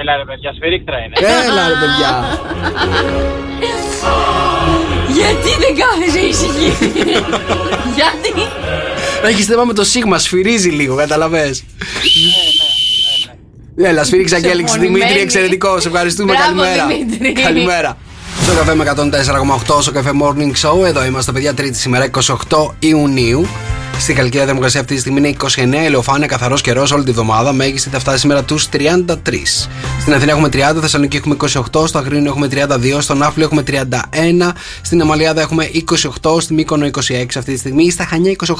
Έλα 0.00 0.16
ρε 0.16 0.24
παιδιά, 0.24 0.52
σφυρίχτρα 0.56 0.96
είναι. 0.98 1.14
Έλα 1.46 1.68
ρε 1.68 1.74
παιδιά. 1.82 2.38
Γιατί 5.12 5.50
δεν 5.58 5.76
κάθεσαι 5.78 6.26
ησυχή. 6.26 6.84
Γιατί; 7.94 8.42
Έχεις 9.24 9.46
θέμα 9.46 9.64
με 9.64 9.72
το 9.72 9.84
σίγμα, 9.84 10.18
σφυρίζει 10.18 10.68
λίγο, 10.68 10.96
καταλαβέ. 10.96 11.54
Έλα, 13.76 14.04
σφύριξε 14.04 14.34
Αγγέλιξ. 14.34 14.70
Ξεφωνημένη. 14.70 15.04
Δημήτρη, 15.04 15.22
εξαιρετικό. 15.22 15.80
Σε 15.80 15.88
ευχαριστούμε. 15.88 16.32
Μπράβο, 16.32 16.60
Καλημέρα. 16.60 16.86
Δημήτρη. 16.86 17.32
Καλημέρα. 17.42 17.96
Στο 18.44 18.54
καφέ 18.54 18.74
με 18.74 18.92
104,8 18.96 19.82
στο 19.82 19.92
καφέ 19.92 20.10
Morning 20.22 20.52
Show. 20.62 20.86
Εδώ 20.86 21.04
είμαστε, 21.04 21.32
παιδιά, 21.32 21.54
Τρίτη 21.54 21.78
σήμερα 21.78 22.10
28 22.48 22.70
Ιουνίου. 22.78 23.46
Στη 23.98 24.14
Χαλκίδα 24.14 24.46
Δημοκρασία 24.46 24.80
αυτή 24.80 24.94
τη 24.94 25.00
στιγμή 25.00 25.18
είναι 25.18 25.36
29 25.82 25.86
ηλιοφάνεια, 25.86 26.26
καθαρός 26.26 26.60
καιρός 26.60 26.92
όλη 26.92 27.04
τη 27.04 27.10
βδομάδα. 27.10 27.52
Μέγιστη 27.52 27.88
θα 27.88 27.98
φτάσει 27.98 28.18
σήμερα 28.18 28.42
τους 28.42 28.68
33. 28.72 29.68
Στην 30.00 30.14
Αθήνα 30.14 30.32
έχουμε 30.32 30.48
30, 30.52 30.58
Θεσσαλονίκη 30.80 31.16
έχουμε 31.16 31.36
28, 31.72 31.86
στο 31.86 31.98
Αγρίνιο 31.98 32.30
έχουμε 32.30 32.48
32, 32.50 32.96
στον 33.00 33.22
Άφλιο 33.22 33.44
έχουμε 33.44 33.62
31, 33.66 34.52
στην 34.82 35.00
Αμαλιάδα 35.00 35.40
έχουμε 35.40 35.70
28, 36.22 36.40
στη 36.40 36.54
Μύκονο 36.54 36.86
26 36.86 36.90
αυτή 37.36 37.52
τη 37.52 37.58
στιγμή, 37.58 37.90
στα 37.90 38.04
Χανιά 38.04 38.36
28, 38.46 38.54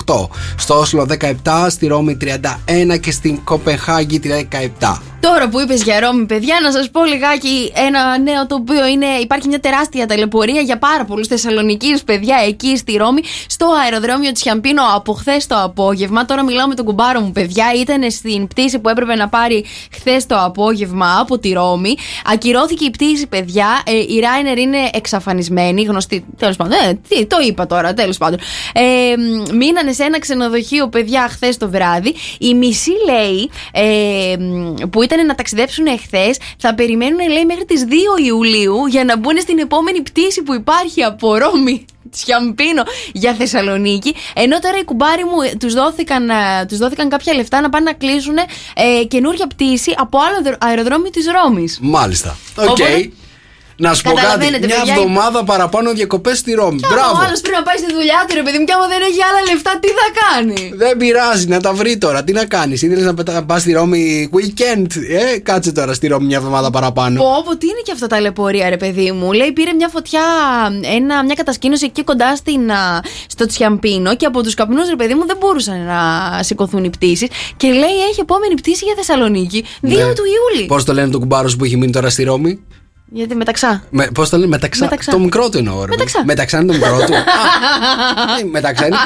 στο 0.57 0.78
Όσλο 0.78 1.07
17, 1.45 1.66
στη 1.68 1.87
Ρώμη 1.87 2.16
31 2.20 2.99
και 3.01 3.11
στην 3.11 3.45
Κοπεχάγη 3.45 4.20
17. 4.80 4.97
Τώρα 5.25 5.49
που 5.49 5.61
είπες 5.61 5.83
για 5.83 6.01
Ρώμη, 6.01 6.27
παιδιά, 6.27 6.59
να 6.62 6.72
σας 6.72 6.91
πω 6.91 7.05
λιγάκι 7.05 7.72
ένα 7.75 8.18
νέο 8.18 8.47
το 8.47 8.55
οποίο 8.55 8.87
είναι. 8.87 9.07
Υπάρχει 9.07 9.49
μια 9.49 9.61
τεράστια 9.61 10.07
ταλαιπωρία 10.07 10.61
για 10.61 10.79
πάρα 10.79 11.05
πολλούς 11.05 11.27
Θεσσαλονίκη, 11.27 12.03
παιδιά, 12.07 12.37
εκεί 12.47 12.77
στη 12.77 12.97
Ρώμη, 12.97 13.20
στο 13.47 13.66
αεροδρόμιο 13.85 14.33
της 14.33 14.43
Χιαμπίνο 14.43 14.83
από 14.95 15.12
χθες 15.12 15.47
το 15.47 15.62
απόγευμα. 15.62 16.25
Τώρα 16.25 16.45
μιλάω 16.45 16.66
με 16.66 16.75
τον 16.75 16.85
κουμπάρο 16.85 17.20
μου, 17.20 17.33
παιδιά. 17.33 17.64
Ήταν 17.81 18.11
στην 18.11 18.47
πτήση 18.47 18.79
που 18.79 18.89
έπρεπε 18.89 19.14
να 19.14 19.29
πάρει 19.29 19.64
χθες 19.93 20.27
το 20.27 20.37
απόγευμα 20.39 21.18
από 21.20 21.39
τη 21.39 21.53
Ρώμη. 21.53 21.95
Ακυρώθηκε 22.25 22.85
η 22.85 22.91
πτήση, 22.91 23.27
παιδιά. 23.27 23.83
Ε, 23.87 23.93
η 23.93 24.20
Ράινερ 24.20 24.59
είναι 24.59 24.79
εξαφανισμένη, 24.93 25.83
γνωστή. 25.83 26.25
Τέλος 26.39 26.57
πάντων, 26.57 26.72
ε, 26.72 27.01
τι, 27.09 27.27
το 27.27 27.37
είπα 27.47 27.66
τώρα, 27.66 27.95
τέλος 27.95 28.18
πάντων. 28.18 28.39
Ε, 28.72 28.83
μ, 29.16 29.57
μείνανε 29.57 29.93
σε 29.93 30.03
ένα 30.03 30.18
ξενοδοχείο, 30.18 30.89
παιδιά, 30.89 31.29
χθες 31.31 31.57
το 31.57 31.70
βράδυ. 31.70 32.14
Η 32.39 32.55
μισή 32.55 32.93
λέει 33.07 33.51
ε, 33.72 34.37
μ, 34.39 34.75
που 34.91 35.03
ήταν 35.03 35.12
να 35.23 35.35
ταξιδέψουν 35.35 35.87
εχθές 35.87 36.39
θα 36.59 36.75
περιμένουν, 36.75 37.29
λέει, 37.33 37.45
μέχρι 37.45 37.65
τις 37.65 37.85
2 37.85 38.25
Ιουλίου 38.25 38.87
για 38.87 39.05
να 39.05 39.17
μπουν 39.17 39.39
στην 39.41 39.59
επόμενη 39.59 40.03
πτήση 40.03 40.43
που 40.43 40.55
υπάρχει 40.55 41.03
από 41.03 41.35
Ρώμη. 41.37 41.85
Τσιαμπίνο 42.11 42.83
για 43.12 43.35
Θεσσαλονίκη. 43.35 44.15
Ενώ 44.35 44.59
τώρα 44.59 44.79
οι 44.79 44.85
κουμπάροι 44.85 45.25
μου 45.25 45.59
τους 45.59 45.75
δόθηκαν, 45.75 46.31
ε, 46.31 46.35
τους 46.69 46.79
δόθηκαν 46.79 47.09
κάποια 47.09 47.35
λεφτά 47.35 47.61
να 47.61 47.69
πάνε 47.69 47.85
να 47.85 47.93
κλείσουν 47.93 48.37
ε, 48.75 49.05
καινούργια 49.09 49.47
πτήση 49.47 49.95
από 49.99 50.19
άλλο 50.19 50.37
αερο- 50.45 50.65
αεροδρόμιο 50.65 51.11
της 51.11 51.27
Ρώμης. 51.31 51.79
Μάλιστα. 51.83 52.37
Οκ. 52.57 52.69
Οπότε- 52.69 53.12
Να 53.77 53.95
σου 53.95 54.03
πω 54.03 54.09
κάτι. 54.11 54.20
Καταλαβαίνετε, 54.20 54.66
Μια 54.66 54.77
παιδιά, 54.79 54.95
εβδομάδα 54.95 55.45
παραπάνω 55.45 55.93
διακοπές 55.93 56.39
στη 56.39 56.53
Ρώμη. 56.53 56.81
Ο 56.85 56.89
Μπράβο. 56.93 57.16
άλλος 57.27 57.41
πρέπει 57.41 57.57
να 57.57 57.62
πάει 57.62 57.77
στη 57.77 57.93
δουλειά 57.93 58.25
του, 58.29 58.35
ρε 58.35 58.43
παιδί 58.43 58.59
μου, 58.59 58.64
και 58.64 58.72
άμα 58.72 58.87
δεν 58.87 59.01
έχει 59.09 59.20
άλλα 59.29 59.41
λεφτά, 59.53 59.72
τι 59.83 59.89
θα 59.99 60.07
κάνει; 60.22 60.72
Δεν 60.75 60.97
πειράζει 60.97 61.47
να 61.47 61.61
τα 61.61 61.72
βρει 61.72 61.99
τώρα. 61.99 62.25
Τι 62.25 62.33
να 62.33 62.45
κάνεις. 62.45 62.83
Ήθελε 62.83 63.05
να 63.11 63.14
πα 63.14 63.43
πας 63.47 63.61
στη 63.61 63.72
Ρώμη 63.72 64.31
weekend. 64.37 64.87
Ε, 65.35 65.39
κάτσε 65.39 65.72
τώρα 65.72 65.93
στη 65.95 66.07
Ρώμη 66.07 66.27
μια 66.27 66.37
εβδομάδα 66.37 66.70
παραπάνω. 66.70 67.20
Πω, 67.22 67.43
πω, 67.45 67.57
τι 67.57 67.66
είναι 67.66 67.81
και 67.85 67.93
αυτά 67.93 68.07
τα 68.07 68.20
λεπορία, 68.20 68.68
ρε 68.68 68.77
παιδί 68.77 69.12
μου. 69.12 69.33
Λέει, 69.33 69.53
πήρε 69.53 69.72
μια 69.72 69.89
φωτιά, 69.89 70.22
ένα, 70.97 71.25
μια 71.25 71.35
κατασκήνωση 71.35 71.85
εκεί 71.85 72.05
κοντά 72.05 72.37
στην, 72.37 72.70
α, 72.70 73.01
στο 73.27 73.47
Τσιαμπίνο 73.47 74.16
και 74.16 74.27
από 74.27 74.43
τους 74.43 74.55
καπνούς, 74.55 74.89
ρε 74.89 74.97
παιδί 74.97 75.14
μου, 75.14 75.27
δεν 75.27 75.37
μπορούσαν 75.41 75.85
να 75.85 75.99
σηκωθούν 76.43 76.85
οι 76.85 76.91
πτήσεις. 76.91 77.29
Και 77.57 77.68
λέει, 77.68 77.97
έχει 78.11 78.20
επόμενη 78.20 78.55
πτήση 78.55 78.85
για 78.85 78.95
Θεσσαλονίκη 78.97 79.64
2 79.83 79.89
του 79.89 80.22
Ιούλη. 80.55 80.66
Πώς 80.66 80.79
Ναι. 80.79 80.85
το 80.85 80.93
λένε 80.93 81.11
το 81.11 81.18
κουμπάρος 81.18 81.57
που 81.57 81.64
έχει 81.64 81.77
μείνει 81.77 81.93
τώρα 81.93 82.11
στη 82.11 82.22
Ρώμη; 82.25 82.61
Γιατί 83.17 83.35
μεταξά. 83.35 83.85
Με, 83.91 84.07
Πώς 84.15 84.29
το 84.29 84.37
λένε, 84.37 84.49
μεταξά. 84.49 84.85
Μεταξά. 84.85 85.11
Το 85.11 85.19
μικρό 85.19 85.49
του 85.49 85.59
εννοώ. 85.59 85.81
ρε. 85.85 85.91
Μεταξά. 85.91 86.23
Μεταξά 86.25 86.59
είναι 86.59 86.67
το 86.67 86.73
μικρό 86.73 86.97
του. 87.07 87.12
Α, 88.33 88.39
ε, 88.41 88.45
μεταξά 88.51 88.87
είναι. 88.87 88.97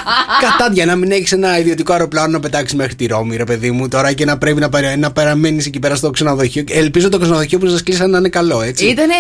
Κατάδια 0.41 0.85
να 0.87 0.97
μην 0.97 1.11
έχεις 1.11 1.33
ένα 1.33 1.59
ιδιωτικό 1.59 1.93
αεροπλάνο 1.93 2.29
να 2.33 2.41
πετάξεις 2.41 2.77
μέχρι 2.77 2.95
τη 2.95 3.07
Ρώμη, 3.07 3.37
ρε 3.37 3.45
παιδί 3.45 3.71
μου, 3.71 3.89
τώρα 3.89 4.13
και 4.13 4.25
να 4.25 4.39
πρέπει 4.39 4.61
να, 4.61 4.69
παρα- 4.69 4.97
να 4.97 5.13
παραμένεις 5.13 5.67
εκεί 5.67 5.79
πέρα 5.79 5.95
στο 5.95 6.11
ξενοδοχείο. 6.11 6.65
Ελπίζω 6.71 7.09
το 7.09 7.19
ξενοδοχείο 7.19 7.59
που 7.59 7.67
σας 7.69 7.83
κλείσαν 7.83 8.11
να 8.11 8.19
είναι 8.19 8.29
καλό, 8.29 8.61
έτσι. 8.63 8.85
Ήτανε 8.87 9.13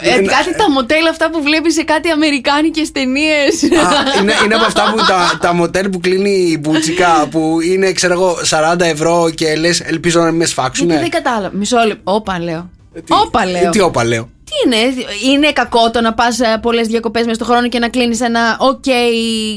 ε, 0.00 0.14
Είναι- 0.18 0.32
κάτι 0.32 0.56
τα 0.56 0.70
μοτέλ 0.70 1.06
αυτά 1.06 1.30
που 1.30 1.42
βλέπεις 1.42 1.74
σε 1.74 1.82
κάτι 1.82 2.10
αμερικάνικες 2.10 2.92
ταινίες. 2.92 3.62
Α, 3.62 4.20
είναι, 4.20 4.32
είναι 4.44 4.54
από 4.54 4.64
αυτά 4.64 4.92
που 4.96 5.04
τα, 5.08 5.38
τα 5.40 5.52
μοτέλ 5.54 5.88
που 5.88 6.00
κλείνει 6.00 6.30
η 6.30 6.58
μπουτσικά 6.60 7.26
που 7.30 7.58
είναι 7.60 7.92
ξέρω 7.92 8.12
εγώ 8.12 8.36
40 8.74 8.80
ευρώ 8.80 9.30
και 9.34 9.54
λες 9.56 9.80
ελπίζω 9.80 10.20
να 10.20 10.26
μην 10.26 10.36
με 10.36 10.44
σφάξουν. 10.44 10.86
Γιατί 10.86 11.00
δεν 11.02 11.10
κατάλαβα. 11.10 11.56
Μισό 11.56 11.76
λεπτό. 11.86 12.12
Όπα 12.14 12.40
λέω. 12.40 12.70
Όπα 13.08 13.46
λέω. 13.46 13.70
Τι 13.70 13.80
όπα 13.80 14.04
λέω. 14.04 14.28
Τι 14.52 14.76
είναι, 14.76 15.06
είναι 15.34 15.52
κακό 15.52 15.90
το 15.90 16.00
να 16.00 16.12
πας 16.14 16.38
πολλές 16.62 16.86
διακοπές 16.86 17.22
μέσα 17.22 17.34
στον 17.34 17.46
χρόνο 17.46 17.68
και 17.68 17.78
να 17.78 17.88
κλείνεις 17.88 18.20
ένα 18.20 18.56
OK 18.60 18.88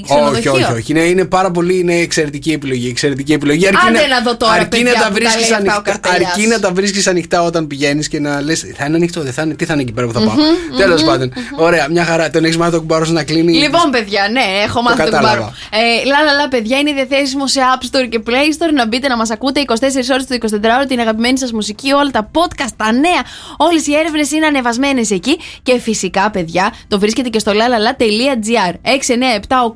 ξενοδοχείο; 0.05 0.51
Όχι, 0.53 0.63
όχι, 0.63 0.73
όχι. 0.73 0.91
Είναι, 0.91 0.99
είναι 1.01 1.25
πάρα 1.25 1.51
πολύ 1.51 1.79
είναι 1.79 1.95
εξαιρετική 1.95 2.51
επιλογή. 2.51 2.89
Εξαιρετική 2.89 3.33
επιλογή. 3.33 3.67
Άντε 3.67 4.07
να 4.07 4.21
δω 4.23 4.35
τώρα, 4.37 4.53
αρκεί 4.53 4.67
παιδιά, 4.69 4.91
να 4.91 4.99
τα 4.99 4.99
που 4.99 5.03
τα 5.07 5.11
βρίσκεις 5.13 5.49
λέει 5.49 5.59
αυτά 5.59 5.73
ο 5.73 5.75
ανοιχτά, 5.75 5.99
Καρτελιάς. 5.99 6.31
αρκεί 6.33 6.47
να 6.47 6.59
τα 6.59 6.71
βρίσκεις 6.71 7.07
ανοιχτά 7.07 7.41
όταν 7.43 7.67
πηγαίνεις 7.67 8.07
και 8.07 8.19
να 8.19 8.41
λες: 8.41 8.59
Θα 8.77 8.85
είναι 8.85 8.95
ανοιχτό, 8.95 9.21
δεν 9.21 9.33
θα 9.33 9.41
είναι. 9.41 9.53
Τι 9.53 9.65
θα 9.65 9.73
είναι 9.73 9.81
εκεί 9.81 9.91
πέρα 9.91 10.07
που 10.07 10.13
θα 10.13 10.19
πάω; 10.19 10.35
Μμμ, 10.35 10.77
Τέλος 10.77 11.01
μμμ, 11.01 11.07
πάντων. 11.09 11.33
Ωραία, 11.55 11.87
μια 11.89 12.05
χαρά. 12.05 12.29
Τον 12.29 12.43
έχεις 12.43 12.57
μάθει 12.57 12.71
τον 12.71 12.79
κουμπάρο 12.79 13.05
σου 13.05 13.13
να 13.13 13.23
κλείνει; 13.23 13.53
Λοιπόν, 13.53 13.89
παιδιά, 13.91 14.27
ναι, 14.31 14.41
έχω 14.65 14.81
μάθει 14.81 14.95
τον 14.97 15.05
κατάλαβα. 15.05 15.35
κουμπάρο. 15.35 15.53
Ε, 15.71 16.05
λα, 16.05 16.23
λα, 16.25 16.33
λα, 16.41 16.47
παιδιά, 16.47 16.77
είναι 16.79 16.91
διαθέσιμο 16.93 17.47
σε 17.47 17.59
App 17.73 17.83
Store 17.83 18.07
και 18.09 18.19
Play 18.27 18.31
Store. 18.57 18.73
Να 18.73 18.87
μπείτε 18.87 19.07
να 19.07 19.17
μας 19.17 19.29
ακούτε 19.31 19.59
24 19.67 19.73
ώρες 20.13 20.25
το 20.25 20.35
24ωρο 20.41 20.85
την 20.87 20.99
αγαπημένη 20.99 21.37
σας 21.39 21.51
μουσική, 21.51 21.91
όλα 21.91 22.09
τα 22.11 22.31
podcast, 22.33 22.73
τα 22.77 22.91
νέα. 22.91 23.21
Όλες 23.57 23.87
οι 23.87 23.95
έρευνες 23.95 24.31
είναι 24.31 24.45
ανεβασμένες 24.45 24.83
εκεί. 25.09 25.37
Και 25.63 25.79
φυσικά, 25.79 26.29
παιδιά, 26.31 26.73
το 26.87 26.99
βρίσκεται 26.99 27.29
και 27.29 27.39
στο 27.39 27.51
lalala.gr. 27.51 28.73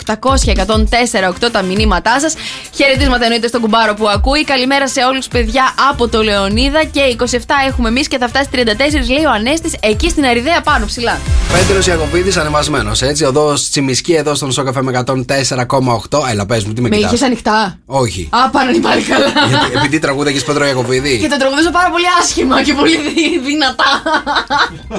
697-800-1048 0.05 1.49
τα 1.51 1.61
μηνύματά 1.61 2.19
σας. 2.19 2.33
Χαιρετίσματα 2.75 3.23
εννοείται 3.23 3.47
στον 3.47 3.61
κουμπάρο 3.61 3.93
που 3.93 4.09
ακούει. 4.09 4.43
Καλημέρα 4.43 4.87
σε 4.87 5.03
όλους, 5.03 5.27
παιδιά, 5.27 5.73
από 5.89 6.07
το 6.07 6.23
Λεωνίδα. 6.23 6.83
Και 6.83 7.01
27 7.01 7.35
έχουμε 7.67 7.89
εμείς 7.89 8.07
και 8.07 8.17
θα 8.17 8.27
φτάσει 8.27 8.49
34, 8.51 8.57
λέει 9.09 9.23
ο 9.25 9.31
Ανέστης, 9.31 9.73
εκεί 9.79 10.09
στην 10.09 10.25
Αριδαία 10.25 10.61
πάνω 10.61 10.85
ψηλά. 10.85 11.19
Πέτρος 11.53 11.87
Ιακοβίδης 11.87 12.37
ανεβασμένο. 12.37 12.91
Έτσι, 13.01 13.23
οδό 13.23 13.53
Τσιμισκή 13.53 14.13
εδώ 14.13 14.35
στον 14.35 14.51
Σόκαφέ 14.51 14.81
με 14.81 14.91
104,8. 14.91 16.19
Έλα, 16.31 16.45
πες 16.45 16.63
μου, 16.63 16.73
τι 16.73 16.81
με 16.81 16.89
Με 16.89 16.95
κοιτάς; 16.95 17.11
είχες 17.11 17.25
ανοιχτά; 17.25 17.79
Όχι. 17.85 18.29
Α, 18.31 18.49
πάνε 18.49 18.71
είναι 18.71 18.81
πάλι 18.87 19.01
καλά. 19.01 19.25
Γιατί- 19.49 19.75
Επειδή 19.77 19.99
τραγούδαγες 19.99 20.43
Πέτρο 20.43 20.65
Ιακοβίδη. 20.65 21.17
Και 21.19 21.27
το 21.27 21.37
τραγουδίζω 21.37 21.71
πάρα 21.71 21.89
πολύ 21.89 22.05
άσχημα 22.21 22.63
και 22.63 22.73
πολύ 22.73 22.97
δυ- 22.97 23.41
δυνατά. 23.45 23.85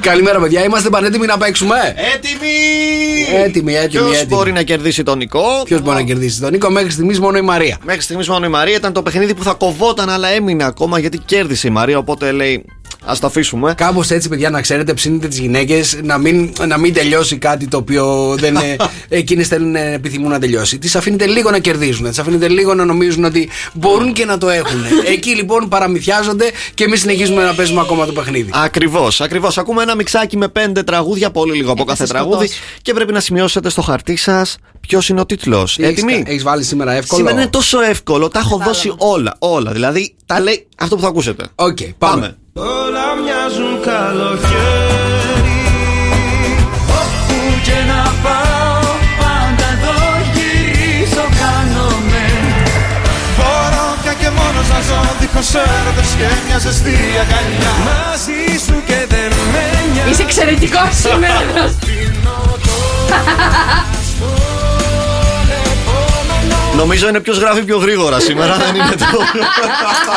Καλημέρα, 0.00 0.38
παιδιά. 0.40 0.64
Είμαστε 0.64 0.88
πανέτοιμοι 0.88 1.26
να 1.26 1.38
παίξουμε; 1.38 1.94
Έτοιμοι! 2.14 3.44
Έτοιμοι, 3.44 3.74
έτοιμοι. 3.74 3.88
Ποιος 3.88 4.16
έτοιμοι. 4.16 4.34
μπορεί 4.34 4.52
να 4.52 4.62
κερδίσει 4.62 5.02
τον 5.02 5.18
Νικό; 5.18 5.62
Ποιος 5.64 5.80
μπορεί 5.80 5.96
να 5.96 6.02
κερδίσει 6.02 6.40
τον 6.40 6.50
Νίκο, 6.50 6.70
μέχρι 6.70 6.90
στιγμής 6.90 7.20
μόνο 7.20 7.38
η 7.38 7.42
Μαρία. 7.42 7.78
Μέχρι 7.84 8.02
στιγμής 8.02 8.28
μόνο 8.28 8.46
η 8.46 8.48
Μαρία 8.48 8.76
ήταν 8.76 8.92
το 8.92 9.02
παιχνίδι 9.02 9.34
που 9.34 9.42
θα 9.42 9.52
κοβόταν, 9.52 10.10
αλλά 10.10 10.28
έμεινε 10.28 10.64
ακόμα 10.64 10.98
γιατί 10.98 11.18
κέρδισε 11.18 11.66
η 11.66 11.70
Μαρία. 11.70 11.98
Οπότε 11.98 12.32
λέει, 12.32 12.64
ας 13.04 13.18
το 13.18 13.26
αφήσουμε. 13.26 13.74
Κάπως 13.74 14.10
έτσι, 14.10 14.28
παιδιά, 14.28 14.50
να 14.50 14.60
ξέρετε, 14.60 14.94
ψήνετε 14.94 15.28
τις 15.28 15.38
γυναίκες 15.38 15.98
να 16.02 16.18
μην, 16.18 16.52
να 16.66 16.78
μην 16.78 16.94
τελειώσει 16.94 17.36
κάτι 17.36 17.68
το 17.68 17.76
οποίο 17.76 18.34
δεν 18.38 18.56
εκείνες 19.08 19.48
θέλουν 19.48 19.76
ε, 19.76 19.92
επιθυμούν 19.92 20.30
να 20.30 20.38
τελειώσει. 20.38 20.78
Τις 20.78 20.96
αφήνετε 20.96 21.26
λίγο 21.26 21.50
να 21.50 21.58
κερδίζουν, 21.58 22.08
τις 22.08 22.18
αφήνετε 22.18 22.48
λίγο 22.48 22.74
να 22.74 22.84
νομίζουν 22.84 23.24
ότι 23.24 23.48
μπορούν 23.72 24.12
και 24.12 24.24
να 24.24 24.38
το 24.38 24.48
έχουν. 24.48 24.80
Εκεί 25.14 25.34
λοιπόν 25.34 25.68
παραμυθιάζονται 25.68 26.50
και 26.74 26.84
εμείς 26.84 27.00
συνεχίζουμε 27.00 27.44
να 27.44 27.54
παίζουμε 27.54 27.80
ακόμα 27.80 28.06
το 28.06 28.12
παιχνίδι. 28.12 28.50
Ακριβώς, 28.54 29.20
ακριβώς. 29.20 29.58
Ακούμε 29.58 29.82
ένα 29.82 29.94
μιξάκι 29.94 30.36
με 30.36 30.48
πέντε 30.48 30.82
τραγούδια, 30.82 31.30
πολύ 31.30 31.56
λίγο 31.56 31.72
από 31.72 31.84
κάθε 31.84 32.06
τραγούδι. 32.06 32.48
Και 32.82 32.92
πρέπει 32.92 33.12
να 33.12 33.20
σημειώσετε 33.20 33.68
στο 33.68 33.82
χαρτί 33.82 34.16
σας 34.16 34.56
ποιος 34.80 35.08
είναι 35.08 35.20
ο 35.20 35.26
τίτλος. 35.26 35.78
Έτοιμοι; 35.78 36.22
Έχεις 36.26 36.42
βάλει 36.42 36.64
σήμερα 36.64 36.92
εύκολο; 36.92 37.20
Σήμερα 37.20 37.40
είναι 37.40 37.50
τόσο 37.50 37.80
εύκολο, 37.80 38.28
τα 38.28 38.38
έχω 38.38 38.56
δώσει 38.64 38.94
όλα. 38.96 39.34
Όλα. 39.38 39.72
Δηλαδή, 39.72 40.14
τα 40.26 40.40
λέει 40.40 40.66
αυτό 40.78 40.96
που 40.96 41.02
θα 41.02 41.08
ακούσετε. 41.08 41.46
Οκ, 41.54 41.78
πάμε. 41.98 42.36
Όλα 42.54 43.06
μοιάζουν 43.22 43.80
καλοκαίρι. 43.80 45.60
Όπου 47.00 47.38
και 47.62 47.78
να 47.90 48.02
πάω 48.22 48.82
πάντα 49.20 49.66
εδώ 49.76 50.00
γυρίζω 50.32 51.26
χάνομαι 51.40 52.24
Μπορώ 53.36 53.86
πια 54.02 54.12
και 54.12 54.30
μόνος 54.30 54.68
να 54.68 54.80
ζω 54.80 55.00
δίχως 55.20 55.54
έρωτες 55.54 56.10
και 56.18 56.28
μια 56.46 56.58
ζεστή 56.58 56.96
αγκαλιά. 57.22 57.72
Μαζί 57.88 58.64
σου 58.66 58.82
και 58.86 59.06
δεν 59.08 59.32
με 59.52 59.64
νοιάζει. 59.92 60.10
Είσαι 60.10 60.22
εξαιρετικός 60.22 60.90
σήμερα. 60.92 61.40
Νομίζω 66.76 67.08
είναι 67.08 67.20
ποιος 67.20 67.38
γράφει 67.38 67.62
πιο 67.64 67.76
γρήγορα 67.78 68.20
σήμερα, 68.20 68.56
δεν 68.56 68.74
είναι 68.74 68.94
το. 68.98 69.18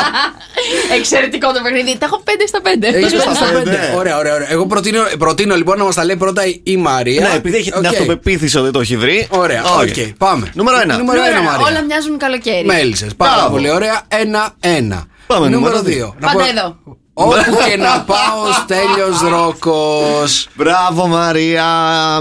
Εξαιρετικό 0.98 1.52
το 1.52 1.60
παιχνίδι. 1.62 1.98
Τα 1.98 2.06
έχω 2.06 2.22
5 2.24 2.28
στα 2.46 2.58
5. 2.62 2.64
Έχεις 2.80 3.08
στα 3.08 3.18
πέντε 3.22 3.34
στα 3.34 3.44
πέντε. 3.52 3.70
πέντε. 3.70 3.92
Ωραία, 3.96 4.16
ωραία, 4.18 4.34
ωραία. 4.34 4.50
Εγώ 4.52 4.66
προτείνω, 4.66 5.00
προτείνω 5.18 5.54
λοιπόν 5.56 5.78
να 5.78 5.84
μας 5.84 5.94
τα 5.94 6.04
λέει 6.04 6.16
πρώτα 6.16 6.42
η 6.62 6.76
Μαρία. 6.76 7.20
Ναι, 7.28 7.34
επειδή 7.34 7.56
έχει 7.56 7.70
την 7.70 7.78
Οκ. 7.80 7.86
αυτοπεποίθηση 7.86 8.58
ότι 8.58 8.70
το 8.70 8.80
έχει 8.80 8.96
βρει. 8.96 9.26
Ωραία, 9.30 9.62
OK. 9.64 9.80
OK, 9.80 9.94
πάμε. 10.18 10.50
Νούμερο 10.54 10.80
ένα. 10.80 10.96
Νούμερο 10.98 11.22
ένα, 11.24 11.40
Μαρία. 11.42 11.66
Όλα 11.66 11.82
μοιάζουν 11.82 12.18
καλοκαίρι. 12.18 12.64
Μέλισσες. 12.64 13.14
Πάρα 13.16 13.34
Μπράβο. 13.34 13.50
πολύ 13.50 13.70
ωραία. 13.70 14.00
Ένα-ένα. 14.08 15.04
Πάμε, 15.26 15.48
Νούμερο 15.48 15.60
νούμερο 15.60 15.82
δύο. 15.82 16.14
Να 16.20 16.26
Πάντα 16.32 16.42
πω- 16.44 16.48
εδώ. 16.50 16.76
Όπου 17.18 17.56
και 17.68 17.76
να 17.76 18.00
πάω, 18.00 18.52
Στέλιος 18.62 19.20
Ρόκος. 19.20 20.48
Μπράβο, 20.54 21.06
Μαρία. 21.06 21.64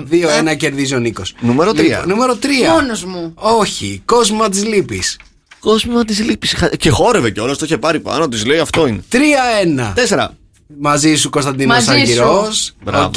Δύο-ένα 0.04 0.54
κερδίζει 0.56 0.96
ο 0.96 1.00
Νίκος. 1.00 1.34
Νούμερο 1.40 1.74
τρία. 1.74 1.98
Λοιπόν, 2.00 2.08
Νούμερο 2.10 2.36
τρία. 2.36 2.72
Μόνος 2.72 3.04
μου. 3.04 3.34
Όχι, 3.36 4.02
κόσμο 4.06 4.50
της 4.50 4.66
λύπης. 4.66 5.20
Κόσμο 5.60 6.04
της 6.04 6.20
λύπης. 6.24 6.56
Και 6.78 6.90
χόρευε 6.90 7.32
κιόλας, 7.32 7.58
το 7.58 7.66
είχε 7.66 7.78
πάρει 7.78 8.00
πάνω, 8.00 8.28
της 8.28 8.46
λέει 8.46 8.60
αυτό 8.60 8.88
είναι. 8.88 9.04
Τρία-ένα. 9.10 9.92
Τέσσερα. 9.96 10.34
Μαζί 10.80 11.16
σου 11.16 11.30
Κωνσταντίνος 11.30 11.76
Μαζί 11.76 11.90
σου. 11.90 12.02
Αργυρός. 12.02 12.48
Μπράβο. 12.84 13.06
Οκ. 13.06 13.14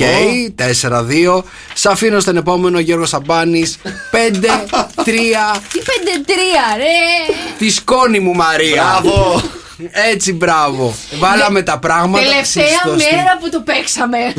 4-2. 0.54 1.42
Σ' 1.74 1.86
αφήνω 1.86 2.20
στον 2.20 2.36
επόμενο 2.36 2.78
Γιώργος 2.78 3.08
Σαμπάνης. 3.08 3.76
5-3. 3.82 3.84
Τι 5.04 5.12
5-3, 5.12 5.16
ρε. 6.76 7.34
Τη 7.58 7.70
σκόνη 7.70 8.18
μου 8.18 8.34
Μαρία. 8.34 9.00
Μπράβο. 9.02 9.42
Έτσι, 9.92 10.32
μπράβο. 10.32 10.94
Βάλαμε 11.18 11.62
τα 11.62 11.78
πράγματα. 11.78 12.24
Τελευταία 12.24 12.64
στη 12.66 12.88
σωστή- 12.88 13.12
μέρα 13.14 13.38
που 13.40 13.50
το 13.50 13.60
παίξαμε. 13.60 14.18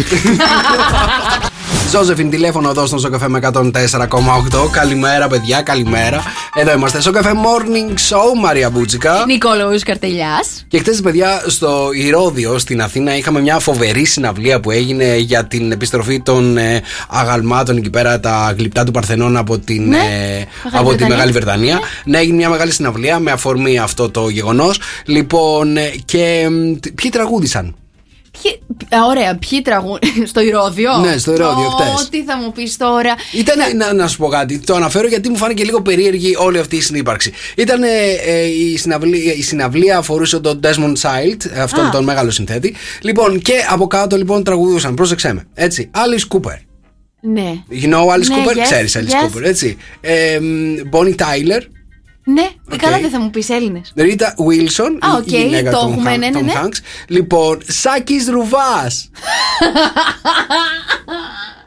Ζώζεφιν 1.91 2.29
τηλέφωνο 2.29 2.69
εδώ 2.69 2.85
στον 2.85 2.99
Sok 2.99 3.27
FM 3.27 3.39
104,8. 3.53 4.69
Καλημέρα, 4.71 5.27
παιδιά, 5.27 5.61
καλημέρα. 5.61 6.23
Εδώ 6.55 6.71
είμαστε. 6.73 7.01
Sok 7.01 7.19
FM 7.19 7.31
Morning 7.33 7.89
Show, 7.93 8.39
Μαρία 8.41 8.69
Μπούτσικα. 8.69 9.23
Νικόλαος 9.27 9.83
Καρτελιάς. 9.83 10.65
Και 10.67 10.79
χθες, 10.79 11.01
παιδιά, 11.01 11.43
στο 11.47 11.89
Ηρόδιο 11.93 12.57
στην 12.59 12.81
Αθήνα 12.81 13.17
είχαμε 13.17 13.39
μια 13.41 13.59
φοβερή 13.59 14.05
συναυλία 14.05 14.59
που 14.59 14.71
έγινε 14.71 15.15
για 15.17 15.45
την 15.45 15.71
επιστροφή 15.71 16.21
των 16.21 16.57
ε, 16.57 16.81
αγαλμάτων 17.09 17.77
εκεί 17.77 17.89
πέρα, 17.89 18.19
τα 18.19 18.53
γλυπτά 18.57 18.83
του 18.83 18.91
Παρθενών 18.91 19.37
από, 19.37 19.57
την, 19.59 19.87
Ναι, 19.87 19.97
ε, 19.97 20.45
Μεγάλη 20.63 20.77
από 20.77 20.89
τη 20.89 20.95
Βρετανία. 20.95 21.07
Μεγάλη 21.15 21.31
Βρετανία. 21.31 21.79
Να 22.05 22.19
έγινε 22.19 22.35
μια 22.35 22.49
μεγάλη 22.49 22.71
συναυλία 22.71 23.19
με 23.19 23.31
αφορμή 23.31 23.79
αυτό 23.79 24.09
το 24.09 24.29
γεγονός. 24.29 24.79
Λοιπόν, 25.05 25.77
ε, 25.77 25.91
και 26.05 26.47
μ, 26.51 26.73
τ- 26.79 26.91
ποιοι 27.01 27.09
τραγούδησαν. 27.09 27.75
Ποιοι- 28.41 28.59
Α, 28.99 29.05
Ωραία, 29.05 29.37
ποιοι 29.49 29.61
τραγούν 29.61 29.99
στο 30.31 30.41
Ηρώδιο; 30.41 30.97
Ναι, 30.97 31.17
στο 31.17 31.33
Ηρώδιο, 31.33 31.65
Ω, 31.65 31.69
χτες. 31.69 32.09
Τι 32.09 32.23
θα 32.23 32.37
μου 32.37 32.51
πεις 32.51 32.77
τώρα. 32.77 33.15
Ήταν, 33.33 33.77
να, 33.77 33.93
να 33.93 34.07
σου 34.07 34.17
πω 34.17 34.27
κάτι, 34.27 34.59
το 34.59 34.75
αναφέρω 34.75 35.07
γιατί 35.07 35.29
μου 35.29 35.37
φάνηκε 35.37 35.63
λίγο 35.63 35.81
περίεργη 35.81 36.35
όλη 36.37 36.59
αυτή 36.59 36.75
η 36.75 36.81
συνύπαρξη. 36.81 37.31
Ήταν 37.57 37.83
ε, 37.83 37.87
ε, 38.25 38.45
η, 38.45 38.77
συναυλία, 38.77 39.33
η 39.33 39.41
συναυλία 39.41 39.97
αφορούσε 39.97 40.39
τον 40.39 40.59
Desmond 40.63 40.93
Child, 41.01 41.37
αυτόν 41.61 41.85
Α. 41.85 41.89
τον 41.89 42.03
μεγάλο 42.03 42.31
συνθέτη. 42.31 42.75
Λοιπόν, 43.01 43.39
και 43.39 43.53
από 43.69 43.87
κάτω 43.87 44.17
λοιπόν 44.17 44.43
τραγουδούσαν, 44.43 44.93
πρόσεξέ 44.93 45.33
με, 45.33 45.47
έτσι, 45.53 45.89
Alice 45.95 46.35
Cooper. 46.37 46.57
Ναι. 47.21 47.53
You 47.71 47.85
know 47.93 48.15
Alice 48.15 48.27
Ναι, 48.27 48.35
Cooper, 48.35 48.57
yes, 48.57 48.61
ξέρεις 48.63 48.97
Alice 48.97 48.99
yes. 49.01 49.37
Cooper, 49.37 49.43
έτσι. 49.43 49.77
Ε, 50.01 50.39
μ, 50.39 50.73
Bonnie 50.91 51.15
Tyler, 51.15 51.61
Ναι, 52.33 52.49
Οκ. 52.71 52.77
καλά 52.79 52.99
δεν 52.99 53.09
θα 53.09 53.19
μου 53.19 53.29
πεις 53.29 53.49
Έλληνες. 53.49 53.93
Rita 53.97 54.23
Wilson, 54.23 54.97
Α, 54.99 55.07
η- 55.07 55.17
οκ, 55.17 55.31
η 55.31 55.41
γυναίκα 55.41 55.71
το 55.71 55.79
του 55.79 55.89
έχουμε, 55.91 56.09
Χα- 56.09 56.17
ναι, 56.17 56.29
ναι, 56.29 56.39
Tom 56.39 56.43
ναι. 56.43 56.53
Hanks. 56.55 56.77
Λοιπόν, 57.07 57.61
Σάκης 57.67 58.27
Ρουβάς. 58.29 59.09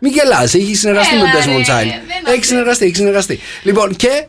Μην 0.00 0.12
γελάς, 0.12 0.54
έχει 0.54 0.74
συνεργαστεί 0.74 1.14
με 1.14 1.20
τον 1.20 1.30
Έλα, 1.30 1.40
Desmond 1.44 1.66
ρε, 1.66 1.74
Child. 1.74 2.22
δεν 2.24 2.34
Έχει 2.34 2.44
συνεργαστεί, 2.44 2.84
έχει 2.84 2.94
συνεργαστεί. 2.94 3.38
Λοιπόν, 3.62 3.96
και 3.96 4.26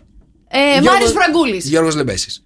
Ε, 0.48 0.72
Γιώργος- 0.72 0.92
Μάρις 0.94 1.12
Φραγκούλης. 1.12 1.66
Γιώργος 1.66 1.96
Λεμπέσης. 1.96 2.44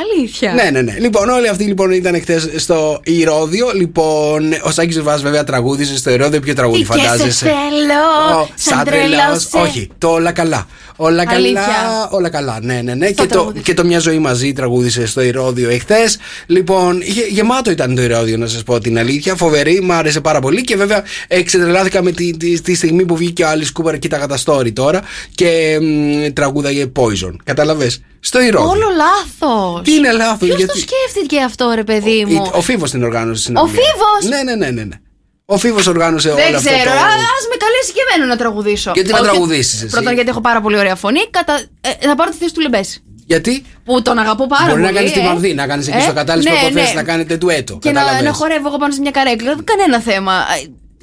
Αλήθεια. 0.00 0.52
Ναι, 0.52 0.70
ναι, 0.70 0.82
ναι. 0.82 0.96
Λοιπόν, 0.98 1.28
όλοι 1.28 1.48
αυτοί 1.48 1.64
λοιπόν 1.64 1.90
ήταν 1.90 2.20
χθες 2.20 2.48
στο 2.56 3.00
Ηρώδιο. 3.04 3.70
Λοιπόν, 3.74 4.52
ο 4.62 4.70
Σάκης 4.70 4.96
Ρουβάς 4.96 5.22
βέβαια 5.22 5.44
τραγούδισε 5.44 5.96
στο 5.96 6.10
Ηρώδιο. 6.10 6.40
Ποιο 6.40 6.54
τραγούδι 6.54 6.82
Τι 6.82 6.86
και 6.86 6.92
σε 6.92 6.98
φαντάζεσαι; 7.00 7.44
θέλω, 7.46 8.38
Ω, 8.40 8.48
σαν 8.54 8.84
τρελός. 8.84 9.10
τρελός, 9.10 9.44
ε. 9.54 9.58
Όχι, 9.58 9.90
το 9.98 10.08
όλα 10.08 10.32
καλά. 10.32 10.66
Όλα 10.96 11.24
καλά. 11.24 11.36
Αλήθεια. 11.36 12.08
Όλα 12.10 12.28
καλά. 12.28 12.58
Ναι, 12.62 12.80
ναι, 12.84 12.94
ναι. 12.94 13.06
Και 13.06 13.14
το, 13.14 13.26
τραγούδισε. 13.26 13.62
και 13.62 13.74
το 13.74 13.84
μια 13.84 13.98
ζωή 13.98 14.18
μαζί 14.18 14.52
τραγούδισε 14.52 15.06
στο 15.06 15.20
Ηρώδιο 15.20 15.70
εχθές. 15.70 16.18
Λοιπόν, 16.46 17.00
είχε, 17.00 17.22
γεμάτο 17.28 17.70
ήταν 17.70 17.94
το 17.94 18.02
Ηρώδιο, 18.02 18.36
να 18.36 18.46
σας 18.46 18.62
πω 18.62 18.80
την 18.80 18.98
αλήθεια. 18.98 19.36
Φοβερή, 19.36 19.80
μου 19.80 19.92
άρεσε 19.92 20.20
πάρα 20.20 20.40
πολύ. 20.40 20.62
Και 20.62 20.76
βέβαια 20.76 21.02
εξετρελάθηκα 21.28 22.02
με 22.02 22.10
τη, 22.12 22.36
τη, 22.36 22.60
τη 22.60 22.74
στιγμή 22.74 23.04
που 23.04 23.16
βγήκε 23.16 23.44
ο 23.44 23.48
Άλλη 23.48 23.72
Κούπερ, 23.72 23.98
κοίταγα 23.98 24.26
τα 24.26 24.38
story 24.44 24.72
τώρα 24.72 25.02
και 25.34 25.78
μ, 25.80 26.32
τραγούδαγε 26.32 26.92
Poison. 26.96 27.34
Κατάλαβες; 27.44 28.02
Στο 28.20 28.40
Ηρώδιο. 28.40 28.70
Όλο 28.70 28.86
λάθος. 28.96 29.82
Τι 29.84 29.94
είναι 29.94 30.12
λάθος, 30.12 30.38
Ποιος 30.48 30.56
γιατί. 30.56 30.72
το 30.72 30.78
σκέφτηκε 30.88 31.40
αυτό, 31.42 31.72
ρε 31.74 31.84
παιδί 31.84 32.24
μου; 32.28 32.50
Ο 32.52 32.60
Φίβος 32.60 32.90
την 32.90 33.04
οργάνωσε 33.04 33.42
στην 33.42 33.56
Ο 33.56 33.60
συναυλία. 33.60 33.84
Φίβος; 33.84 34.36
Ναι, 34.36 34.42
ναι, 34.42 34.54
ναι, 34.64 34.70
ναι. 34.70 34.84
ναι. 34.84 34.96
Ο 35.44 35.58
Φίβος 35.58 35.86
οργάνωσε 35.86 36.28
Δεν 36.32 36.46
όλο 36.46 36.56
αυτό. 36.56 36.68
ξέρω, 36.70 36.90
το... 36.90 36.96
α 36.96 37.06
ας 37.36 37.44
με 37.50 37.56
καλέσει 37.64 37.92
και 37.92 38.00
εμένα 38.10 38.28
να 38.30 38.36
τραγουδήσω. 38.36 38.90
Γιατί 38.94 39.10
να 39.10 39.18
Όχι, 39.18 39.28
τραγουδήσεις 39.28 39.82
εσύ; 39.82 39.90
Πρώτον, 39.90 40.12
γιατί 40.14 40.28
έχω 40.28 40.40
πάρα 40.40 40.60
πολύ 40.60 40.78
ωραία 40.78 40.94
φωνή. 40.94 41.20
Κατα... 41.30 41.54
Ε, 41.80 42.06
θα 42.06 42.14
πάρω 42.14 42.30
τη 42.30 42.36
θέση 42.36 42.54
του 42.54 42.60
Λεμπέση. 42.60 43.02
Γιατί; 43.26 43.64
Που 43.84 44.02
τον 44.02 44.18
αγαπώ 44.18 44.46
πάρα 44.46 44.62
μπορεί 44.64 44.80
πολύ. 44.80 44.92
να 44.92 44.98
κάνεις 44.98 45.12
τη 45.12 45.20
ε. 45.20 45.22
μαρδί, 45.22 45.54
να 45.54 45.66
κάνεις 45.66 45.88
εκεί 45.88 45.96
Ε, 45.96 46.00
στο 46.00 46.12
κατάλληλες 46.12 46.52
ναι, 46.52 46.58
προποθέσει, 46.58 46.94
ναι. 46.94 47.00
να 47.00 47.06
κάνετε 47.06 47.36
ντουέτο. 47.36 47.78
Και 47.80 47.90
να, 47.90 48.00
κατάλαβες. 48.00 48.26
να 48.28 48.32
χορεύω 48.32 48.68
εγώ 48.68 48.76
πάνω 48.76 48.92
σε 48.92 49.00
μια 49.00 49.10
καρέκλα. 49.10 49.56
Κανένα 49.64 50.00
θέμα. 50.00 50.32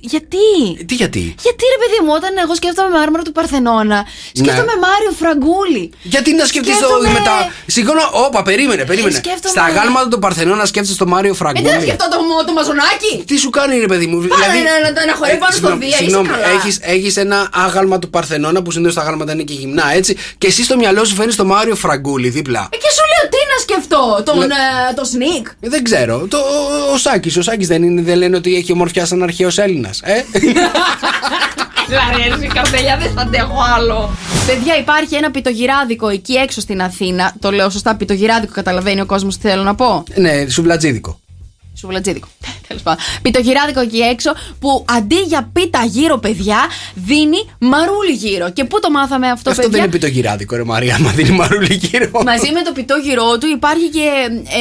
Ε, 0.05 0.07
Γιατί; 0.13 0.47
Τι 0.89 0.95
γιατί; 1.01 1.23
Γιατί 1.45 1.63
ρε 1.73 1.79
παιδί 1.81 1.99
μου, 2.05 2.11
όταν 2.19 2.31
εγώ 2.43 2.53
σκέφτομαι 2.59 2.89
μάρμαρα 2.97 3.23
του 3.27 3.31
Παρθενώνα, 3.37 3.99
σκέφτομαι 4.39 4.73
Μάριο 4.85 5.11
Φραγκούλη. 5.19 5.83
Γιατί 6.13 6.29
να 6.39 6.45
σκεφτείς 6.51 6.77
το 6.77 6.85
Σκέφτομαι- 6.85 7.11
μετά. 7.19 7.37
Συγγνώμη, 7.75 8.01
όπα, 8.25 8.39
περίμενε, 8.49 8.83
περίμενε. 8.91 9.15
Ε, 9.17 9.21
σκέφτομαι- 9.23 9.55
Στα 9.57 9.65
γάλματα 9.75 10.07
του 10.13 10.19
Παρθενώνα 10.19 10.65
σκέφτεσαι 10.71 10.97
το 11.03 11.07
Μάριο 11.13 11.33
Ε, 11.33 11.33
τι 11.37 11.43
να 11.43 11.49
Φραγκούλη. 11.51 11.81
σκεφτώ 11.87 12.05
το, 12.13 12.17
το 12.47 12.53
μαζονάκι. 12.59 13.13
Τι 13.29 13.35
σου 13.43 13.49
κάνει, 13.57 13.73
ρε 13.85 13.89
παιδί 13.91 14.05
μου. 14.11 14.17
δηλαδή- 14.21 14.61
να- 14.69 14.91
να- 14.97 15.05
να 15.09 15.13
χορεύει 15.19 15.37
πάνω 15.43 15.55
στο 15.61 15.69
Δία, 15.77 15.87
είσαι 15.87 15.97
Συγγνώμη, 15.97 16.27
καλά. 16.27 16.47
έχεις, 16.55 16.75
έχεις 16.95 17.13
ένα 17.25 17.49
άγαλμα 17.65 17.99
του 17.99 18.09
Παρθενώνα 18.15 18.59
που 18.63 18.71
συνήθως 18.71 18.95
τα 18.95 19.01
άγαλματα 19.01 19.31
είναι 19.33 19.43
και 19.49 19.53
γυμνά, 19.53 19.85
έτσι. 19.99 20.11
Και 20.37 20.47
εσύ 20.47 20.63
στο 20.63 20.75
μυαλό 20.81 21.01
σου 21.05 21.15
φέρνει 21.15 21.33
το 21.33 21.45
Μάριο 21.45 21.75
Φραγκούλη 21.75 22.29
δίπλα. 22.29 22.67
Ε, 22.73 22.77
και 22.77 22.89
σου 22.97 23.03
λέω 23.11 23.23
τι 23.33 23.37
να 23.53 23.57
σκεφτώ. 23.65 24.23
Τον, 24.25 24.37
Λε- 24.37 24.49
ε, 24.51 24.93
το 24.95 25.03
sneak. 25.13 25.45
Ε, 25.59 25.69
Δεν 25.69 25.83
ξέρω. 25.83 26.25
Το, 26.29 26.37
ο- 26.37 26.93
ο 26.93 26.97
Σάκης. 26.97 27.37
Ο 27.37 27.41
Σάκης 27.41 27.67
δεν, 27.67 27.83
είναι, 27.83 28.01
δεν 28.01 28.17
λένε 28.17 28.35
ότι 28.37 28.55
έχει 28.55 28.71
ομορφιά 28.71 29.05
σαν 29.05 29.23
αρχαίος 29.23 29.57
Έλληνας. 29.57 29.94
Ε; 30.03 30.23
Δηλαδή, 31.87 32.21
εσύ 32.35 32.47
καρτελιά 32.53 32.97
δεν 32.97 33.11
θα 33.15 33.21
αντέχω 33.21 33.57
άλλο. 33.75 34.09
Παιδιά, 34.47 34.77
υπάρχει 34.77 35.15
ένα 35.15 35.31
πιτογυράδικο 35.31 36.07
εκεί 36.07 36.33
έξω 36.33 36.61
στην 36.61 36.81
Αθήνα. 36.81 37.33
Το 37.39 37.51
λέω 37.51 37.69
σωστά, 37.69 37.95
πιτογυράδικο, 37.95 38.51
καταλαβαίνει 38.53 39.01
ο 39.01 39.05
κόσμος 39.05 39.37
τι 39.37 39.47
θέλω 39.47 39.63
να 39.63 39.75
πω; 39.75 40.03
ναι, 40.15 40.49
σουβλατζίδικο. 40.49 41.19
Σουβλατζίδικο. 41.77 42.27
Τέλος 42.67 42.81
πάντων. 42.83 43.03
Πιτογυράδικο 43.21 43.79
εκεί 43.79 43.97
έξω 43.97 44.31
που 44.59 44.85
αντί 44.89 45.15
για 45.27 45.49
πίτα 45.53 45.83
γύρω, 45.85 46.17
παιδιά, 46.17 46.57
δίνει 46.95 47.49
μαρούλι 47.59 48.11
γύρω. 48.11 48.49
Και 48.51 48.63
πού 48.63 48.79
το 48.79 48.91
μάθαμε 48.91 49.29
αυτό, 49.29 49.49
Αυτό 49.49 49.61
δεν 49.61 49.71
παιδιά. 49.71 49.85
είναι 49.85 49.93
πιτογυράδικο, 49.97 50.55
ρε 50.55 50.63
Μαρία, 50.63 50.97
μα 50.99 51.11
δίνει 51.11 51.29
μαρούλι 51.29 51.73
γύρω. 51.73 52.09
Μαζί 52.25 52.51
με 52.51 52.61
το 52.61 52.71
πιτό 52.71 52.95
γυρό 53.03 53.37
του 53.37 53.47
υπάρχει 53.47 53.89
και 53.89 54.09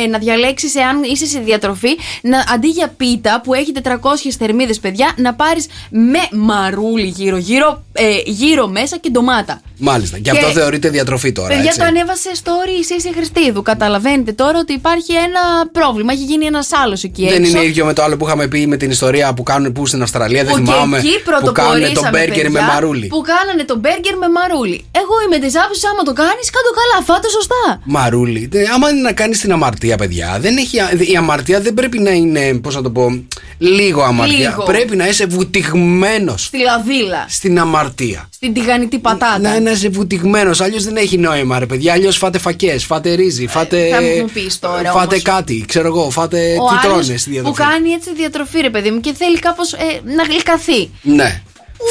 ε, 0.05 0.07
να 0.07 0.19
διαλέξεις 0.19 0.75
εάν 0.75 1.03
είσαι 1.03 1.27
σε 1.27 1.39
διατροφή 1.39 1.89
να, 2.23 2.45
αντί 2.55 2.69
για 2.69 2.89
πίτα 2.97 3.41
που 3.41 3.55
έχει 3.55 3.73
400 3.83 3.91
θερμίδες, 4.39 4.79
παιδιά, 4.79 5.13
να 5.17 5.35
πάρεις 5.35 5.67
με 5.91 6.19
μαρούλι 6.33 7.07
γύρω-γύρω, 7.07 7.85
ε, 7.93 8.05
γύρω 8.27 8.67
μέσα 8.69 8.97
και 8.97 9.11
ντομάτα. 9.11 9.61
Μάλιστα. 9.79 10.17
Και, 10.19 10.31
Και- 10.31 10.39
αυτό 10.39 10.51
θεωρείται 10.53 10.89
διατροφή 10.89 11.33
τώρα. 11.33 11.49
Παιδιά, 11.49 11.65
έτσι. 11.65 11.79
το 11.79 11.85
ανέβασε 11.85 12.31
story 12.45 12.81
η 12.81 12.85
Σύση 12.85 13.13
Χριστίδου. 13.15 13.63
Καταλαβαίνετε 13.63 14.33
τώρα 14.33 14.59
ότι 14.59 14.73
υπάρχει 14.73 15.13
ένα 15.13 15.69
πρόβλημα. 15.73 16.13
Έχει 16.13 16.23
γίνει 16.25 16.45
ένας 16.47 16.73
άλλος 16.73 17.04
εκεί 17.07 17.29
Δεν 17.29 17.43
έξω. 17.43 17.57
είναι 17.57 17.67
ίδιο 17.67 17.85
με 17.85 17.93
το 17.93 18.03
άλλο 18.03 18.17
που 18.17 18.27
είχαμε 18.27 18.47
πει 18.47 18.67
με 18.67 18.77
την 18.77 18.91
ιστορία 18.91 19.35
που 19.35 19.43
κάνουν 19.43 19.73
που 19.73 19.87
στην 19.87 20.03
Αυστραλία. 20.03 20.45
Δεν 20.45 20.53
Που 20.55 20.59
και 20.59 20.65
θυμάμαι. 20.71 20.99
εκεί 20.99 21.09
Που 21.09 21.31
κάνουν 21.31 21.45
το 21.45 21.53
πρωτοπορήσαμε, 21.53 22.11
μπέργκερ 22.19 22.51
με 22.51 22.59
παιδιά, 22.59 22.73
μαρούλι. 22.75 23.07
Που 23.07 23.23
κάνανε 23.33 23.65
το 23.65 23.77
μπέργκερ 23.79 24.17
με 24.17 24.27
μαρούλι. 24.37 24.85
Εγώ 25.03 25.15
είμαι 25.27 25.39
της 25.47 25.55
άποψης, 25.63 25.85
άμα 25.91 26.03
το 26.03 26.13
κάνεις, 26.13 26.47
κάτω 26.57 26.71
καλά, 26.81 27.05
φάτε 27.09 27.29
σωστά. 27.29 27.81
Μαρούλι. 27.85 28.49
Δε- 28.53 28.67
Άμα 28.75 28.91
είναι 28.91 29.01
να 29.01 29.13
κάνεις 29.13 29.41
την 29.41 29.53
αμαρτία, 29.53 29.97
παιδιά, 29.97 30.37
δεν 30.41 30.57
έχει, 30.57 30.77
η 31.13 31.17
αμαρτία 31.17 31.61
δεν 31.61 31.75
πρέπει 31.75 31.99
να 31.99 32.11
είναι, 32.11 32.55
πώς 32.63 32.75
να 32.75 32.83
το 32.83 32.91
πω, 32.91 33.25
λίγο 33.59 34.03
αμαρτία. 34.03 34.37
Λίγο. 34.49 34.63
Πρέπει 34.63 34.97
να 34.97 35.09
είσαι 35.09 35.27
βουτυγμένος 35.27 36.45
Στη 36.45 36.59
λαδίλα. 36.59 37.25
στην 37.29 37.59
αμαρτία. 37.59 38.29
Στην 38.35 38.53
τηγανιτή 38.55 38.99
πατάτα. 38.99 39.39
Να, 39.39 39.61
να 39.61 39.71
είσαι 39.71 39.89
βουτυγμένος. 39.89 40.61
Αλλιώς 40.61 40.85
δεν 40.85 40.97
έχει 40.97 41.19
νόημα, 41.19 41.59
ρε 41.59 41.67
παιδιά. 41.67 41.93
Αλλιώς 41.93 42.17
φάτε 42.17 42.39
φακές, 42.39 42.85
φάτε 42.85 43.15
ρύζι, 43.15 43.47
φάτε. 43.47 43.89
θα 43.91 44.01
μου 44.03 44.29
πεις 44.33 44.59
τώρα 44.59 44.91
Φάτε 44.91 45.07
όμως. 45.07 45.23
κάτι, 45.23 45.65
ξέρω 45.69 45.87
εγώ. 45.87 46.11
Φάτε. 46.11 46.57
Ο 46.61 46.65
τι 46.99 47.07
άλλος 47.07 47.07
τρώνε 47.07 47.19
στη 47.19 47.29
που 47.31 47.35
διατροφή. 47.35 47.63
κάνει 47.63 47.91
έτσι 47.91 48.15
διατροφή, 48.15 48.61
ρε 48.61 48.71
παιδί 48.71 48.91
μου, 48.91 49.01
και 49.01 49.13
θέλει 49.15 49.39
κάπως 49.39 49.75
να 50.05 50.23
γλυκαθεί. 50.23 50.91
Ναι. 51.03 51.43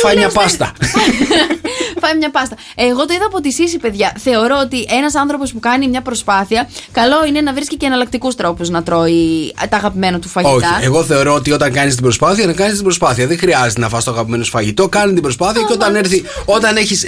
Φάει 0.01 0.15
μια 0.15 0.23
λες, 0.25 0.33
δεν- 0.33 0.43
πάστα. 0.43 0.71
Φάει 2.01 2.17
μια 2.17 2.31
πάστα. 2.31 2.55
Εγώ 2.75 3.05
το 3.05 3.13
είδα 3.13 3.25
από 3.25 3.41
τη 3.41 3.51
Σύση, 3.51 3.77
παιδιά. 3.77 4.13
Θεωρώ 4.19 4.55
ότι 4.63 4.85
ένας 4.89 5.15
άνθρωπος 5.15 5.51
που 5.53 5.59
κάνει 5.59 5.87
μια 5.87 6.01
προσπάθεια, 6.01 6.69
καλό 6.91 7.25
είναι 7.27 7.41
να 7.41 7.53
βρίσκει 7.53 7.77
και 7.77 7.85
εναλλακτικούς 7.85 8.35
τρόπους 8.35 8.69
να 8.69 8.83
τρώει 8.83 9.53
τα 9.69 9.77
αγαπημένα 9.77 10.19
του 10.19 10.27
φαγητά. 10.27 10.53
Όχι. 10.55 10.85
Εγώ 10.85 11.03
θεωρώ 11.03 11.33
ότι 11.33 11.51
όταν 11.51 11.71
κάνεις 11.73 11.93
την 11.93 12.03
προσπάθεια, 12.03 12.45
να 12.45 12.53
κάνεις 12.53 12.73
την 12.73 12.83
προσπάθεια. 12.83 13.27
Δεν 13.27 13.37
χρειάζεται 13.37 13.79
να 13.79 13.89
φας 13.89 14.03
το 14.03 14.11
αγαπημένο 14.11 14.43
σου 14.43 14.49
φαγητό. 14.51 14.87
Κάνε 14.89 15.13
την 15.13 15.21
προσπάθεια 15.21 15.61
και 15.67 15.73
όταν 15.73 15.95
έρθει. 15.95 16.23
Όταν 16.45 16.75
έχεις 16.75 17.07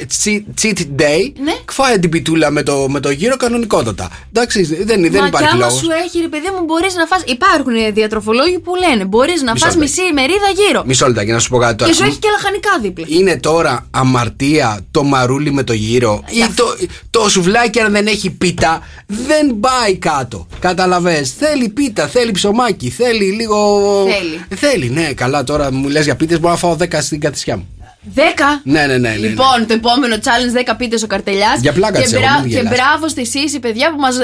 cheat 0.62 0.78
day, 1.02 1.32
Ναι. 1.44 1.54
φάει 1.72 2.00
την 2.00 2.10
πιτούλα 2.10 2.50
με 2.50 2.64
το, 2.64 2.86
με 2.90 3.00
το 3.00 3.10
γύρο 3.10 3.38
κανονικότατα. 3.38 4.10
Εντάξει, 4.34 4.64
δεν, 4.64 4.86
δεν 4.86 5.00
Μα 5.22 5.28
υπάρχει 5.28 5.48
κι 5.48 5.54
άμα 5.54 5.66
λόγος. 5.66 5.80
σου 5.80 5.88
έχει, 6.06 6.20
ρε 6.22 6.28
παιδί 6.28 6.50
μου, 6.58 6.64
μπορείς 6.66 6.96
να 6.96 7.06
φας 7.06 7.22
Υπάρχουν 7.26 7.74
διατροφολόγοι 7.94 8.60
που 8.60 8.72
λένε: 8.76 9.06
Μπορείς 9.06 9.42
να 9.42 9.52
Μισό 9.52 9.66
φας 9.66 9.76
λεπτό. 9.76 9.90
μισή 9.90 10.14
μερίδα 10.14 10.50
γύρω. 10.56 10.84
Μισό 10.86 11.08
λεπτάκι 11.08 11.32
να 11.32 11.40
σου 11.40 11.50
πω 11.50 11.58
κάτι 11.58 11.76
τώρα. 11.76 11.92
Και 11.92 11.98
σου 11.98 12.04
έχει 12.04 12.18
και 12.18 12.28
λαχανικά 12.36 12.70
δίπλα. 12.82 13.06
Είναι 13.10 13.38
τώρα 13.38 13.88
αμαρτία 13.92 14.80
το 14.92 15.04
μαρούλι 15.04 15.52
με 15.52 15.64
το 15.64 15.74
γύρο 15.74 16.24
ή 16.30 16.54
το, 16.56 16.64
το 17.10 17.30
σουβλάκι 17.30 17.80
αν 17.80 17.92
δεν 17.92 18.08
έχει 18.08 18.30
πίτα 18.30 18.82
δεν 19.06 19.60
πάει 19.60 19.96
κάτω. 19.96 20.48
Καταλαβες. 20.60 21.34
Θέλει 21.38 21.70
πίτα, 21.70 22.08
θέλει 22.08 22.32
ψωμάκι, 22.32 22.90
θέλει 22.90 23.26
λίγο. 23.32 23.82
Θέλει. 24.10 24.46
Θέλει, 24.56 24.90
ναι, 24.90 25.14
καλά 25.14 25.44
τώρα 25.44 25.72
μου 25.72 25.90
λες 25.90 26.06
για 26.06 26.16
πίτες 26.16 26.40
μπορώ 26.40 26.54
να 26.54 26.60
φάω 26.60 26.76
10 26.80 26.86
στην 27.02 27.20
κατησιά 27.20 27.58
μου. 27.58 27.68
Δέκα. 28.14 28.62
Ναι, 28.64 28.80
ναι, 28.80 28.86
ναι. 28.86 28.98
ναι, 28.98 29.10
ναι. 29.10 29.16
Λοιπόν, 29.16 29.66
το 29.68 29.74
επόμενο 29.74 30.16
challenge 30.16 30.72
10 30.72 30.74
πίτες 30.78 31.04
ο 31.04 31.08
καρτελιάς. 31.08 31.60
Για 31.62 31.74
πλάκα 31.74 31.98
και, 31.98 32.04
της 32.04 32.14
εγώ, 32.14 32.24
μην 32.42 32.50
και 32.50 32.56
γελάς. 32.58 32.74
μπράβο 32.74 33.08
στη 33.08 33.26
Σύση, 33.26 33.60
παιδιά, 33.60 33.92
που 33.92 34.00
μας 34.00 34.16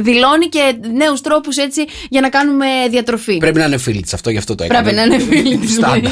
δηλώνει 0.00 0.46
και 0.48 0.74
νέους 0.94 1.20
τρόπους 1.20 1.56
έτσι 1.56 1.84
για 2.08 2.20
να 2.20 2.28
κάνουμε 2.28 2.66
διατροφή. 2.90 3.38
Πρέπει 3.38 3.58
να 3.58 3.64
είναι 3.64 3.78
φίλη 3.78 4.02
της 4.02 4.14
αυτό, 4.14 4.30
γι' 4.30 4.38
αυτό 4.38 4.54
το 4.54 4.64
έκανα. 4.64 4.82
Πρέπει 4.82 4.96
να 4.96 5.02
είναι 5.02 5.18
φίλη 5.24 5.56
της. 5.56 5.72
Στάντα. 5.72 6.10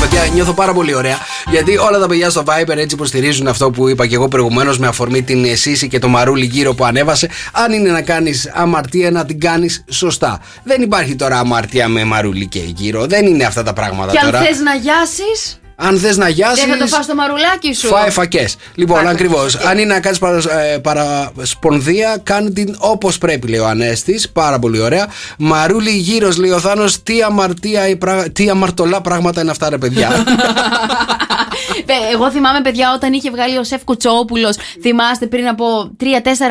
Παιδιά, 0.00 0.26
νιώθω 0.34 0.52
πάρα 0.52 0.72
πολύ 0.72 0.94
ωραία. 0.94 1.18
Γιατί 1.50 1.76
όλα 1.76 1.98
τα 1.98 2.06
παιδιά 2.06 2.30
στο 2.30 2.42
Viber 2.46 2.76
έτσι 2.76 2.94
υποστηρίζουν 2.94 3.48
αυτό 3.48 3.70
που 3.70 3.88
είπα 3.88 4.06
και 4.06 4.14
εγώ 4.14 4.28
προηγουμένως 4.28 4.78
με 4.78 4.86
αφορμή 4.86 5.22
την 5.22 5.56
Σύση 5.56 5.88
και 5.88 5.98
το 5.98 6.08
μαρούλι 6.08 6.44
γύρω 6.44 6.74
που 6.74 6.84
ανέβασε. 6.84 7.28
Αν 7.52 7.72
είναι 7.72 7.90
να 7.90 8.02
κάνεις 8.02 8.50
αμαρτία, 8.54 9.10
να 9.10 9.24
την 9.24 9.40
κάνεις 9.40 9.84
σωστά. 9.90 10.40
Δεν 10.62 10.82
υπάρχει 10.82 11.16
τώρα 11.16 11.38
αμαρτία 11.38 11.88
με 11.88 12.04
μαρούλι 12.04 12.46
και 12.46 12.60
γύρω. 12.76 13.06
Δεν 13.06 13.26
είναι 13.26 13.44
αυτά 13.44 13.62
τα 13.62 13.72
πράγματα 13.72 14.12
Και 14.12 14.18
αν 14.18 14.24
τώρα. 14.24 14.40
θες 14.44 14.58
να 14.60 14.74
γιάσεις, 14.74 15.60
Αν 15.82 15.98
θες 15.98 16.16
να 16.16 16.28
γιάσει. 16.28 16.66
δεν 16.66 16.72
θα 16.72 16.78
το 16.78 16.86
φας 16.86 17.06
το 17.06 17.14
μαρουλάκι 17.14 17.74
σου. 17.74 17.86
Φάε 17.86 18.10
φακές. 18.10 18.56
Λοιπόν, 18.74 18.96
Φάε 19.00 19.10
ακριβώς. 19.10 19.52
φακές. 19.52 19.68
Αν 19.68 19.78
είναι 19.78 19.92
να 19.94 20.00
κάνεις 20.00 20.18
παρασπονδία, 20.82 22.20
κάνε 22.22 22.50
την 22.50 22.76
όπως 22.78 23.18
πρέπει, 23.18 23.48
λέει 23.48 23.60
ο 23.60 23.66
Ανέστης. 23.66 24.30
Πάρα 24.30 24.58
πολύ 24.58 24.80
ωραία. 24.80 25.06
Μαρούλι 25.38 25.90
γύρω, 25.90 26.32
λέει 26.38 26.50
ο 26.50 26.58
Θάνος. 26.60 27.02
Τι 27.02 27.22
αμαρτία, 27.22 27.88
ή 27.88 27.96
πρά- 27.96 28.30
τι 28.32 28.48
αμαρτωλά 28.50 29.00
πράγματα 29.00 29.40
είναι 29.40 29.50
αυτά, 29.50 29.68
ρε 29.70 29.78
παιδιά. 29.78 30.08
Ε, 31.86 32.12
Εγώ 32.12 32.30
θυμάμαι, 32.30 32.60
παιδιά, 32.60 32.92
όταν 32.94 33.12
είχε 33.12 33.30
βγάλει 33.30 33.56
ο 33.58 33.64
Σεφ 33.64 33.84
Κουτσόπουλος, 33.84 34.56
θυμάστε 34.82 35.26
πριν 35.26 35.48
από 35.48 35.90
3-4 36.00 36.04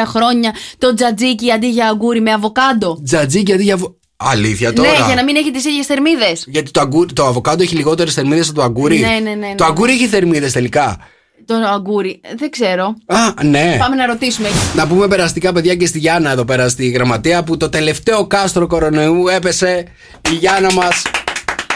χρόνια 0.06 0.52
το 0.78 0.94
τζατζίκι 0.94 1.52
αντί 1.52 1.68
για 1.70 1.88
αγκούρι 1.88 2.22
με 2.22 2.32
αβοκάντο. 2.32 3.02
Τζατζίκι 3.06 3.54
αντί 3.54 3.64
για. 3.64 3.78
βο- 3.78 3.96
Αλήθεια 4.22 4.74
τώρα. 4.74 4.90
Ναι, 4.90 5.06
για 5.06 5.16
να 5.16 5.24
μην 5.24 5.36
έχει 5.36 5.52
τις 5.52 5.66
ίδιες 5.66 5.86
θερμίδες. 5.86 6.44
Γιατί 6.48 6.72
το, 6.72 6.82
αγκούρι, 6.82 7.14
το 7.14 7.26
αβοκάντο 7.26 7.64
έχει 7.64 7.76
λιγότερες 7.76 8.14
θερμίδες 8.14 8.48
από 8.48 8.56
το 8.58 8.64
αγκούρι. 8.64 9.00
Ναι, 9.00 9.08
ναι, 9.08 9.20
ναι, 9.20 9.48
ναι. 9.48 9.56
Το 9.56 9.66
αγκούρι 9.66 9.92
έχει 9.92 10.08
θερμίδες 10.08 10.52
τελικά. 10.52 10.98
Το 11.46 11.56
αγκούρι. 11.74 12.22
Ε, 12.24 12.36
Δεν 12.38 12.50
ξέρω. 12.50 12.96
Α, 13.06 13.44
ναι. 13.44 13.76
Πάμε 13.80 13.96
να 13.96 14.06
ρωτήσουμε. 14.06 14.50
Να 14.76 14.88
πούμε 14.88 15.08
περαστικά, 15.08 15.54
παιδιά, 15.54 15.76
και 15.76 15.86
στη 15.86 16.00
Γιάννα 16.00 16.32
εδώ 16.32 16.46
πέρα 16.46 16.70
στη 16.70 16.90
γραμματεία 16.90 17.44
που 17.44 17.58
το 17.58 17.70
τελευταίο 17.70 18.28
κάστρο 18.28 18.68
κορονοϊού 18.68 19.28
έπεσε 19.28 19.86
η 20.32 20.34
Γιάννα 20.34 20.74
μας. 20.74 21.02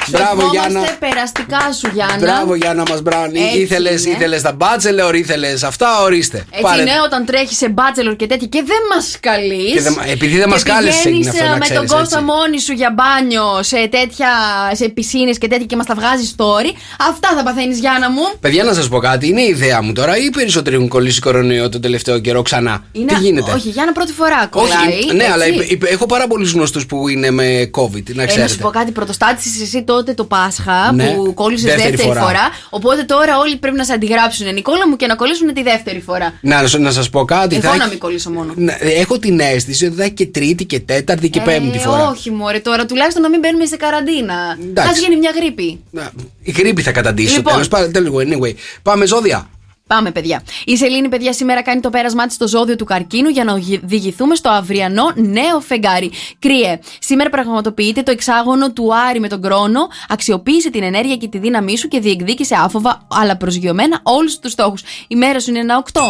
Μπράβο, 0.10 0.42
Γιάννα. 0.52 0.70
Σεβόμαστε 0.70 0.96
περαστικά 1.00 1.72
σου, 1.80 1.90
Γιάννα. 1.94 2.18
Μπράβο, 2.18 2.56
Γιάννα 2.56 2.84
μας, 2.90 3.02
Μπράουν. 3.02 3.36
Έτσι 3.36 3.60
Ήθελες 3.60 4.06
είναι. 4.06 4.16
ήθελες 4.16 4.42
τα 4.42 4.52
μπάτσελορ, 4.52 5.16
ήθελες 5.16 5.64
αυτά, 5.64 6.02
ορίστε. 6.02 6.38
Έτσι 6.52 6.80
είναι 6.82 6.92
όταν 7.06 7.26
τρέχεις 7.26 7.58
σε 7.58 7.70
μπάτσελορ 7.70 8.16
και 8.16 8.28
τέτοια 8.28 8.48
και 8.48 8.64
δεν 8.66 8.82
μας 8.96 9.18
καλείς. 9.20 9.74
Και 9.74 9.82
δεν- 9.82 9.98
επειδή 10.12 10.38
δεν 10.38 10.50
μας 10.50 10.64
κάλεσες 10.64 11.06
έγινε 11.06 11.30
αυτό, 11.30 11.44
να 11.44 11.50
με 11.50 11.58
τον 11.58 11.68
ξέρεις, 11.68 11.92
Κώστα 11.92 12.02
έτσι. 12.04 12.32
μόνη 12.32 12.60
σου 12.60 12.74
για 12.74 12.94
μπάνιο 12.96 13.64
σε 13.64 13.88
τέτοια. 13.92 14.28
σε 14.74 14.90
πισίνες 14.90 15.38
και 15.38 15.48
τέτοια 15.48 15.66
και 15.66 15.76
μας 15.76 15.86
τα 15.86 15.96
βγάζει 15.96 16.34
story. 16.38 16.72
Αυτά 17.10 17.30
θα 17.38 17.44
παθαίνεις, 17.44 17.80
Γιάννα 17.80 18.10
μου. 18.12 18.22
Παιδιά, 18.40 18.64
να 18.64 18.74
σας 18.74 18.88
πω 18.88 19.00
κάτι, 19.00 19.28
είναι 19.28 19.42
η 19.42 19.48
ιδέα 19.48 19.82
μου 19.82 19.94
τώρα 19.94 20.18
ή 20.18 20.26
οι 20.26 20.30
περισσότεροι 20.30 20.76
έχουν 20.76 20.88
κολλήσει 20.88 21.20
κορονοϊό 21.20 21.70
τον 21.70 21.82
τελευταίο 21.82 22.20
καιρό 22.20 22.42
ξανά. 22.42 22.84
Είναι- 22.92 23.14
Τι 23.14 23.20
γίνεται; 23.20 23.52
Όχι, 23.52 23.70
Γιάννα 23.70 23.92
πρώτη 23.92 24.12
φορά 24.14 24.46
κολλάει. 24.50 24.88
Όχι, 24.88 25.14
ναι, 25.16 25.24
έτσι. 25.24 25.34
αλλά 25.34 25.48
είπε- 25.48 25.72
είπε- 25.72 25.90
έχω 25.92 26.06
πάρα 26.06 26.28
πολλούς 26.28 26.52
γνωστούς 26.52 26.86
που 26.86 27.08
είναι 27.08 27.32
με 27.32 27.70
COVID, 27.78 28.04
να 28.08 28.12
Ε, 28.12 28.16
να 28.16 28.26
ξέρετε. 28.26 28.52
σου 28.52 28.58
πω 28.58 28.70
κάτι, 28.70 28.92
πρωτοστάτησες 28.92 29.62
εσύ 29.62 29.84
τότε 29.96 30.14
το 30.14 30.24
Πάσχα 30.26 30.92
Ναι. 30.94 31.14
που 31.14 31.34
κόλλησε 31.34 31.68
Δεύτερη 31.68 31.90
δεύτερη, 31.90 32.10
φορά. 32.10 32.22
φορά. 32.26 32.50
Οπότε 32.70 33.04
τώρα 33.04 33.38
όλοι 33.38 33.58
πρέπει 33.58 33.78
να 33.78 33.84
σε 33.84 33.94
αντιγράψουν, 33.94 34.54
Νικόλα 34.54 34.88
μου, 34.90 34.96
και 34.96 35.08
να 35.08 35.16
κολλήσουν 35.16 35.54
τη 35.54 35.64
δεύτερη 35.64 36.00
φορά. 36.02 36.34
Να, 36.42 36.78
να 36.80 36.92
σας 36.92 37.10
πω 37.10 37.26
κάτι. 37.26 37.56
Εγώ 37.56 37.64
θα 37.64 37.70
να 37.70 37.76
έχει- 37.76 37.90
μην 37.90 38.00
κολλήσω 38.00 38.30
μόνο. 38.30 38.54
Να- 38.56 38.78
Έχω 38.82 39.20
την 39.20 39.40
αίσθηση 39.40 39.86
ότι 39.86 39.96
θα 39.96 40.04
έχει 40.04 40.12
και 40.14 40.26
τρίτη 40.26 40.66
και 40.66 40.80
τέταρτη 40.80 41.30
και 41.30 41.40
Ε, 41.40 41.44
πέμπτη 41.44 41.78
φορά. 41.80 42.08
Όχι, 42.10 42.32
μωρέ, 42.32 42.60
τώρα 42.60 42.86
τουλάχιστον 42.86 43.22
να 43.22 43.30
μην 43.30 43.40
μπαίνουμε 43.40 43.66
σε 43.66 43.76
καραντίνα. 43.76 44.58
Εντάξει. 44.70 44.92
Α 44.92 45.02
γίνει 45.04 45.16
μια 45.18 45.32
γρήπη. 45.36 45.80
Να, 45.92 46.12
η 46.42 46.52
γρήπη 46.52 46.82
θα 46.82 46.92
καταντήσω. 46.92 47.36
Λοιπόν. 47.36 47.52
Τέλος 47.54 47.68
πάντων, 47.68 47.92
τέλος, 47.92 48.14
anyway. 48.28 48.54
Πάμε 48.82 49.06
ζώδια. 49.06 49.50
Πάμε, 49.88 50.12
παιδιά. 50.12 50.44
Η 50.66 50.78
Σελήνη, 50.78 51.10
παιδιά, 51.10 51.34
σήμερα 51.34 51.62
κάνει 51.62 51.82
το 51.82 51.90
πέρασμά 51.90 52.26
της 52.26 52.36
στο 52.36 52.48
ζώδιο 52.48 52.76
του 52.76 52.86
καρκίνου 52.86 53.30
για 53.30 53.44
να 53.44 53.54
οδηγηθούμε 53.54 54.36
στο 54.36 54.50
αυριανό 54.50 55.12
νέο 55.16 55.60
φεγγάρι. 55.60 56.12
Κρύε. 56.40 56.80
Σήμερα 57.00 57.30
πραγματοποιείται 57.30 58.04
το 58.04 58.12
εξάγωνο 58.12 58.72
του 58.72 58.96
Άρη 59.10 59.20
με 59.20 59.28
τον 59.28 59.42
κρόνο. 59.42 59.88
Αξιοποίησε 60.10 60.70
την 60.70 60.84
ενέργεια 60.84 61.16
και 61.16 61.28
τη 61.28 61.38
δύναμή 61.38 61.78
σου 61.78 61.88
και 61.88 62.00
διεκδίκησε 62.00 62.56
άφοβα 62.56 63.08
αλλά 63.12 63.38
προσγειωμένα 63.38 64.00
όλους 64.04 64.40
τους 64.40 64.52
στόχους. 64.52 64.84
Η 65.08 65.16
μέρα 65.16 65.40
σου 65.40 65.50
είναι 65.50 65.60
ένα 65.60 65.84
8. 65.94 66.02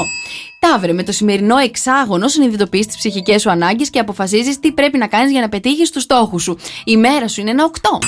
Ταύρε, 0.60 0.94
με 0.94 1.04
το 1.04 1.12
σημερινό 1.12 1.58
εξάγωνο 1.58 2.28
συνειδητοποιείς 2.28 2.88
τις 2.88 2.98
ψυχικές 2.98 3.42
σου 3.42 3.50
ανάγκες 3.50 3.90
και 3.90 4.00
αποφασίζεις 4.00 4.60
τι 4.60 4.72
πρέπει 4.72 4.98
να 4.98 5.08
κάνεις 5.08 5.32
για 5.32 5.42
να 5.42 5.50
πετύχεις 5.50 5.90
τους 5.90 6.04
στόχους 6.04 6.44
σου. 6.44 6.58
Η 6.86 6.98
μέρα 6.98 7.28
σου 7.28 7.42
είναι 7.42 7.50
ένα 7.50 7.64
8. 7.64 8.00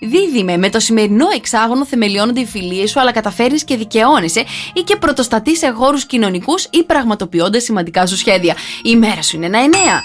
Δίδυμε, 0.00 0.56
με 0.56 0.70
το 0.70 0.80
σημερινό 0.80 1.26
εξάγωνο 1.34 1.86
θεμελιώνονται 1.86 2.40
οι 2.40 2.46
φιλίες 2.46 2.90
σου, 2.90 3.00
αλλά 3.00 3.12
καταφέρνεις 3.12 3.64
και 3.64 3.76
δικαιώνεσαι 3.76 4.44
ή 4.72 4.80
και 4.80 4.96
πρωτοστατείς 5.04 5.58
σε 5.58 5.68
χώρους 5.68 6.04
κοινωνικούς 6.04 6.66
ή 6.70 6.84
πραγματοποιώνται 6.84 7.58
σημαντικά 7.58 8.06
σου 8.06 8.16
σχέδια. 8.16 8.56
Η 8.82 8.96
μέρα 8.96 9.22
σου 9.22 9.36
είναι 9.36 9.46
ένα 9.46 9.58
9. 9.60 10.02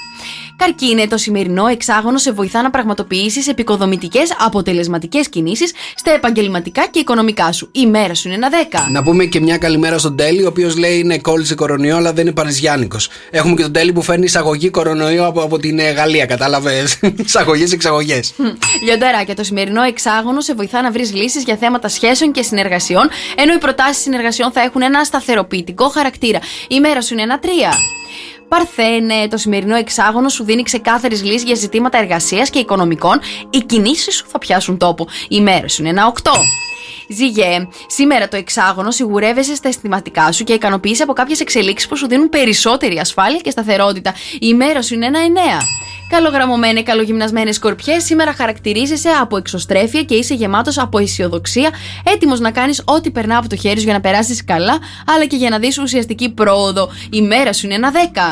Καρκίνε, 0.59 1.07
το 1.07 1.17
σημερινό 1.17 1.67
εξάγωνο 1.67 2.17
σε 2.17 2.31
βοηθά 2.31 2.61
να 2.61 2.69
πραγματοποιήσεις 2.69 3.47
επικοδομητικές 3.47 4.35
αποτελεσματικές 4.39 5.29
κινήσεις 5.29 5.71
στα 5.95 6.11
επαγγελματικά 6.11 6.87
και 6.91 6.99
οικονομικά 6.99 7.51
σου. 7.51 7.69
Η 7.71 7.85
μέρα 7.87 8.13
σου 8.13 8.27
είναι 8.27 8.37
ένα 8.37 8.49
10. 8.87 8.91
Να 8.91 9.03
πούμε 9.03 9.25
και 9.25 9.41
μια 9.41 9.57
καλημέρα 9.57 9.97
στον 9.97 10.15
Τέλη, 10.15 10.43
ο 10.43 10.47
οποίος 10.47 10.77
λέει 10.77 10.99
είναι 10.99 11.17
κόλλησε 11.17 11.55
κορονοϊό, 11.55 11.95
αλλά 11.95 12.13
δεν 12.13 12.25
είναι 12.25 12.33
Παριζιάνικος. 12.33 13.09
Έχουμε 13.29 13.55
και 13.55 13.61
τον 13.61 13.71
Τέλη 13.71 13.93
που 13.93 14.01
φέρνει 14.01 14.25
εισαγωγή 14.25 14.69
κορονοϊό 14.69 15.25
από, 15.25 15.41
από 15.41 15.59
την 15.59 15.79
ε, 15.79 15.91
Γαλλία, 15.91 16.25
κατάλαβες; 16.25 16.99
Εισαγωγέ-εξαγωγέ. 17.25 18.19
Λιονταράκια, 18.83 19.35
το 19.35 19.43
σημερινό 19.43 19.81
εξάγωνο 19.81 20.41
σε 20.41 20.53
βοηθά 20.53 20.81
να 20.81 20.91
βρεις 20.91 21.13
λύσεις 21.13 21.43
για 21.43 21.55
θέματα 21.55 21.87
σχέσεων 21.87 22.31
και 22.31 22.41
συνεργασιών, 22.41 23.09
ενώ 23.37 23.53
οι 23.53 23.57
προτάσεις 23.57 24.01
συνεργασιών 24.01 24.51
θα 24.51 24.61
έχουν 24.61 24.81
ένα 24.81 25.03
σταθεροποιητικό 25.03 25.89
χαρακτήρα. 25.89 26.39
Η 26.67 26.79
μέρα 26.79 27.01
σου 27.01 27.13
είναι 27.13 27.23
ένα 27.23 27.39
3. 27.43 27.47
Παρθένε, 28.49 29.27
το 29.29 29.37
σημερινό 29.37 29.75
εξάγωνο 29.75 30.29
σου 30.29 30.43
δίνει 30.43 30.63
ξεκάθαρε 30.63 31.15
λύσεις 31.15 31.43
για 31.43 31.55
ζητήματα 31.55 31.97
εργασίας 31.97 32.49
και 32.49 32.59
οικονομικών. 32.59 33.19
Οι 33.49 33.59
κινήσεις 33.59 34.15
σου 34.15 34.25
θα 34.27 34.37
πιάσουν 34.37 34.77
τόπο. 34.77 35.07
Η 35.29 35.41
μέρα 35.41 35.67
σου 35.67 35.81
είναι 35.81 35.89
ένα 35.89 36.13
8. 36.23 36.31
Ζυγέ, 37.07 37.67
σήμερα 37.87 38.27
το 38.27 38.37
εξάγωνο 38.37 38.91
σιγουρεύεσαι 38.91 39.55
στα 39.55 39.67
αισθηματικά 39.67 40.31
σου 40.31 40.43
και 40.43 40.53
ικανοποιήσει 40.53 41.01
από 41.01 41.13
κάποιες 41.13 41.39
εξελίξεις 41.39 41.89
που 41.89 41.97
σου 41.97 42.07
δίνουν 42.07 42.29
περισσότερη 42.29 42.99
ασφάλεια 42.99 43.39
και 43.39 43.49
σταθερότητα. 43.49 44.13
Η 44.39 44.53
μέρα 44.53 44.81
σου 44.81 44.93
είναι 44.93 45.05
ένα 45.05 45.19
9. 45.19 45.61
Καλογραμμωμένοι, 46.09 46.83
καλογυμνασμένοι 46.83 47.53
σκορπιέ, 47.53 47.99
σήμερα 47.99 48.33
χαρακτηρίζεσαι 48.33 49.09
από 49.09 49.37
εξωστρέφεια 49.37 50.03
και 50.03 50.15
είσαι 50.15 50.33
γεμάτος 50.33 50.77
από 50.77 50.99
αισιοδοξία, 50.99 51.69
έτοιμος 52.03 52.39
να 52.39 52.51
κάνεις 52.51 52.81
ό,τι 52.85 53.11
περνά 53.11 53.37
από 53.37 53.49
το 53.49 53.55
χέρι 53.55 53.77
σου 53.77 53.83
για 53.83 53.93
να 53.93 54.01
περάσεις 54.01 54.43
καλά, 54.43 54.77
αλλά 55.05 55.25
και 55.25 55.35
για 55.35 55.49
να 55.49 55.59
δεις 55.59 55.77
ουσιαστική 55.77 56.29
πρόοδο. 56.29 56.89
Η 57.11 57.21
μέρα 57.21 57.53
σου 57.53 57.65
είναι 57.65 57.75
ένα 57.75 57.91
10. 57.91 58.31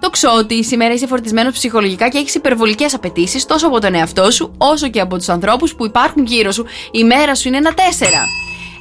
Το 0.00 0.10
ξότι 0.10 0.64
σήμερα 0.64 0.94
είσαι 0.94 1.06
φορτισμένος 1.06 1.52
ψυχολογικά 1.52 2.08
και 2.08 2.18
έχεις 2.18 2.34
υπερβολικές 2.34 2.94
απαιτήσεις 2.94 3.46
τόσο 3.46 3.66
από 3.66 3.80
τον 3.80 3.94
εαυτό 3.94 4.30
σου 4.30 4.54
όσο 4.58 4.88
και 4.88 5.00
από 5.00 5.16
τους 5.16 5.28
ανθρώπους 5.28 5.74
που 5.74 5.84
υπάρχουν 5.86 6.26
γύρω 6.26 6.50
σου. 6.50 6.66
Η 6.90 7.04
μέρα 7.04 7.34
σου 7.34 7.48
είναι 7.48 7.56
ένα 7.56 7.74
4. 7.74 7.80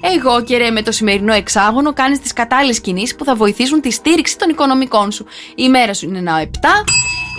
Εγώ 0.02 0.44
και 0.44 0.58
ρε 0.58 0.70
με 0.70 0.82
το 0.82 0.92
σημερινό 0.92 1.34
εξάγωνο 1.34 1.94
κάνεις 1.94 2.20
τις 2.20 2.34
κατάλληλες 2.34 2.82
κινήσεις 2.82 3.16
που 3.16 3.26
θα 3.26 3.36
βοηθήσουν 3.36 3.82
τη 3.82 3.92
στήριξη 3.92 4.38
των 4.38 4.50
οικονομικών 4.50 5.12
σου. 5.12 5.26
Η 5.56 5.70
μέρα 5.70 5.94
σου 5.94 6.06
είναι 6.06 6.18
ένα 6.18 6.42
7. 6.42 6.48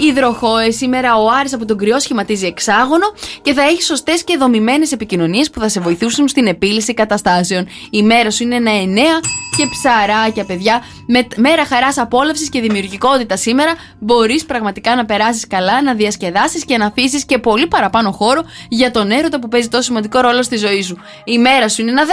Υδροχόε, 0.00 0.70
σήμερα 0.70 1.16
ο 1.16 1.28
Άρης 1.30 1.52
από 1.52 1.64
τον 1.64 1.78
κρυό 1.78 2.00
σχηματίζει 2.00 2.46
εξάγωνο 2.46 3.06
και 3.42 3.52
θα 3.52 3.62
έχει 3.62 3.82
σωστές 3.82 4.24
και 4.24 4.36
δομημένες 4.36 4.92
επικοινωνίες 4.92 5.50
που 5.50 5.60
θα 5.60 5.68
σε 5.68 5.80
βοηθήσουν 5.80 6.28
στην 6.28 6.46
επίλυση 6.46 6.94
καταστάσεων. 6.94 7.66
Η 7.90 8.02
μέρα 8.02 8.30
σου 8.30 8.42
είναι 8.42 8.54
ένα 8.54 8.70
9 8.70 9.26
και 9.56 9.66
ψαράκια, 9.70 10.44
παιδιά. 10.44 10.82
Με, 11.06 11.26
μέρα 11.36 11.66
χαράς 11.66 11.98
απόλαυσης 11.98 12.48
και 12.48 12.60
δημιουργικότητα 12.60 13.36
σήμερα 13.36 13.74
μπορείς 13.98 14.44
πραγματικά 14.44 14.96
να 14.96 15.04
περάσεις 15.04 15.46
καλά, 15.46 15.82
να 15.82 15.94
διασκεδάσεις 15.94 16.64
και 16.64 16.76
να 16.76 16.86
αφήσεις 16.86 17.24
και 17.24 17.38
πολύ 17.38 17.66
παραπάνω 17.66 18.12
χώρο 18.12 18.42
για 18.68 18.90
τον 18.90 19.10
έρωτα 19.10 19.38
που 19.38 19.48
παίζει 19.48 19.68
τόσο 19.68 19.82
σημαντικό 19.82 20.20
ρόλο 20.20 20.42
στη 20.42 20.56
ζωή 20.56 20.82
σου. 20.82 20.98
Η 21.24 21.38
μέρα 21.38 21.68
σου 21.68 21.80
είναι 21.82 21.90
ένα 21.90 22.04
10. 22.04 22.10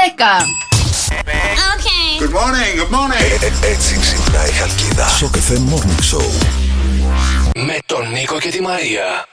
Good 2.19 2.34
morning, 2.34 2.73
good 2.80 2.93
morning. 2.97 3.64
έτσι 3.72 3.97
ξυπνάει 3.99 4.49
η 4.49 4.51
Χαλκίδα. 4.51 5.07
Στο 5.07 5.27
καφέ 5.27 5.61
Morning 5.69 6.15
Show. 6.15 6.66
Με 7.66 7.78
τον 7.86 8.10
Νίκο 8.12 8.40
και 8.40 8.50
τη 8.50 8.62
Μαρία. 8.62 9.28